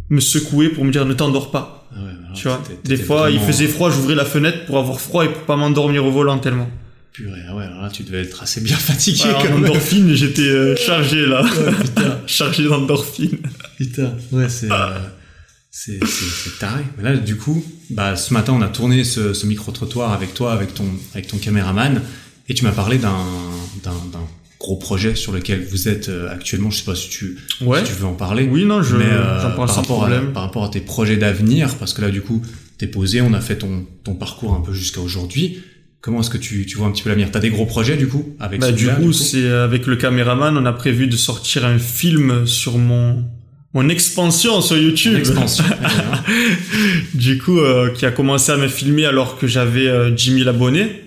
me 0.09 0.19
secouer 0.19 0.69
pour 0.69 0.85
me 0.85 0.91
dire 0.91 1.05
ne 1.05 1.13
t'endors 1.13 1.51
pas, 1.51 1.87
Ah 1.95 1.99
ouais, 2.03 2.11
tu 2.37 2.47
vois. 2.47 2.61
Des 2.85 2.97
fois, 2.97 3.29
il 3.31 3.39
faisait 3.39 3.67
froid, 3.67 3.89
j'ouvrais 3.91 4.15
la 4.15 4.25
fenêtre 4.25 4.65
pour 4.65 4.77
avoir 4.77 4.99
froid 5.01 5.25
et 5.25 5.29
pour 5.29 5.43
pas 5.43 5.55
m'endormir 5.55 6.05
au 6.05 6.11
volant 6.11 6.37
tellement. 6.39 6.69
Purée, 7.13 7.41
ah 7.49 7.55
ouais, 7.55 7.65
alors 7.65 7.81
là, 7.81 7.89
tu 7.89 8.03
devais 8.03 8.21
être 8.21 8.43
assez 8.43 8.61
bien 8.61 8.75
fatigué 8.89 9.23
Ouais, 9.25 9.33
quand 9.41 9.47
en 9.53 9.57
même. 9.59 9.69
endorphine, 9.71 10.13
j'étais 10.13 10.41
euh, 10.43 10.75
chargé 10.75 11.25
là, 11.25 11.41
Ouais, 11.41 11.73
putain. 11.81 12.19
chargé 12.27 12.63
d'endorphine. 12.65 13.37
Putain, 13.77 14.13
ouais, 14.31 14.49
c'est, 14.49 14.71
euh, 14.71 14.99
c'est, 15.71 15.99
c'est, 16.05 16.59
taré. 16.59 16.83
Mais 16.97 17.03
là, 17.03 17.15
du 17.17 17.35
coup, 17.37 17.63
bah, 17.89 18.15
ce 18.15 18.33
matin, 18.33 18.53
on 18.53 18.61
a 18.61 18.67
tourné 18.67 19.03
ce, 19.03 19.33
ce 19.33 19.45
micro-trottoir 19.47 20.13
avec 20.13 20.33
toi, 20.35 20.53
avec 20.53 20.73
ton, 20.75 20.85
avec 21.13 21.27
ton 21.27 21.37
caméraman, 21.37 22.01
et 22.49 22.53
tu 22.53 22.63
m'as 22.65 22.71
parlé 22.71 22.97
d'un 22.99 23.17
gros 24.59 24.75
projet 24.77 25.15
sur 25.15 25.31
lequel 25.31 25.63
vous 25.69 25.87
êtes 25.87 26.09
euh, 26.09 26.31
actuellement. 26.31 26.69
Je 26.71 26.77
sais 26.79 26.83
pas 26.85 26.95
si 26.95 27.09
tu, 27.09 27.37
Ouais. 27.61 27.79
si 27.85 27.91
tu 27.91 27.99
veux 27.99 28.05
en 28.07 28.13
parler. 28.13 28.43
Oui, 28.49 28.65
non, 28.65 28.81
je, 28.83 28.95
mais 28.95 29.05
euh, 29.05 29.41
parle 29.41 29.55
par 29.55 29.69
sans 29.69 29.81
rapport 29.81 30.03
à, 30.03 30.07
problème. 30.09 30.33
par 30.33 30.43
rapport 30.43 30.63
à 30.65 30.69
tes 30.69 30.79
projets 30.81 31.17
d'avenir, 31.17 31.75
parce 31.75 31.93
que 31.93 32.01
là, 32.01 32.09
du 32.09 32.21
coup, 32.21 32.41
t'es 32.77 32.87
posé, 32.87 33.21
on 33.21 33.33
a 33.33 33.41
fait 33.41 33.57
ton, 33.57 33.85
ton 34.03 34.15
parcours 34.15 34.53
un 34.53 34.61
peu 34.61 34.73
jusqu'à 34.73 35.01
aujourd'hui. 35.01 35.59
Comment 36.01 36.21
est-ce 36.21 36.29
que 36.29 36.37
tu, 36.37 36.65
tu 36.65 36.77
vois 36.77 36.87
un 36.87 36.91
petit 36.91 37.03
peu 37.03 37.09
l'avenir? 37.09 37.29
T'as 37.31 37.39
des 37.39 37.49
gros 37.49 37.65
projets, 37.65 37.97
du 37.97 38.07
coup, 38.07 38.35
avec 38.39 38.61
Bah, 38.61 38.71
du 38.71 38.87
coup, 38.87 39.11
c'est 39.13 39.43
euh, 39.43 39.63
avec 39.65 39.87
le 39.87 39.95
caméraman, 39.95 40.55
on 40.57 40.65
a 40.65 40.73
prévu 40.73 41.07
de 41.07 41.17
sortir 41.17 41.65
un 41.65 41.79
film 41.79 42.45
sur 42.45 42.77
mon 42.77 43.25
mon 43.73 43.89
expansion 43.89 44.61
sur 44.61 44.77
YouTube. 44.77 45.15
Expansion. 45.17 45.65
Du 47.13 47.37
coup, 47.37 47.59
euh, 47.59 47.89
qui 47.91 48.05
a 48.05 48.11
commencé 48.11 48.51
à 48.51 48.57
me 48.57 48.67
filmer 48.67 49.05
alors 49.05 49.37
que 49.37 49.47
j'avais 49.47 49.87
euh, 49.87 50.11
10 50.11 50.37
000 50.39 50.49
abonnés. 50.49 51.03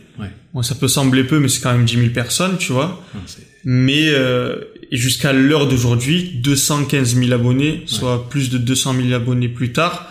Bon, 0.54 0.62
ça 0.62 0.74
peut 0.74 0.88
sembler 0.88 1.24
peu, 1.24 1.38
mais 1.38 1.48
c'est 1.48 1.60
quand 1.60 1.72
même 1.72 1.84
10 1.84 1.94
000 1.96 2.08
personnes, 2.10 2.56
tu 2.58 2.72
vois. 2.72 3.02
C'est- 3.26 3.46
Mais 3.64 4.08
euh, 4.08 4.56
jusqu'à 4.90 5.32
l'heure 5.32 5.68
d'aujourd'hui, 5.68 6.40
215 6.42 7.14
000 7.14 7.32
abonnés, 7.32 7.82
soit 7.86 8.28
plus 8.28 8.50
de 8.50 8.58
200 8.58 8.94
000 9.00 9.12
abonnés 9.12 9.48
plus 9.48 9.72
tard. 9.72 10.06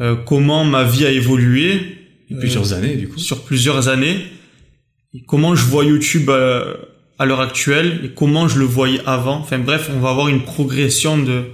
Euh, 0.00 0.14
comment 0.16 0.64
ma 0.64 0.84
vie 0.84 1.04
a 1.06 1.10
évolué 1.10 1.80
euh, 2.32 2.38
Plusieurs 2.38 2.72
années, 2.72 2.94
du 2.96 3.08
coup. 3.08 3.18
sur 3.18 3.44
plusieurs 3.44 3.88
années. 3.88 4.18
Et 5.14 5.22
comment 5.26 5.54
je 5.54 5.64
vois 5.64 5.84
YouTube 5.84 6.28
euh, 6.30 6.74
à 7.18 7.26
l'heure 7.26 7.40
actuelle 7.40 8.00
et 8.04 8.08
comment 8.10 8.48
je 8.48 8.58
le 8.58 8.64
voyais 8.64 9.00
avant. 9.06 9.36
Enfin 9.38 9.58
bref, 9.58 9.90
on 9.94 10.00
va 10.00 10.10
avoir 10.10 10.28
une 10.28 10.42
progression 10.42 11.18
de 11.18 11.44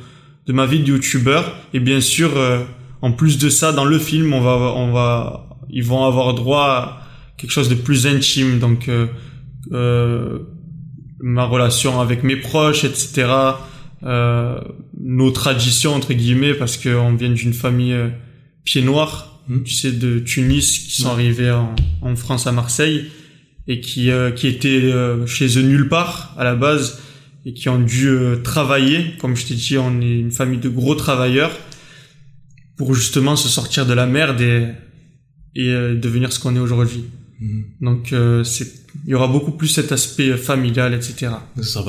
de 0.46 0.52
ma 0.52 0.66
vie 0.66 0.80
de 0.80 0.88
youtubeur 0.88 1.56
et 1.72 1.80
bien 1.80 2.02
sûr 2.02 2.36
euh, 2.36 2.58
en 3.00 3.12
plus 3.12 3.38
de 3.38 3.48
ça 3.48 3.72
dans 3.72 3.86
le 3.86 3.98
film 3.98 4.34
on 4.34 4.42
va 4.42 4.56
on 4.76 4.92
va 4.92 5.48
ils 5.70 5.82
vont 5.82 6.04
avoir 6.04 6.34
droit 6.34 6.66
à 6.66 7.03
quelque 7.36 7.50
chose 7.50 7.68
de 7.68 7.74
plus 7.74 8.06
intime 8.06 8.58
donc 8.58 8.88
euh, 8.88 9.06
euh, 9.72 10.38
ma 11.20 11.44
relation 11.44 12.00
avec 12.00 12.22
mes 12.22 12.36
proches 12.36 12.84
etc 12.84 13.26
euh, 14.02 14.60
nos 15.00 15.30
traditions 15.30 15.94
entre 15.94 16.12
guillemets 16.12 16.54
parce 16.54 16.76
que 16.76 16.94
on 16.94 17.14
vient 17.14 17.30
d'une 17.30 17.54
famille 17.54 17.92
euh, 17.92 18.08
pied 18.64 18.82
noir 18.82 19.34
Mhm. 19.48 19.64
tu 19.64 19.74
sais 19.74 19.92
de 19.92 20.20
Tunis 20.20 20.78
qui 20.78 21.02
sont 21.02 21.10
arrivés 21.10 21.50
en, 21.50 21.74
en 22.00 22.16
France 22.16 22.46
à 22.46 22.52
Marseille 22.52 23.10
et 23.66 23.80
qui 23.80 24.10
euh, 24.10 24.30
qui 24.30 24.46
étaient 24.46 24.90
chez 25.26 25.58
eux 25.58 25.62
nulle 25.62 25.88
part 25.88 26.34
à 26.38 26.44
la 26.44 26.54
base 26.54 27.00
et 27.44 27.52
qui 27.52 27.68
ont 27.68 27.78
dû 27.80 28.08
euh, 28.08 28.36
travailler 28.36 29.16
comme 29.18 29.36
je 29.36 29.46
t'ai 29.46 29.54
dit 29.54 29.76
on 29.76 30.00
est 30.00 30.18
une 30.18 30.32
famille 30.32 30.60
de 30.60 30.70
gros 30.70 30.94
travailleurs 30.94 31.52
pour 32.76 32.94
justement 32.94 33.36
se 33.36 33.48
sortir 33.48 33.84
de 33.86 33.92
la 33.92 34.06
merde 34.06 34.40
et 34.40 34.68
et 35.56 35.68
euh, 35.68 35.94
devenir 35.94 36.32
ce 36.32 36.40
qu'on 36.40 36.56
est 36.56 36.60
aujourd'hui. 36.60 37.04
Donc 37.80 38.12
euh, 38.12 38.44
c'est 38.44 38.72
il 39.06 39.10
y 39.10 39.14
aura 39.14 39.26
beaucoup 39.28 39.50
plus 39.52 39.68
cet 39.68 39.90
aspect 39.92 40.36
familial, 40.36 40.94
etc. 40.94 41.32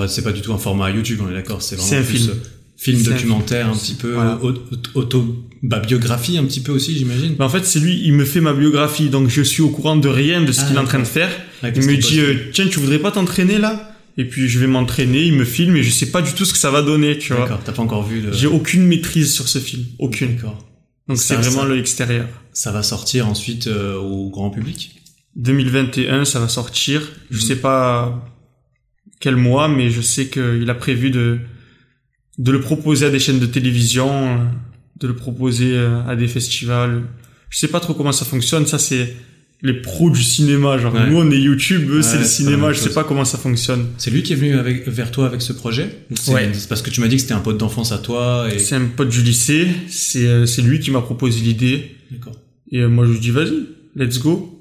C'est 0.08 0.24
pas 0.24 0.32
du 0.32 0.42
tout 0.42 0.54
un 0.54 0.58
format 0.58 0.90
YouTube, 0.92 1.20
on 1.26 1.30
est 1.30 1.34
d'accord. 1.36 1.62
C'est 1.62 1.76
vraiment 1.76 1.94
un 2.00 2.04
plus, 2.04 2.18
film. 2.18 2.32
euh, 2.32 2.34
film 2.78 3.00
C'est 3.00 3.10
un 3.10 3.12
documentaire, 3.14 3.70
un, 3.70 3.76
petit 3.76 3.94
peu 3.94 4.14
Voilà. 4.14 4.40
euh, 4.44 4.54
auto, 4.96 5.46
bah, 5.62 5.80
biographie 5.80 6.38
un 6.38 6.44
petit 6.46 6.62
peu 6.62 6.72
aussi, 6.72 6.98
j'imagine. 6.98 7.36
Mais 7.38 7.46
en 7.46 7.50
fait, 7.50 7.64
c'est 7.66 7.80
lui, 7.80 8.02
il 8.04 8.14
me 8.14 8.26
fait 8.26 8.42
ma 8.42 8.54
biographie, 8.54 9.10
donc 9.10 9.30
je 9.30 9.42
suis 9.44 9.62
au 9.62 9.70
courant 9.70 9.96
de 9.96 10.08
rien 10.08 10.42
de 10.42 10.52
ce 10.52 10.62
Ah, 10.62 10.68
qu'il 10.68 10.76
est 10.76 10.80
en 10.80 10.86
train 10.86 11.00
de 11.00 11.04
faire. 11.06 11.30
Ouais, 11.64 11.72
Il 11.76 11.84
me 11.84 11.96
dit, 11.96 12.20
euh, 12.20 12.36
tiens, 12.52 12.68
tu 12.68 12.80
voudrais 12.80 13.00
pas 13.00 13.12
t'entraîner 13.12 13.60
là? 13.60 13.92
Et 14.18 14.26
puis 14.26 14.48
je 14.48 14.60
vais 14.60 14.68
m'entraîner, 14.68 15.24
il 15.26 15.34
me 15.34 15.44
filme 15.46 15.76
et 15.76 15.84
je 15.84 15.90
sais 15.92 16.10
pas 16.10 16.22
du 16.22 16.34
tout 16.34 16.46
ce 16.46 16.54
que 16.54 16.60
ça 16.60 16.72
va 16.72 16.82
donner, 16.82 17.18
tu 17.18 17.34
vois. 17.34 17.44
D'accord, 17.44 17.60
t'as 17.64 17.74
pas 17.74 17.82
encore 17.82 18.04
vu 18.08 18.22
le. 18.22 18.32
J'ai 18.32 18.48
aucune 18.48 18.84
maîtrise 18.88 19.34
sur 19.34 19.48
ce 19.48 19.60
film, 19.60 19.84
aucune. 20.00 20.36
D'accord. 20.36 20.66
Donc 21.08 21.18
c'est 21.18 21.36
vraiment 21.36 21.64
ça- 21.64 21.68
l'extérieur. 21.70 22.28
Ça 22.54 22.72
va 22.72 22.82
sortir 22.82 23.28
ensuite 23.28 23.68
euh, 23.68 23.96
au 23.98 24.30
grand 24.30 24.50
public? 24.50 24.95
2021, 25.36 26.26
ça 26.26 26.40
va 26.40 26.48
sortir. 26.48 27.02
Je 27.30 27.38
Mhm. 27.38 27.42
sais 27.42 27.56
pas 27.58 28.26
quel 29.20 29.36
mois, 29.36 29.68
mais 29.68 29.90
je 29.90 30.02
sais 30.02 30.28
qu'il 30.28 30.70
a 30.70 30.76
prévu 30.76 31.10
de 31.12 31.40
de 32.38 32.52
le 32.52 32.60
proposer 32.60 33.06
à 33.06 33.10
des 33.10 33.20
chaînes 33.20 33.40
de 33.40 33.46
télévision, 33.46 34.10
euh, 34.12 34.38
de 35.00 35.08
le 35.08 35.16
proposer 35.16 35.72
euh, 35.74 36.04
à 36.06 36.18
des 36.18 36.28
festivals. 36.28 37.04
Je 37.50 37.58
sais 37.60 37.70
pas 37.70 37.80
trop 37.80 37.94
comment 37.94 38.12
ça 38.12 38.26
fonctionne. 38.26 38.66
Ça, 38.66 38.78
c'est 38.78 39.16
les 39.62 39.74
pros 39.74 40.10
du 40.10 40.22
cinéma. 40.22 40.78
Genre, 40.78 40.94
Ouais. 40.94 41.10
nous, 41.10 41.16
on 41.18 41.32
est 41.32 41.40
YouTube, 41.40 41.90
eux, 41.90 42.02
c'est 42.02 42.16
Ouais, 42.16 42.20
le 42.20 42.26
c'est 42.26 42.44
cinéma. 42.44 42.74
Je 42.74 42.80
sais 42.82 42.90
pas 42.94 43.06
comment 43.06 43.24
ça 43.24 43.38
fonctionne. 43.38 43.88
C'est 43.98 44.12
lui 44.12 44.22
qui 44.22 44.34
est 44.34 44.36
venu 44.36 44.54
avec, 44.58 44.86
vers 44.86 45.12
toi 45.12 45.28
avec 45.28 45.42
ce 45.42 45.54
projet? 45.54 45.84
Ouais. 46.28 46.50
C'est 46.54 46.68
parce 46.68 46.82
que 46.82 46.90
tu 46.90 47.00
m'as 47.00 47.08
dit 47.08 47.16
que 47.16 47.22
c'était 47.22 47.34
un 47.34 47.40
pote 47.40 47.58
d'enfance 47.58 47.94
à 47.94 48.00
toi 48.00 48.50
et. 48.54 48.60
C'est 48.60 48.76
un 48.76 48.84
pote 48.86 49.08
du 49.08 49.22
lycée. 49.22 49.70
C'est 49.88 50.28
euh, 50.28 50.46
c'est 50.46 50.62
lui 50.62 50.82
qui 50.82 50.92
m'a 50.92 51.00
proposé 51.02 51.40
l'idée. 51.40 51.96
D'accord. 52.12 52.36
Et 52.70 52.86
moi, 52.86 53.06
je 53.06 53.14
lui 53.14 53.20
dis, 53.22 53.32
vas-y, 53.32 53.66
let's 53.96 54.20
go. 54.20 54.55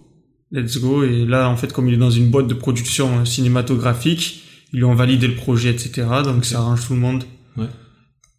Let's 0.55 0.79
go. 0.79 1.03
Et 1.03 1.27
là, 1.27 1.49
en 1.49 1.57
fait, 1.57 1.73
comme 1.73 1.89
il 1.89 1.95
est 1.95 1.99
dans 1.99 2.11
une 2.11 2.31
boîte 2.31 2.47
de 2.47 2.55
production 2.55 3.25
cinématographique, 3.25 4.45
ils 4.73 4.79
lui 4.79 4.85
ont 4.85 4.95
validé 4.95 5.27
le 5.27 5.35
projet, 5.35 5.71
etc. 5.71 6.07
Donc, 6.25 6.45
ça 6.45 6.59
arrange 6.59 6.87
tout 6.87 6.95
le 6.95 7.01
monde. 7.01 7.25
Ouais. 7.57 7.67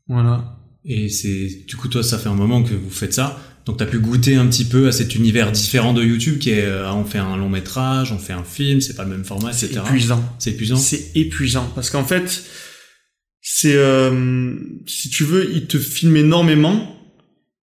Voilà. 0.08 0.56
Et 0.86 1.10
c'est 1.10 1.64
du 1.68 1.76
coup 1.76 1.88
toi 1.88 2.04
ça 2.04 2.20
fait 2.20 2.30
un 2.30 2.36
moment 2.36 2.62
que 2.62 2.76
vous 2.76 2.92
faites 2.92 3.14
ça, 3.14 3.42
donc 3.66 3.78
t'as 3.78 3.88
pu 3.88 3.98
goûter 3.98 4.36
un 4.36 4.46
petit 4.46 4.66
peu 4.66 4.88
à 4.88 4.92
cet 4.92 5.16
univers 5.16 5.52
différent 5.52 5.94
de 5.94 6.04
YouTube 6.04 6.38
qui 6.38 6.52
est 6.52 6.64
euh, 6.66 6.92
on 6.94 7.04
fait 7.04 7.18
un 7.18 7.36
long 7.38 7.50
métrage, 7.50 8.12
on 8.12 8.20
fait 8.20 8.34
un 8.34 8.44
film, 8.44 8.82
c'est 8.82 8.96
pas 8.96 9.04
le 9.04 9.10
même 9.10 9.26
format, 9.26 9.52
C'est 9.52 9.66
etc. 9.66 9.82
épuisant. 9.88 10.24
C'est 10.38 10.52
épuisant. 10.52 10.76
C'est 10.76 11.12
épuisant. 11.16 11.72
Parce 11.74 11.90
qu'en 11.90 12.04
fait, 12.04 12.44
c'est, 13.42 13.76
euh, 13.76 14.56
si 14.86 15.10
tu 15.10 15.24
veux, 15.24 15.52
il 15.52 15.66
te 15.66 15.80
filme 15.80 16.18
énormément 16.18 16.95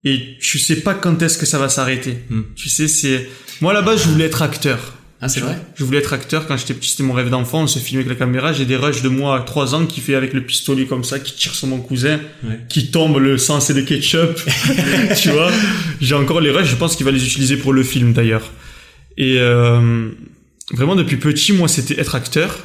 et 0.05 0.37
tu 0.41 0.59
sais 0.59 0.81
pas 0.81 0.95
quand 0.95 1.23
est-ce 1.23 1.39
que 1.39 1.47
ça 1.47 1.59
va 1.59 1.69
s'arrêter. 1.69 2.19
Hmm. 2.31 2.43
Tu 2.57 2.69
sais, 2.69 2.89
c'est, 2.89 3.29
moi, 3.61 3.73
là-bas, 3.73 3.97
je 3.97 4.09
voulais 4.09 4.25
être 4.27 4.43
acteur. 4.43 4.95
Ah 5.25 5.29
c'est 5.29 5.39
vrai? 5.39 5.57
Je 5.77 5.85
voulais 5.85 5.99
être 5.99 6.13
acteur 6.13 6.49
quand 6.49 6.57
j'étais 6.57 6.75
petit, 6.75 6.91
c'était 6.91 7.05
mon 7.05 7.13
rêve 7.13 7.31
d'enfant, 7.31 7.63
on 7.63 7.67
se 7.69 7.79
filmait 7.79 8.03
avec 8.05 8.19
la 8.19 8.19
caméra, 8.27 8.53
j'ai 8.53 8.65
des 8.65 8.75
rushs 8.75 9.03
de 9.03 9.09
moi 9.09 9.37
à 9.39 9.41
3 9.43 9.77
ans 9.77 9.87
qui 9.87 10.01
fait 10.01 10.17
avec 10.17 10.33
le 10.33 10.45
pistolet 10.45 10.85
comme 10.87 11.05
ça, 11.05 11.21
qui 11.21 11.37
tire 11.37 11.55
sur 11.55 11.69
mon 11.69 11.79
cousin, 11.79 12.19
Ouais. 12.43 12.59
qui 12.69 12.91
tombe 12.91 13.19
le 13.19 13.39
sang 13.39 13.61
c'est 13.61 13.73
de 13.73 13.83
ketchup, 13.83 14.41
tu 15.23 15.31
vois? 15.31 15.53
J'ai 16.01 16.17
encore 16.17 16.41
les 16.41 16.51
rushs, 16.51 16.67
je 16.71 16.75
pense 16.75 16.97
qu'il 16.97 17.07
va 17.07 17.13
les 17.13 17.25
utiliser 17.25 17.57
pour 17.57 17.73
le 17.73 17.85
film 17.85 18.13
d'ailleurs. 18.13 18.51
Et 19.17 19.37
euh, 19.39 20.09
vraiment 20.73 20.97
depuis 20.97 21.19
petit, 21.19 21.53
moi 21.53 21.69
c'était 21.69 22.01
être 22.01 22.17
acteur. 22.17 22.59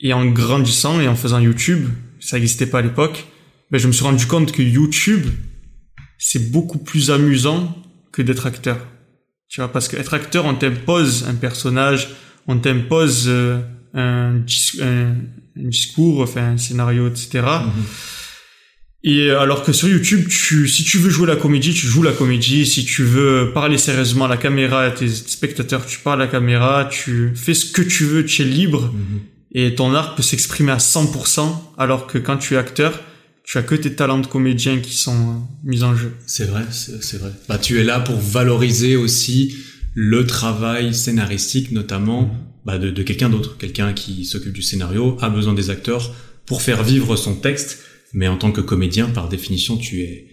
Et 0.00 0.14
en 0.14 0.24
grandissant 0.24 0.98
et 1.02 1.08
en 1.08 1.14
faisant 1.14 1.40
YouTube, 1.40 1.88
ça 2.20 2.36
n'existait 2.38 2.66
pas 2.66 2.78
à 2.78 2.82
l'époque, 2.82 3.26
ben, 3.70 3.76
je 3.78 3.86
me 3.86 3.92
suis 3.92 4.04
rendu 4.04 4.24
compte 4.24 4.50
que 4.50 4.62
YouTube, 4.62 5.26
c'est 6.18 6.50
beaucoup 6.50 6.78
plus 6.78 7.10
amusant 7.10 7.76
que 8.12 8.22
d'être 8.22 8.46
acteur. 8.46 8.78
Tu 9.48 9.60
vois, 9.60 9.70
parce 9.72 9.88
qu'être 9.88 10.14
acteur, 10.14 10.44
on 10.44 10.54
t'impose 10.54 11.24
un 11.28 11.34
personnage, 11.34 12.08
on 12.46 12.58
t'impose 12.58 13.24
euh, 13.28 13.60
un, 13.94 14.34
dis- 14.34 14.80
un, 14.82 15.14
un 15.56 15.68
discours, 15.68 16.20
enfin 16.22 16.52
un 16.52 16.56
scénario, 16.58 17.08
etc. 17.08 17.28
Mhm. 17.44 17.84
Et 19.04 19.30
alors 19.30 19.62
que 19.62 19.72
sur 19.72 19.88
YouTube, 19.88 20.26
tu, 20.28 20.66
si 20.66 20.82
tu 20.82 20.98
veux 20.98 21.10
jouer 21.10 21.28
la 21.28 21.36
comédie, 21.36 21.72
tu 21.72 21.86
joues 21.86 22.02
la 22.02 22.10
comédie. 22.12 22.66
Si 22.66 22.84
tu 22.84 23.04
veux 23.04 23.52
parler 23.54 23.78
sérieusement 23.78 24.24
à 24.24 24.28
la 24.28 24.36
caméra, 24.36 24.82
à 24.82 24.90
tes 24.90 25.08
spectateurs, 25.08 25.86
tu 25.86 26.00
parles 26.00 26.22
à 26.22 26.24
la 26.24 26.30
caméra. 26.30 26.88
Tu 26.90 27.30
fais 27.36 27.54
ce 27.54 27.66
que 27.66 27.82
tu 27.82 28.04
veux, 28.04 28.24
tu 28.24 28.42
es 28.42 28.44
libre. 28.44 28.92
Mhm. 28.92 29.20
Et 29.52 29.74
ton 29.76 29.94
art 29.94 30.16
peut 30.16 30.22
s'exprimer 30.24 30.72
à 30.72 30.78
100%, 30.78 31.74
alors 31.78 32.06
que 32.08 32.18
quand 32.18 32.36
tu 32.36 32.54
es 32.54 32.56
acteur, 32.56 33.00
tu 33.46 33.58
as 33.58 33.62
que 33.62 33.76
tes 33.76 33.94
talents 33.94 34.18
de 34.18 34.26
comédien 34.26 34.80
qui 34.80 34.94
sont 34.94 35.12
euh, 35.12 35.34
mis 35.62 35.84
en 35.84 35.94
jeu. 35.94 36.12
C'est 36.26 36.46
vrai, 36.46 36.64
c'est 36.70 37.16
vrai. 37.18 37.30
Bah 37.48 37.58
tu 37.58 37.78
es 37.78 37.84
là 37.84 38.00
pour 38.00 38.16
valoriser 38.16 38.96
aussi 38.96 39.56
le 39.94 40.26
travail 40.26 40.92
scénaristique 40.92 41.70
notamment 41.70 42.34
bah, 42.64 42.78
de, 42.78 42.90
de 42.90 43.02
quelqu'un 43.04 43.30
d'autre, 43.30 43.56
quelqu'un 43.56 43.92
qui 43.92 44.24
s'occupe 44.24 44.52
du 44.52 44.62
scénario 44.62 45.16
a 45.20 45.30
besoin 45.30 45.54
des 45.54 45.70
acteurs 45.70 46.12
pour 46.44 46.60
faire 46.60 46.82
vivre 46.82 47.14
son 47.16 47.36
texte, 47.36 47.84
mais 48.12 48.26
en 48.28 48.36
tant 48.36 48.50
que 48.50 48.60
comédien 48.60 49.08
par 49.08 49.28
définition 49.28 49.76
tu 49.76 50.02
es 50.02 50.26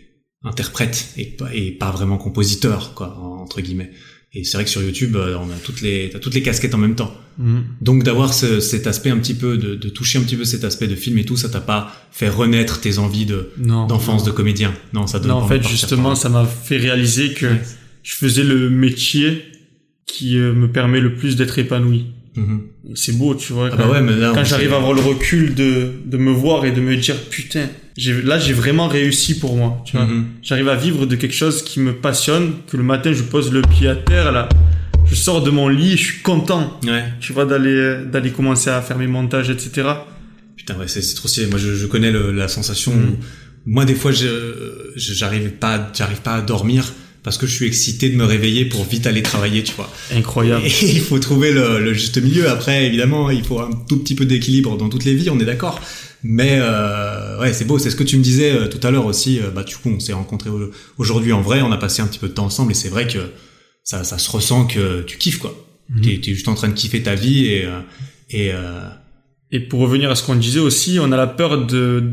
interprète 0.44 1.14
et 1.16 1.26
pas, 1.26 1.54
et 1.54 1.72
pas 1.72 1.92
vraiment 1.92 2.18
compositeur 2.18 2.96
quoi 2.96 3.16
entre 3.18 3.62
guillemets. 3.62 3.92
Et 4.36 4.44
c'est 4.44 4.58
vrai 4.58 4.64
que 4.64 4.70
sur 4.72 4.82
YouTube 4.82 5.16
euh, 5.16 5.38
on 5.40 5.50
a 5.52 5.56
toutes 5.64 5.82
les 5.82 6.10
t'as 6.12 6.18
toutes 6.20 6.34
les 6.34 6.42
casquettes 6.42 6.74
en 6.74 6.80
même 6.80 6.96
temps. 6.96 7.16
Mhm. 7.38 7.64
Donc 7.82 8.04
d'avoir 8.04 8.34
ce- 8.34 8.60
cet 8.60 8.88
aspect 8.88 9.10
un 9.12 9.18
petit 9.18 9.36
peu 9.36 9.58
de, 9.58 9.76
de 9.76 9.90
toucher 9.90 10.18
un 10.18 10.22
petit 10.24 10.36
peu 10.36 10.44
cet 10.46 10.64
aspect 10.64 10.88
de 10.88 10.96
film 10.96 11.18
et 11.20 11.24
tout, 11.26 11.38
ça 11.38 11.50
t'a 11.50 11.62
pas 11.62 11.92
fait 12.12 12.30
renaître 12.30 12.82
tes 12.82 12.98
envies 12.98 13.26
de 13.28 13.50
Non. 13.60 13.86
d'enfance 13.88 14.24
de 14.24 14.32
comédien. 14.32 14.74
Non, 14.94 15.06
ça 15.08 15.20
donne 15.20 15.30
Non, 15.30 15.40
pas 15.40 15.46
en 15.46 15.48
fait, 15.48 15.68
justement, 15.68 16.16
ça 16.16 16.30
m'a 16.30 16.46
fait 16.46 16.78
réaliser 16.78 17.34
que. 17.34 17.46
Ouais. 17.46 17.62
je 18.02 18.16
faisais 18.16 18.44
le 18.44 18.70
métier 18.70 19.44
qui 20.06 20.38
euh, 20.38 20.52
me 20.54 20.68
permet 20.68 21.00
le 21.00 21.16
plus 21.16 21.36
d'être 21.36 21.58
épanoui. 21.60 22.08
Mhm. 22.36 22.62
Et 22.90 22.96
C'est 22.96 23.16
beau, 23.18 23.36
tu 23.36 23.54
vois. 23.54 23.70
Ah 23.72 23.76
quand- 23.78 23.84
bah 23.88 23.92
ouais, 23.92 24.02
mais 24.02 24.16
là, 24.16 24.32
quand 24.36 24.44
j'arrive 24.44 24.74
à 24.74 24.78
avoir 24.78 24.94
le 24.94 25.02
recul 25.02 25.54
de, 25.56 25.92
de 26.06 26.18
me 26.18 26.32
voir 26.32 26.66
et 26.66 26.72
de 26.72 26.82
me 26.82 26.98
dire 26.98 27.16
putain 27.30 27.70
là 27.98 28.40
j'ai 28.40 28.54
vraiment 28.54 28.88
réussi 28.88 29.38
pour 29.40 29.56
moi 29.56 29.82
tu 29.86 29.98
vois 29.98 30.06
Mhm. 30.06 30.26
j'arrive 30.42 30.70
à 30.70 30.76
vivre 30.76 31.06
de 31.06 31.16
quelque 31.16 31.36
chose 31.36 31.64
qui 31.64 31.80
me 31.80 31.94
passionne 31.94 32.54
que 32.68 32.78
le 32.78 32.84
matin 32.84 33.14
je 33.14 33.24
pose 33.24 33.52
le 33.52 33.62
pied 33.62 33.88
à 33.88 33.96
terre 33.96 34.32
là 34.32 34.50
je 35.06 35.16
sors 35.16 35.44
de 35.44 35.52
mon 35.52 35.68
lit 35.68 35.92
je 35.98 36.04
suis 36.04 36.22
content 36.22 36.80
Ouais. 36.86 37.04
tu 37.20 37.34
vois 37.34 37.46
d'aller 37.46 37.98
d'aller 38.12 38.32
commencer 38.32 38.70
à 38.70 38.82
faire 38.82 38.98
mes 38.98 39.08
montages 39.08 39.50
etc 39.50 39.90
Putain, 40.56 40.78
ouais, 40.78 40.88
c'est 40.88 41.02
trop 41.16 41.28
stylé. 41.28 41.48
Moi, 41.48 41.60
je, 41.60 41.76
je 41.76 41.86
connais 41.88 42.10
le- 42.12 42.32
la 42.32 42.48
sensation. 42.48 42.94
Mhm. 42.94 43.04
où- 43.10 43.18
moi, 43.66 43.84
des 43.84 43.96
fois, 43.96 44.14
je 44.14 44.92
je- 44.96 45.14
j'arrive 45.14 45.50
pas, 45.50 45.92
j'arrive 45.94 46.22
pas 46.22 46.36
à 46.36 46.42
dormir 46.42 46.94
parce 47.22 47.38
que 47.38 47.46
je 47.48 47.54
suis 47.54 47.66
excité 47.66 48.08
de 48.10 48.16
me 48.16 48.24
réveiller 48.24 48.64
pour 48.64 48.86
vite 48.86 49.06
aller 49.06 49.24
travailler, 49.24 49.64
tu 49.64 49.74
vois. 49.76 49.92
incroyable 50.16 50.64
Et 50.66 50.70
il 50.96 51.02
faut 51.02 51.20
trouver 51.20 51.52
le, 51.52 51.82
le 51.84 51.94
juste 51.94 52.18
milieu. 52.22 52.48
Après, 52.50 52.86
évidemment, 52.86 53.30
il 53.30 53.44
faut 53.44 53.60
un 53.60 53.72
tout 53.90 53.98
petit 54.00 54.16
peu 54.16 54.26
d'équilibre 54.26 54.78
dans 54.78 54.88
toutes 54.88 55.04
les 55.04 55.16
vies, 55.16 55.30
on 55.30 55.40
est 55.40 55.44
d'accord. 55.46 55.82
Mais 56.24 56.58
euh, 56.62 57.40
ouais, 57.40 57.52
c'est 57.54 57.66
beau. 57.66 57.78
C'est 57.80 57.90
ce 57.90 57.96
que 57.96 58.04
tu 58.04 58.18
me 58.18 58.24
disais 58.24 58.52
euh, 58.52 58.68
tout 58.68 58.80
à 58.86 58.92
l'heure 58.92 59.06
aussi. 59.06 59.40
Euh, 59.40 59.50
bah, 59.52 59.64
du 59.64 59.76
coup, 59.76 59.90
on 59.90 60.00
s'est 60.00 60.14
rencontrés 60.14 60.50
au- 60.50 60.72
aujourd'hui 60.98 61.34
en 61.34 61.42
vrai. 61.42 61.62
On 61.62 61.72
a 61.72 61.78
passé 61.78 62.02
un 62.02 62.08
petit 62.08 62.20
peu 62.20 62.30
de 62.30 62.34
temps 62.34 62.46
ensemble 62.46 62.72
et 62.72 62.76
c'est 62.76 62.90
vrai 62.90 63.08
que 63.08 63.20
ça, 63.84 64.04
ça 64.04 64.18
se 64.18 64.32
ressent 64.32 64.66
que 64.66 65.02
tu 65.02 65.18
kiffes 65.18 65.40
quoi. 65.40 65.54
Mhm. 65.90 66.02
T'es 66.02 66.14
es 66.32 66.34
juste 66.34 66.48
en 66.48 66.56
train 66.56 66.70
de 66.70 66.74
kiffer 66.74 67.04
ta 67.04 67.16
vie 67.16 67.46
et 67.48 67.66
euh, 67.66 67.80
et 68.30 68.52
euh, 68.54 68.88
et 69.52 69.60
pour 69.60 69.82
revenir 69.82 70.10
à 70.10 70.16
ce 70.16 70.24
qu'on 70.24 70.36
disait 70.36 70.62
aussi 70.62 70.98
on 71.02 71.12
a 71.12 71.18
la 71.18 71.28
peur 71.28 71.66
de 71.68 72.04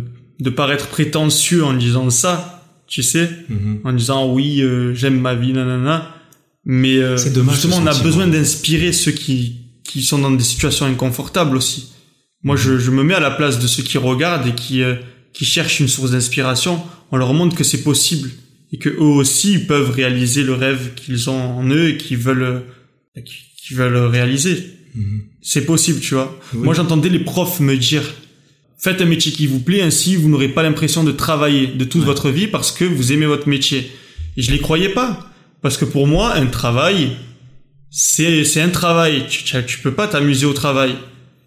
de 0.41 0.51
paraître 0.51 0.89
prétentieux 0.89 1.65
en 1.65 1.73
disant 1.75 2.11
ça 2.11 2.65
tu 2.89 3.05
sais 3.05 3.31
mhm. 3.49 3.81
en 3.85 3.93
disant 3.93 4.33
oui 4.35 4.61
euh, 4.61 4.93
j'aime 4.95 5.21
ma 5.21 5.37
vie 5.37 5.53
nanana 5.53 6.13
mais 6.65 6.97
euh, 6.97 7.17
dommage, 7.33 7.55
justement 7.55 7.77
on 7.81 7.87
a 7.87 7.97
besoin 8.03 8.27
d'inspirer 8.27 8.93
ceux 8.93 9.13
qui 9.13 9.61
qui 9.85 10.03
sont 10.03 10.19
dans 10.19 10.33
des 10.33 10.43
situations 10.43 10.87
inconfortables 10.87 11.57
aussi 11.57 11.93
moi 12.43 12.57
je, 12.57 12.79
je 12.79 12.91
me 12.91 13.03
mets 13.03 13.15
à 13.15 13.21
la 13.21 13.31
place 13.31 13.59
de 13.59 13.67
ceux 13.67 13.83
qui 13.83 13.99
regardent 13.99 14.47
et 14.47 14.55
qui 14.55 14.83
euh, 14.83 14.95
qui 15.33 15.45
cherchent 15.45 15.81
une 15.81 15.89
source 15.89 16.11
d'inspiration. 16.13 16.83
On 17.13 17.17
leur 17.17 17.33
montre 17.35 17.57
que 17.57 17.65
c'est 17.65 17.83
possible 17.83 18.31
et 18.73 18.79
que 18.79 18.89
eux 18.89 19.01
aussi 19.01 19.53
ils 19.55 19.67
peuvent 19.67 19.91
réaliser 19.91 20.43
le 20.45 20.55
rêve 20.55 20.95
qu'ils 20.95 21.29
ont 21.31 21.59
en 21.59 21.69
eux 21.71 21.89
et 21.91 21.97
qu'ils 21.97 22.19
veulent 22.19 22.43
euh, 23.17 23.21
qui- 23.25 23.45
qu'ils 23.63 23.77
veulent 23.77 23.97
réaliser. 24.07 24.65
Mhm. 24.95 25.23
c'est 25.43 25.65
possible 25.67 26.01
tu 26.01 26.15
vois. 26.15 26.37
Oui. 26.55 26.61
moi 26.65 26.75
j'entendais 26.75 27.09
les 27.11 27.21
profs 27.21 27.61
me 27.61 27.77
dire 27.77 28.03
faites 28.79 29.01
un 29.01 29.05
métier 29.05 29.31
qui 29.31 29.47
vous 29.47 29.61
plaît 29.61 29.83
ainsi 29.83 30.17
vous 30.17 30.29
n'aurez 30.29 30.49
pas 30.49 30.63
l'impression 30.65 31.05
de 31.05 31.13
travailler 31.13 31.69
de 31.69 31.85
toute 31.85 32.01
Ouais. 32.01 32.07
votre 32.07 32.31
vie 32.31 32.49
parce 32.49 32.73
que 32.73 32.85
vous 32.85 33.13
aimez 33.13 33.27
votre 33.27 33.49
métier. 33.49 33.91
Et 34.37 34.43
je 34.43 34.51
les 34.51 34.59
croyais 34.59 34.89
pas 34.89 35.31
parce 35.63 35.77
que 35.77 35.85
pour 35.85 36.07
moi 36.09 36.35
un 36.35 36.47
travail 36.47 37.13
c'est 37.91 38.45
c'est 38.45 38.61
un 38.61 38.69
travail. 38.69 39.27
Tu, 39.29 39.45
tu, 39.45 39.57
tu 39.67 39.79
peux 39.79 39.93
pas 39.95 40.07
t'amuser 40.09 40.47
au 40.47 40.53
travail 40.53 40.95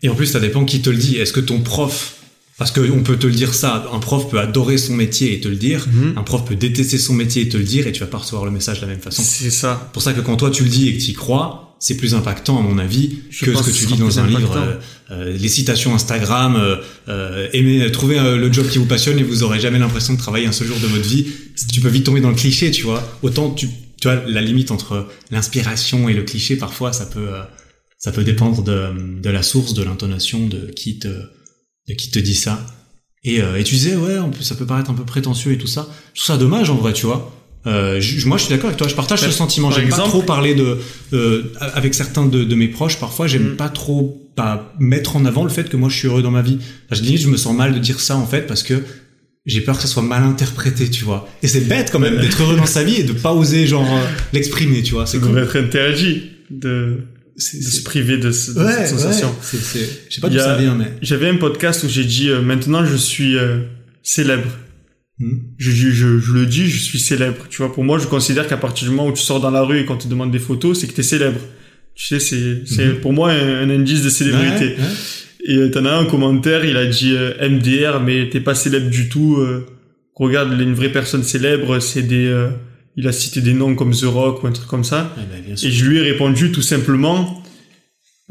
Et 0.03 0.09
en 0.09 0.15
plus, 0.15 0.27
ça 0.27 0.39
dépend 0.39 0.65
qui 0.65 0.81
te 0.81 0.89
le 0.89 0.97
dit. 0.97 1.15
Est-ce 1.17 1.33
que 1.33 1.39
ton 1.39 1.61
prof, 1.61 2.15
parce 2.57 2.71
que 2.71 2.81
on 2.91 3.01
peut 3.03 3.17
te 3.17 3.25
le 3.27 3.33
dire 3.33 3.53
ça, 3.53 3.89
un 3.91 3.99
prof 3.99 4.29
peut 4.29 4.39
adorer 4.39 4.77
son 4.77 4.93
métier 4.93 5.33
et 5.33 5.39
te 5.39 5.47
le 5.47 5.55
dire, 5.55 5.87
Mhm. 5.91 6.13
un 6.17 6.23
prof 6.23 6.45
peut 6.45 6.55
détester 6.55 6.97
son 6.97 7.13
métier 7.13 7.43
et 7.43 7.49
te 7.49 7.57
le 7.57 7.63
dire, 7.63 7.87
et 7.87 7.91
tu 7.93 8.01
vas 8.01 8.07
pas 8.07 8.17
recevoir 8.19 8.45
le 8.45 8.51
message 8.51 8.77
de 8.81 8.85
la 8.85 8.91
même 8.91 9.01
façon. 9.01 9.23
c'est 9.25 9.49
ça 9.49 9.81
C'est 9.87 9.93
pour 9.93 10.01
ça 10.01 10.13
que 10.13 10.21
quand 10.21 10.35
toi 10.35 10.51
tu 10.51 10.63
le 10.63 10.69
dis 10.69 10.89
et 10.89 10.97
que 10.97 11.01
tu 11.03 11.11
y 11.11 11.13
crois, 11.13 11.75
c'est 11.79 11.97
plus 11.97 12.13
impactant 12.15 12.57
à 12.59 12.61
mon 12.61 12.77
avis 12.77 13.19
Je 13.29 13.43
que 13.45 13.53
ce 13.55 13.63
que 13.63 13.71
tu 13.71 13.83
sera 13.85 13.97
dans 13.97 14.19
un 14.19 14.27
livre. 14.27 14.55
euh, 14.55 14.75
euh, 15.11 15.37
les 15.37 15.49
citations 15.49 15.93
Instagram, 15.95 16.55
euh, 16.55 16.77
euh, 17.09 17.47
aimez, 17.53 17.91
trouvez 17.91 18.19
euh, 18.19 18.37
le 18.37 18.51
job 18.53 18.67
qui 18.69 18.77
vous 18.77 18.85
passionne 18.85 19.19
et 19.19 19.23
vous 19.23 19.43
aurez 19.43 19.59
jamais 19.59 19.79
l'impression 19.79 20.13
de 20.13 20.19
travailler 20.19 20.45
un 20.47 20.53
seul 20.53 20.67
jour 20.67 20.79
de 20.79 20.87
votre 20.87 21.07
vie. 21.07 21.25
Tu 21.73 21.81
peux 21.81 21.89
vite 21.89 22.05
tomber 22.05 22.21
dans 22.21 22.29
le 22.29 22.35
cliché, 22.35 22.71
tu 22.71 22.83
vois. 22.83 23.01
Autant 23.21 23.51
tu 23.51 23.67
tu 24.01 24.09
vois, 24.09 24.21
la 24.27 24.41
limite 24.41 24.69
entre 24.71 25.07
l'inspiration 25.31 26.09
et 26.09 26.13
le 26.13 26.23
cliché, 26.23 26.57
parfois, 26.57 26.91
ça 26.93 27.05
peut, 27.05 27.19
euh, 27.29 27.41
ça 28.03 28.11
peut 28.11 28.23
dépendre 28.25 28.63
de, 28.63 29.21
de 29.21 29.29
la 29.29 29.43
source, 29.43 29.73
de 29.73 29.83
l'intonation, 29.83 30.45
de 30.47 30.71
qui 30.75 30.99
te, 30.99 31.07
de 31.07 31.93
qui 31.97 32.11
te 32.11 32.19
dit 32.19 32.35
ça. 32.35 32.65
Et, 33.23 33.41
euh, 33.41 33.55
et 33.57 33.63
tu 33.63 33.75
disais, 33.75 33.95
ouais, 33.95 34.17
en 34.17 34.29
plus, 34.29 34.43
ça 34.43 34.55
peut 34.55 34.65
paraître 34.65 34.91
un 34.91 34.93
peu 34.93 35.05
prétentieux 35.05 35.53
et 35.53 35.57
tout 35.57 35.67
ça. 35.67 35.87
Je 36.13 36.21
trouve 36.21 36.35
ça 36.35 36.37
dommage, 36.37 36.69
en 36.69 36.75
vrai, 36.75 36.91
tu 36.91 37.05
vois. 37.05 37.33
Euh, 37.65 38.01
je- 38.01 38.27
moi, 38.27 38.37
je 38.37 38.43
suis 38.43 38.49
d'accord 38.53 38.65
avec 38.67 38.77
toi. 38.77 38.89
Je 38.89 38.95
partage 38.95 39.21
Par- 39.21 39.29
ce 39.31 39.33
sentiment. 39.37 39.71
J'aime 39.71 39.87
pas 39.87 39.99
trop 39.99 40.21
parler 40.21 40.53
de, 40.53 40.79
euh, 41.13 41.43
avec 41.59 41.93
certains 41.93 42.25
de, 42.25 42.43
de 42.43 42.55
mes 42.55 42.67
proches. 42.67 42.99
Parfois, 42.99 43.25
j'aime 43.27 43.53
Mm. 43.53 43.55
pas 43.55 43.69
trop 43.69 44.19
pas 44.35 44.73
mettre 44.79 45.15
en 45.15 45.23
avant 45.25 45.43
le 45.45 45.49
fait 45.49 45.69
que 45.69 45.77
moi, 45.77 45.87
je 45.89 45.95
suis 45.97 46.07
heureux 46.09 46.23
dans 46.23 46.31
ma 46.31 46.41
vie. 46.41 46.57
Enfin, 46.59 46.95
je 46.99 47.03
limite, 47.03 47.21
je 47.21 47.29
me 47.29 47.37
sens 47.37 47.55
mal 47.55 47.73
de 47.73 47.79
dire 47.79 47.99
ça 48.01 48.17
en 48.17 48.25
fait 48.25 48.47
parce 48.47 48.63
que 48.63 48.81
j'ai 49.45 49.61
peur 49.61 49.75
que 49.77 49.81
ça 49.83 49.87
soit 49.87 50.01
mal 50.01 50.23
interprété, 50.23 50.89
tu 50.89 51.05
vois. 51.05 51.29
Et 51.43 51.47
c'est 51.47 51.61
bête 51.61 51.89
quand 51.91 51.99
même 51.99 52.19
d'être 52.19 52.41
heureux 52.41 52.55
dans 52.57 52.65
sa 52.65 52.83
vie 52.83 52.95
et 52.95 53.03
de 53.03 53.13
pas 53.13 53.31
oser 53.33 53.67
genre 53.67 53.87
euh, 53.89 54.05
l'exprimer, 54.33 54.81
tu 54.83 54.93
vois. 54.95 55.05
C'est 55.05 55.19
cool. 55.19 55.37
être 55.37 55.55
interdit 55.55 56.23
de, 56.49 56.97
de 57.35 57.41
se 57.69 57.81
priver 57.83 58.17
de, 58.17 58.31
ce- 58.31 58.51
de 58.51 58.59
Ouais, 58.59 58.73
cette 58.85 58.87
sensation. 58.99 59.27
ouais. 59.29 59.35
C'est, 59.41 59.57
c'est, 59.57 59.89
je 60.09 60.15
sais 60.15 60.21
pas 60.21 60.29
d'où 60.29 60.37
ça 60.37 60.55
vient, 60.57 60.75
mais. 60.75 60.93
J'avais 61.01 61.29
un 61.29 61.35
podcast 61.37 61.83
où 61.83 61.89
j'ai 61.89 62.03
dit 62.05 62.29
euh, 62.29 62.41
maintenant 62.41 62.85
je 62.85 62.95
suis 62.95 63.37
euh, 63.37 63.59
célèbre. 64.03 64.49
Hmm. 65.19 65.37
Je, 65.57 65.71
je, 65.71 65.89
je, 65.91 66.19
je 66.19 66.31
le 66.33 66.45
dis, 66.45 66.67
je 66.67 66.79
suis 66.81 66.99
célèbre. 66.99 67.45
Tu 67.49 67.57
vois, 67.57 67.71
pour 67.71 67.83
moi, 67.83 67.99
je 67.99 68.07
considère 68.07 68.47
qu'à 68.47 68.57
partir 68.57 68.87
du 68.89 68.95
moment 68.95 69.09
où 69.09 69.13
tu 69.13 69.21
sors 69.21 69.39
dans 69.39 69.51
la 69.51 69.61
rue 69.61 69.79
et 69.79 69.85
qu'on 69.85 69.97
te 69.97 70.07
demande 70.07 70.31
des 70.31 70.39
photos, 70.39 70.79
c'est 70.79 70.87
que 70.87 70.93
t'es 70.93 71.03
célèbre. 71.03 71.39
Tu 71.95 72.07
sais, 72.07 72.19
c'est, 72.19 72.63
c'est 72.65 72.85
Mhm. 72.87 72.95
pour 73.01 73.13
moi 73.13 73.31
un, 73.31 73.61
un 73.61 73.69
indice 73.69 74.01
de 74.03 74.09
célébrité. 74.09 74.65
Ouais. 74.69 74.75
Et 75.45 75.57
euh, 75.57 75.69
t'en 75.69 75.85
as 75.85 75.91
un 75.93 76.05
commentaire, 76.05 76.65
il 76.65 76.77
a 76.77 76.85
dit 76.87 77.13
euh, 77.15 77.33
MDR, 77.47 77.99
mais 78.03 78.29
t'es 78.29 78.39
pas 78.39 78.55
célèbre 78.55 78.89
du 78.89 79.09
tout. 79.09 79.37
euh, 79.39 79.65
regarde, 80.15 80.59
une 80.59 80.73
vraie 80.73 80.91
personne 80.91 81.23
célèbre, 81.23 81.79
c'est 81.79 82.01
des... 82.03 82.25
il 82.95 83.07
a 83.07 83.11
cité 83.11 83.41
des 83.41 83.53
noms 83.53 83.75
comme 83.75 83.91
The 83.93 84.03
Rock 84.05 84.43
ou 84.43 84.47
un 84.47 84.51
truc 84.51 84.67
comme 84.67 84.83
ça. 84.83 85.15
Bien 85.45 85.55
sûr. 85.55 85.67
Et 85.67 85.71
je 85.71 85.85
lui 85.85 85.97
ai 85.97 86.01
répondu 86.01 86.51
tout 86.51 86.61
simplement, 86.61 87.43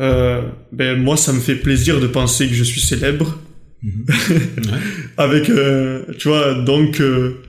euh, 0.00 0.42
ben 0.72 0.98
moi 1.00 1.16
ça 1.16 1.32
me 1.32 1.40
fait 1.40 1.56
plaisir 1.56 2.00
de 2.00 2.06
penser 2.06 2.48
que 2.48 2.54
je 2.54 2.64
suis 2.64 2.80
célèbre. 2.80 3.38
Mhm. 3.82 4.04
Ouais. 4.08 4.78
Avec, 5.16 5.50
euh, 5.50 6.04
tu 6.18 6.28
vois, 6.28 6.54
donc 6.62 7.00
euh, 7.00 7.42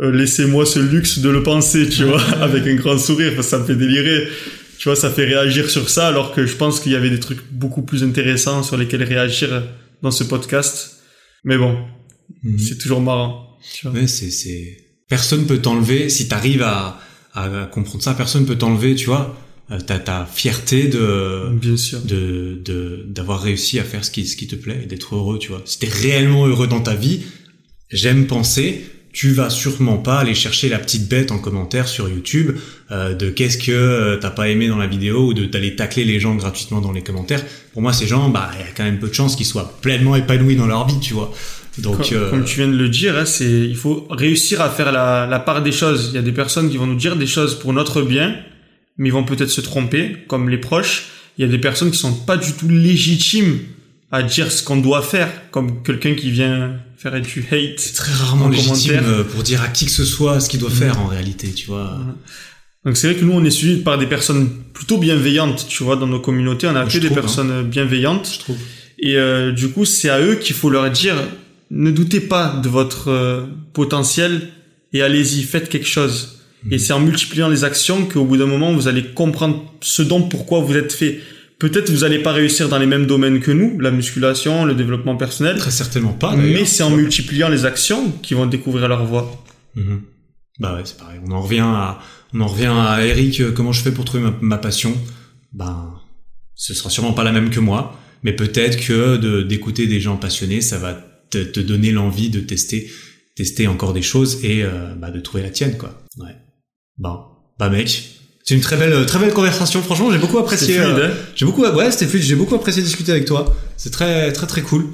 euh, 0.00 0.12
laissez-moi 0.12 0.66
ce 0.66 0.78
luxe 0.78 1.18
de 1.20 1.28
le 1.30 1.42
penser, 1.42 1.88
tu 1.88 2.04
vois, 2.04 2.20
avec 2.42 2.66
un 2.66 2.74
grand 2.76 2.98
sourire, 2.98 3.32
parce 3.34 3.46
que 3.46 3.50
ça 3.52 3.58
me 3.58 3.64
fait 3.64 3.74
délirer. 3.74 4.28
Tu 4.78 4.88
vois, 4.88 4.94
ça 4.94 5.10
fait 5.10 5.24
réagir 5.24 5.68
sur 5.70 5.88
ça, 5.90 6.06
alors 6.06 6.32
que 6.34 6.46
je 6.46 6.54
pense 6.54 6.78
qu'il 6.78 6.92
y 6.92 6.96
avait 6.96 7.10
des 7.10 7.18
trucs 7.18 7.40
beaucoup 7.50 7.82
plus 7.82 8.04
intéressants 8.04 8.62
sur 8.62 8.76
lesquels 8.76 9.02
réagir 9.02 9.64
dans 10.02 10.12
ce 10.12 10.22
podcast. 10.24 10.98
Mais 11.44 11.56
bon, 11.58 11.76
Mhm. 12.44 12.58
c'est 12.58 12.78
toujours 12.78 13.00
marrant. 13.00 13.58
Tu 13.74 13.88
vois. 13.88 13.98
Ouais, 13.98 14.06
c'est, 14.06 14.30
personne 15.08 15.46
peut 15.46 15.58
t'enlever, 15.58 16.08
si 16.08 16.28
t'arrives 16.28 16.62
à, 16.62 17.00
à 17.34 17.66
comprendre 17.66 18.02
ça, 18.02 18.14
personne 18.14 18.46
peut 18.46 18.56
t'enlever, 18.56 18.94
tu 18.94 19.06
vois, 19.06 19.36
euh, 19.70 19.80
ta, 19.80 19.98
ta 19.98 20.26
fierté 20.26 20.88
de, 20.88 21.50
Bien 21.52 21.76
sûr. 21.76 22.00
de, 22.02 22.60
de, 22.64 23.04
d'avoir 23.08 23.42
réussi 23.42 23.78
à 23.78 23.84
faire 23.84 24.04
ce 24.04 24.10
qui, 24.10 24.26
ce 24.26 24.36
qui 24.36 24.46
te 24.46 24.56
plaît 24.56 24.80
et 24.82 24.86
d'être 24.86 25.14
heureux, 25.14 25.38
tu 25.38 25.48
vois. 25.48 25.62
Si 25.64 25.78
t'es 25.78 25.88
réellement 25.88 26.46
heureux 26.46 26.66
dans 26.66 26.80
ta 26.80 26.94
vie, 26.94 27.22
j'aime 27.90 28.26
penser, 28.26 28.84
tu 29.12 29.32
vas 29.32 29.50
sûrement 29.50 29.98
pas 29.98 30.18
aller 30.18 30.34
chercher 30.34 30.68
la 30.68 30.78
petite 30.78 31.08
bête 31.08 31.32
en 31.32 31.38
commentaire 31.38 31.88
sur 31.88 32.08
YouTube 32.08 32.56
euh, 32.90 33.14
de 33.14 33.30
qu'est-ce 33.30 33.58
que 33.58 33.72
euh, 33.72 34.16
t'as 34.16 34.30
pas 34.30 34.48
aimé 34.48 34.68
dans 34.68 34.76
la 34.76 34.86
vidéo 34.86 35.28
ou 35.28 35.34
de 35.34 35.44
d'aller 35.46 35.76
tacler 35.76 36.04
les 36.04 36.20
gens 36.20 36.34
gratuitement 36.34 36.80
dans 36.80 36.92
les 36.92 37.02
commentaires. 37.02 37.44
Pour 37.72 37.82
moi, 37.82 37.92
ces 37.92 38.06
gens, 38.06 38.28
bah, 38.28 38.50
il 38.54 38.60
y 38.60 38.68
a 38.68 38.72
quand 38.76 38.84
même 38.84 38.98
peu 38.98 39.08
de 39.08 39.14
chances 39.14 39.36
qu'ils 39.36 39.46
soient 39.46 39.78
pleinement 39.80 40.16
épanouis 40.16 40.56
dans 40.56 40.66
leur 40.66 40.86
vie, 40.86 41.00
tu 41.00 41.14
vois. 41.14 41.32
Donc, 41.78 42.08
Comme, 42.08 42.18
euh, 42.18 42.30
comme 42.30 42.44
tu 42.44 42.56
viens 42.58 42.68
de 42.68 42.76
le 42.76 42.88
dire, 42.88 43.16
hein, 43.16 43.24
c'est 43.24 43.44
il 43.50 43.76
faut 43.76 44.06
réussir 44.10 44.60
à 44.60 44.68
faire 44.70 44.90
la, 44.92 45.26
la 45.26 45.38
part 45.38 45.62
des 45.62 45.72
choses. 45.72 46.08
Il 46.12 46.16
y 46.16 46.18
a 46.18 46.22
des 46.22 46.32
personnes 46.32 46.70
qui 46.70 46.76
vont 46.76 46.86
nous 46.86 46.96
dire 46.96 47.16
des 47.16 47.26
choses 47.26 47.58
pour 47.58 47.72
notre 47.72 48.02
bien, 48.02 48.34
mais 48.96 49.08
ils 49.08 49.12
vont 49.12 49.24
peut-être 49.24 49.50
se 49.50 49.60
tromper, 49.60 50.16
comme 50.28 50.48
les 50.48 50.58
proches. 50.58 51.06
Il 51.38 51.42
y 51.42 51.44
a 51.44 51.50
des 51.50 51.58
personnes 51.58 51.90
qui 51.90 51.98
sont 51.98 52.14
pas 52.14 52.36
du 52.36 52.52
tout 52.54 52.68
légitimes 52.68 53.58
à 54.10 54.22
dire 54.22 54.50
ce 54.50 54.62
qu'on 54.62 54.78
doit 54.78 55.02
faire, 55.02 55.28
comme 55.50 55.82
quelqu'un 55.82 56.14
qui 56.14 56.30
vient 56.30 56.72
faire 56.96 57.20
du 57.20 57.44
hate. 57.52 57.78
c'est 57.78 57.94
très 57.94 58.12
rarement 58.12 58.46
en 58.46 58.48
légitime 58.48 59.00
euh, 59.04 59.22
pour 59.22 59.42
dire 59.44 59.62
à 59.62 59.68
qui 59.68 59.84
que 59.84 59.90
ce 59.92 60.04
soit 60.04 60.40
ce 60.40 60.48
qu'il 60.48 60.58
doit 60.58 60.70
Mhm. 60.70 60.74
faire 60.76 61.00
en 61.00 61.06
réalité, 61.06 61.48
tu 61.52 61.66
vois. 61.66 61.96
Donc 62.84 62.96
c'est 62.96 63.08
vrai 63.12 63.20
que 63.20 63.24
nous 63.24 63.32
on 63.32 63.44
est 63.44 63.50
suivis 63.50 63.82
par 63.82 63.98
des 63.98 64.06
personnes 64.06 64.48
plutôt 64.72 64.98
bienveillantes, 64.98 65.66
tu 65.68 65.82
vois, 65.84 65.94
dans 65.96 66.06
nos 66.08 66.18
communautés, 66.20 66.66
on 66.66 66.74
a 66.74 66.86
que 66.86 66.92
des 66.98 67.06
trouve, 67.06 67.18
hein. 67.18 67.20
personnes 67.20 67.62
bienveillantes. 67.68 68.28
Je 68.34 68.38
trouve. 68.40 68.56
Et 69.00 69.16
euh, 69.16 69.52
du 69.52 69.68
coup, 69.68 69.84
c'est 69.84 70.08
à 70.08 70.20
eux 70.20 70.36
qu'il 70.36 70.56
faut 70.56 70.70
leur 70.70 70.90
dire 70.90 71.14
ne 71.70 71.90
doutez 71.90 72.20
pas 72.20 72.60
de 72.62 72.68
votre 72.68 73.08
euh, 73.08 73.42
potentiel 73.72 74.48
et 74.92 75.02
allez-y, 75.02 75.42
faites 75.42 75.68
quelque 75.68 75.86
chose. 75.88 76.38
Mhm. 76.64 76.72
Et 76.72 76.78
c'est 76.78 76.92
en 76.92 77.00
multipliant 77.00 77.48
les 77.48 77.64
actions 77.64 78.06
qu'au 78.06 78.24
bout 78.24 78.36
d'un 78.36 78.46
moment, 78.46 78.72
vous 78.72 78.88
allez 78.88 79.04
comprendre 79.04 79.64
ce 79.80 80.02
dont 80.02 80.22
pourquoi 80.22 80.60
vous 80.60 80.74
êtes 80.76 80.92
fait. 80.92 81.20
Peut-être 81.58 81.90
vous 81.90 82.00
n'allez 82.00 82.20
pas 82.20 82.32
réussir 82.32 82.68
dans 82.68 82.78
les 82.78 82.86
mêmes 82.86 83.06
domaines 83.06 83.40
que 83.40 83.50
nous, 83.50 83.78
la 83.80 83.90
musculation, 83.90 84.64
le 84.64 84.74
développement 84.74 85.16
personnel, 85.16 85.58
Très 85.58 85.70
certainement 85.72 86.12
pas. 86.12 86.36
mais 86.36 86.64
c'est 86.64 86.84
en 86.84 86.90
multipliant 86.90 87.48
les 87.48 87.64
actions 87.64 88.12
qu'ils 88.22 88.36
vont 88.36 88.46
découvrir 88.46 88.88
leur 88.88 89.04
voie. 89.04 89.44
Mhm. 89.74 90.02
Bah 90.60 90.74
ouais, 90.74 90.82
c'est 90.84 90.96
pareil. 90.96 91.18
On 91.26 91.30
en 91.32 91.40
revient 91.42 91.60
à, 91.64 91.98
on 92.34 92.40
en 92.40 92.46
revient 92.46 92.66
à 92.72 93.04
Eric. 93.04 93.40
euh, 93.40 93.52
Comment 93.52 93.72
je 93.72 93.82
fais 93.82 93.92
pour 93.92 94.04
trouver 94.04 94.22
ma, 94.24 94.34
ma 94.40 94.58
passion? 94.58 94.92
Ben, 95.52 95.94
ce 96.54 96.74
sera 96.74 96.90
sûrement 96.90 97.12
pas 97.12 97.24
la 97.24 97.32
même 97.32 97.50
que 97.50 97.60
moi, 97.60 97.96
mais 98.24 98.32
peut-être 98.32 98.84
que 98.84 99.16
de 99.16 99.42
d'écouter 99.42 99.86
des 99.86 100.00
gens 100.00 100.16
passionnés, 100.16 100.60
ça 100.60 100.78
va 100.78 101.00
te, 101.30 101.38
te 101.38 101.60
donner 101.60 101.90
l'envie 101.92 102.30
de 102.30 102.40
tester, 102.40 102.90
tester 103.36 103.66
encore 103.66 103.92
des 103.92 104.02
choses 104.02 104.44
et 104.44 104.62
euh, 104.64 104.94
bah, 104.96 105.10
de 105.10 105.20
trouver 105.20 105.42
la 105.42 105.50
tienne, 105.50 105.76
quoi. 105.78 106.02
Ouais. 106.18 106.36
Bon, 106.98 107.18
bah 107.58 107.68
mec, 107.70 108.10
c'est 108.44 108.54
une 108.54 108.60
très 108.60 108.76
belle, 108.76 109.04
très 109.06 109.18
belle 109.18 109.32
conversation. 109.32 109.82
Franchement, 109.82 110.10
j'ai 110.10 110.18
beaucoup 110.18 110.38
apprécié. 110.38 110.78
Euh, 110.80 111.08
hein 111.08 111.14
j'ai 111.34 111.44
beaucoup, 111.46 111.62
ouais, 111.64 111.90
c'était 111.90 112.06
fluide. 112.06 112.22
J'ai 112.22 112.34
beaucoup 112.34 112.54
apprécié 112.54 112.82
discuter 112.82 113.12
avec 113.12 113.24
toi. 113.26 113.54
C'est 113.76 113.90
très, 113.90 114.32
très, 114.32 114.46
très 114.46 114.62
cool. 114.62 114.86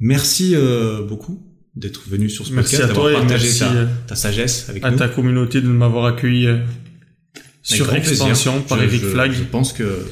Merci 0.00 0.54
euh, 0.54 1.02
beaucoup 1.02 1.40
d'être 1.76 2.02
venu 2.08 2.28
sur 2.28 2.44
ce 2.46 2.52
Merci 2.52 2.76
podcast, 2.76 2.90
à 2.90 2.94
d'avoir 2.94 3.12
partagé 3.20 3.58
ta, 3.58 3.72
euh, 3.72 3.86
ta 4.06 4.14
sagesse 4.16 4.66
avec 4.68 4.84
à 4.84 4.90
nous. 4.90 4.98
ta 4.98 5.08
communauté 5.08 5.60
de 5.60 5.68
m'avoir 5.68 6.06
accueilli 6.06 6.46
euh, 6.46 6.58
sur 7.62 7.88
plaisir. 7.88 8.10
Expansion 8.10 8.60
par 8.62 8.78
Je- 8.78 8.84
Eric 8.84 9.02
je- 9.02 9.06
Flag. 9.08 9.32
Je 9.32 9.42
pense 9.44 9.72
que, 9.72 10.04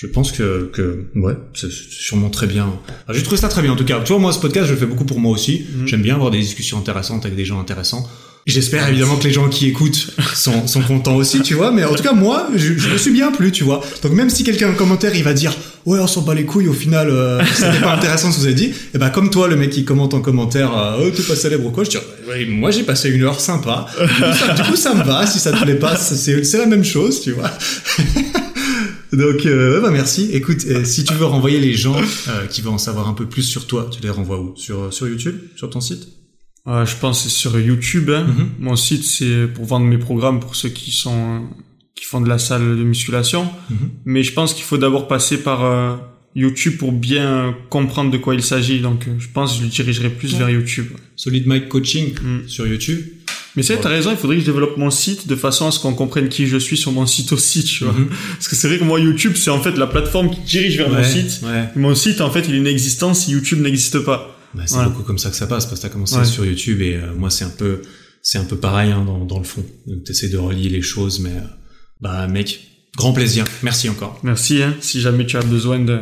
je 0.00 0.06
pense 0.06 0.30
que, 0.30 0.70
que, 0.72 1.06
ouais, 1.16 1.34
c'est 1.54 1.72
sûrement 1.72 2.30
très 2.30 2.46
bien. 2.46 2.72
Ah, 3.08 3.12
J'ai 3.12 3.24
trouvé 3.24 3.36
ça 3.36 3.48
très 3.48 3.62
bien, 3.62 3.72
en 3.72 3.76
tout 3.76 3.84
cas. 3.84 3.98
Tu 3.98 4.12
vois, 4.12 4.20
moi, 4.20 4.32
ce 4.32 4.38
podcast, 4.38 4.68
je 4.68 4.72
le 4.74 4.78
fais 4.78 4.86
beaucoup 4.86 5.04
pour 5.04 5.18
moi 5.18 5.32
aussi. 5.32 5.66
Mhm. 5.74 5.88
J'aime 5.88 6.02
bien 6.02 6.14
avoir 6.14 6.30
des 6.30 6.38
discussions 6.38 6.78
intéressantes 6.78 7.24
avec 7.26 7.36
des 7.36 7.44
gens 7.44 7.58
intéressants. 7.58 8.08
J'espère 8.46 8.88
évidemment 8.88 9.16
que 9.16 9.24
les 9.24 9.32
gens 9.32 9.48
qui 9.48 9.66
écoutent 9.66 10.10
sont, 10.34 10.68
sont 10.68 10.82
contents 10.82 11.16
aussi, 11.16 11.42
tu 11.42 11.54
vois. 11.54 11.72
Mais 11.72 11.82
en 11.84 11.96
tout 11.96 12.04
cas, 12.04 12.12
moi, 12.12 12.48
je, 12.54 12.74
je 12.78 12.88
me 12.90 12.96
suis 12.96 13.10
bien 13.10 13.32
plu, 13.32 13.50
tu 13.50 13.64
vois. 13.64 13.80
Donc 14.04 14.12
même 14.12 14.30
si 14.30 14.44
quelqu'un 14.44 14.70
en 14.70 14.74
commentaire, 14.74 15.16
il 15.16 15.24
va 15.24 15.34
dire, 15.34 15.52
ouais, 15.84 15.98
on 15.98 16.06
s'en 16.06 16.22
bat 16.22 16.34
les 16.34 16.44
couilles, 16.44 16.68
au 16.68 16.72
final, 16.72 17.08
euh, 17.10 17.42
c'était 17.52 17.80
pas 17.80 17.96
intéressant 17.96 18.30
ce 18.30 18.36
que 18.36 18.40
vous 18.42 18.46
avez 18.46 18.54
dit. 18.54 18.72
Et 18.94 18.98
ben, 18.98 19.10
comme 19.10 19.30
toi, 19.30 19.48
le 19.48 19.56
mec 19.56 19.70
qui 19.70 19.84
commente 19.84 20.14
en 20.14 20.20
commentaire, 20.20 20.78
euh, 20.78 21.06
oh, 21.08 21.10
t'es 21.10 21.24
pas 21.24 21.34
célèbre 21.34 21.66
ou 21.66 21.70
quoi, 21.72 21.82
je 21.82 21.90
dis, 21.90 21.98
ouais, 22.28 22.46
moi, 22.46 22.70
j'ai 22.70 22.84
passé 22.84 23.10
une 23.10 23.24
heure 23.24 23.40
sympa. 23.40 23.86
Du 24.00 24.06
coup, 24.06 24.32
ça, 24.38 24.54
du 24.54 24.62
coup, 24.62 24.76
ça 24.76 24.94
me 24.94 25.02
va. 25.02 25.26
Si 25.26 25.40
ça 25.40 25.50
te 25.50 25.60
plaît 25.60 25.74
pas, 25.74 25.96
c'est 25.96 26.58
la 26.58 26.66
même 26.66 26.84
chose, 26.84 27.20
tu 27.20 27.32
vois. 27.32 27.50
Donc, 29.12 29.46
euh, 29.46 29.80
bah 29.80 29.90
merci. 29.90 30.30
Écoute, 30.32 30.64
euh, 30.68 30.84
si 30.84 31.04
tu 31.04 31.14
veux 31.14 31.24
renvoyer 31.24 31.58
les 31.60 31.74
gens 31.74 31.96
euh, 32.28 32.46
qui 32.46 32.60
veulent 32.60 32.72
en 32.74 32.78
savoir 32.78 33.08
un 33.08 33.14
peu 33.14 33.26
plus 33.26 33.42
sur 33.42 33.66
toi, 33.66 33.88
tu 33.90 34.02
les 34.02 34.10
renvoies 34.10 34.40
où? 34.40 34.54
Sur, 34.56 34.92
sur 34.92 35.08
YouTube? 35.08 35.36
Sur 35.56 35.70
ton 35.70 35.80
site? 35.80 36.08
Euh, 36.66 36.84
je 36.84 36.96
pense 36.96 37.22
que 37.22 37.28
c'est 37.30 37.34
sur 37.34 37.58
YouTube. 37.58 38.10
hein. 38.10 38.24
Mhm. 38.26 38.48
Mon 38.58 38.76
site, 38.76 39.04
c'est 39.04 39.46
pour 39.46 39.64
vendre 39.64 39.86
mes 39.86 39.98
programmes 39.98 40.40
pour 40.40 40.54
ceux 40.56 40.68
qui 40.68 40.90
sont 40.90 41.46
qui 41.94 42.04
font 42.04 42.20
de 42.20 42.28
la 42.28 42.38
salle 42.38 42.76
de 42.78 42.84
musculation. 42.84 43.48
Mhm. 43.70 43.76
Mais 44.04 44.22
je 44.22 44.32
pense 44.32 44.54
qu'il 44.54 44.64
faut 44.64 44.78
d'abord 44.78 45.08
passer 45.08 45.38
par 45.42 45.64
euh, 45.64 45.96
YouTube 46.36 46.76
pour 46.78 46.92
bien 46.92 47.56
comprendre 47.70 48.10
de 48.12 48.18
quoi 48.18 48.34
il 48.36 48.42
s'agit. 48.42 48.80
Donc, 48.80 49.08
euh, 49.08 49.12
je 49.18 49.26
pense 49.32 49.52
que 49.54 49.58
je 49.60 49.62
le 49.64 49.68
dirigerai 49.70 50.10
plus 50.10 50.32
Ouais. 50.34 50.38
vers 50.38 50.50
YouTube. 50.50 50.86
Solid 51.16 51.46
Mike 51.46 51.68
Coaching 51.68 52.12
Mm. 52.22 52.46
sur 52.46 52.66
YouTube. 52.68 53.00
Mais 53.58 53.64
c'est 53.64 53.72
vrai, 53.72 53.82
Ouais. 53.82 53.82
t'as 53.90 53.96
raison, 53.96 54.10
il 54.12 54.16
faudrait 54.16 54.36
que 54.36 54.42
je 54.42 54.46
développe 54.46 54.76
mon 54.76 54.88
site 54.92 55.26
de 55.26 55.34
façon 55.34 55.66
à 55.66 55.72
ce 55.72 55.80
qu'on 55.80 55.92
comprenne 55.94 56.28
qui 56.28 56.46
je 56.46 56.56
suis 56.58 56.76
sur 56.76 56.92
mon 56.92 57.06
site 57.06 57.32
aussi, 57.32 57.64
tu 57.64 57.82
vois. 57.82 57.92
Mhm. 57.92 58.08
Parce 58.34 58.46
que 58.46 58.54
c'est 58.54 58.68
vrai 58.68 58.78
que 58.78 58.84
moi, 58.84 59.00
YouTube, 59.00 59.32
c'est 59.34 59.50
en 59.50 59.60
fait 59.60 59.76
la 59.76 59.88
plateforme 59.88 60.30
qui 60.30 60.40
dirige 60.42 60.76
vers 60.76 60.88
mon 60.88 60.98
Ouais, 60.98 61.04
site. 61.04 61.40
Ouais. 61.42 61.64
Mon 61.74 61.96
site, 61.96 62.20
en 62.20 62.30
fait, 62.30 62.44
il 62.48 62.54
a 62.54 62.56
une 62.56 62.68
existence 62.68 63.24
si 63.24 63.32
YouTube 63.32 63.60
n'existe 63.60 63.98
pas. 63.98 64.38
Bah, 64.54 64.62
c'est 64.66 64.74
Voilà. 64.74 64.90
beaucoup 64.90 65.02
comme 65.02 65.18
ça 65.18 65.28
que 65.30 65.36
ça 65.36 65.48
passe 65.48 65.66
parce 65.66 65.80
que 65.80 65.86
t'as 65.86 65.92
commencé 65.92 66.16
Ouais. 66.16 66.24
sur 66.24 66.44
YouTube 66.46 66.80
et 66.82 66.94
euh, 66.94 67.12
moi 67.16 67.30
c'est 67.30 67.44
un 67.44 67.50
peu 67.50 67.82
c'est 68.22 68.38
un 68.38 68.44
peu 68.44 68.56
pareil 68.56 68.92
hein, 68.92 69.02
dans, 69.04 69.24
dans 69.24 69.38
le 69.38 69.44
fond. 69.44 69.64
Donc 69.88 70.04
t'essaies 70.04 70.28
de 70.28 70.38
relier 70.38 70.68
les 70.68 70.80
choses, 70.82 71.18
mais 71.20 71.30
euh, 71.30 71.40
bah 72.00 72.26
mec, 72.28 72.60
grand 72.96 73.12
plaisir. 73.12 73.44
Merci 73.62 73.88
encore. 73.88 74.18
Merci, 74.22 74.62
hein. 74.62 74.74
Si 74.80 75.00
jamais 75.00 75.26
tu 75.26 75.36
as 75.36 75.42
besoin 75.42 75.80
de- 75.80 76.00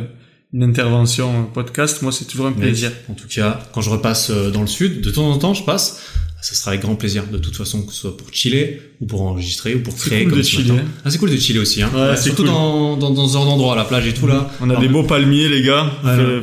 d'une 0.53 0.63
intervention 0.63 1.45
podcast, 1.53 2.01
moi, 2.01 2.11
c'est 2.11 2.25
toujours 2.25 2.47
un 2.47 2.53
plaisir. 2.53 2.91
En 3.09 3.13
tout 3.13 3.27
cas, 3.27 3.59
quand 3.73 3.81
je 3.81 3.89
repasse 3.89 4.29
euh, 4.29 4.49
dans 4.49 4.61
le 4.61 4.67
sud, 4.67 5.01
de 5.01 5.09
temps 5.11 5.29
en 5.29 5.37
temps, 5.37 5.53
je 5.53 5.63
passe. 5.63 6.01
Ça 6.39 6.53
sera 6.53 6.71
avec 6.71 6.81
grand 6.83 6.95
plaisir, 6.95 7.23
de 7.31 7.39
toute 7.39 7.55
façon, 7.57 7.81
que 7.81 7.91
ce 7.91 8.01
soit 8.01 8.15
pour 8.15 8.27
chiller, 8.31 8.79
ou 9.01 9.07
pour 9.07 9.23
enregistrer, 9.23 9.73
ou 9.75 9.79
pour 9.81 9.93
C'est 9.97 10.09
créer 10.09 10.23
cool 10.23 10.29
comme 10.31 10.39
de 10.39 10.43
ce 10.43 10.49
chiller, 10.51 10.71
matin. 10.71 10.85
Ah, 11.03 11.09
c'est 11.09 11.17
cool 11.17 11.31
de 11.31 11.37
chiller 11.37 11.59
aussi, 11.59 11.81
hein. 11.81 11.89
Ouais, 11.93 12.15
surtout 12.15 12.43
cool. 12.43 12.51
dans, 12.51 12.95
dans, 12.95 13.09
dans 13.09 13.27
ce 13.27 13.33
genre 13.33 13.45
d'endroit, 13.45 13.75
la 13.75 13.85
plage 13.85 14.07
et 14.07 14.13
tout, 14.13 14.27
là. 14.27 14.49
On 14.61 14.65
a 14.69 14.73
Alors, 14.73 14.81
des 14.81 14.87
beaux 14.87 15.03
palmiers, 15.03 15.49
les 15.49 15.63
gars. 15.63 15.91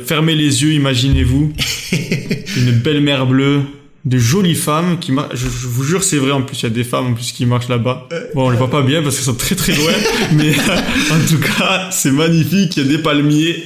Fermez 0.05 0.35
les 0.35 0.61
yeux, 0.63 0.73
imaginez-vous. 0.73 1.53
Une 2.57 2.71
belle 2.71 3.01
mer 3.01 3.25
bleue. 3.25 3.61
de 4.03 4.17
jolies 4.17 4.53
femmes 4.55 4.99
qui 4.99 5.13
marchent. 5.13 5.31
Je, 5.35 5.47
je, 5.47 5.67
vous 5.67 5.83
jure, 5.83 6.03
c'est 6.03 6.17
vrai. 6.17 6.31
En 6.31 6.41
plus, 6.43 6.59
il 6.59 6.63
y 6.63 6.65
a 6.67 6.69
des 6.69 6.83
femmes 6.83 7.07
en 7.07 7.13
plus 7.13 7.31
qui 7.31 7.45
marchent 7.45 7.69
là-bas. 7.69 8.07
Bon, 8.35 8.47
on 8.47 8.49
les 8.49 8.57
voit 8.57 8.69
pas 8.69 8.81
bien 8.83 9.01
parce 9.01 9.15
qu'elles 9.15 9.25
sont 9.25 9.33
très 9.33 9.55
très 9.55 9.73
loin, 9.73 9.93
mais 10.33 10.51
en 10.53 11.27
tout 11.27 11.39
cas, 11.39 11.89
c'est 11.91 12.11
magnifique. 12.11 12.75
Il 12.77 12.83
y 12.83 12.85
a 12.85 12.97
des 12.97 13.01
palmiers. 13.01 13.63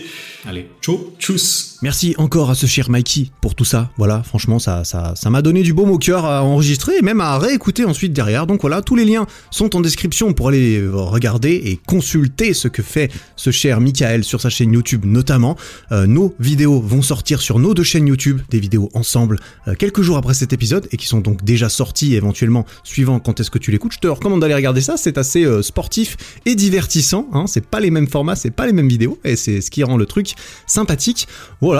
Allez, 0.50 0.66
ciao, 0.82 1.14
tchuss. 1.20 1.69
Merci 1.82 2.14
encore 2.18 2.50
à 2.50 2.56
ce 2.56 2.66
cher 2.66 2.90
Mikey 2.90 3.32
pour 3.40 3.56
tout 3.56 3.64
ça. 3.64 3.90
Voilà, 3.96 4.22
franchement, 4.22 4.60
ça, 4.60 4.84
ça, 4.84 5.14
ça 5.16 5.30
m'a 5.30 5.42
donné 5.42 5.62
du 5.62 5.72
baume 5.72 5.92
au 5.92 5.98
cœur 5.98 6.26
à 6.26 6.44
enregistrer 6.44 6.98
et 6.98 7.02
même 7.02 7.22
à 7.22 7.38
réécouter 7.38 7.86
ensuite 7.86 8.12
derrière. 8.12 8.48
Donc 8.48 8.60
voilà, 8.60 8.82
tous 8.82 8.98
les 8.98 9.06
liens 9.06 9.26
sont 9.50 9.78
en 9.78 9.80
description 9.80 10.34
pour 10.34 10.50
aller 10.50 10.86
regarder 10.86 11.52
et 11.52 11.80
consulter 11.88 12.54
ce 12.54 12.68
que 12.68 12.84
fait 12.84 13.10
ce 13.38 13.52
cher 13.52 13.80
Michael 13.80 14.26
sur 14.26 14.42
sa 14.42 14.50
chaîne 14.50 14.74
YouTube 14.74 15.06
notamment. 15.06 15.56
Euh, 15.94 16.06
nos 16.06 16.36
vidéos 16.38 16.82
vont 16.82 17.02
sortir 17.02 17.40
sur 17.40 17.60
nos 17.60 17.74
deux 17.74 17.84
chaînes 17.84 18.08
YouTube, 18.08 18.42
des 18.50 18.60
vidéos 18.60 18.90
ensemble 18.94 19.40
euh, 19.70 19.74
quelques 19.74 20.02
jours 20.02 20.18
après 20.18 20.34
cet 20.34 20.52
épisode 20.52 20.86
et 20.92 20.98
qui 20.98 21.08
sont 21.08 21.22
donc 21.22 21.46
déjà 21.46 21.70
sorties 21.70 22.14
éventuellement 22.14 22.66
suivant 22.84 23.22
quand 23.22 23.40
est-ce 23.40 23.52
que 23.52 23.58
tu 23.58 23.72
l'écoutes. 23.72 23.94
Je 23.94 24.00
te 24.00 24.08
recommande 24.10 24.42
d'aller 24.42 24.56
regarder 24.56 24.82
ça, 24.82 24.98
c'est 24.98 25.18
assez 25.18 25.46
euh, 25.46 25.62
sportif 25.62 26.18
et 26.46 26.56
divertissant. 26.56 27.30
Hein. 27.32 27.46
C'est 27.48 27.66
pas 27.66 27.80
les 27.80 27.90
mêmes 27.90 28.10
formats, 28.10 28.36
c'est 28.36 28.52
pas 28.52 28.68
les 28.68 28.74
mêmes 28.74 28.90
vidéos 28.90 29.18
et 29.24 29.38
c'est 29.38 29.62
ce 29.62 29.72
qui 29.72 29.82
rend 29.86 29.96
le 29.96 30.06
truc 30.06 30.34
sympathique. 30.68 31.30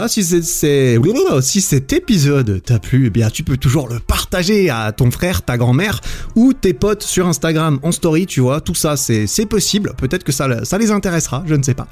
Si, 0.08 0.24
c'est, 0.24 1.00
si 1.42 1.62
cet 1.62 1.94
épisode 1.94 2.62
t'a 2.64 2.80
plu, 2.80 3.08
eh 3.08 3.10
bien 3.10 3.30
tu 3.30 3.44
peux 3.44 3.58
toujours 3.58 3.88
le 3.88 4.00
partager 4.00 4.70
à 4.70 4.92
ton 4.92 5.12
frère, 5.12 5.42
ta 5.42 5.58
grand-mère 5.58 6.02
ou 6.36 6.54
tes 6.54 6.74
potes 6.74 7.04
sur 7.04 7.28
Instagram 7.28 7.80
en 7.84 7.92
story, 7.92 8.26
tu 8.26 8.42
vois, 8.42 8.62
tout 8.62 8.76
ça 8.76 8.98
c'est, 8.98 9.28
c'est 9.28 9.46
possible, 9.46 9.94
peut-être 9.98 10.24
que 10.24 10.32
ça, 10.32 10.66
ça 10.66 10.78
les 10.78 10.92
intéressera, 10.92 11.44
je 11.46 11.56
ne 11.56 11.64
sais 11.64 11.74
pas. 11.74 11.88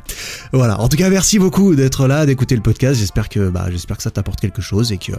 Voilà, 0.53 0.80
en 0.80 0.88
tout 0.88 0.98
cas 0.98 1.10
merci 1.10 1.40
beaucoup 1.40 1.76
d'être 1.76 2.07
là, 2.07 2.26
d'écouter 2.26 2.56
le 2.56 2.61
podcast, 2.61 2.99
j'espère 2.99 3.30
que, 3.30 3.49
bah, 3.49 3.68
j'espère 3.72 3.98
que 3.98 4.03
ça 4.03 4.11
t'apporte 4.11 4.40
quelque 4.40 4.61
chose 4.61 4.91
et 4.91 4.98
que... 4.98 5.14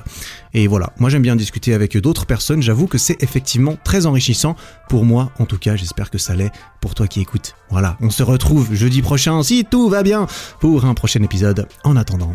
Et 0.54 0.66
voilà, 0.66 0.92
moi 0.98 1.10
j'aime 1.10 1.22
bien 1.22 1.36
discuter 1.36 1.74
avec 1.74 1.96
d'autres 1.96 2.26
personnes, 2.26 2.62
j'avoue 2.62 2.86
que 2.86 2.98
c'est 2.98 3.22
effectivement 3.22 3.76
très 3.84 4.06
enrichissant 4.06 4.56
pour 4.88 5.04
moi, 5.04 5.30
en 5.38 5.46
tout 5.46 5.58
cas 5.58 5.76
j'espère 5.76 6.10
que 6.10 6.18
ça 6.18 6.34
l'est 6.34 6.52
pour 6.80 6.94
toi 6.94 7.06
qui 7.06 7.20
écoutes. 7.20 7.54
Voilà, 7.70 7.96
on 8.00 8.10
se 8.10 8.22
retrouve 8.22 8.74
jeudi 8.74 9.02
prochain 9.02 9.42
si 9.42 9.64
tout 9.64 9.88
va 9.88 10.02
bien 10.02 10.26
pour 10.60 10.84
un 10.84 10.94
prochain 10.94 11.22
épisode. 11.22 11.66
En 11.84 11.96
attendant, 11.96 12.34